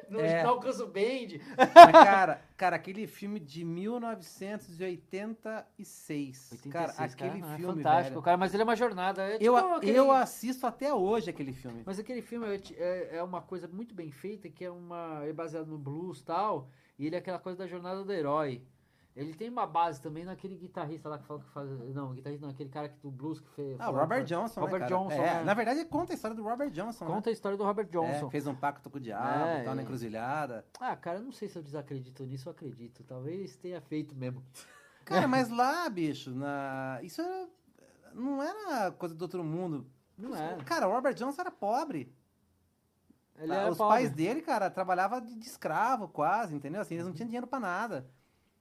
Não, 0.09 0.19
É. 0.19 0.43
não 0.43 0.49
alcança 0.51 0.83
o 0.83 0.87
bend. 0.87 1.41
Mas, 1.57 1.73
cara, 1.91 2.41
cara, 2.57 2.75
aquele 2.75 3.07
filme 3.07 3.39
de 3.39 3.63
1986. 3.63 6.51
86, 6.51 6.73
cara, 6.73 6.91
aquele 6.97 7.39
não, 7.41 7.53
é 7.53 7.57
filme, 7.57 7.75
fantástico, 7.77 8.09
velho. 8.15 8.21
cara. 8.21 8.37
Mas 8.37 8.53
ele 8.53 8.61
é 8.61 8.65
uma 8.65 8.75
jornada. 8.75 9.23
É 9.29 9.35
Eu, 9.39 9.55
tipo 9.55 9.73
aquele- 9.75 9.97
eu 9.97 10.11
assisto 10.11 10.67
até 10.67 10.93
hoje 10.93 11.29
aquele 11.29 11.53
filme. 11.53 11.81
Mas 11.85 11.97
aquele 11.99 12.21
filme 12.21 12.45
é, 12.47 12.59
é- 12.77 13.15
é 13.17 13.23
uma 13.23 13.41
coisa 13.41 13.67
muito 13.67 13.93
bem 13.95 14.11
feita, 14.11 14.49
que 14.49 14.63
é 14.65 14.71
uma 14.71 15.21
é 15.23 15.31
baseado 15.33 15.67
no 15.67 15.77
blues 15.77 16.19
e 16.19 16.23
tal, 16.25 16.69
e 16.97 17.05
ele 17.07 17.15
é 17.15 17.19
aquela 17.19 17.39
coisa 17.39 17.57
da 17.59 17.67
jornada 17.67 18.03
do 18.03 18.11
herói. 18.13 18.61
Ele 19.15 19.33
tem 19.33 19.49
uma 19.49 19.65
base 19.65 20.01
também 20.01 20.25
naquele 20.25 20.57
guitarrista 20.57 21.07
lá 21.07 21.17
que 21.17 21.25
fala 21.25 21.39
que 21.39 21.49
faz. 21.51 21.69
Não, 21.95 22.13
guitarrista 22.13 22.45
não, 22.45 22.51
aquele 22.53 22.69
cara 22.69 22.89
que, 22.89 22.97
do 22.99 23.09
blues 23.09 23.39
que 23.39 23.49
fez. 23.51 23.79
Ah, 23.79 23.89
o 23.89 23.95
Robert 23.95 24.25
Johnson, 24.25 24.59
Robert 24.59 24.81
né? 24.81 24.87
Johnson, 24.87 25.13
É, 25.13 25.35
né? 25.35 25.43
Na 25.45 25.53
verdade, 25.53 25.85
conta 25.85 26.11
a 26.11 26.15
história 26.15 26.35
do 26.35 26.43
Robert 26.43 26.69
Johnson, 26.69 27.05
Conta 27.05 27.29
a 27.29 27.33
história 27.33 27.57
do 27.57 27.63
Robert 27.63 27.85
né? 27.85 27.91
Johnson. 27.91 28.27
É, 28.27 28.29
fez 28.29 28.45
um 28.45 28.53
pacto 28.55 28.89
com 28.89 28.97
o 28.97 28.99
diabo, 29.01 29.45
É, 29.47 29.63
tal, 29.63 29.73
na 29.73 29.81
é. 29.81 29.83
encruzilhada. 29.85 30.65
Ah, 30.81 30.97
cara, 30.97 31.19
eu 31.19 31.23
não 31.23 31.31
sei 31.31 31.47
se 31.47 31.57
eu 31.57 31.63
desacredito 31.63 32.25
nisso, 32.25 32.49
eu 32.49 32.51
acredito. 32.51 33.05
Talvez 33.05 33.55
tenha 33.55 33.79
feito 33.79 34.13
mesmo. 34.13 34.43
Cara, 35.05 35.27
mas 35.27 35.49
lá, 35.49 35.87
bicho, 35.87 36.31
na... 36.31 36.99
isso 37.03 37.21
era... 37.21 37.47
não 38.11 38.41
era 38.41 38.55
era 38.85 38.91
coisa 38.91 39.13
do 39.13 39.21
outro 39.21 39.43
mundo. 39.43 39.85
Não 40.17 40.35
é. 40.35 40.57
Cara, 40.65 40.87
o 40.87 40.91
Robert 40.91 41.13
Johnson 41.13 41.41
era 41.41 41.51
pobre. 41.51 42.11
Ele 43.37 43.51
Ah, 43.53 43.55
era 43.55 43.71
Os 43.71 43.77
pobre. 43.77 43.93
pais 43.97 44.11
dele, 44.11 44.41
cara, 44.41 44.69
trabalhavam 44.69 45.21
de, 45.21 45.35
de 45.35 45.45
escravo 45.45 46.07
quase, 46.07 46.55
entendeu? 46.55 46.81
Assim, 46.81 46.95
eles 46.95 47.05
não 47.05 47.13
tinham 47.13 47.27
dinheiro 47.27 47.47
pra 47.47 47.59
nada. 47.59 48.09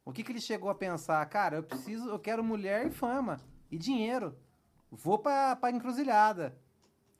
O 0.05 0.12
que 0.12 0.22
que 0.22 0.32
ele 0.32 0.40
chegou 0.40 0.68
a 0.68 0.74
pensar? 0.74 1.24
Cara, 1.26 1.57
eu 1.57 1.62
preciso, 1.62 2.09
eu 2.11 2.18
quero 2.18 2.44
mulher 2.44 2.86
e 2.86 2.90
fama 2.90 3.40
e 3.70 3.78
dinheiro. 3.78 4.36
Vou 4.90 5.18
pra, 5.18 5.57
pra 5.57 5.70
encruzilhada, 5.70 6.57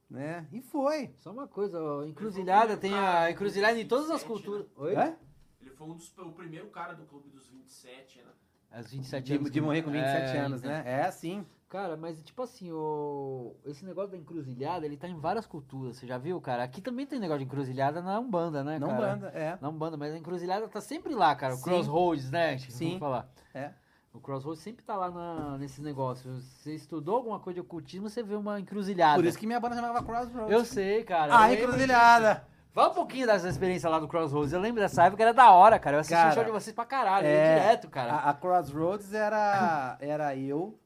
né? 0.09 0.47
E 0.53 0.61
foi. 0.61 1.11
Só 1.16 1.32
uma 1.32 1.49
coisa, 1.49 1.82
ó, 1.82 2.05
encruzilhada 2.05 2.76
tem 2.76 2.95
a 2.95 3.30
encruzilhada 3.30 3.80
em 3.80 3.87
todas 3.87 4.11
as 4.11 4.22
culturas. 4.22 4.66
Oi? 4.76 4.95
É? 4.95 5.16
Ele 5.61 5.70
foi 5.70 5.89
um 5.89 5.95
dos, 5.95 6.16
o 6.18 6.32
primeiro 6.32 6.68
cara 6.68 6.93
do 6.93 7.05
clube 7.07 7.30
dos 7.30 7.49
27, 7.49 8.18
né? 8.18 8.30
As 8.70 8.91
27 8.91 9.24
De, 9.24 9.35
anos. 9.35 9.51
de 9.51 9.61
morrer 9.61 9.82
com 9.82 9.91
27 9.91 10.37
É, 10.37 10.39
anos, 10.41 10.62
né? 10.62 10.82
É, 10.85 11.11
sim. 11.11 11.47
Cara, 11.69 11.97
mas 11.97 12.23
tipo 12.23 12.41
assim, 12.43 12.71
o... 12.71 13.57
esse 13.65 13.85
negócio 13.85 14.12
da 14.12 14.17
encruzilhada, 14.17 14.87
ele 14.87 14.97
tá 14.97 15.09
em 15.09 15.19
várias 15.19 15.47
culturas, 15.47 15.97
você 15.97 16.07
já 16.07 16.19
viu, 16.19 16.41
cara? 16.41 16.62
Aqui 16.62 16.81
também 16.81 17.07
tem 17.07 17.19
negócio 17.19 17.41
de 17.41 17.47
encruzilhada 17.47 18.01
na 18.01 18.21
Umbanda, 18.21 18.62
né, 18.62 18.79
Não 18.79 18.89
cara? 18.89 19.09
banda, 19.09 19.29
é. 19.35 19.59
Na 19.61 19.69
Umbanda, 19.69 19.97
mas 19.97 20.15
a 20.15 20.19
encruzilhada 20.19 20.69
tá 20.69 20.81
sempre 20.81 21.15
lá, 21.15 21.35
cara. 21.35 21.55
O 21.55 21.57
Sim. 21.57 21.65
Crossroads, 21.65 22.31
né? 22.31 22.59
Sim. 22.59 22.85
Vamos 22.87 23.01
falar. 23.01 23.29
É. 23.53 23.73
O 24.12 24.21
Crossroads 24.21 24.62
sempre 24.62 24.85
tá 24.85 24.97
lá 24.97 25.11
na, 25.11 25.59
nesses 25.59 25.81
negócios. 25.81 26.45
Você 26.45 26.73
estudou 26.73 27.17
alguma 27.17 27.41
coisa 27.41 27.55
de 27.55 27.61
ocultismo, 27.62 28.09
você 28.09 28.23
vê 28.23 28.37
uma 28.37 28.61
encruzilhada. 28.61 29.17
Por 29.17 29.25
isso 29.27 29.37
que 29.37 29.45
minha 29.45 29.59
banda 29.59 29.75
chamava 29.75 30.05
Crossroads. 30.05 30.53
Eu 30.53 30.65
sei, 30.65 31.03
cara. 31.03 31.37
Ah, 31.37 31.53
encruzilhada. 31.53 32.47
Fala 32.75 32.91
um 32.91 32.95
pouquinho 32.95 33.27
dessa 33.27 33.49
experiência 33.49 33.89
lá 33.91 33.99
do 33.99 34.07
Crossroads. 34.07 34.53
Eu 34.53 34.61
lembro 34.61 34.81
dessa 34.81 35.05
época, 35.05 35.23
era 35.23 35.33
da 35.33 35.51
hora, 35.51 35.81
cara. 35.81 35.97
Eu 35.97 36.01
assisti 36.01 36.15
Cara, 36.15 36.31
o 36.31 36.35
show 36.35 36.45
de 36.45 36.51
vocês 36.53 36.75
pra 36.75 36.85
caralho, 36.85 37.27
é, 37.27 37.59
direto, 37.59 37.89
cara. 37.89 38.12
A, 38.12 38.31
a 38.31 38.35
Crossroads 38.35 39.12
era, 39.12 39.97
era 40.01 40.37
eu, 40.37 40.79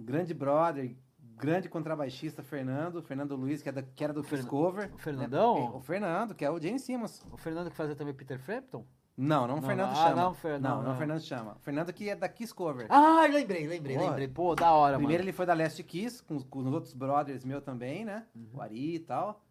grande 0.00 0.34
brother, 0.34 0.94
grande 1.36 1.68
contrabaixista 1.68 2.42
Fernando, 2.42 3.02
Fernando 3.02 3.34
Luiz, 3.36 3.62
que, 3.62 3.68
é 3.68 3.72
da- 3.72 3.82
que 3.82 4.02
era 4.04 4.12
do 4.12 4.22
Fernan- 4.22 4.46
Cover. 4.48 4.90
o 4.94 4.98
Fernandão? 4.98 5.54
Né? 5.54 5.70
O 5.76 5.80
Fernando, 5.80 6.34
que 6.34 6.44
é 6.44 6.50
o 6.50 6.60
Jane 6.60 6.78
Simmons. 6.78 7.24
O 7.32 7.36
Fernando 7.36 7.70
que 7.70 7.76
fazia 7.76 7.94
também 7.96 8.12
Peter 8.14 8.38
Frampton? 8.38 8.84
Não, 9.16 9.46
não 9.46 9.58
o 9.58 9.62
Fernando 9.62 9.90
ah, 9.90 9.94
chama. 9.94 10.22
não, 10.22 10.34
Fer- 10.34 10.60
não, 10.60 10.70
não, 10.70 10.76
não, 10.78 10.84
não. 10.84 10.94
o 10.94 10.96
Fernando 10.96 11.20
chama. 11.20 11.52
O 11.56 11.58
Fernando 11.60 11.92
que 11.92 12.08
é 12.08 12.16
da 12.16 12.28
Kiss 12.28 12.54
Cover. 12.54 12.86
Ah, 12.88 13.26
lembrei, 13.30 13.66
lembrei, 13.66 13.96
Porra. 13.96 14.08
lembrei. 14.10 14.28
Pô, 14.28 14.54
da 14.54 14.72
hora, 14.72 14.96
Primeiro 14.96 15.20
mano. 15.22 15.28
ele 15.28 15.36
foi 15.36 15.44
da 15.44 15.52
Last 15.52 15.82
Kiss, 15.82 16.22
com, 16.22 16.36
os- 16.36 16.44
com 16.44 16.60
os 16.60 16.66
outros 16.72 16.94
brothers 16.94 17.44
meu 17.44 17.60
também, 17.60 18.04
né? 18.04 18.24
Uhum. 18.34 18.48
O 18.54 18.60
Ari 18.62 18.94
e 18.94 18.98
tal. 19.00 19.44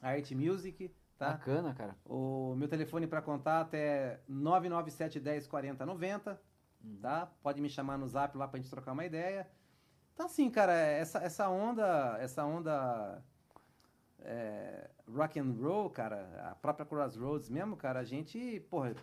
Art 0.00 0.30
Music, 0.32 0.92
tá? 1.18 1.32
Bacana, 1.32 1.74
cara. 1.74 1.96
O 2.04 2.54
meu 2.56 2.68
telefone 2.68 3.06
para 3.06 3.22
contato 3.22 3.74
é 3.74 4.20
997 4.28 5.20
10 5.20 5.46
40 5.46 5.86
90, 5.86 6.40
tá? 7.00 7.26
Pode 7.42 7.60
me 7.60 7.68
chamar 7.68 7.98
no 7.98 8.06
Zap 8.06 8.36
lá 8.36 8.46
pra 8.46 8.58
gente 8.58 8.70
trocar 8.70 8.92
uma 8.92 9.04
ideia. 9.04 9.48
Então 10.14 10.26
assim, 10.26 10.48
cara, 10.50 10.72
essa, 10.72 11.18
essa 11.18 11.48
onda, 11.48 12.16
essa 12.20 12.44
onda 12.44 13.22
é, 14.20 14.90
rock 15.08 15.38
and 15.38 15.54
roll, 15.60 15.90
cara, 15.90 16.50
a 16.50 16.54
própria 16.54 16.86
Crossroads 16.86 17.48
mesmo, 17.48 17.76
cara, 17.76 18.00
a 18.00 18.04
gente, 18.04 18.60
porra, 18.70 18.94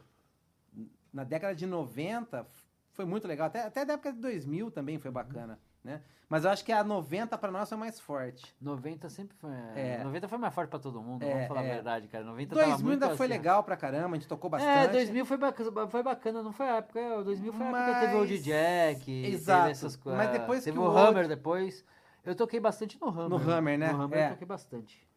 na 1.11 1.23
década 1.23 1.55
de 1.55 1.65
90 1.65 2.47
foi 2.91 3.05
muito 3.05 3.27
legal, 3.27 3.47
até, 3.47 3.63
até 3.63 3.81
a 3.81 3.85
década 3.85 4.15
de 4.15 4.21
2000 4.21 4.71
também 4.71 4.97
foi 4.99 5.11
bacana, 5.11 5.59
né? 5.83 6.01
Mas 6.29 6.45
eu 6.45 6.49
acho 6.51 6.65
que 6.65 6.71
a 6.71 6.83
90 6.83 7.37
pra 7.37 7.51
nós 7.51 7.69
foi 7.69 7.77
mais 7.77 7.99
forte. 7.99 8.55
90 8.59 9.07
sempre 9.09 9.35
foi. 9.37 9.51
É. 9.75 10.03
90 10.03 10.27
foi 10.27 10.37
mais 10.39 10.53
forte 10.55 10.69
pra 10.69 10.79
todo 10.79 10.99
mundo, 11.01 11.21
É, 11.23 11.31
vamos 11.33 11.47
falar 11.47 11.63
é. 11.63 11.69
a 11.71 11.73
verdade, 11.75 12.07
cara. 12.07 12.23
90 12.23 12.55
tava 12.55 12.67
2000 12.67 12.85
muito 12.87 13.03
ainda 13.03 13.15
foi 13.17 13.25
assim, 13.27 13.33
ó. 13.33 13.37
legal 13.37 13.63
pra 13.63 13.77
caramba, 13.77 14.15
a 14.15 14.19
gente 14.19 14.27
tocou 14.27 14.49
bastante. 14.49 14.71
É, 14.71 14.87
2000 14.87 15.25
foi 15.25 15.37
bacana, 15.37 15.87
foi 15.87 16.01
bacana, 16.03 16.41
não 16.41 16.51
foi 16.51 16.67
a 16.67 16.75
época. 16.77 16.99
é, 16.99 17.23
2000 17.23 17.53
foi 17.53 17.65
a 17.65 17.69
época 17.69 17.93
que 17.93 17.99
teve 17.99 18.15
o 18.15 18.19
Mas- 18.19 18.43
Jack, 18.43 19.25
Exato, 19.25 19.59
teve 19.61 19.71
essas 19.71 19.95
coisas. 19.95 20.17
mas 20.25 20.31
depois 20.31 20.63
teve 20.63 20.75
que 20.77 20.83
o 20.83 20.87
o 20.87 20.97
Hammer 20.97 21.27
depois. 21.27 21.85
Eu 22.25 22.35
toquei 22.35 22.59
bastante 22.59 22.99
no 22.99 23.09
Hammer. 23.09 23.29
No 23.29 23.35
Hammer, 23.51 23.77
né? 23.77 23.91
No 23.91 24.01
Hammer 24.01 24.19
É. 24.19 24.25
eu 24.27 24.29
toquei 24.31 24.47
bastante. 24.47 25.07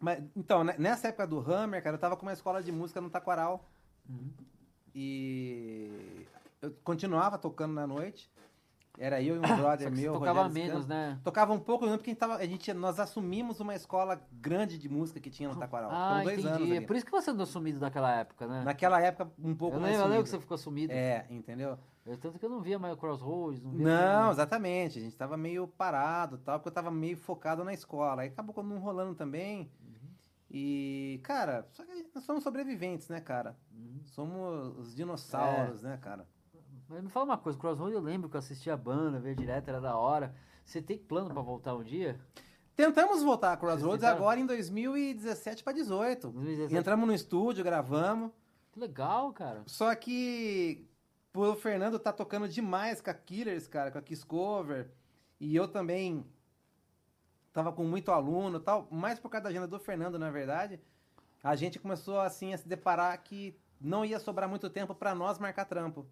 Mas, 0.00 0.22
então, 0.34 0.64
né, 0.64 0.74
nessa 0.78 1.08
época 1.08 1.26
do 1.26 1.38
Hammer, 1.40 1.82
cara, 1.82 1.96
eu 1.96 2.00
tava 2.00 2.16
com 2.16 2.22
uma 2.24 2.32
escola 2.32 2.62
de 2.62 2.72
música 2.72 3.00
no 3.02 3.10
Taquaral. 3.10 3.68
Uhum. 4.08 4.30
E 4.94 6.26
eu 6.62 6.72
continuava 6.82 7.36
tocando 7.36 7.74
na 7.74 7.86
noite. 7.86 8.30
Era 8.98 9.22
eu 9.22 9.36
e 9.36 9.38
um 9.38 9.42
brother 9.56 9.90
meu, 9.90 10.12
tocava 10.14 10.42
Rogério 10.42 10.68
menos, 10.68 10.86
né? 10.86 11.18
Tocava 11.24 11.52
um 11.52 11.58
pouco, 11.60 11.86
não, 11.86 11.96
porque 11.96 12.10
a 12.10 12.12
gente, 12.12 12.18
tava, 12.20 12.36
a 12.36 12.46
gente- 12.46 12.72
nós 12.74 12.98
assumimos 13.00 13.58
uma 13.60 13.74
escola 13.74 14.20
grande 14.32 14.76
de 14.78 14.88
música 14.88 15.18
que 15.20 15.30
tinha 15.30 15.48
no 15.48 15.56
Taquaral. 15.56 15.90
Ah, 15.92 16.08
Foram 16.10 16.24
dois 16.24 16.38
entendi. 16.40 16.54
anos 16.54 16.70
É 16.70 16.76
ali. 16.78 16.86
por 16.86 16.96
isso 16.96 17.06
que 17.06 17.12
você 17.12 17.30
andou 17.30 17.46
sumido 17.46 17.80
naquela 17.80 18.12
época, 18.14 18.46
né? 18.46 18.62
Naquela 18.64 19.00
época, 19.00 19.30
um 19.38 19.54
pouco 19.54 19.76
eu 19.76 19.80
mais 19.80 19.92
lembro, 19.92 20.06
eu 20.06 20.10
lembro 20.10 20.24
que 20.24 20.30
você 20.30 20.40
ficou 20.40 20.58
sumido. 20.58 20.92
É, 20.92 21.24
entendeu? 21.30 21.78
Eu- 22.04 22.18
tanto 22.18 22.38
que 22.38 22.44
eu 22.44 22.50
não 22.50 22.60
via 22.60 22.78
mais 22.78 22.92
o 22.94 22.96
Crossroads. 22.96 23.62
Não, 23.62 23.72
Não, 23.72 24.30
exatamente. 24.32 24.98
A 24.98 25.02
gente 25.02 25.16
tava 25.16 25.36
meio 25.36 25.66
parado 25.68 26.36
e 26.36 26.38
tal, 26.40 26.58
porque 26.58 26.68
eu 26.68 26.74
tava 26.74 26.90
meio 26.90 27.16
focado 27.16 27.62
na 27.64 27.72
escola. 27.72 28.22
Aí 28.22 28.28
acabou 28.28 28.62
não 28.64 28.78
rolando 28.78 29.14
também. 29.14 29.70
Uhum. 29.80 30.10
E, 30.50 31.20
cara, 31.22 31.66
só 31.70 31.84
que 31.84 32.06
nós 32.14 32.24
somos 32.24 32.42
sobreviventes, 32.42 33.08
né, 33.08 33.20
cara? 33.20 33.56
Uhum. 33.72 34.00
Somos 34.04 34.76
os 34.78 34.94
dinossauros, 34.94 35.80
né, 35.82 35.96
cara? 36.02 36.26
Mas 36.90 37.04
me 37.04 37.08
fala 37.08 37.24
uma 37.24 37.38
coisa, 37.38 37.56
Crossroads 37.56 37.94
eu 37.94 38.02
lembro 38.02 38.28
que 38.28 38.34
eu 38.34 38.40
assistia 38.40 38.74
a 38.74 38.76
banda, 38.76 39.20
veio 39.20 39.36
direto, 39.36 39.68
era 39.68 39.80
da 39.80 39.96
hora. 39.96 40.34
Você 40.64 40.82
tem 40.82 40.98
plano 40.98 41.32
pra 41.32 41.40
voltar 41.40 41.72
um 41.76 41.84
dia? 41.84 42.18
Tentamos 42.74 43.22
voltar 43.22 43.52
a 43.52 43.56
Crossroads 43.56 44.02
agora 44.02 44.40
em 44.40 44.44
2017 44.44 45.62
para 45.62 45.72
18. 45.72 46.28
2017? 46.30 46.76
Entramos 46.76 47.06
no 47.06 47.14
estúdio, 47.14 47.62
gravamos. 47.62 48.32
Que 48.72 48.80
legal, 48.80 49.32
cara. 49.32 49.62
Só 49.66 49.94
que 49.94 50.84
o 51.32 51.54
Fernando 51.54 51.96
tá 51.96 52.12
tocando 52.12 52.48
demais 52.48 53.00
com 53.00 53.10
a 53.10 53.14
Killers, 53.14 53.68
cara, 53.68 53.92
com 53.92 53.98
a 53.98 54.02
Kiss 54.02 54.26
Cover. 54.26 54.90
E 55.38 55.54
eu 55.54 55.68
também 55.68 56.26
tava 57.52 57.72
com 57.72 57.84
muito 57.84 58.10
aluno 58.10 58.58
e 58.58 58.62
tal. 58.62 58.88
Mais 58.90 59.20
por 59.20 59.28
causa 59.28 59.44
da 59.44 59.50
agenda 59.50 59.68
do 59.68 59.78
Fernando, 59.78 60.18
na 60.18 60.30
verdade. 60.30 60.80
A 61.40 61.54
gente 61.54 61.78
começou, 61.78 62.18
assim, 62.18 62.52
a 62.52 62.58
se 62.58 62.66
deparar 62.66 63.16
que 63.22 63.56
não 63.80 64.04
ia 64.04 64.18
sobrar 64.18 64.48
muito 64.48 64.68
tempo 64.68 64.92
para 64.92 65.14
nós 65.14 65.38
marcar 65.38 65.64
trampo. 65.66 66.04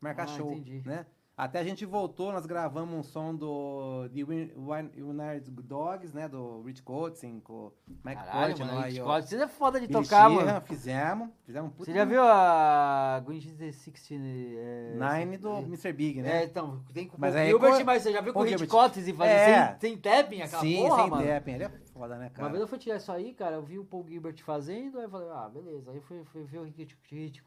Marcar 0.00 0.24
Ah, 0.24 0.26
show, 0.26 0.52
entendi. 0.52 0.82
né? 0.86 1.06
Até 1.38 1.58
a 1.58 1.64
gente 1.64 1.84
voltou, 1.84 2.32
nós 2.32 2.46
gravamos 2.46 2.94
um 2.98 3.02
som 3.02 3.34
do 3.34 4.08
The 4.08 4.24
Win- 4.24 4.90
United 4.96 5.50
Dogs, 5.50 6.14
né? 6.14 6.26
Do 6.28 6.62
Rich 6.62 6.82
Coates 6.82 7.20
com 7.44 7.52
o 7.66 7.72
Mike 8.02 8.22
Caralho, 8.24 8.58
mano, 8.58 8.80
Rich 8.80 9.00
o 9.02 9.04
você 9.28 9.36
é 9.42 9.46
foda 9.46 9.78
de 9.78 9.86
tocar, 9.86 10.30
Sheehan, 10.30 10.46
mano. 10.46 10.60
Fizemos, 10.62 11.28
fizemos 11.44 11.68
um 11.68 11.72
puta 11.74 11.84
Você 11.84 11.92
já 11.98 12.06
viu 12.06 12.22
a 12.22 13.22
Green 13.26 13.38
Cheese 13.38 13.54
16? 13.54 14.24
É, 14.56 14.96
Nine 14.98 15.36
do 15.36 15.50
é, 15.52 15.60
Mr. 15.60 15.92
Big, 15.92 16.20
É, 16.20 16.22
né? 16.22 16.44
então, 16.44 16.82
tem 16.94 17.06
com 17.06 17.18
o 17.18 17.20
Mas 17.20 17.36
aí 17.36 17.48
Gilbert, 17.48 17.84
mas 17.84 18.02
você 18.02 18.12
já 18.12 18.22
viu 18.22 18.32
com 18.32 18.40
o 18.40 18.42
Rich. 18.42 18.66
Cottes 18.66 19.06
e 19.06 19.12
fazer 19.12 19.30
É. 19.32 19.76
sem, 19.78 19.90
sem 19.90 19.98
tapping 19.98 20.40
aquela 20.40 20.62
Sim, 20.62 20.76
porra, 20.88 21.02
sem 21.02 21.10
mano? 21.10 21.26
tapping. 21.26 21.52
Ele 21.52 21.64
é 21.64 21.68
foda, 21.92 22.16
né, 22.16 22.24
Uma 22.28 22.30
cara? 22.30 22.48
vez 22.48 22.60
eu 22.62 22.68
fui 22.68 22.78
tirar 22.78 22.96
isso 22.96 23.12
aí, 23.12 23.34
cara, 23.34 23.56
eu 23.56 23.62
vi 23.62 23.78
o 23.78 23.84
Paul 23.84 24.06
Gilbert 24.08 24.42
fazendo, 24.42 24.96
aí 24.96 25.04
eu 25.04 25.10
falei, 25.10 25.28
ah, 25.28 25.50
beleza. 25.52 25.90
Aí 25.90 25.98
eu 25.98 26.02
fui, 26.02 26.24
fui 26.24 26.44
ver 26.44 26.60
o 26.60 26.64
Rich, 26.64 26.96
Rich 27.10 27.42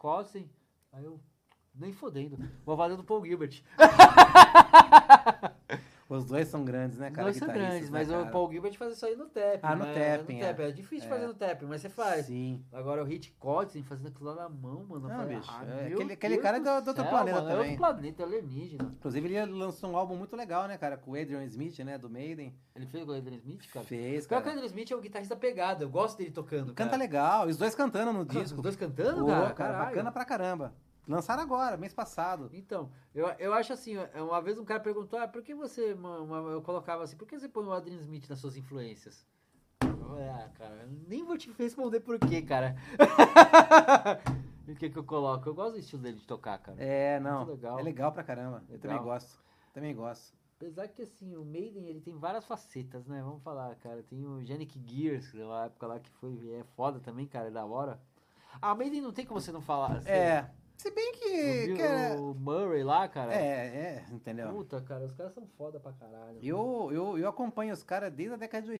aí 0.93 1.03
eu, 1.05 1.19
nem 1.79 1.91
fodendo, 1.93 2.37
vou 2.65 2.75
fazer 2.77 2.95
do 2.95 3.03
Paul 3.03 3.25
Gilbert. 3.25 3.61
Os 6.09 6.25
dois 6.25 6.47
são 6.47 6.65
grandes, 6.65 6.97
né, 6.97 7.11
cara? 7.11 7.27
Nós 7.27 7.37
são 7.37 7.47
guitarristas, 7.47 7.71
grandes, 7.71 7.91
né, 7.91 7.99
mas 7.99 8.09
o 8.09 8.13
cara? 8.13 8.31
Paul 8.31 8.51
Gilbert 8.51 8.73
faz 8.79 8.93
isso 8.93 9.05
aí 9.05 9.15
no 9.15 9.27
tapping. 9.27 9.59
Ah, 9.61 9.75
no 9.75 9.85
né? 9.85 9.93
tapping, 10.17 10.39
No 10.39 10.43
é. 10.43 10.55
É 10.69 10.71
difícil 10.71 11.05
É. 11.05 11.09
fazer 11.11 11.27
no 11.27 11.35
tapping, 11.35 11.65
mas 11.67 11.81
você 11.81 11.89
faz. 11.89 12.25
Sim. 12.25 12.65
Agora 12.73 13.03
o 13.03 13.05
Rich 13.05 13.31
Cotten 13.39 13.83
fazendo 13.83 14.07
aquilo 14.07 14.25
lá 14.31 14.35
na 14.35 14.49
mão, 14.49 14.83
mano. 14.89 15.07
Não, 15.07 15.15
falei, 15.17 15.37
bicho, 15.37 15.51
ah, 15.53 15.63
é, 15.65 15.85
aquele- 15.93 16.13
aquele 16.13 16.37
cara 16.39 16.57
é 16.57 16.59
do- 16.61 16.65
do 16.65 16.87
outro 16.87 16.93
céu, 17.03 17.11
planeta 17.11 17.35
mano, 17.37 17.47
É 17.47 17.51
também. 17.53 17.69
outro 17.73 17.85
planeta, 17.85 18.23
é 18.23 18.25
alienígena. 18.25 18.91
Inclusive, 18.97 19.27
ele 19.35 19.51
lançou 19.53 19.91
um 19.91 19.95
álbum 19.97 20.15
muito 20.15 20.35
legal, 20.35 20.67
né, 20.67 20.79
cara? 20.79 20.97
Com 20.97 21.11
o 21.11 21.15
Adrian 21.15 21.43
Smith, 21.45 21.77
né? 21.81 21.95
Do 21.99 22.09
Maiden. 22.09 22.55
Ele 22.75 22.87
fez 22.87 23.05
com 23.05 23.11
o 23.11 23.15
Adrian 23.15 23.37
Smith, 23.37 23.69
cara? 23.71 23.85
Fez, 23.85 24.25
Pior 24.25 24.37
que 24.37 24.41
o 24.41 24.45
cara. 24.45 24.51
Adrian 24.57 24.65
Smith 24.65 24.89
é 24.91 24.95
um 24.95 25.01
guitarrista 25.01 25.35
pegado, 25.35 25.83
eu 25.83 25.89
gosto 25.91 26.17
dele 26.17 26.31
tocando. 26.31 26.73
Canta 26.73 26.89
cara. 26.89 26.97
legal. 27.03 27.45
Os 27.47 27.55
dois 27.55 27.75
cantando 27.75 28.11
no 28.11 28.21
Os 28.21 28.27
disco. 28.29 28.59
dois 28.63 28.75
cantando, 28.75 29.21
Pô, 29.25 29.27
cara? 29.27 29.53
cara, 29.53 29.77
bacana 29.85 30.11
pra 30.11 30.25
caramba. 30.25 30.73
Lançaram 31.09 31.41
agora, 31.41 31.75
mês 31.75 31.91
passado. 31.91 32.51
Então, 32.53 32.91
eu, 33.15 33.27
eu 33.39 33.51
acho 33.51 33.73
assim, 33.73 33.95
uma 34.15 34.39
vez 34.41 34.59
um 34.59 34.63
cara 34.63 34.79
perguntou, 34.79 35.17
ah, 35.17 35.27
por 35.27 35.41
que 35.41 35.55
você, 35.55 35.93
uma- 35.93 36.51
eu 36.51 36.61
colocava 36.61 37.03
assim, 37.03 37.17
por 37.17 37.27
que 37.27 37.37
você 37.39 37.49
põe 37.49 37.65
o 37.65 37.73
Adrian 37.73 37.97
Smith 37.97 38.29
nas 38.29 38.37
suas 38.37 38.55
influências? 38.55 39.25
Ah, 39.81 40.49
cara, 40.55 40.75
eu 40.83 40.89
nem 41.07 41.23
vou 41.25 41.35
te 41.35 41.51
responder 41.57 42.01
por 42.01 42.19
quê, 42.19 42.43
cara. 42.43 42.75
o 44.67 44.75
que 44.75 44.89
que 44.89 44.99
eu 44.99 45.03
coloco? 45.03 45.49
Eu 45.49 45.55
gosto 45.55 45.73
do 45.73 45.79
estilo 45.79 46.03
dele 46.03 46.17
de 46.17 46.27
tocar, 46.27 46.59
cara. 46.59 46.77
É, 46.79 47.19
não. 47.19 47.43
Legal. 47.45 47.79
É 47.79 47.83
legal 47.83 48.11
pra 48.11 48.23
caramba. 48.23 48.63
Eu 48.69 48.77
também 48.79 48.97
Legal. 48.97 49.13
gosto. 49.13 49.39
Também 49.73 49.95
gosto. 49.95 50.37
Apesar 50.57 50.87
que 50.89 51.01
assim, 51.01 51.35
o 51.37 51.43
Maiden 51.45 51.87
ele 51.87 52.01
tem 52.01 52.13
várias 52.17 52.45
facetas, 52.45 53.07
né? 53.07 53.21
Vamos 53.23 53.41
falar, 53.41 53.73
cara. 53.77 54.03
Tem 54.03 54.23
o 54.25 54.41
Yannick 54.41 54.79
Gears, 54.85 55.29
que 55.31 55.39
é 55.41 55.45
uma 55.45 55.65
época 55.65 55.87
lá 55.87 55.99
que 55.99 56.09
foi 56.11 56.37
é 56.51 56.63
foda 56.75 56.99
também, 56.99 57.25
cara, 57.25 57.47
é 57.47 57.51
da 57.51 57.65
hora. 57.65 57.99
Ah, 58.61 58.73
o 58.73 58.77
Maiden 58.77 59.01
não 59.01 59.13
tem 59.13 59.25
como 59.25 59.39
você 59.39 59.51
não 59.51 59.61
falar. 59.61 60.01
você- 60.01 60.09
É. 60.09 60.51
Se 60.79 60.89
bem 60.91 61.11
que. 61.11 61.81
É, 61.81 62.15
o 62.17 62.33
Murray 62.33 62.85
lá, 62.85 63.05
cara. 63.09 63.33
é, 63.33 63.67
é, 63.67 64.05
entendeu? 64.11 64.47
Puta, 64.49 64.79
cara, 64.81 65.03
os 65.03 65.11
caras 65.11 65.33
são 65.33 65.45
foda 65.57 65.77
pra 65.77 65.91
caralho. 65.91 66.39
Eu, 66.41 66.89
eu, 66.93 67.17
eu 67.17 67.27
acompanho 67.27 67.73
os 67.73 67.83
caras 67.83 68.13
desde 68.13 68.33
a 68.33 68.37
década 68.37 68.65
de 68.65 68.78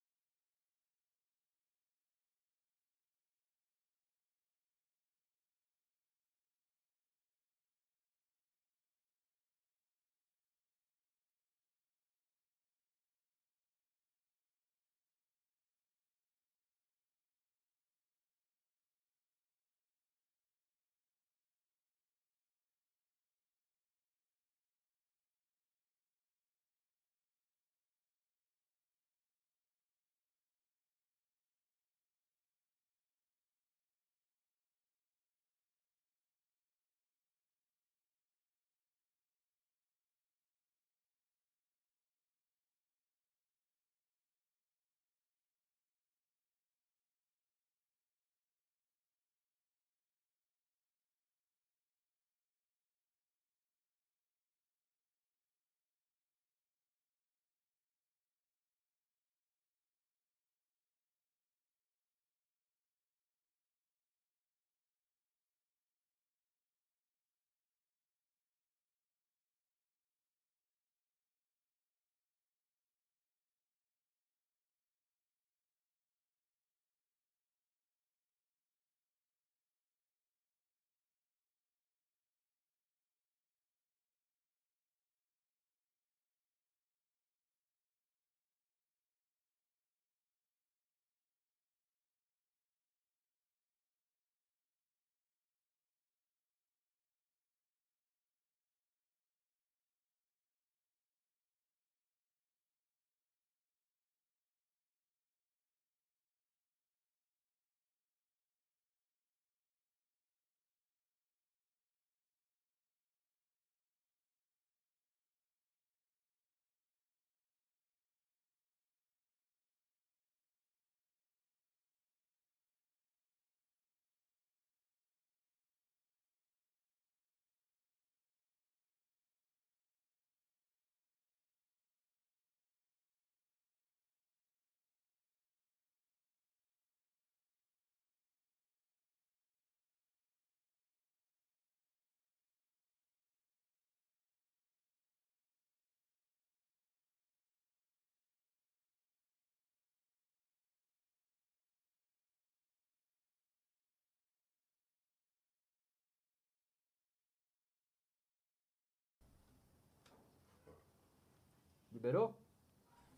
Liberou? 162.00 162.34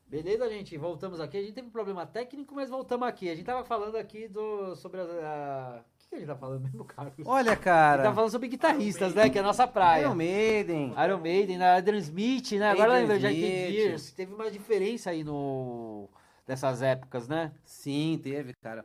Beleza, 0.07 0.49
gente, 0.49 0.75
voltamos 0.75 1.21
aqui. 1.21 1.37
A 1.37 1.41
gente 1.41 1.53
teve 1.53 1.67
um 1.67 1.71
problema 1.71 2.03
técnico, 2.05 2.55
mas 2.55 2.67
voltamos 2.67 3.07
aqui. 3.07 3.29
A 3.29 3.35
gente 3.35 3.45
tava 3.45 3.63
falando 3.63 3.95
aqui 3.95 4.27
do, 4.27 4.75
sobre 4.75 4.99
a. 4.99 5.83
O 5.85 5.99
que, 5.99 6.09
que 6.09 6.15
a 6.15 6.17
gente 6.17 6.27
tá 6.27 6.35
falando 6.35 6.63
mesmo, 6.63 6.83
Carlos? 6.83 7.13
Olha, 7.25 7.51
A 7.51 7.53
gente 7.53 7.63
cara. 7.63 8.03
tava 8.03 8.15
falando 8.15 8.31
sobre 8.31 8.47
guitarristas, 8.49 9.13
né? 9.13 9.29
Que 9.29 9.37
é 9.37 9.41
a 9.41 9.43
nossa 9.45 9.67
praia. 9.67 10.01
Iron 10.01 10.15
Maiden. 10.15 10.93
Iron 11.05 11.19
Maiden, 11.19 11.57
né? 11.59 11.77
Adrian 11.77 11.99
Smith, 11.99 12.51
né? 12.53 12.71
Agora 12.71 12.93
lembra 12.93 13.17
Smith. 13.17 13.35
Gears. 13.35 14.11
Teve 14.11 14.33
uma 14.33 14.49
diferença 14.49 15.11
aí 15.11 15.23
no. 15.23 16.09
dessas 16.45 16.81
épocas, 16.81 17.27
né? 17.27 17.53
Sim, 17.63 18.19
teve, 18.21 18.53
cara. 18.61 18.83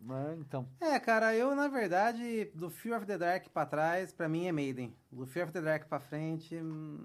Mas, 0.00 0.40
então. 0.40 0.66
É, 0.80 0.98
cara, 0.98 1.36
eu, 1.36 1.54
na 1.54 1.68
verdade, 1.68 2.46
do 2.54 2.70
Fear 2.70 2.96
of 2.98 3.06
the 3.06 3.18
Dark 3.18 3.48
pra 3.50 3.66
trás, 3.66 4.12
pra 4.12 4.28
mim 4.28 4.46
é 4.46 4.52
Maiden. 4.52 4.96
Do 5.12 5.26
Fear 5.26 5.46
of 5.46 5.52
the 5.52 5.60
Dark 5.60 5.86
pra 5.86 6.00
frente, 6.00 6.56
hum, 6.56 6.98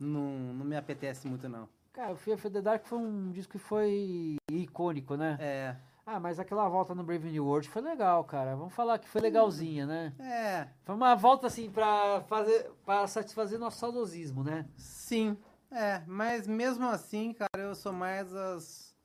não, 0.00 0.54
não 0.54 0.64
me 0.64 0.76
apetece 0.76 1.26
muito, 1.28 1.48
não. 1.48 1.68
Cara, 1.92 2.12
o 2.12 2.16
Fear 2.16 2.36
of 2.36 2.50
the 2.50 2.60
Dark 2.60 2.84
foi 2.86 2.98
um 2.98 3.30
disco 3.30 3.52
que 3.52 3.58
foi 3.58 4.36
icônico, 4.50 5.16
né? 5.16 5.36
É, 5.40 5.76
Ah, 6.06 6.20
mas 6.20 6.38
aquela 6.38 6.68
volta 6.68 6.94
no 6.94 7.02
Brave 7.02 7.30
New 7.30 7.44
World 7.44 7.68
foi 7.68 7.82
legal, 7.82 8.22
cara. 8.24 8.54
Vamos 8.56 8.72
falar 8.72 8.98
que 8.98 9.08
foi 9.08 9.20
legalzinha, 9.20 9.84
né? 9.86 10.12
É, 10.18 10.68
Foi 10.84 10.94
uma 10.94 11.14
volta 11.14 11.46
assim 11.48 11.70
pra 11.70 12.20
fazer 12.28 12.70
para 12.86 13.06
satisfazer 13.06 13.58
nosso 13.58 13.78
saudosismo, 13.78 14.42
né? 14.44 14.66
sim. 14.76 15.36
É, 15.70 16.02
mas 16.06 16.46
mesmo 16.46 16.86
assim, 16.88 17.34
cara, 17.34 17.62
eu 17.62 17.74
sou 17.74 17.92
mais 17.92 18.34
as, 18.34 18.96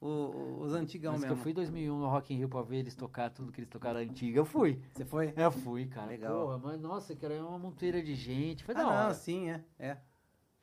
o- 0.00 0.58
os 0.62 0.72
antigão 0.74 1.12
Mas 1.12 1.20
que 1.22 1.28
mesmo. 1.28 1.38
eu 1.38 1.42
fui 1.44 1.52
em 1.52 1.54
2001 1.54 1.96
no 1.96 2.08
Rock 2.08 2.34
in 2.34 2.38
Rio 2.38 2.48
pra 2.48 2.62
ver 2.62 2.78
eles 2.78 2.96
tocar 2.96 3.30
tudo 3.30 3.52
que 3.52 3.60
eles 3.60 3.70
tocaram 3.70 4.00
antiga. 4.00 4.36
Eu 4.40 4.44
fui. 4.44 4.80
Você 4.94 5.04
foi? 5.04 5.32
Eu 5.36 5.52
fui, 5.52 5.86
cara. 5.86 6.08
Legal. 6.08 6.44
Porra, 6.46 6.58
mas 6.58 6.80
nossa, 6.80 7.14
cara, 7.14 7.34
é 7.34 7.40
uma 7.40 7.56
monteira 7.58 8.02
de 8.02 8.16
gente. 8.16 8.64
Foi 8.64 8.74
ah, 8.74 8.78
da 8.78 8.84
não, 8.84 8.90
hora. 8.90 9.14
sim, 9.14 9.48
é. 9.50 9.62
é. 9.78 9.96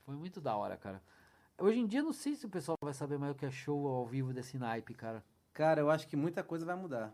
Foi 0.05 0.15
muito 0.15 0.39
da 0.39 0.55
hora, 0.55 0.77
cara. 0.77 1.01
Hoje 1.57 1.79
em 1.79 1.87
dia, 1.87 2.03
não 2.03 2.13
sei 2.13 2.35
se 2.35 2.45
o 2.45 2.49
pessoal 2.49 2.77
vai 2.81 2.93
saber 2.93 3.17
mais 3.17 3.31
o 3.33 3.35
que 3.35 3.45
é 3.45 3.51
show 3.51 3.87
ao 3.87 4.05
vivo 4.05 4.33
desse 4.33 4.57
naipe, 4.57 4.93
cara. 4.93 5.23
Cara, 5.53 5.81
eu 5.81 5.89
acho 5.89 6.07
que 6.07 6.15
muita 6.15 6.43
coisa 6.43 6.65
vai 6.65 6.75
mudar. 6.75 7.13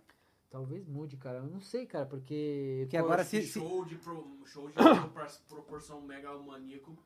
Talvez 0.50 0.86
mude, 0.86 1.16
cara. 1.16 1.38
Eu 1.38 1.46
não 1.48 1.62
sei, 1.62 1.86
cara, 1.86 2.06
porque. 2.06 2.82
Porque 2.84 2.98
pô, 2.98 3.06
agora 3.06 3.24
se- 3.24 3.44
se- 3.44 3.60
show 3.60 3.86
de, 3.86 3.96
pro, 3.96 4.40
show 4.46 4.68
de 4.68 4.74
propor- 4.76 5.28
proporção 5.48 6.02
megalomaníaco 6.02 6.98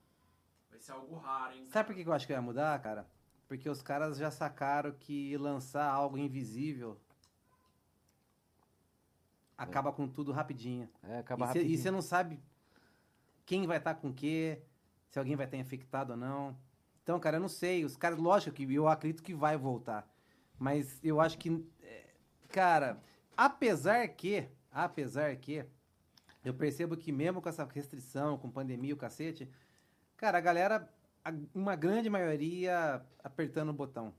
vai 0.70 0.80
ser 0.80 0.94
algo 0.94 1.16
raro, 1.18 1.54
hein? 1.56 1.66
Sabe 1.68 1.88
por 1.88 1.96
que 1.96 2.08
eu 2.08 2.14
acho 2.14 2.26
que 2.26 2.34
vai 2.34 2.42
mudar, 2.42 2.82
cara? 2.82 3.08
Porque 3.48 3.70
os 3.70 3.82
caras 3.84 4.18
já 4.18 4.32
sacaram 4.32 4.92
que 4.94 5.38
lançar 5.38 5.86
algo 5.88 6.18
invisível 6.18 6.98
acaba 9.58 9.92
com 9.92 10.08
tudo 10.08 10.32
rapidinho. 10.32 10.90
É, 11.04 11.20
acaba 11.20 11.46
E 11.46 11.48
rapidinho. 11.50 11.78
você 11.78 11.92
não 11.92 12.02
sabe 12.02 12.40
quem 13.46 13.68
vai 13.68 13.78
estar 13.78 13.94
com 13.96 14.10
o 14.10 14.14
quê, 14.14 14.62
se 15.10 15.20
alguém 15.20 15.36
vai 15.36 15.46
estar 15.46 15.58
infectado 15.58 16.14
ou 16.14 16.18
não. 16.18 16.58
Então, 17.04 17.20
cara, 17.20 17.38
eu 17.38 17.42
não 17.42 17.48
sei. 17.50 17.86
Os 17.86 17.96
caras, 17.96 18.18
lógico 18.18 18.56
que 18.56 18.74
eu 18.74 18.88
acredito 18.88 19.24
que 19.24 19.34
vai 19.34 19.58
voltar. 19.58 20.08
Mas 20.58 21.00
eu 21.04 21.20
acho 21.22 21.38
que, 21.38 21.66
é, 21.82 22.14
cara, 22.50 23.02
apesar 23.36 24.08
que, 24.10 24.48
apesar 24.72 25.36
que, 25.36 25.66
eu 26.44 26.54
percebo 26.54 26.96
que 26.96 27.12
mesmo 27.12 27.42
com 27.42 27.50
essa 27.50 27.66
restrição, 27.66 28.38
com 28.38 28.50
pandemia, 28.50 28.94
o 28.94 28.98
cacete, 28.98 29.50
cara, 30.16 30.38
a 30.38 30.42
galera, 30.42 30.90
uma 31.54 31.76
grande 31.76 32.10
maioria 32.10 33.04
apertando 33.24 33.70
o 33.70 33.74
botão 33.74 34.14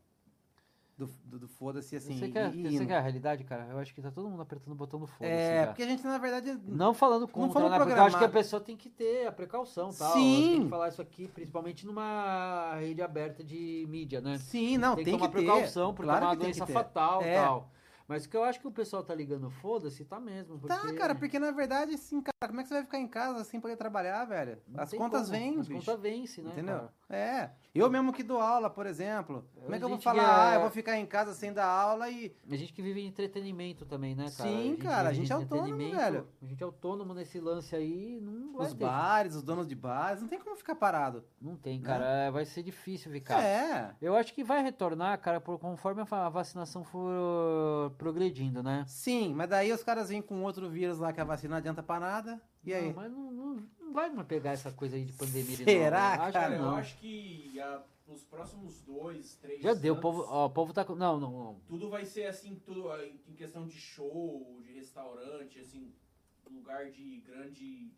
do, 0.97 1.07
do, 1.25 1.39
do 1.41 1.49
foda-se 1.49 1.97
assim. 1.97 2.19
você, 2.19 2.29
quer, 2.29 2.55
e- 2.55 2.79
você 2.79 2.87
quer 2.87 2.97
a 2.97 3.01
realidade, 3.01 3.45
cara? 3.45 3.67
Eu 3.71 3.79
acho 3.79 3.95
que 3.95 4.01
tá 4.01 4.11
todo 4.11 4.29
mundo 4.31 4.41
apertando 4.41 4.73
o 4.73 4.77
botão 4.77 4.99
do 4.99 5.07
foda-se. 5.07 5.31
É, 5.35 5.61
já. 5.61 5.67
porque 5.67 5.83
a 5.83 5.87
gente, 5.87 6.05
na 6.05 6.19
verdade, 6.19 6.59
Não 6.67 6.95
falando 6.95 7.29
contra, 7.29 7.53
falou 7.53 7.71
né? 7.71 7.79
Porque 7.79 7.93
eu 7.93 8.03
acho 8.03 8.19
que 8.19 8.25
a 8.25 8.29
pessoa 8.29 8.61
tem 8.61 8.77
que 8.77 8.89
ter 8.89 9.27
a 9.27 9.33
precaução, 9.33 9.91
tal. 9.93 10.13
Sim. 10.15 10.53
Tem 10.53 10.63
que 10.65 10.71
falar 10.71 10.89
isso 10.89 11.03
aqui, 11.03 11.29
principalmente 11.29 11.85
numa 11.87 12.77
rede 12.77 13.03
aberta 13.03 13.45
de 13.45 13.85
mídia, 13.89 14.21
né? 14.21 14.39
sim, 14.39 14.79
não, 14.79 14.95
tem, 14.97 15.05
tem, 15.05 15.15
que 15.15 15.21
tomar 15.21 15.31
que 15.31 15.37
ter. 15.37 15.45
precaução, 15.45 15.93
porque 15.95 16.09
Claro 16.11 16.25
é 16.25 16.29
uma 16.29 16.37
que 16.37 16.43
tem 16.43 16.53
que 16.53 16.59
doença 16.59 16.67
ter. 16.67 16.73
fatal 16.73 17.23
É. 17.23 17.35
tal. 17.35 17.71
Mas 18.09 18.25
o 18.25 18.29
que 18.29 18.37
eu 18.37 18.45
acho 18.45 18.61
que 18.61 18.69
o 18.69 18.71
pessoal 18.71 19.03
tá 19.03 19.13
ligando 19.15 19.51
foda-se, 19.51 20.05
tá 20.05 20.21
mesmo. 20.21 20.59
Porque... 20.61 20.75
Tá, 20.75 20.93
cara, 20.95 21.15
porque 21.15 21.39
na 21.41 21.51
verdade, 21.51 21.95
assim, 21.95 22.23
cara, 22.23 22.36
como 22.45 22.61
é 22.61 22.63
que 22.63 22.69
você 22.69 22.75
vai 22.75 22.83
ficar 22.85 22.99
em 22.99 23.09
casa 23.09 23.43
sem 23.45 23.59
poder 23.59 23.77
trabalhar, 23.77 24.23
velho? 24.27 24.59
não 24.69 24.83
As 24.83 24.93
contas 24.93 25.23
como, 25.23 25.33
vêm, 25.33 25.59
As 25.59 25.67
bicho. 25.69 25.81
contas 25.87 26.01
vence, 26.03 26.43
né? 26.43 26.51
Entendeu? 26.53 26.75
cara? 26.77 26.93
É. 27.09 27.51
Eu 27.75 27.89
mesmo 27.91 28.13
que 28.13 28.23
dou 28.23 28.41
aula, 28.41 28.69
por 28.69 28.85
exemplo. 28.85 29.49
Como 29.55 29.75
é 29.75 29.79
que 29.79 29.85
eu 29.85 29.89
vou 29.89 29.97
gente 29.97 30.05
falar, 30.05 30.23
é- 30.23 30.53
ah, 30.53 30.55
eu 30.57 30.61
vou 30.61 30.71
ficar 30.71 30.99
em 30.99 31.07
casa 31.07 31.33
sem 31.33 31.51
dar 31.53 31.65
aula 31.67 32.11
e. 32.11 32.35
A 32.51 32.57
gente 32.57 32.75
que 32.75 32.83
vive 32.83 33.01
em 33.01 33.07
entretenimento 33.07 33.87
também, 33.87 34.15
né, 34.15 34.25
cara? 34.37 34.51
Sim, 34.51 34.77
cara, 34.77 35.09
a 35.09 35.13
gente 35.15 35.33
é 35.33 35.35
autônomo, 35.35 35.77
velho. 35.79 36.29
A 36.43 36.45
gente 36.47 36.63
é 36.63 36.65
autônomo 36.67 37.15
nesse 37.15 37.41
lance 37.41 37.75
aí, 37.75 38.19
não 38.21 38.53
vai 38.59 38.67
Os 38.67 38.75
ter. 38.75 38.85
bares, 38.85 39.35
os 39.35 39.43
donos 39.43 39.67
de 39.67 39.75
bares, 39.75 40.21
não 40.21 40.29
tem 40.29 40.39
como 40.39 40.57
ficar 40.57 40.75
parado. 40.75 41.25
Não 41.41 41.57
tem, 41.57 41.81
cara. 41.81 42.05
é, 42.05 42.31
Vai 42.31 42.45
ser 42.45 42.63
difícil 42.63 43.11
ficar. 43.11 43.43
É. 43.43 43.95
Eu 44.03 44.15
acho 44.15 44.35
que 44.35 44.45
vai 44.45 44.63
retornar, 44.63 45.19
cara, 45.21 45.41
por, 45.41 45.59
conforme 45.59 46.03
a 46.03 46.05
va- 46.05 46.29
vacinação 46.29 46.85
for 46.85 47.93
progredindo, 47.97 48.63
né? 48.63 48.85
Sim, 48.87 49.33
mas 49.35 49.49
daí 49.49 49.73
os 49.73 49.83
caras 49.83 50.09
vêm 50.11 50.21
com 50.21 50.43
outro 50.43 50.69
vírus 50.69 50.99
lá 50.99 51.13
que 51.15 51.21
a 51.21 51.25
vacina 51.25 51.53
não 51.53 51.59
adianta 51.59 51.83
pra 51.83 51.99
nada. 52.01 52.36
E 52.65 52.75
aí? 52.75 52.89
Não, 52.89 52.95
mas 52.95 53.13
não, 53.13 53.31
não, 53.33 53.69
não 53.81 53.93
vai 53.93 54.11
mais 54.11 54.27
pegar 54.27 54.51
essa 54.53 54.73
coisa 54.73 54.97
aí 54.97 55.05
de 55.05 55.13
pandemia 55.13 55.57
de 55.57 55.65
Será, 55.65 56.11
novo. 56.11 56.23
Acho 56.23 56.33
cara? 56.33 56.33
que 56.33 56.33
Cara, 56.33 56.55
eu 56.57 56.63
não. 56.63 56.77
acho 56.77 56.99
que 56.99 57.61
ah, 57.61 57.83
nos 58.09 58.25
próximos 58.25 58.81
dois, 58.83 59.35
três 59.37 59.63
Já 59.63 59.73
deu, 59.75 59.95
o 59.95 59.97
anos, 59.97 60.03
povo, 60.03 60.25
ó, 60.29 60.47
o 60.47 60.51
povo 60.51 60.73
tá 60.73 60.85
com. 60.85 60.95
Não, 60.95 61.19
não, 61.21 61.31
não. 61.31 61.61
tudo 61.69 61.89
vai 61.89 62.05
ser 62.05 62.27
assim, 62.27 62.57
tudo, 62.57 62.91
ah, 62.91 63.05
em 63.07 63.35
questão 63.35 63.67
de 63.67 63.77
show, 63.79 64.61
de 64.65 64.73
restaurante, 64.73 65.61
assim, 65.61 65.93
lugar 66.51 66.91
de 66.91 67.21
grande 67.21 67.93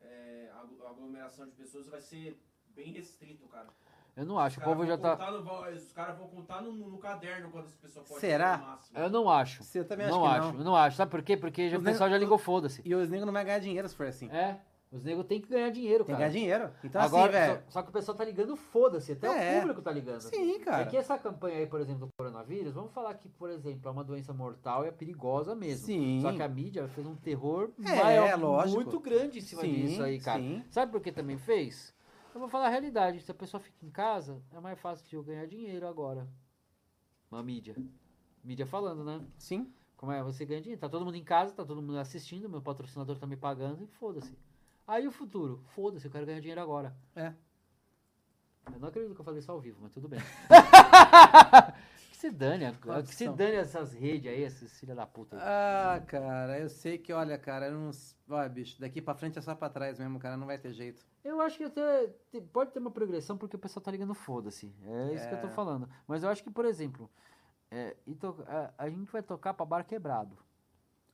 é, 0.00 0.50
aglo- 0.54 0.86
aglomeração 0.86 1.46
de 1.46 1.52
pessoas 1.52 1.88
vai 1.88 2.00
ser 2.00 2.38
bem 2.74 2.92
restrito, 2.92 3.46
cara. 3.48 3.68
Eu 4.16 4.24
não 4.24 4.38
acho. 4.38 4.58
Os 4.60 4.66
O 4.66 4.68
povo 4.68 4.82
caras 4.86 4.88
já 4.88 4.96
vão 4.96 5.02
tá. 5.02 5.16
contar 5.16 5.30
no 5.32 5.76
os 5.76 5.92
caras 5.92 6.18
vão 6.18 6.28
contar 6.28 6.62
no, 6.62 6.72
no 6.72 6.98
caderno 6.98 7.50
quando 7.50 7.64
essa 7.66 7.76
pessoa 7.82 8.04
pode 8.04 8.20
Será? 8.20 8.54
ir 8.54 8.58
no 8.60 8.66
máximo. 8.66 8.98
Eu 8.98 9.10
não 9.10 9.28
acho. 9.30 9.64
Você 9.64 9.84
também 9.84 10.06
acha 10.06 10.14
Não 10.16 10.22
que 10.22 10.28
acho, 10.28 10.52
não. 10.52 10.58
eu 10.58 10.64
não 10.64 10.76
acho. 10.76 10.96
Sabe 10.96 11.10
por 11.10 11.22
quê? 11.22 11.36
Porque 11.36 11.68
já, 11.70 11.78
o 11.78 11.82
pessoal 11.82 12.08
já 12.08 12.16
ligou 12.18 12.38
foda-se. 12.38 12.80
E 12.84 12.94
os 12.94 13.08
negros 13.08 13.26
não 13.26 13.32
vão 13.32 13.44
ganhar 13.44 13.58
dinheiro 13.58 13.88
se 13.88 13.94
for 13.96 14.06
assim. 14.06 14.30
É, 14.30 14.58
os 14.92 15.02
negros 15.02 15.26
têm 15.26 15.40
que 15.40 15.48
ganhar 15.48 15.70
dinheiro, 15.70 16.04
Tem 16.04 16.14
que 16.14 16.20
cara. 16.20 16.30
ganhar 16.30 16.30
dinheiro. 16.40 16.70
Então 16.84 17.02
Agora, 17.02 17.24
assim, 17.24 17.32
velho. 17.54 17.62
só, 17.66 17.70
só 17.72 17.82
que 17.82 17.88
o 17.88 17.92
pessoal 17.92 18.16
tá 18.16 18.24
ligando 18.24 18.54
foda-se, 18.54 19.10
até 19.10 19.26
É. 19.26 19.56
o 19.56 19.60
público 19.62 19.82
tá 19.82 19.90
ligando. 19.90 20.20
Sim, 20.20 20.60
cara. 20.60 20.82
É 20.82 20.86
que 20.86 20.96
essa 20.96 21.18
campanha 21.18 21.58
aí, 21.58 21.66
por 21.66 21.80
exemplo, 21.80 22.06
do 22.06 22.12
coronavírus, 22.16 22.72
vamos 22.72 22.92
falar 22.92 23.14
que, 23.14 23.28
por 23.28 23.50
exemplo, 23.50 23.88
é 23.88 23.90
uma 23.90 24.04
doença 24.04 24.32
mortal 24.32 24.84
e 24.84 24.88
é 24.88 24.92
perigosa 24.92 25.56
mesmo. 25.56 25.86
Sim. 25.86 26.20
Só 26.22 26.32
que 26.32 26.40
a 26.40 26.46
mídia 26.48 26.86
fez 26.86 27.04
um 27.04 27.16
terror 27.16 27.70
É, 27.84 27.96
maior, 28.00 28.38
lógico. 28.38 28.76
muito 28.76 29.00
grande 29.00 29.40
em 29.40 29.42
cima 29.42 29.62
Sim, 29.62 29.72
disso 29.74 30.02
aí, 30.04 30.20
cara. 30.20 30.38
sim. 30.40 30.62
Sabe 30.70 30.92
por 30.92 31.00
que 31.00 31.10
também 31.10 31.36
fez? 31.36 31.92
Eu 32.34 32.40
vou 32.40 32.48
falar 32.48 32.66
a 32.66 32.70
realidade. 32.70 33.20
Se 33.20 33.30
a 33.30 33.34
pessoa 33.34 33.60
fica 33.60 33.86
em 33.86 33.90
casa, 33.90 34.42
é 34.50 34.58
mais 34.58 34.78
fácil 34.80 35.06
de 35.08 35.14
eu 35.14 35.22
ganhar 35.22 35.46
dinheiro 35.46 35.86
agora. 35.86 36.28
Uma 37.30 37.40
mídia. 37.44 37.76
Mídia 38.42 38.66
falando, 38.66 39.04
né? 39.04 39.24
Sim. 39.38 39.72
Como 39.96 40.10
é? 40.10 40.20
Você 40.20 40.44
ganha 40.44 40.60
dinheiro. 40.60 40.80
Tá 40.80 40.88
todo 40.88 41.04
mundo 41.04 41.16
em 41.16 41.22
casa, 41.22 41.54
tá 41.54 41.64
todo 41.64 41.80
mundo 41.80 41.96
assistindo, 41.96 42.48
meu 42.48 42.60
patrocinador 42.60 43.16
tá 43.18 43.26
me 43.26 43.36
pagando 43.36 43.84
e 43.84 43.86
foda-se. 43.86 44.36
Aí 44.86 45.06
o 45.06 45.12
futuro, 45.12 45.62
foda-se, 45.68 46.06
eu 46.06 46.10
quero 46.10 46.26
ganhar 46.26 46.40
dinheiro 46.40 46.60
agora. 46.60 46.94
É. 47.14 47.32
Eu 48.72 48.80
não 48.80 48.88
acredito 48.88 49.14
que 49.14 49.20
eu 49.20 49.24
falei 49.24 49.38
isso 49.38 49.52
ao 49.52 49.60
vivo, 49.60 49.78
mas 49.80 49.92
tudo 49.92 50.08
bem. 50.08 50.20
se 52.24 52.30
dane, 52.30 52.64
que 53.06 53.14
se 53.14 53.28
dane 53.28 53.56
essas 53.56 53.92
redes 53.92 54.32
aí, 54.32 54.42
esses 54.42 54.78
filha 54.78 54.94
da 54.94 55.06
puta. 55.06 55.36
Ah, 55.40 56.00
cara, 56.06 56.58
eu 56.58 56.68
sei 56.70 56.96
que, 56.96 57.12
olha, 57.12 57.36
cara, 57.36 57.66
eu 57.66 57.72
não. 57.72 57.90
Olha, 58.28 58.48
bicho, 58.48 58.80
daqui 58.80 59.02
pra 59.02 59.14
frente 59.14 59.38
é 59.38 59.42
só 59.42 59.54
pra 59.54 59.68
trás 59.68 59.98
mesmo, 59.98 60.18
cara, 60.18 60.36
não 60.36 60.46
vai 60.46 60.56
ter 60.58 60.72
jeito. 60.72 61.04
Eu 61.22 61.40
acho 61.40 61.58
que 61.58 61.64
até 61.64 62.08
pode 62.52 62.72
ter 62.72 62.78
uma 62.78 62.90
progressão 62.90 63.36
porque 63.36 63.56
o 63.56 63.58
pessoal 63.58 63.82
tá 63.82 63.90
ligando 63.90 64.14
foda-se. 64.14 64.74
É 64.86 65.14
isso 65.14 65.28
que 65.28 65.34
eu 65.34 65.40
tô 65.40 65.48
É. 65.48 65.50
falando. 65.50 65.88
Mas 66.06 66.22
eu 66.22 66.30
acho 66.30 66.42
que, 66.42 66.50
por 66.50 66.64
exemplo, 66.64 67.10
é, 67.70 67.94
a 68.78 68.88
gente 68.88 69.10
vai 69.12 69.22
tocar 69.22 69.52
pra 69.54 69.66
bar 69.66 69.84
quebrado. 69.84 70.38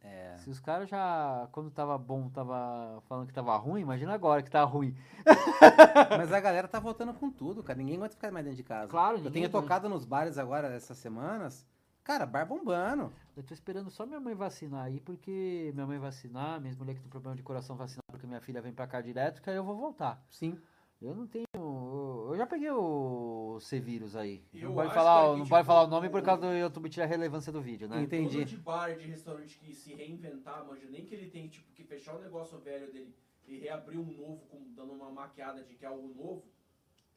É. 0.03 0.37
Se 0.39 0.49
os 0.49 0.59
caras 0.59 0.89
já, 0.89 1.47
quando 1.53 1.71
tava 1.71 1.97
bom, 1.99 2.29
tava 2.31 3.03
falando 3.07 3.27
que 3.27 3.35
tava 3.35 3.55
ruim, 3.57 3.83
imagina 3.83 4.15
agora 4.15 4.43
que 4.43 4.51
tá 4.51 4.63
ruim. 4.65 4.97
Mas 6.17 6.33
a 6.33 6.41
galera 6.41 6.67
tá 6.67 6.81
voltando 6.81 7.13
com 7.15 7.31
tudo, 7.31 7.63
cara. 7.63 7.79
Ninguém 7.79 7.97
aguenta 7.97 8.15
ficar 8.15 8.31
mais 8.33 8.45
dentro 8.45 8.57
de 8.57 8.63
casa. 8.65 8.89
Claro, 8.89 9.19
Eu 9.19 9.31
tenho 9.31 9.47
aguenta. 9.47 9.61
tocado 9.61 9.89
nos 9.89 10.05
bares 10.05 10.39
agora 10.39 10.69
essas 10.75 10.97
semanas. 10.97 11.67
Cara, 12.03 12.25
bar 12.25 12.47
bombando. 12.47 13.13
Eu 13.37 13.43
tô 13.43 13.53
esperando 13.53 13.91
só 13.91 14.07
minha 14.07 14.19
mãe 14.21 14.35
vacinar 14.35 14.85
aí, 14.87 15.01
porque 15.01 15.71
minha 15.75 15.87
mãe 15.87 15.99
vacinar, 15.99 16.61
minhas 16.61 16.77
mulheres 16.77 16.99
que 16.99 17.03
tem 17.05 17.11
problema 17.11 17.37
de 17.37 17.43
coração 17.43 17.77
vacinar, 17.77 18.03
porque 18.11 18.27
minha 18.27 18.41
filha 18.41 18.63
vem 18.63 18.73
pra 18.73 18.87
cá 18.87 19.01
direto, 19.03 19.43
que 19.43 19.51
aí 19.51 19.57
eu 19.57 19.65
vou 19.65 19.77
voltar. 19.77 20.23
Sim. 20.31 20.59
Eu 21.01 21.15
não 21.15 21.27
tenho. 21.27 21.47
Eu 21.55 22.35
já 22.37 22.47
peguei 22.47 22.71
o 22.71 23.40
C-Vírus 23.61 24.17
aí. 24.17 24.43
Eu 24.53 24.69
não 24.69 24.75
pode, 24.75 24.95
falar, 24.95 25.21
cara, 25.21 25.29
não 25.29 25.47
pode 25.47 25.63
tipo, 25.63 25.65
falar 25.65 25.85
o 25.85 25.87
nome 25.87 26.09
por 26.09 26.23
causa 26.23 26.43
do 26.43 26.53
YouTube 26.53 26.89
tirar 26.89 27.05
a 27.05 27.09
relevância 27.09 27.53
do 27.53 27.61
vídeo, 27.61 27.89
né? 27.89 28.01
Entendi. 28.03 28.35
Dono 28.35 28.45
de 28.45 28.57
bar, 28.57 28.97
de 28.97 29.07
restaurante 29.07 29.59
que 29.59 29.75
se 29.75 29.95
reinventar, 29.95 30.67
manja, 30.67 30.87
nem 30.89 31.05
que 31.05 31.15
ele 31.15 31.31
tem 31.31 31.49
tipo 31.49 31.73
que 31.73 31.85
fechar 31.85 32.17
o 32.17 32.21
negócio 32.21 32.59
velho 32.59 32.93
dele 32.93 33.15
e 33.47 33.59
reabrir 33.59 33.99
um 33.99 34.05
novo, 34.05 34.47
com, 34.47 34.73
dando 34.75 34.93
uma 34.93 35.11
maquiada 35.11 35.63
de 35.65 35.75
que 35.75 35.85
é 35.85 35.89
algo 35.89 36.09
novo, 36.15 36.45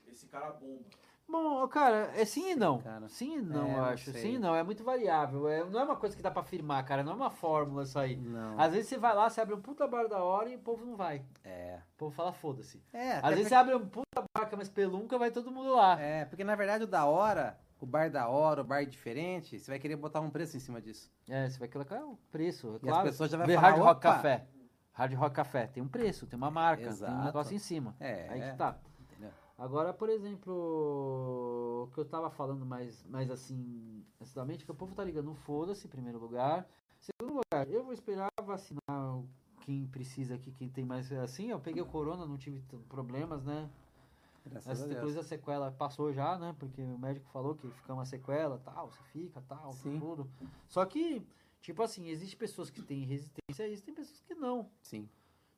esse 0.08 0.28
cara 0.28 0.52
bomba. 0.52 0.86
Bom, 1.28 1.68
cara, 1.68 2.12
é 2.16 2.26
sim 2.26 2.52
e 2.52 2.56
não. 2.56 2.80
Cara. 2.80 3.08
Sim 3.10 3.38
e 3.38 3.42
não, 3.42 3.66
É, 3.66 3.72
eu 3.74 3.78
não 3.78 3.86
acho. 3.86 4.12
sei. 4.12 4.22
Sim 4.22 4.34
e 4.36 4.40
não, 4.40 4.56
é 4.56 4.62
muito 4.62 4.84
variável. 4.84 5.48
É, 5.48 5.64
não 5.66 5.80
é 5.80 5.84
uma 5.84 5.96
coisa 5.96 6.16
que 6.16 6.22
dá 6.22 6.30
pra 6.30 6.42
afirmar, 6.42 6.84
cara. 6.86 7.04
Não 7.04 7.14
é 7.14 7.16
uma 7.16 7.32
fórmula 7.32 7.84
isso 7.84 7.98
aí. 7.98 8.16
Não. 8.18 8.60
Às 8.60 8.74
vezes 8.74 8.90
você 8.90 8.98
vai 8.98 9.16
lá, 9.16 9.30
você 9.30 9.42
abre 9.42 9.56
um 9.56 9.62
puta 9.62 9.88
bar 9.88 10.08
da 10.08 10.24
hora 10.24 10.50
e 10.50 10.56
o 10.56 10.60
povo 10.60 10.86
não 10.86 10.96
vai. 10.96 11.24
É. 11.44 11.80
O 11.96 11.98
povo 11.98 12.16
fala, 12.16 12.32
foda-se. 12.32 12.84
É, 12.94 13.14
Às 13.14 13.18
até 13.24 13.30
vezes 13.36 13.48
você 13.50 13.56
abre 13.56 13.74
um 13.74 13.88
puta 13.88 14.24
bar 14.36 14.46
que 14.48 14.54
é 14.54 14.58
uma 14.58 14.64
espelunca, 14.64 15.18
vai 15.18 15.32
todo 15.32 15.52
mundo 15.52 15.74
lá. 15.74 15.96
porque, 15.96 16.04
é, 16.06 16.26
porque 16.26 16.44
na 16.44 16.56
verdade 16.56 16.84
o 16.84 16.88
da 16.88 17.06
hora, 17.06 17.58
o 17.80 17.86
bar 17.86 18.12
da 18.12 18.28
hora, 18.28 18.62
o 18.62 18.66
bar 18.66 18.86
diferente, 18.86 19.60
você 19.60 19.72
vai 19.72 19.80
querer 19.80 19.96
botar 19.96 20.20
um 20.20 20.30
preço 20.30 20.56
em 20.56 20.60
cima 20.60 20.80
disso. 20.82 21.12
É, 21.28 21.50
você 21.50 21.58
vai 21.58 21.68
colocar 21.68 22.04
o 22.06 22.18
preço, 22.32 22.74
é 22.74 22.76
E 22.76 22.80
claro. 22.80 22.98
as 23.08 23.12
pessoas 23.12 23.32
já 23.32 23.38
vão 23.38 23.48
falar, 23.48 23.60
Hard 23.62 23.78
Rock 23.80 23.90
"Opa!" 23.92 24.00
Café. 24.16 24.46
Hard 24.96 25.14
Rock 25.16 25.36
Café 25.36 25.66
tem 25.68 25.82
um 25.82 25.88
preço, 25.88 26.28
tem 26.28 26.38
uma 26.38 26.52
marca, 26.52 26.84
tem 26.84 26.92
um 26.92 26.94
Exato. 26.94 27.26
negócio 27.26 27.56
em 27.56 27.60
cima. 27.60 27.96
É, 28.00 28.28
Aí 28.30 28.42
que 28.52 28.58
tá. 28.58 28.78
Agora, 29.58 29.94
por 29.94 30.10
exemplo, 30.10 30.54
o 31.88 31.94
que 31.94 32.00
eu 32.00 32.06
tava 32.06 32.30
falando 32.30 32.66
mais, 32.66 33.04
mais 33.06 33.30
assim, 33.30 34.04
acidamente, 34.20 34.66
que 34.66 34.72
o 34.72 34.76
povo 34.76 34.96
tá 34.96 35.04
ligando 35.04 35.34
foda-se, 35.36 35.86
em 35.86 35.90
primeiro 35.90 36.20
lugar. 36.20 36.68
Segundo 37.00 37.36
lugar, 37.36 37.70
eu 37.70 37.84
vou 37.84 37.94
esperar 37.94 38.30
vacinar 38.42 39.24
quem 39.62 39.86
precisa 39.88 40.36
aqui, 40.36 40.52
quem 40.52 40.70
tem 40.70 40.86
mais 40.86 41.12
assim. 41.12 41.50
Eu 41.50 41.60
peguei 41.60 41.82
o 41.82 41.86
corona, 41.86 42.26
não 42.26 42.38
tive 42.38 42.62
problemas, 42.90 43.44
né? 43.44 43.70
Graças 44.46 44.68
a 44.68 44.72
Essa, 44.72 44.94
inclusive 44.94 45.20
a 45.20 45.24
sequela 45.24 45.72
passou 45.72 46.12
já, 46.12 46.38
né? 46.38 46.56
Porque 46.60 46.82
o 46.82 46.98
médico 46.98 47.30
falou 47.30 47.56
que 47.56 47.70
fica 47.70 47.94
uma 47.94 48.06
sequela, 48.06 48.60
tal, 48.60 48.90
você 48.90 49.04
fica, 49.12 49.42
tal, 49.48 49.72
Sim. 49.72 50.00
tudo. 50.00 50.30
Só 50.68 50.84
que, 50.86 51.26
tipo 51.62 51.82
assim, 51.82 52.10
existem 52.10 52.38
pessoas 52.38 52.70
que 52.70 52.82
têm 52.82 53.06
resistência 53.06 53.66
a 53.66 53.68
isso, 53.68 53.84
tem 53.84 53.94
pessoas 53.94 54.20
que 54.22 54.36
não. 54.36 54.70
Sim, 54.82 55.08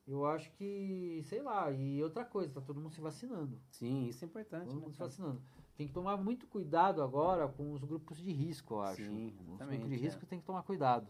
Eu 0.08 0.26
acho 0.26 0.52
que, 0.52 1.22
sei 1.26 1.42
lá, 1.42 1.72
e 1.72 2.02
outra 2.04 2.24
coisa, 2.24 2.54
tá 2.54 2.62
todo 2.62 2.80
mundo 2.80 2.94
se 2.94 3.02
vacinando. 3.02 3.60
sim, 3.72 4.08
isso 4.08 4.24
é 4.24 4.28
importante. 4.28 4.66
Todo 4.66 4.76
né, 4.76 4.82
mundo 4.82 4.94
se 4.94 5.00
vacinando. 5.00 5.42
Tem 5.76 5.88
que 5.88 5.94
tomar 5.94 6.16
muito 6.18 6.46
cuidado 6.48 7.02
agora 7.02 7.48
com 7.48 7.74
os 7.74 7.84
grupos 7.84 8.18
de 8.18 8.32
risco, 8.32 8.76
eu 8.76 8.82
acho. 8.82 9.04
Sim, 9.04 9.36
os 9.50 9.58
grupos 9.58 9.90
de 9.90 9.96
é. 9.96 9.98
risco 9.98 10.26
tem 10.26 10.40
que 10.40 10.46
tomar 10.46 10.64
cuidado. 10.64 11.08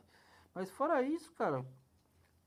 Mas 0.53 0.71
fora 0.71 1.03
isso, 1.03 1.33
cara, 1.33 1.65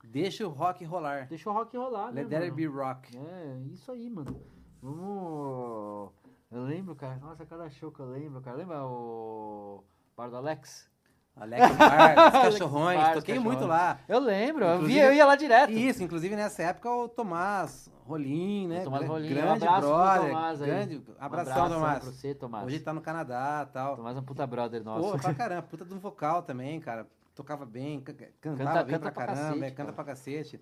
Deixa 0.04 0.46
o 0.46 0.50
rock 0.50 0.84
rolar. 0.84 1.26
deixa 1.26 1.50
o 1.50 1.52
rock 1.52 1.76
rolar, 1.76 2.12
né, 2.12 2.22
Let 2.22 2.30
there 2.30 2.44
mano? 2.44 2.56
be 2.56 2.66
rock. 2.66 3.16
É, 3.16 3.58
isso 3.66 3.90
aí, 3.90 4.08
mano. 4.08 4.40
Vamos. 4.80 6.12
Eu 6.50 6.62
lembro, 6.64 6.94
cara. 6.94 7.16
Nossa, 7.16 7.44
cada 7.44 7.68
show 7.68 7.90
que 7.90 8.00
eu 8.00 8.06
lembro, 8.06 8.40
cara. 8.40 8.56
Lembra 8.56 8.86
o 8.86 9.84
Bar 10.16 10.30
do 10.30 10.36
Alex? 10.36 10.90
Alex 11.40 11.62
Alex 11.80 12.32
cachorrões, 12.58 13.12
toquei 13.14 13.38
muito 13.38 13.60
cachorrões. 13.60 13.80
lá. 13.80 13.98
Eu 14.08 14.18
lembro, 14.20 14.64
eu, 14.64 14.82
via, 14.82 15.04
eu 15.06 15.12
ia 15.12 15.24
lá 15.26 15.36
direto. 15.36 15.70
Isso, 15.72 16.02
inclusive 16.02 16.34
nessa 16.36 16.62
época 16.64 16.90
o 16.90 17.08
Tomás 17.08 17.90
Rolim, 18.06 18.66
né? 18.68 18.80
O 18.80 18.84
Tomás 18.84 19.06
Rolim, 19.06 19.26
um 19.26 19.34
grande 19.34 19.64
abraço 19.64 19.80
pro 19.86 19.96
brother. 19.96 20.28
Tomás 20.28 20.62
aí. 20.62 20.68
grande, 20.70 20.96
Um 20.96 21.00
abração, 21.18 21.52
abraço 21.52 21.74
Tomás. 21.74 21.98
pra 22.00 22.10
você, 22.12 22.34
Tomás. 22.34 22.66
Hoje 22.66 22.80
tá 22.80 22.92
no 22.92 23.00
Canadá 23.00 23.66
e 23.68 23.72
tal. 23.72 23.96
Tomás 23.96 24.16
é 24.16 24.20
um 24.20 24.22
puta 24.24 24.46
brother 24.46 24.82
nosso. 24.82 25.10
Pô, 25.12 25.18
pra 25.18 25.32
caramba, 25.34 25.62
puta 25.62 25.84
de 25.84 25.94
um 25.94 25.98
vocal 25.98 26.42
também, 26.42 26.80
cara. 26.80 27.06
Tocava 27.34 27.64
bem, 27.64 28.00
ca- 28.00 28.12
cantava 28.40 28.70
Canta- 28.70 28.84
bem 28.84 28.94
canta 28.94 28.98
pra 28.98 29.10
pra 29.12 29.26
caramba, 29.26 29.48
cacete, 29.50 29.64
é, 29.64 29.70
canta 29.70 29.92
pra 29.92 30.04
cacete. 30.04 30.60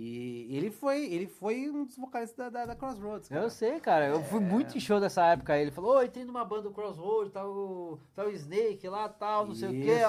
E 0.00 0.56
ele 0.56 0.70
foi, 0.70 1.06
ele 1.12 1.26
foi 1.26 1.68
um 1.68 1.84
dos 1.84 1.96
vocalistas 1.96 2.36
da, 2.36 2.48
da, 2.48 2.66
da 2.66 2.76
Crossroads, 2.76 3.28
cara. 3.28 3.42
Eu 3.42 3.50
sei, 3.50 3.80
cara. 3.80 4.06
Eu 4.06 4.22
fui 4.22 4.38
É. 4.38 4.44
muito 4.44 4.76
em 4.76 4.80
show 4.80 5.00
dessa 5.00 5.26
época. 5.26 5.58
Ele 5.58 5.72
falou, 5.72 5.96
ô, 5.96 6.02
entrei 6.04 6.24
numa 6.24 6.44
banda 6.44 6.62
do 6.62 6.70
Crossroad, 6.70 7.30
tá 7.32 7.44
o, 7.44 7.98
tá 8.14 8.24
Snake 8.30 8.86
lá, 8.88 9.08
tal, 9.08 9.48
não 9.48 9.54
sei 9.56 9.68
o 9.70 9.72
quê. 9.72 10.04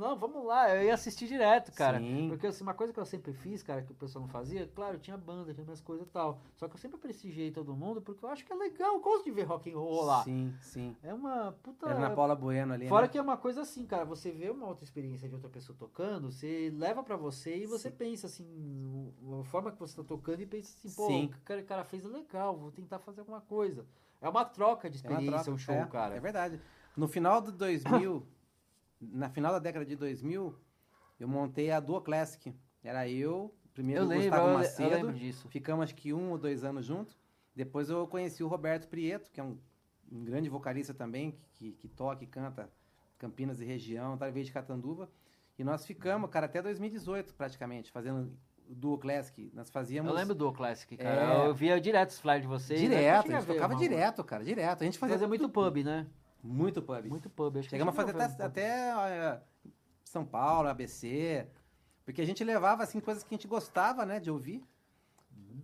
Não, 0.00 0.16
vamos 0.16 0.46
lá. 0.46 0.74
Eu 0.74 0.84
ia 0.84 0.94
assistir 0.94 1.28
direto, 1.28 1.70
cara. 1.72 1.98
Sim. 1.98 2.28
Porque 2.30 2.46
assim, 2.46 2.62
uma 2.62 2.72
coisa 2.72 2.90
que 2.90 2.98
eu 2.98 3.04
sempre 3.04 3.34
fiz, 3.34 3.62
cara, 3.62 3.82
que 3.82 3.92
o 3.92 3.94
pessoal 3.94 4.22
não 4.22 4.28
fazia, 4.30 4.66
claro, 4.74 4.98
tinha 4.98 5.16
banda, 5.16 5.52
tinha 5.52 5.62
minhas 5.62 5.82
coisas 5.82 6.06
e 6.06 6.10
tal. 6.10 6.40
Só 6.56 6.66
que 6.66 6.74
eu 6.74 6.78
sempre 6.78 6.98
prestigiei 6.98 7.50
todo 7.50 7.76
mundo 7.76 8.00
porque 8.00 8.24
eu 8.24 8.30
acho 8.30 8.42
que 8.42 8.50
é 8.50 8.56
legal, 8.56 8.94
eu 8.94 9.00
gosto 9.00 9.24
de 9.24 9.30
ver 9.30 9.42
rock 9.42 9.70
and 9.70 9.76
roll 9.76 10.04
lá. 10.06 10.24
Sim, 10.24 10.54
sim. 10.62 10.96
É 11.02 11.12
uma 11.12 11.52
puta. 11.62 11.86
Era 11.86 11.98
na 11.98 12.10
Paula 12.10 12.34
Bueno 12.34 12.72
ali, 12.72 12.88
Fora 12.88 13.06
né? 13.06 13.12
que 13.12 13.18
é 13.18 13.22
uma 13.22 13.36
coisa 13.36 13.60
assim, 13.60 13.84
cara, 13.84 14.06
você 14.06 14.32
vê 14.32 14.48
uma 14.48 14.66
outra 14.66 14.84
experiência 14.84 15.28
de 15.28 15.34
outra 15.34 15.50
pessoa 15.50 15.76
tocando, 15.78 16.32
você 16.32 16.72
leva 16.74 17.02
pra 17.02 17.16
você 17.16 17.58
e 17.58 17.66
você 17.66 17.90
pensa 17.90 18.26
assim, 18.26 19.12
a 19.38 19.44
forma 19.44 19.70
que 19.70 19.78
você 19.78 19.96
tá 19.96 20.02
tocando 20.02 20.40
e 20.40 20.46
pensa 20.46 20.74
assim, 20.78 20.96
pô, 20.96 21.06
Sim. 21.08 21.26
o 21.26 21.28
que 21.28 21.36
o 21.36 21.64
cara, 21.64 21.84
fez 21.84 22.06
é 22.06 22.08
legal, 22.08 22.56
vou 22.56 22.70
tentar 22.70 22.98
fazer 23.00 23.20
alguma 23.20 23.42
coisa. 23.42 23.84
É 24.18 24.28
uma 24.28 24.46
troca 24.46 24.88
de 24.88 24.96
É 24.96 25.00
experiência, 25.00 25.32
troca, 25.32 25.50
um 25.50 25.58
show, 25.58 25.74
é, 25.74 25.86
cara. 25.86 26.14
É 26.14 26.20
verdade. 26.20 26.58
No 26.96 27.06
final 27.06 27.40
do 27.40 27.52
2000, 27.52 28.26
na 29.00 29.28
final 29.30 29.52
da 29.52 29.58
década 29.58 29.84
de 29.84 29.96
2000, 29.96 30.54
eu 31.18 31.28
montei 31.28 31.70
a 31.70 31.80
Duo 31.80 32.00
Classic. 32.00 32.54
Era 32.82 33.08
eu, 33.08 33.54
primeiro 33.74 34.02
eu 34.02 34.06
o 34.06 34.08
lembro, 34.08 34.24
Gustavo 34.30 34.46
le- 34.46 34.52
eu 34.54 34.58
Macedo. 34.58 34.94
lembro 34.94 35.12
disso. 35.12 35.48
Ficamos 35.48 35.84
acho 35.84 35.94
que 35.94 36.12
um 36.12 36.30
ou 36.30 36.38
dois 36.38 36.64
anos 36.64 36.84
juntos. 36.86 37.18
Depois 37.54 37.90
eu 37.90 38.06
conheci 38.06 38.42
o 38.42 38.48
Roberto 38.48 38.88
Prieto, 38.88 39.30
que 39.30 39.40
é 39.40 39.44
um, 39.44 39.58
um 40.10 40.24
grande 40.24 40.48
vocalista 40.48 40.94
também, 40.94 41.32
que, 41.32 41.48
que, 41.52 41.72
que 41.72 41.88
toca 41.88 42.24
e 42.24 42.26
canta 42.26 42.70
Campinas 43.18 43.60
e 43.60 43.64
região, 43.64 44.16
tá, 44.16 44.30
veio 44.30 44.44
de 44.46 44.52
Catanduva. 44.52 45.10
E 45.58 45.64
nós 45.64 45.84
ficamos, 45.84 46.30
cara, 46.30 46.46
até 46.46 46.62
2018 46.62 47.34
praticamente, 47.34 47.90
fazendo 47.90 48.32
Duo 48.66 48.96
Classic. 48.96 49.50
Nós 49.52 49.68
fazíamos... 49.68 50.10
Eu 50.10 50.16
lembro 50.16 50.34
do 50.34 50.50
Classic, 50.52 50.96
cara. 50.96 51.44
É. 51.44 51.46
Eu 51.48 51.54
via 51.54 51.78
direto 51.78 52.10
os 52.10 52.18
flyers 52.18 52.42
de 52.42 52.48
vocês. 52.48 52.80
né? 52.80 52.88
Direto, 52.88 53.26
Eu 53.30 53.36
a 53.36 53.40
gente 53.40 53.46
tocava 53.48 53.74
direto, 53.76 54.24
cara, 54.24 54.42
direto. 54.42 54.80
A 54.80 54.84
gente 54.86 54.98
fazia, 54.98 55.14
Fazia 55.16 55.28
muito 55.28 55.48
pub, 55.50 55.84
né? 55.84 56.06
Muito 56.42 56.80
pub. 56.82 57.04
Muito 57.06 57.28
pub. 57.30 57.56
Acho 57.58 57.68
que 57.68 57.70
Chegamos 57.70 57.92
a 57.92 57.96
fazer 57.96 58.20
até, 58.20 58.44
até 58.44 58.90
eh, 59.10 59.40
São 60.04 60.24
Paulo, 60.24 60.68
ABC, 60.68 61.46
porque 62.04 62.20
a 62.20 62.26
gente 62.26 62.42
levava 62.44 62.82
assim 62.82 63.00
coisas 63.00 63.22
que 63.22 63.34
a 63.34 63.36
gente 63.36 63.46
gostava, 63.48 64.04
né, 64.06 64.18
de 64.20 64.30
ouvir, 64.30 64.62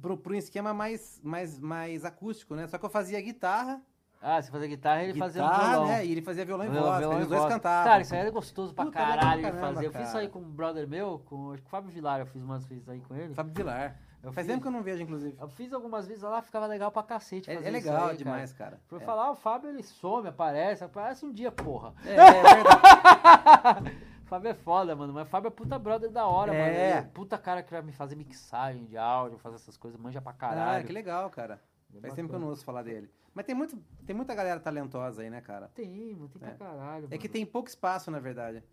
pro, 0.01 0.17
pro 0.17 0.35
um 0.35 0.37
esquema 0.37 0.73
mais, 0.75 1.21
mais, 1.23 1.59
mais 1.59 2.05
acústico, 2.05 2.55
né? 2.55 2.67
Só 2.67 2.79
que 2.79 2.85
eu 2.85 2.91
fazia 2.91 3.21
guitarra, 3.21 3.81
Ah, 4.21 4.41
você 4.41 4.51
fazia 4.51 4.69
guitarra 4.69 5.03
e 5.05 5.11
ele 5.11 5.19
fazia 5.19 5.43
guitarra, 5.43 5.69
violão. 5.71 5.87
né? 5.89 6.07
E 6.07 6.13
ele 6.13 6.23
fazia 6.23 6.45
violão 6.45 6.67
e 6.67 6.69
voz, 6.69 6.99
violão 6.99 7.23
e 7.23 7.27
dois 7.27 7.45
cantavam. 7.47 7.91
Cara, 7.91 8.03
isso 8.03 8.15
aí 8.15 8.21
era 8.21 8.31
gostoso 8.31 8.75
pra 8.75 8.85
Puta, 8.85 8.99
caralho 8.99 9.21
pra 9.21 9.35
de 9.37 9.43
caramba, 9.43 9.61
fazer. 9.75 9.87
Eu 9.87 9.93
fiz 9.93 10.09
isso 10.09 10.19
aí 10.19 10.29
com 10.29 10.39
um 10.41 10.51
brother 10.51 10.87
meu, 10.89 11.19
com 11.27 11.53
acho 11.53 11.63
que 11.63 11.69
o 11.69 11.71
Fábio 11.71 11.91
Vilar, 11.91 12.21
eu 12.21 12.27
fiz 12.27 12.43
umas 12.43 12.65
vezes 12.67 12.89
aí 12.89 13.01
com 13.01 13.15
ele. 13.15 13.35
Fábio 13.35 13.53
Vilar. 13.55 13.99
Eu 14.27 14.33
Faz 14.33 14.45
fiz- 14.45 14.55
tempo 14.55 14.63
que 14.63 14.69
eu 14.69 14.73
não 14.73 14.83
vejo, 14.83 15.03
inclusive. 15.03 15.37
Eu 15.41 15.49
fiz 15.49 15.73
algumas 15.73 16.07
vezes 16.07 16.23
lá, 16.25 16.43
ficava 16.43 16.67
legal 16.67 16.91
pra 16.91 17.03
cacete. 17.05 17.49
É, 17.49 17.55
fazer 17.55 17.69
é 17.69 17.71
legal 17.71 18.09
aí, 18.09 18.17
demais, 18.17 18.53
cara. 18.53 18.81
Pra 18.89 18.99
É. 18.99 19.01
falar, 19.01 19.31
o 19.31 19.37
Fábio 19.37 19.71
ele 19.71 19.83
some, 19.85 20.27
aparece, 20.29 20.83
aparece 20.83 21.25
um 21.25 21.33
dia, 21.33 21.53
porra. 21.53 21.95
É, 22.05 22.15
é 22.15 22.55
verdade. 22.57 23.97
Fábio 24.27 24.49
é 24.51 24.55
foda, 24.55 24.97
mano, 24.97 25.13
mas 25.13 25.29
o 25.29 25.31
Fábio 25.31 25.47
é 25.47 25.51
puta 25.53 25.79
brother 25.79 26.11
da 26.11 26.27
hora, 26.27 26.53
É. 26.53 26.59
mano. 26.59 26.73
Ele 26.73 26.93
é 26.99 27.03
puta 27.03 27.39
cara 27.39 27.63
que 27.63 27.71
vai 27.71 27.81
me 27.83 27.93
fazer 27.93 28.17
mixagem 28.17 28.85
de 28.87 28.97
áudio, 28.99 29.39
fazer 29.39 29.55
essas 29.57 29.77
coisas, 29.77 29.99
manja 30.01 30.21
pra 30.21 30.33
ah, 30.33 30.35
caralho. 30.35 30.85
que 30.85 30.93
legal, 30.93 31.31
cara. 31.31 31.63
É 31.95 32.01
Faz 32.01 32.13
tempo 32.15 32.29
que 32.29 32.35
eu 32.35 32.41
não 32.41 32.49
ouço 32.49 32.65
falar 32.65 32.83
dele. 32.83 33.09
Mas 33.33 33.47
tem, 33.47 33.55
muito, 33.55 33.77
tem 34.05 34.17
muita 34.17 34.35
galera 34.35 34.59
talentosa 34.59 35.23
aí, 35.23 35.31
né, 35.31 35.41
cara? 35.41 35.69
Tem, 35.75 36.15
mano, 36.15 36.29
tem 36.29 36.41
pra 36.41 36.51
É. 36.51 36.55
caralho. 36.55 37.05
É 37.13 37.17
que 37.17 37.29
mano. 37.29 37.33
tem 37.33 37.47
pouco 37.47 37.69
espaço, 37.69 38.11
na 38.11 38.19
verdade. 38.19 38.65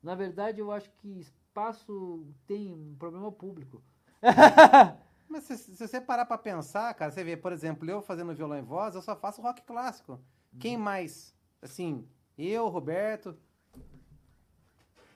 Na 0.00 0.14
verdade, 0.14 0.60
eu 0.60 0.70
acho 0.70 0.88
que 0.92 1.18
espaço 1.18 2.24
tem 2.46 2.72
um 2.72 2.94
problema 2.96 3.32
público. 3.32 3.82
Mas 5.28 5.44
se, 5.44 5.56
se 5.56 5.86
você 5.86 6.00
parar 6.00 6.26
pra 6.26 6.36
pensar, 6.36 6.92
cara, 6.94 7.10
você 7.10 7.22
vê, 7.22 7.36
por 7.36 7.52
exemplo, 7.52 7.88
eu 7.88 8.02
fazendo 8.02 8.34
violão 8.34 8.58
e 8.58 8.62
voz, 8.62 8.94
eu 8.94 9.02
só 9.02 9.14
faço 9.16 9.40
rock 9.40 9.62
clássico. 9.62 10.20
Quem 10.58 10.76
mais? 10.76 11.34
Assim, 11.62 12.06
eu, 12.36 12.68
Roberto. 12.68 13.36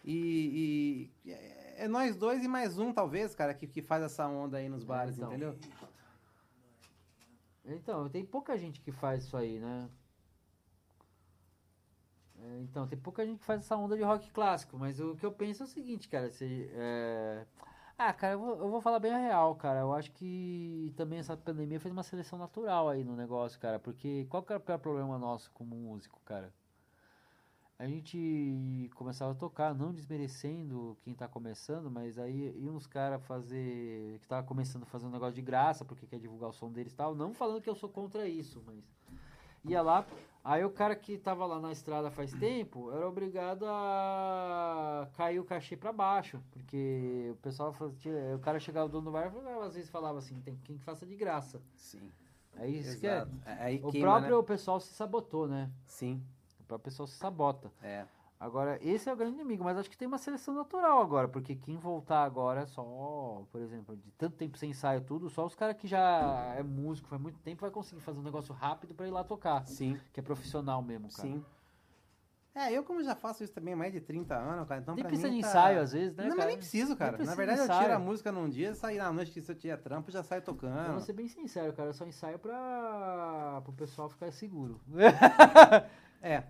E, 0.05 1.11
e- 1.25 1.31
é 1.31 1.65
é 1.77 1.89
nós 1.89 2.17
dois 2.17 2.45
e 2.45 2.49
mais 2.49 2.79
um, 2.79 2.93
talvez, 2.93 3.35
cara, 3.35 3.53
que, 3.55 3.67
que 3.67 3.83
faz 3.83 4.03
essa 4.03 4.27
onda 4.27 4.59
aí 4.59 4.69
nos 4.69 4.85
bares, 4.85 5.17
então. 5.17 5.29
entendeu? 5.31 5.59
Então, 7.65 8.09
tem 8.09 8.25
pouca 8.25 8.57
gente 8.59 8.81
que 8.81 8.93
faz 8.93 9.25
isso 9.25 9.37
aí, 9.37 9.59
né? 9.59 9.89
É, 12.41 12.61
então, 12.61 12.87
tem 12.87 12.99
pouca 12.99 13.25
gente 13.25 13.39
que 13.39 13.45
faz 13.45 13.61
essa 13.61 13.77
onda 13.77 13.97
de 13.97 14.03
rock 14.03 14.31
clássico, 14.31 14.79
mas 14.79 15.01
o 15.01 15.17
que 15.17 15.25
eu 15.25 15.33
penso 15.33 15.63
é 15.63 15.67
o 15.67 15.69
seguinte, 15.69 16.09
cara, 16.09 16.31
se, 16.31 16.69
é... 16.73 17.47
Ah, 17.97 18.13
cara, 18.13 18.35
eu 18.35 18.39
vou, 18.41 18.57
eu 18.57 18.69
vou 18.71 18.81
falar 18.81 18.99
bem 18.99 19.13
a 19.13 19.19
real, 19.19 19.55
cara. 19.55 19.81
Eu 19.81 19.93
acho 19.93 20.11
que 20.13 20.93
também 20.97 21.21
essa 21.21 21.37
pandemia 21.37 21.79
fez 21.79 21.93
uma 21.93 22.03
seleção 22.03 22.39
natural 22.39 22.89
aí 22.89 23.05
no 23.05 23.15
negócio, 23.15 23.59
cara. 23.61 23.79
Porque 23.79 24.27
qual 24.29 24.43
que 24.43 24.53
era 24.53 24.61
o 24.61 24.65
pior 24.65 24.79
problema 24.79 25.17
nosso 25.17 25.51
como 25.53 25.77
músico, 25.77 26.21
cara? 26.25 26.53
A 27.79 27.87
gente 27.87 28.91
começava 28.95 29.33
a 29.33 29.35
tocar, 29.35 29.75
não 29.75 29.93
desmerecendo 29.93 30.97
quem 31.03 31.15
tá 31.15 31.29
começando, 31.29 31.91
mas 31.91 32.19
aí 32.19 32.57
iam 32.59 32.75
uns 32.75 32.87
caras 32.87 33.23
fazer. 33.25 34.19
que 34.21 34.29
tava 34.29 34.47
começando 34.47 34.85
a 34.85 34.87
fazer 34.87 35.07
um 35.07 35.11
negócio 35.11 35.35
de 35.35 35.43
graça, 35.43 35.85
porque 35.85 36.07
quer 36.07 36.19
divulgar 36.19 36.51
o 36.51 36.53
som 36.53 36.71
deles 36.73 36.93
e 36.93 36.97
tal. 36.97 37.15
Não 37.15 37.33
falando 37.33 37.61
que 37.61 37.71
eu 37.71 37.75
sou 37.75 37.89
contra 37.89 38.29
isso, 38.29 38.63
mas. 38.67 38.85
Ia 39.65 39.83
lá, 39.83 40.07
aí 40.45 40.65
o 40.65 40.71
cara 40.71 40.95
que 40.95 41.17
tava 41.19 41.45
lá 41.47 41.59
na 41.59 41.73
estrada 41.73 42.11
faz 42.11 42.33
tempo 42.35 42.93
era 42.93 43.09
obrigado 43.09 43.65
a 43.67 45.09
cair 45.15 45.39
o 45.41 45.45
cachê 45.45 45.77
pra 45.77 45.93
baixo, 45.93 46.41
porque 46.53 47.31
o 47.33 47.37
pessoal, 47.37 47.73
fazia- 47.73 48.37
o 48.37 48.39
cara 48.39 48.61
chegava, 48.61 48.87
o 48.87 48.89
dono 48.89 49.07
do 49.07 49.11
bar, 49.13 49.33
às 49.65 49.75
vezes 49.75 49.91
falava 49.91 50.19
assim: 50.19 50.41
tem 50.41 50.57
quem 50.65 50.79
faça 50.79 51.05
de 51.07 51.17
graça. 51.17 51.61
Sim. 51.75 52.13
É 52.57 52.69
isso 52.69 53.01
que 53.01 53.07
é. 53.07 53.17
Exato. 53.17 53.33
Aí 53.45 53.81
O 53.83 53.91
queima, 53.91 54.07
próprio 54.13 54.37
né? 54.39 54.43
pessoal 54.45 54.79
se 54.79 54.95
sabotou, 54.95 55.49
né? 55.49 55.69
Sim, 55.87 56.23
O 56.61 56.65
próprio 56.65 56.85
pessoal 56.85 57.07
se 57.09 57.17
sabota. 57.17 57.73
é. 57.83 58.05
Agora, 58.45 58.79
esse 58.83 59.09
é 59.09 59.13
o 59.13 59.17
grande 59.17 59.37
inimigo, 59.37 59.65
mas 59.65 59.79
acho 59.79 59.89
que 59.89 59.97
tem 59.97 60.07
uma 60.07 60.19
seleção 60.19 60.53
natural 60.55 61.01
agora, 61.01 61.27
porque 61.27 61.57
quem 61.57 61.79
voltar 61.79 62.23
agora 62.25 62.61
é 62.61 62.67
só, 62.67 63.43
por 63.51 63.59
exemplo, 63.63 63.97
de 63.97 64.11
tanto 64.19 64.37
tempo 64.37 64.59
sem 64.59 64.69
ensaio 64.69 65.01
tudo, 65.01 65.31
só 65.31 65.47
os 65.47 65.55
caras 65.55 65.75
que 65.79 65.87
já 65.89 66.53
é 66.55 66.63
músico 66.63 67.09
faz 67.09 67.23
muito 67.23 67.39
tempo 67.39 67.63
vai 67.63 67.71
conseguir 67.71 68.03
fazer 68.03 68.19
um 68.19 68.23
negócio 68.23 68.53
rápido 68.55 68.95
pra 68.95 69.09
ir 69.09 69.11
lá 69.11 69.25
tocar, 69.25 69.67
Sim, 69.67 69.99
que 70.13 70.21
é 70.21 70.23
profissional 70.23 70.83
mesmo, 70.83 71.09
cara. 71.09 71.27
sim. 71.27 71.43
É, 72.55 72.71
eu 72.71 72.85
como 72.85 73.03
já 73.03 73.17
faço 73.17 73.43
isso 73.43 73.53
também 73.55 73.73
há 73.73 73.77
mais 73.79 73.93
de 73.95 74.01
30 74.03 74.37
anos, 74.37 74.69
cara, 74.69 74.83
então 74.83 74.95
Nem 74.95 75.05
precisa 75.07 75.29
mim 75.29 75.37
de 75.37 75.41
tá- 75.41 75.49
ensaio 75.49 75.81
às 75.81 75.93
vezes, 75.93 76.15
né, 76.15 76.25
não, 76.25 76.29
mas 76.29 76.37
cara? 76.37 76.49
nem 76.51 76.57
preciso, 76.59 76.97
cara. 76.97 77.13
precisa 77.17 77.31
Na 77.31 77.43
de 77.43 77.47
verdade, 77.47 77.73
eu 77.73 77.79
tiro 77.79 77.95
a 77.95 77.99
música 77.99 78.31
num 78.31 78.49
dia, 78.51 78.75
sair 78.75 78.99
na 78.99 79.11
noite, 79.11 79.33
que 79.33 79.41
se 79.41 79.51
eu 79.51 79.57
tiver 79.57 79.79
trampo, 79.79 80.11
já 80.13 80.23
saio 80.23 80.41
Eu 80.41 80.45
vou 80.45 80.55
tocando. 80.55 81.01
ser 81.01 81.15
bem 81.15 81.27
sincero, 81.29 81.73
cara, 81.73 81.89
eu 81.89 81.95
só 81.95 82.05
ensaio 82.07 82.39
pra 82.39 83.63
pro 83.65 83.73
pessoal 83.73 84.11
ficar 84.11 84.31
seguro. 84.31 84.79
É. 86.23 86.45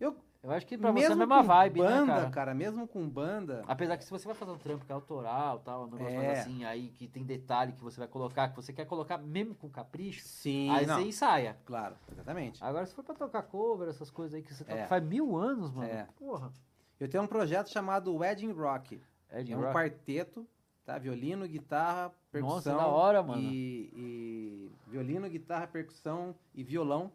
Eu, 0.00 0.16
Eu 0.42 0.50
acho 0.52 0.66
que 0.66 0.78
pra 0.78 0.90
você 0.90 1.02
é 1.02 1.06
a 1.06 1.08
mesmo 1.10 1.18
mesma 1.26 1.42
vibe, 1.42 1.80
banda, 1.80 2.22
né, 2.22 2.30
cara? 2.30 2.54
mesmo 2.54 2.88
com 2.88 3.06
banda, 3.06 3.62
Apesar 3.68 3.98
que 3.98 4.04
se 4.04 4.10
você 4.10 4.24
vai 4.24 4.34
fazer 4.34 4.50
um 4.52 4.56
trampo 4.56 4.86
que 4.86 4.90
é 4.90 4.94
autoral, 4.94 5.58
tal, 5.58 5.82
um 5.84 5.90
negócio 5.90 6.14
É. 6.14 6.16
mais 6.26 6.38
assim, 6.40 6.64
aí 6.64 6.88
que 6.92 7.06
tem 7.06 7.22
detalhe 7.24 7.72
que 7.72 7.82
você 7.82 7.98
vai 7.98 8.08
colocar, 8.08 8.48
que 8.48 8.56
você 8.56 8.72
quer 8.72 8.86
colocar 8.86 9.18
mesmo 9.18 9.54
com 9.54 9.68
capricho, 9.68 10.22
sim, 10.24 10.70
aí 10.70 10.86
não, 10.86 10.96
você 10.96 11.08
ensaia. 11.08 11.58
claro, 11.66 11.94
exatamente. 12.10 12.64
Agora, 12.64 12.86
se 12.86 12.94
for 12.94 13.04
pra 13.04 13.14
tocar 13.14 13.42
cover, 13.42 13.88
essas 13.88 14.10
coisas 14.10 14.34
aí 14.34 14.42
que 14.42 14.54
você 14.54 14.64
toca 14.64 14.78
É. 14.78 14.86
faz 14.86 15.04
mil 15.04 15.36
anos, 15.36 15.72
mano. 15.72 15.90
É. 15.90 16.06
Porra. 16.18 16.50
Eu 16.98 17.06
tenho 17.08 17.22
um 17.22 17.26
projeto 17.26 17.68
chamado 17.70 18.14
Wedding 18.16 18.52
Rock. 18.52 19.00
Ed 19.32 19.52
É 19.52 19.56
um 19.56 19.60
Rock. 19.60 19.74
quarteto, 19.74 20.46
tá? 20.86 20.98
Violino, 20.98 21.46
guitarra, 21.46 22.12
percussão. 22.32 22.56
Nossa, 22.56 22.74
da 22.74 22.86
hora, 22.86 23.22
mano. 23.22 23.42
E, 23.42 23.90
e 23.94 24.72
violino, 24.86 25.28
guitarra, 25.28 25.66
percussão 25.66 26.34
e 26.54 26.62
violão. 26.64 27.12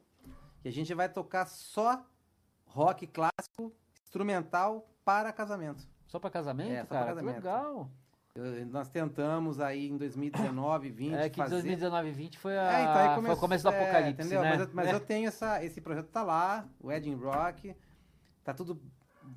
E 0.64 0.68
a 0.70 0.72
gente 0.72 0.94
vai 0.94 1.10
tocar 1.10 1.46
só 1.48 2.04
rock 2.76 3.08
clássico, 3.08 3.72
instrumental 4.04 4.86
para 5.06 5.32
casamento. 5.32 5.88
Só 6.08 6.20
pra 6.20 6.30
casamento, 6.30 6.72
É, 6.74 6.82
só 6.82 6.88
cara? 6.94 7.06
Casamento. 7.08 7.36
legal. 7.38 7.90
Eu- 8.36 8.66
nós 8.66 8.90
tentamos 8.90 9.62
aí 9.62 9.88
em 9.90 9.96
2019, 9.98 10.90
20 10.90 11.14
É 11.14 11.30
que 11.30 11.38
fazer... 11.38 11.52
2019 11.56 12.10
e 12.10 12.12
20 12.12 12.38
foi, 12.38 12.58
a, 12.58 12.64
É, 12.64 12.82
então 12.82 12.96
aí 12.98 13.06
foi 13.06 13.16
começou, 13.16 13.38
o 13.38 13.40
começo 13.40 13.64
do 13.64 13.70
é, 13.70 13.80
apocalipse, 13.82 14.22
entendeu? 14.22 14.42
né? 14.42 14.50
Mas, 14.50 14.60
eu, 14.60 14.70
mas 14.74 14.88
É. 14.90 14.94
eu 14.94 15.00
tenho 15.00 15.28
essa, 15.30 15.64
esse 15.64 15.80
projeto 15.80 16.08
tá 16.08 16.22
lá, 16.22 16.66
o 16.82 16.88
Wedding 16.88 17.16
Rock, 17.16 17.74
tá 18.44 18.54
tudo, 18.54 18.78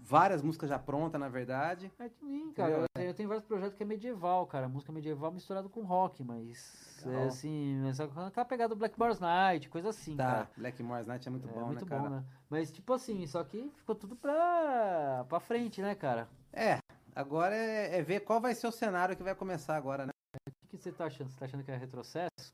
várias 0.08 0.42
músicas 0.42 0.70
já 0.70 0.78
prontas, 0.78 1.20
na 1.20 1.28
verdade. 1.28 1.92
É 1.98 2.08
que 2.08 2.24
nem, 2.24 2.50
cara. 2.52 2.70
Eu 2.72 2.84
tenho, 2.94 3.10
eu 3.10 3.14
tenho 3.14 3.28
vários 3.28 3.44
projetos 3.44 3.76
que 3.76 3.82
é 3.82 3.86
medieval, 3.86 4.46
cara. 4.46 4.66
Música 4.68 4.90
medieval 4.90 5.30
misturado 5.30 5.68
com 5.68 5.82
rock, 5.82 6.24
mas. 6.24 7.02
Legal. 7.04 7.22
É 7.22 7.26
assim, 7.26 7.80
mas 7.82 8.00
aquela 8.00 8.44
pegada 8.46 8.74
do 8.74 8.78
Blackmore's 8.78 9.20
Night, 9.20 9.68
coisa 9.68 9.90
assim, 9.90 10.16
Tá, 10.16 10.24
cara. 10.24 10.50
Black 10.56 10.82
Moore's 10.82 11.06
Night 11.06 11.28
é 11.28 11.30
muito 11.30 11.46
É 11.48 11.52
bom, 11.52 11.66
muito 11.66 11.84
né, 11.84 11.90
cara? 11.90 12.02
bom, 12.02 12.08
né? 12.08 12.24
Mas, 12.48 12.72
tipo 12.72 12.92
assim, 12.92 13.26
só 13.26 13.44
que 13.44 13.70
ficou 13.76 13.94
tudo 13.94 14.16
pra, 14.16 15.24
pra 15.28 15.38
frente, 15.38 15.82
né, 15.82 15.94
cara? 15.94 16.26
É, 16.52 16.78
agora 17.14 17.54
é, 17.54 17.98
é 17.98 18.02
ver 18.02 18.20
qual 18.20 18.40
vai 18.40 18.54
ser 18.54 18.66
o 18.66 18.72
cenário 18.72 19.14
que 19.16 19.22
vai 19.22 19.34
começar 19.34 19.76
agora, 19.76 20.06
né? 20.06 20.12
O 20.48 20.68
que, 20.68 20.76
que 20.78 20.82
você 20.82 20.90
tá 20.90 21.04
achando? 21.06 21.28
Você 21.30 21.38
tá 21.38 21.44
achando 21.44 21.62
que 21.62 21.70
é 21.70 21.76
retrocesso? 21.76 22.52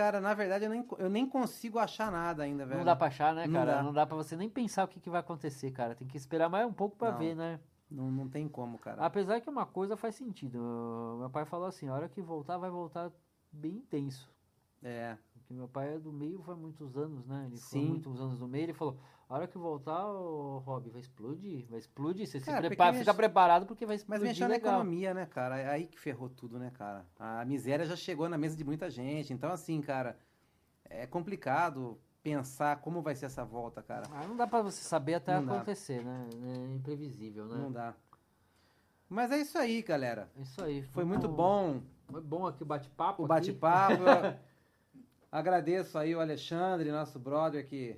Cara, 0.00 0.18
na 0.18 0.32
verdade 0.32 0.64
eu 0.64 0.70
nem, 0.70 0.82
eu 0.96 1.10
nem 1.10 1.28
consigo 1.28 1.78
achar 1.78 2.10
nada 2.10 2.42
ainda, 2.42 2.64
velho. 2.64 2.78
Não 2.78 2.86
dá 2.86 2.96
pra 2.96 3.08
achar, 3.08 3.34
né, 3.34 3.46
Não 3.46 3.52
cara? 3.52 3.74
dá. 3.74 3.82
Não 3.82 3.92
dá 3.92 4.06
pra 4.06 4.16
você 4.16 4.34
nem 4.34 4.48
pensar 4.48 4.84
o 4.84 4.88
que, 4.88 4.98
que 4.98 5.10
vai 5.10 5.20
acontecer, 5.20 5.70
cara. 5.72 5.94
Tem 5.94 6.08
que 6.08 6.16
esperar 6.16 6.48
mais 6.48 6.66
um 6.66 6.72
pouco 6.72 6.96
pra 6.96 7.10
Não. 7.12 7.18
ver, 7.18 7.36
né? 7.36 7.60
Não, 7.90 8.10
não 8.10 8.26
tem 8.26 8.48
como, 8.48 8.78
cara. 8.78 9.04
Apesar 9.04 9.42
que 9.42 9.50
uma 9.50 9.66
coisa 9.66 9.98
faz 9.98 10.14
sentido. 10.14 10.58
Meu 11.20 11.28
pai 11.28 11.44
falou 11.44 11.66
assim, 11.66 11.88
a 11.88 11.92
hora 11.92 12.08
que 12.08 12.22
voltar, 12.22 12.56
vai 12.56 12.70
voltar 12.70 13.12
bem 13.52 13.72
intenso. 13.72 14.26
É, 14.82 15.18
Porque 15.50 15.54
meu 15.58 15.66
pai 15.68 15.94
é 15.94 15.98
do 15.98 16.12
meio 16.12 16.40
faz 16.42 16.56
muitos 16.56 16.96
anos, 16.96 17.26
né? 17.26 17.46
Ele 17.46 17.56
Sim. 17.56 17.80
foi 17.80 17.88
muitos 17.88 18.20
anos 18.20 18.38
no 18.38 18.46
meio, 18.46 18.66
ele 18.66 18.72
falou, 18.72 18.96
a 19.28 19.34
hora 19.34 19.48
que 19.48 19.58
voltar, 19.58 20.06
o 20.06 20.58
Rob, 20.58 20.88
vai 20.90 21.00
explodir, 21.00 21.66
vai 21.68 21.80
explodir. 21.80 22.24
Você 22.24 22.38
se 22.38 22.46
Cara, 22.46 22.68
prepara, 22.68 22.90
porque 22.92 22.98
fica 23.00 23.12
mexe- 23.12 23.16
preparado 23.16 23.66
porque 23.66 23.84
vai 23.84 23.96
mas 23.96 24.00
explodir 24.00 24.26
mexeu 24.28 24.48
na 24.48 24.54
economia, 24.54 25.12
né, 25.12 25.26
cara? 25.26 25.58
É 25.58 25.68
aí 25.68 25.88
que 25.88 25.98
ferrou 25.98 26.28
tudo, 26.28 26.56
né, 26.56 26.70
cara? 26.70 27.04
A 27.18 27.44
miséria 27.44 27.84
já 27.84 27.96
chegou 27.96 28.28
na 28.28 28.38
mesa 28.38 28.56
de 28.56 28.62
muita 28.62 28.88
gente. 28.88 29.32
Então, 29.32 29.50
assim, 29.50 29.80
cara, 29.80 30.16
é 30.84 31.04
complicado 31.04 31.98
pensar 32.22 32.76
como 32.80 33.02
vai 33.02 33.16
ser 33.16 33.26
essa 33.26 33.44
volta, 33.44 33.82
cara. 33.82 34.06
Ah, 34.12 34.28
não 34.28 34.36
dá 34.36 34.46
pra 34.46 34.62
você 34.62 34.84
saber 34.84 35.14
até 35.14 35.34
Não 35.34 35.46
dá. 35.46 35.56
acontecer, 35.56 36.04
né? 36.04 36.28
É 36.44 36.74
imprevisível, 36.76 37.46
né? 37.46 37.56
Não 37.56 37.72
dá. 37.72 37.92
Mas 39.08 39.32
é 39.32 39.38
isso 39.38 39.58
aí, 39.58 39.82
galera. 39.82 40.30
É 40.38 40.42
Isso 40.42 40.62
aí. 40.62 40.80
Foi 40.84 41.04
muito 41.04 41.26
bom 41.26 41.82
Foi 42.06 42.20
bom 42.20 42.46
aqui 42.46 42.62
o 42.62 42.66
bate-papo. 42.66 43.24
o 43.24 43.26
bate-papo. 43.26 43.96
Agradeço 45.30 45.96
aí 45.96 46.14
o 46.14 46.20
Alexandre, 46.20 46.90
nosso 46.90 47.18
brother 47.18 47.66
que 47.66 47.96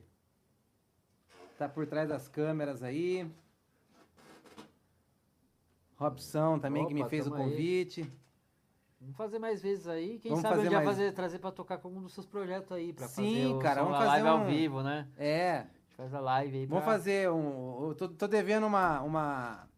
tá 1.56 1.68
por 1.68 1.86
trás 1.86 2.08
das 2.08 2.28
câmeras 2.28 2.82
aí. 2.82 3.26
Robson 5.96 6.58
também 6.58 6.86
que 6.86 6.94
me 6.94 7.00
Opa, 7.00 7.10
fez 7.10 7.26
o 7.26 7.30
tamo 7.30 7.42
aí. 7.44 7.50
convite. 7.50 8.12
Vamos 9.00 9.16
fazer 9.16 9.38
mais 9.38 9.62
vezes 9.62 9.86
aí. 9.88 10.18
Quem 10.18 10.30
Vamos 10.30 10.42
sabe 10.42 10.56
fazer 10.56 10.66
um 10.66 10.70
dia 10.70 10.78
mais- 10.78 10.88
fazer, 10.90 11.12
trazer 11.12 11.38
pra 11.38 11.50
tocar 11.50 11.78
com 11.78 11.88
um 11.88 12.02
dos 12.02 12.12
seus 12.14 12.26
projetos 12.26 12.70
aí. 12.72 12.92
Pra 12.92 13.08
Sim, 13.08 13.34
fazer 13.34 13.46
o 13.54 13.58
cara, 13.58 13.82
vamos 13.82 13.96
fazer 13.98 14.08
live 14.10 14.28
ao 14.28 14.38
um- 14.38 14.46
vivo, 14.46 14.82
né? 14.82 15.08
É, 15.16 15.50
A 15.58 15.62
gente 15.62 15.94
faz 15.96 16.14
a 16.14 16.20
live 16.20 16.56
aí. 16.58 16.66
vamos 16.66 16.84
pra- 16.84 16.92
fazer 16.92 17.30
um. 17.30 17.88
Eu 17.88 17.94
tô, 17.94 18.08
tô 18.08 18.28
devendo 18.28 18.66
uma. 18.66 19.00
uma 19.02 19.68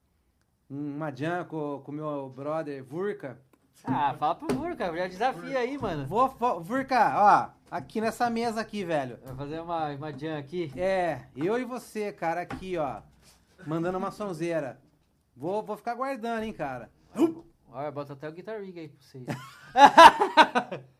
uma 0.68 1.10
jam 1.14 1.44
com 1.44 1.85
o 1.86 1.93
meu 1.93 2.28
brother 2.31 2.82
Vurka. 2.82 3.39
Ah, 3.82 4.14
fala 4.14 4.34
pro 4.34 4.55
Vurka, 4.55 4.96
já 4.96 5.09
desafia 5.09 5.59
aí, 5.59 5.76
mano. 5.76 6.06
Vou, 6.06 6.28
vou, 6.28 6.60
Vurka, 6.60 7.14
ó, 7.16 7.51
aqui 7.70 8.01
nessa 8.01 8.30
mesa 8.30 8.60
aqui, 8.60 8.84
velho. 8.84 9.18
Vai 9.24 9.34
fazer 9.34 9.60
uma, 9.60 9.88
uma 9.90 10.12
jam 10.12 10.38
aqui. 10.38 10.72
É, 10.76 11.22
eu 11.34 11.59
e 11.59 11.64
você, 11.64 12.12
cara, 12.12 12.40
aqui, 12.40 12.76
ó. 12.78 13.02
Mandando 13.66 13.98
uma 13.98 14.10
sonzeira. 14.10 14.80
Vou, 15.36 15.62
vou 15.62 15.76
ficar 15.76 15.94
guardando, 15.94 16.44
hein, 16.44 16.52
cara. 16.52 16.90
Olha, 17.70 17.90
bota 17.90 18.12
até 18.12 18.28
o 18.28 18.32
Guitar 18.32 18.60
Rig 18.60 18.78
aí 18.78 18.88
pra 18.88 19.01
vocês. 19.01 19.26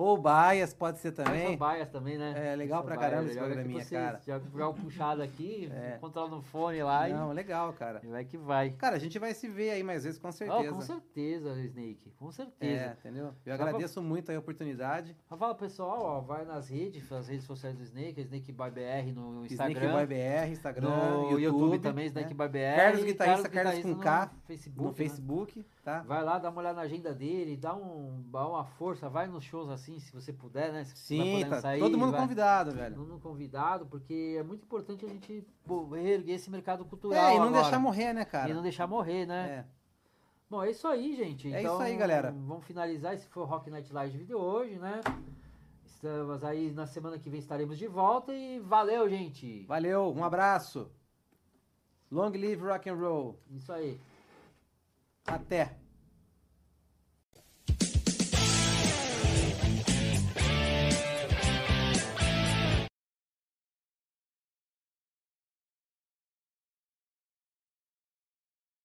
Ou 0.00 0.16
Baias, 0.16 0.72
pode 0.72 0.98
ser 0.98 1.12
também. 1.12 1.56
baias 1.58 1.88
também, 1.90 2.16
né? 2.16 2.32
É, 2.52 2.56
legal 2.56 2.82
pra 2.82 2.96
caramba 2.96 3.26
esse 3.28 3.36
programinha, 3.38 3.84
vocês, 3.84 3.90
cara. 3.90 4.20
Joga, 4.26 4.44
joga 4.50 4.68
um 4.68 4.82
puxado 4.82 5.22
aqui, 5.22 5.70
É. 5.74 5.98
controla 6.00 6.28
no 6.30 6.40
fone 6.42 6.82
lá 6.82 7.06
Não, 7.08 7.32
legal, 7.32 7.72
cara. 7.74 8.00
e 8.02 8.06
vai 8.06 8.24
que 8.24 8.38
vai. 8.38 8.70
Cara, 8.70 8.96
a 8.96 8.98
gente 8.98 9.18
vai 9.18 9.34
se 9.34 9.46
ver 9.46 9.70
aí 9.72 9.82
mais 9.82 10.04
vezes, 10.04 10.18
com 10.18 10.28
Oh, 10.28 10.32
certeza. 10.32 10.72
com 10.72 10.80
certeza, 10.80 11.50
Snake. 11.60 12.12
Com 12.18 12.28
É, 12.28 12.32
certeza. 12.32 12.96
entendeu? 12.98 13.24
Eu 13.26 13.32
Dá 13.44 13.56
pra- 13.56 13.66
agradeço 13.68 14.02
muito 14.02 14.32
a 14.32 14.38
oportunidade. 14.38 15.14
Fala 15.28 15.54
pessoal, 15.54 16.00
ó, 16.02 16.20
vai 16.20 16.44
nas 16.46 16.68
redes, 16.70 17.08
nas 17.10 17.28
redes 17.28 17.44
sociais 17.44 17.76
do 17.76 17.82
Snake, 17.82 18.20
Snake 18.22 18.52
Boy 18.52 18.70
BR 18.70 19.12
no 19.14 19.44
Snake 19.46 19.54
Instagram. 19.74 19.92
Boy 19.92 20.06
BR, 20.06 20.50
Instagram, 20.50 20.88
no 20.88 21.22
YouTube, 21.38 21.42
YouTube, 21.42 21.78
também, 21.80 22.04
né? 22.04 22.08
Snake 22.08 22.32
Boy 22.34 22.48
BR. 22.48 22.76
Carlos 22.76 23.04
Guitarrista, 23.04 23.48
Carlos 23.50 23.78
com 23.82 23.88
no 23.88 23.96
K, 23.98 24.30
Facebook, 24.46 24.80
no 24.82 24.88
né? 24.88 24.94
Facebook, 24.94 25.66
tá? 25.90 26.02
Vai 26.02 26.24
lá, 26.24 26.38
dá 26.38 26.50
uma 26.50 26.60
olhada 26.60 26.76
na 26.76 26.82
agenda 26.82 27.14
dele, 27.14 27.56
dá, 27.56 27.74
um, 27.74 28.22
dá 28.30 28.46
uma 28.48 28.64
força, 28.64 29.08
vai 29.08 29.26
nos 29.26 29.44
shows 29.44 29.68
assim, 29.70 29.98
se 29.98 30.12
você 30.12 30.32
puder, 30.32 30.72
né? 30.72 30.84
Se 30.84 30.96
Sim, 30.96 31.44
tá. 31.48 31.60
sair, 31.60 31.80
Todo 31.80 31.98
mundo 31.98 32.12
vai. 32.12 32.20
convidado, 32.20 32.72
velho. 32.72 32.94
Todo 32.94 33.08
mundo 33.08 33.20
convidado, 33.20 33.86
porque 33.86 34.36
é 34.38 34.42
muito 34.42 34.64
importante 34.64 35.04
a 35.04 35.08
gente 35.08 35.44
pô, 35.64 35.88
reerguer 35.88 36.36
esse 36.36 36.50
mercado 36.50 36.84
cultural. 36.84 37.24
É, 37.24 37.34
e 37.34 37.38
não 37.38 37.48
agora. 37.48 37.62
deixar 37.62 37.78
morrer, 37.78 38.12
né, 38.12 38.22
E 38.22 38.26
cara? 38.26 38.54
não 38.54 38.62
deixar 38.62 38.86
morrer, 38.86 39.26
né? 39.26 39.48
É. 39.48 39.64
Bom, 40.48 40.64
é 40.64 40.70
isso 40.70 40.86
aí, 40.88 41.14
gente. 41.16 41.52
É 41.52 41.60
Então, 41.60 41.74
isso 41.74 41.82
aí, 41.82 41.96
galera. 41.96 42.32
Vamos 42.32 42.64
finalizar. 42.64 43.14
Esse 43.14 43.28
foi 43.28 43.42
o 43.42 43.46
Rock 43.46 43.70
Night 43.70 43.92
Live 43.92 44.24
de 44.24 44.34
hoje, 44.34 44.76
né? 44.78 45.00
Estamos 45.84 46.42
aí, 46.42 46.72
na 46.72 46.86
semana 46.86 47.18
que 47.18 47.28
vem 47.30 47.38
estaremos 47.38 47.78
de 47.78 47.86
volta 47.86 48.34
e 48.34 48.58
valeu, 48.58 49.08
gente. 49.08 49.64
Valeu, 49.66 50.12
um 50.12 50.24
abraço. 50.24 50.90
Long 52.10 52.30
live 52.30 52.62
rock 52.64 52.88
and 52.90 52.94
roll. 52.96 53.38
Isso 53.50 53.72
aí. 53.72 54.00
Até. 55.26 55.76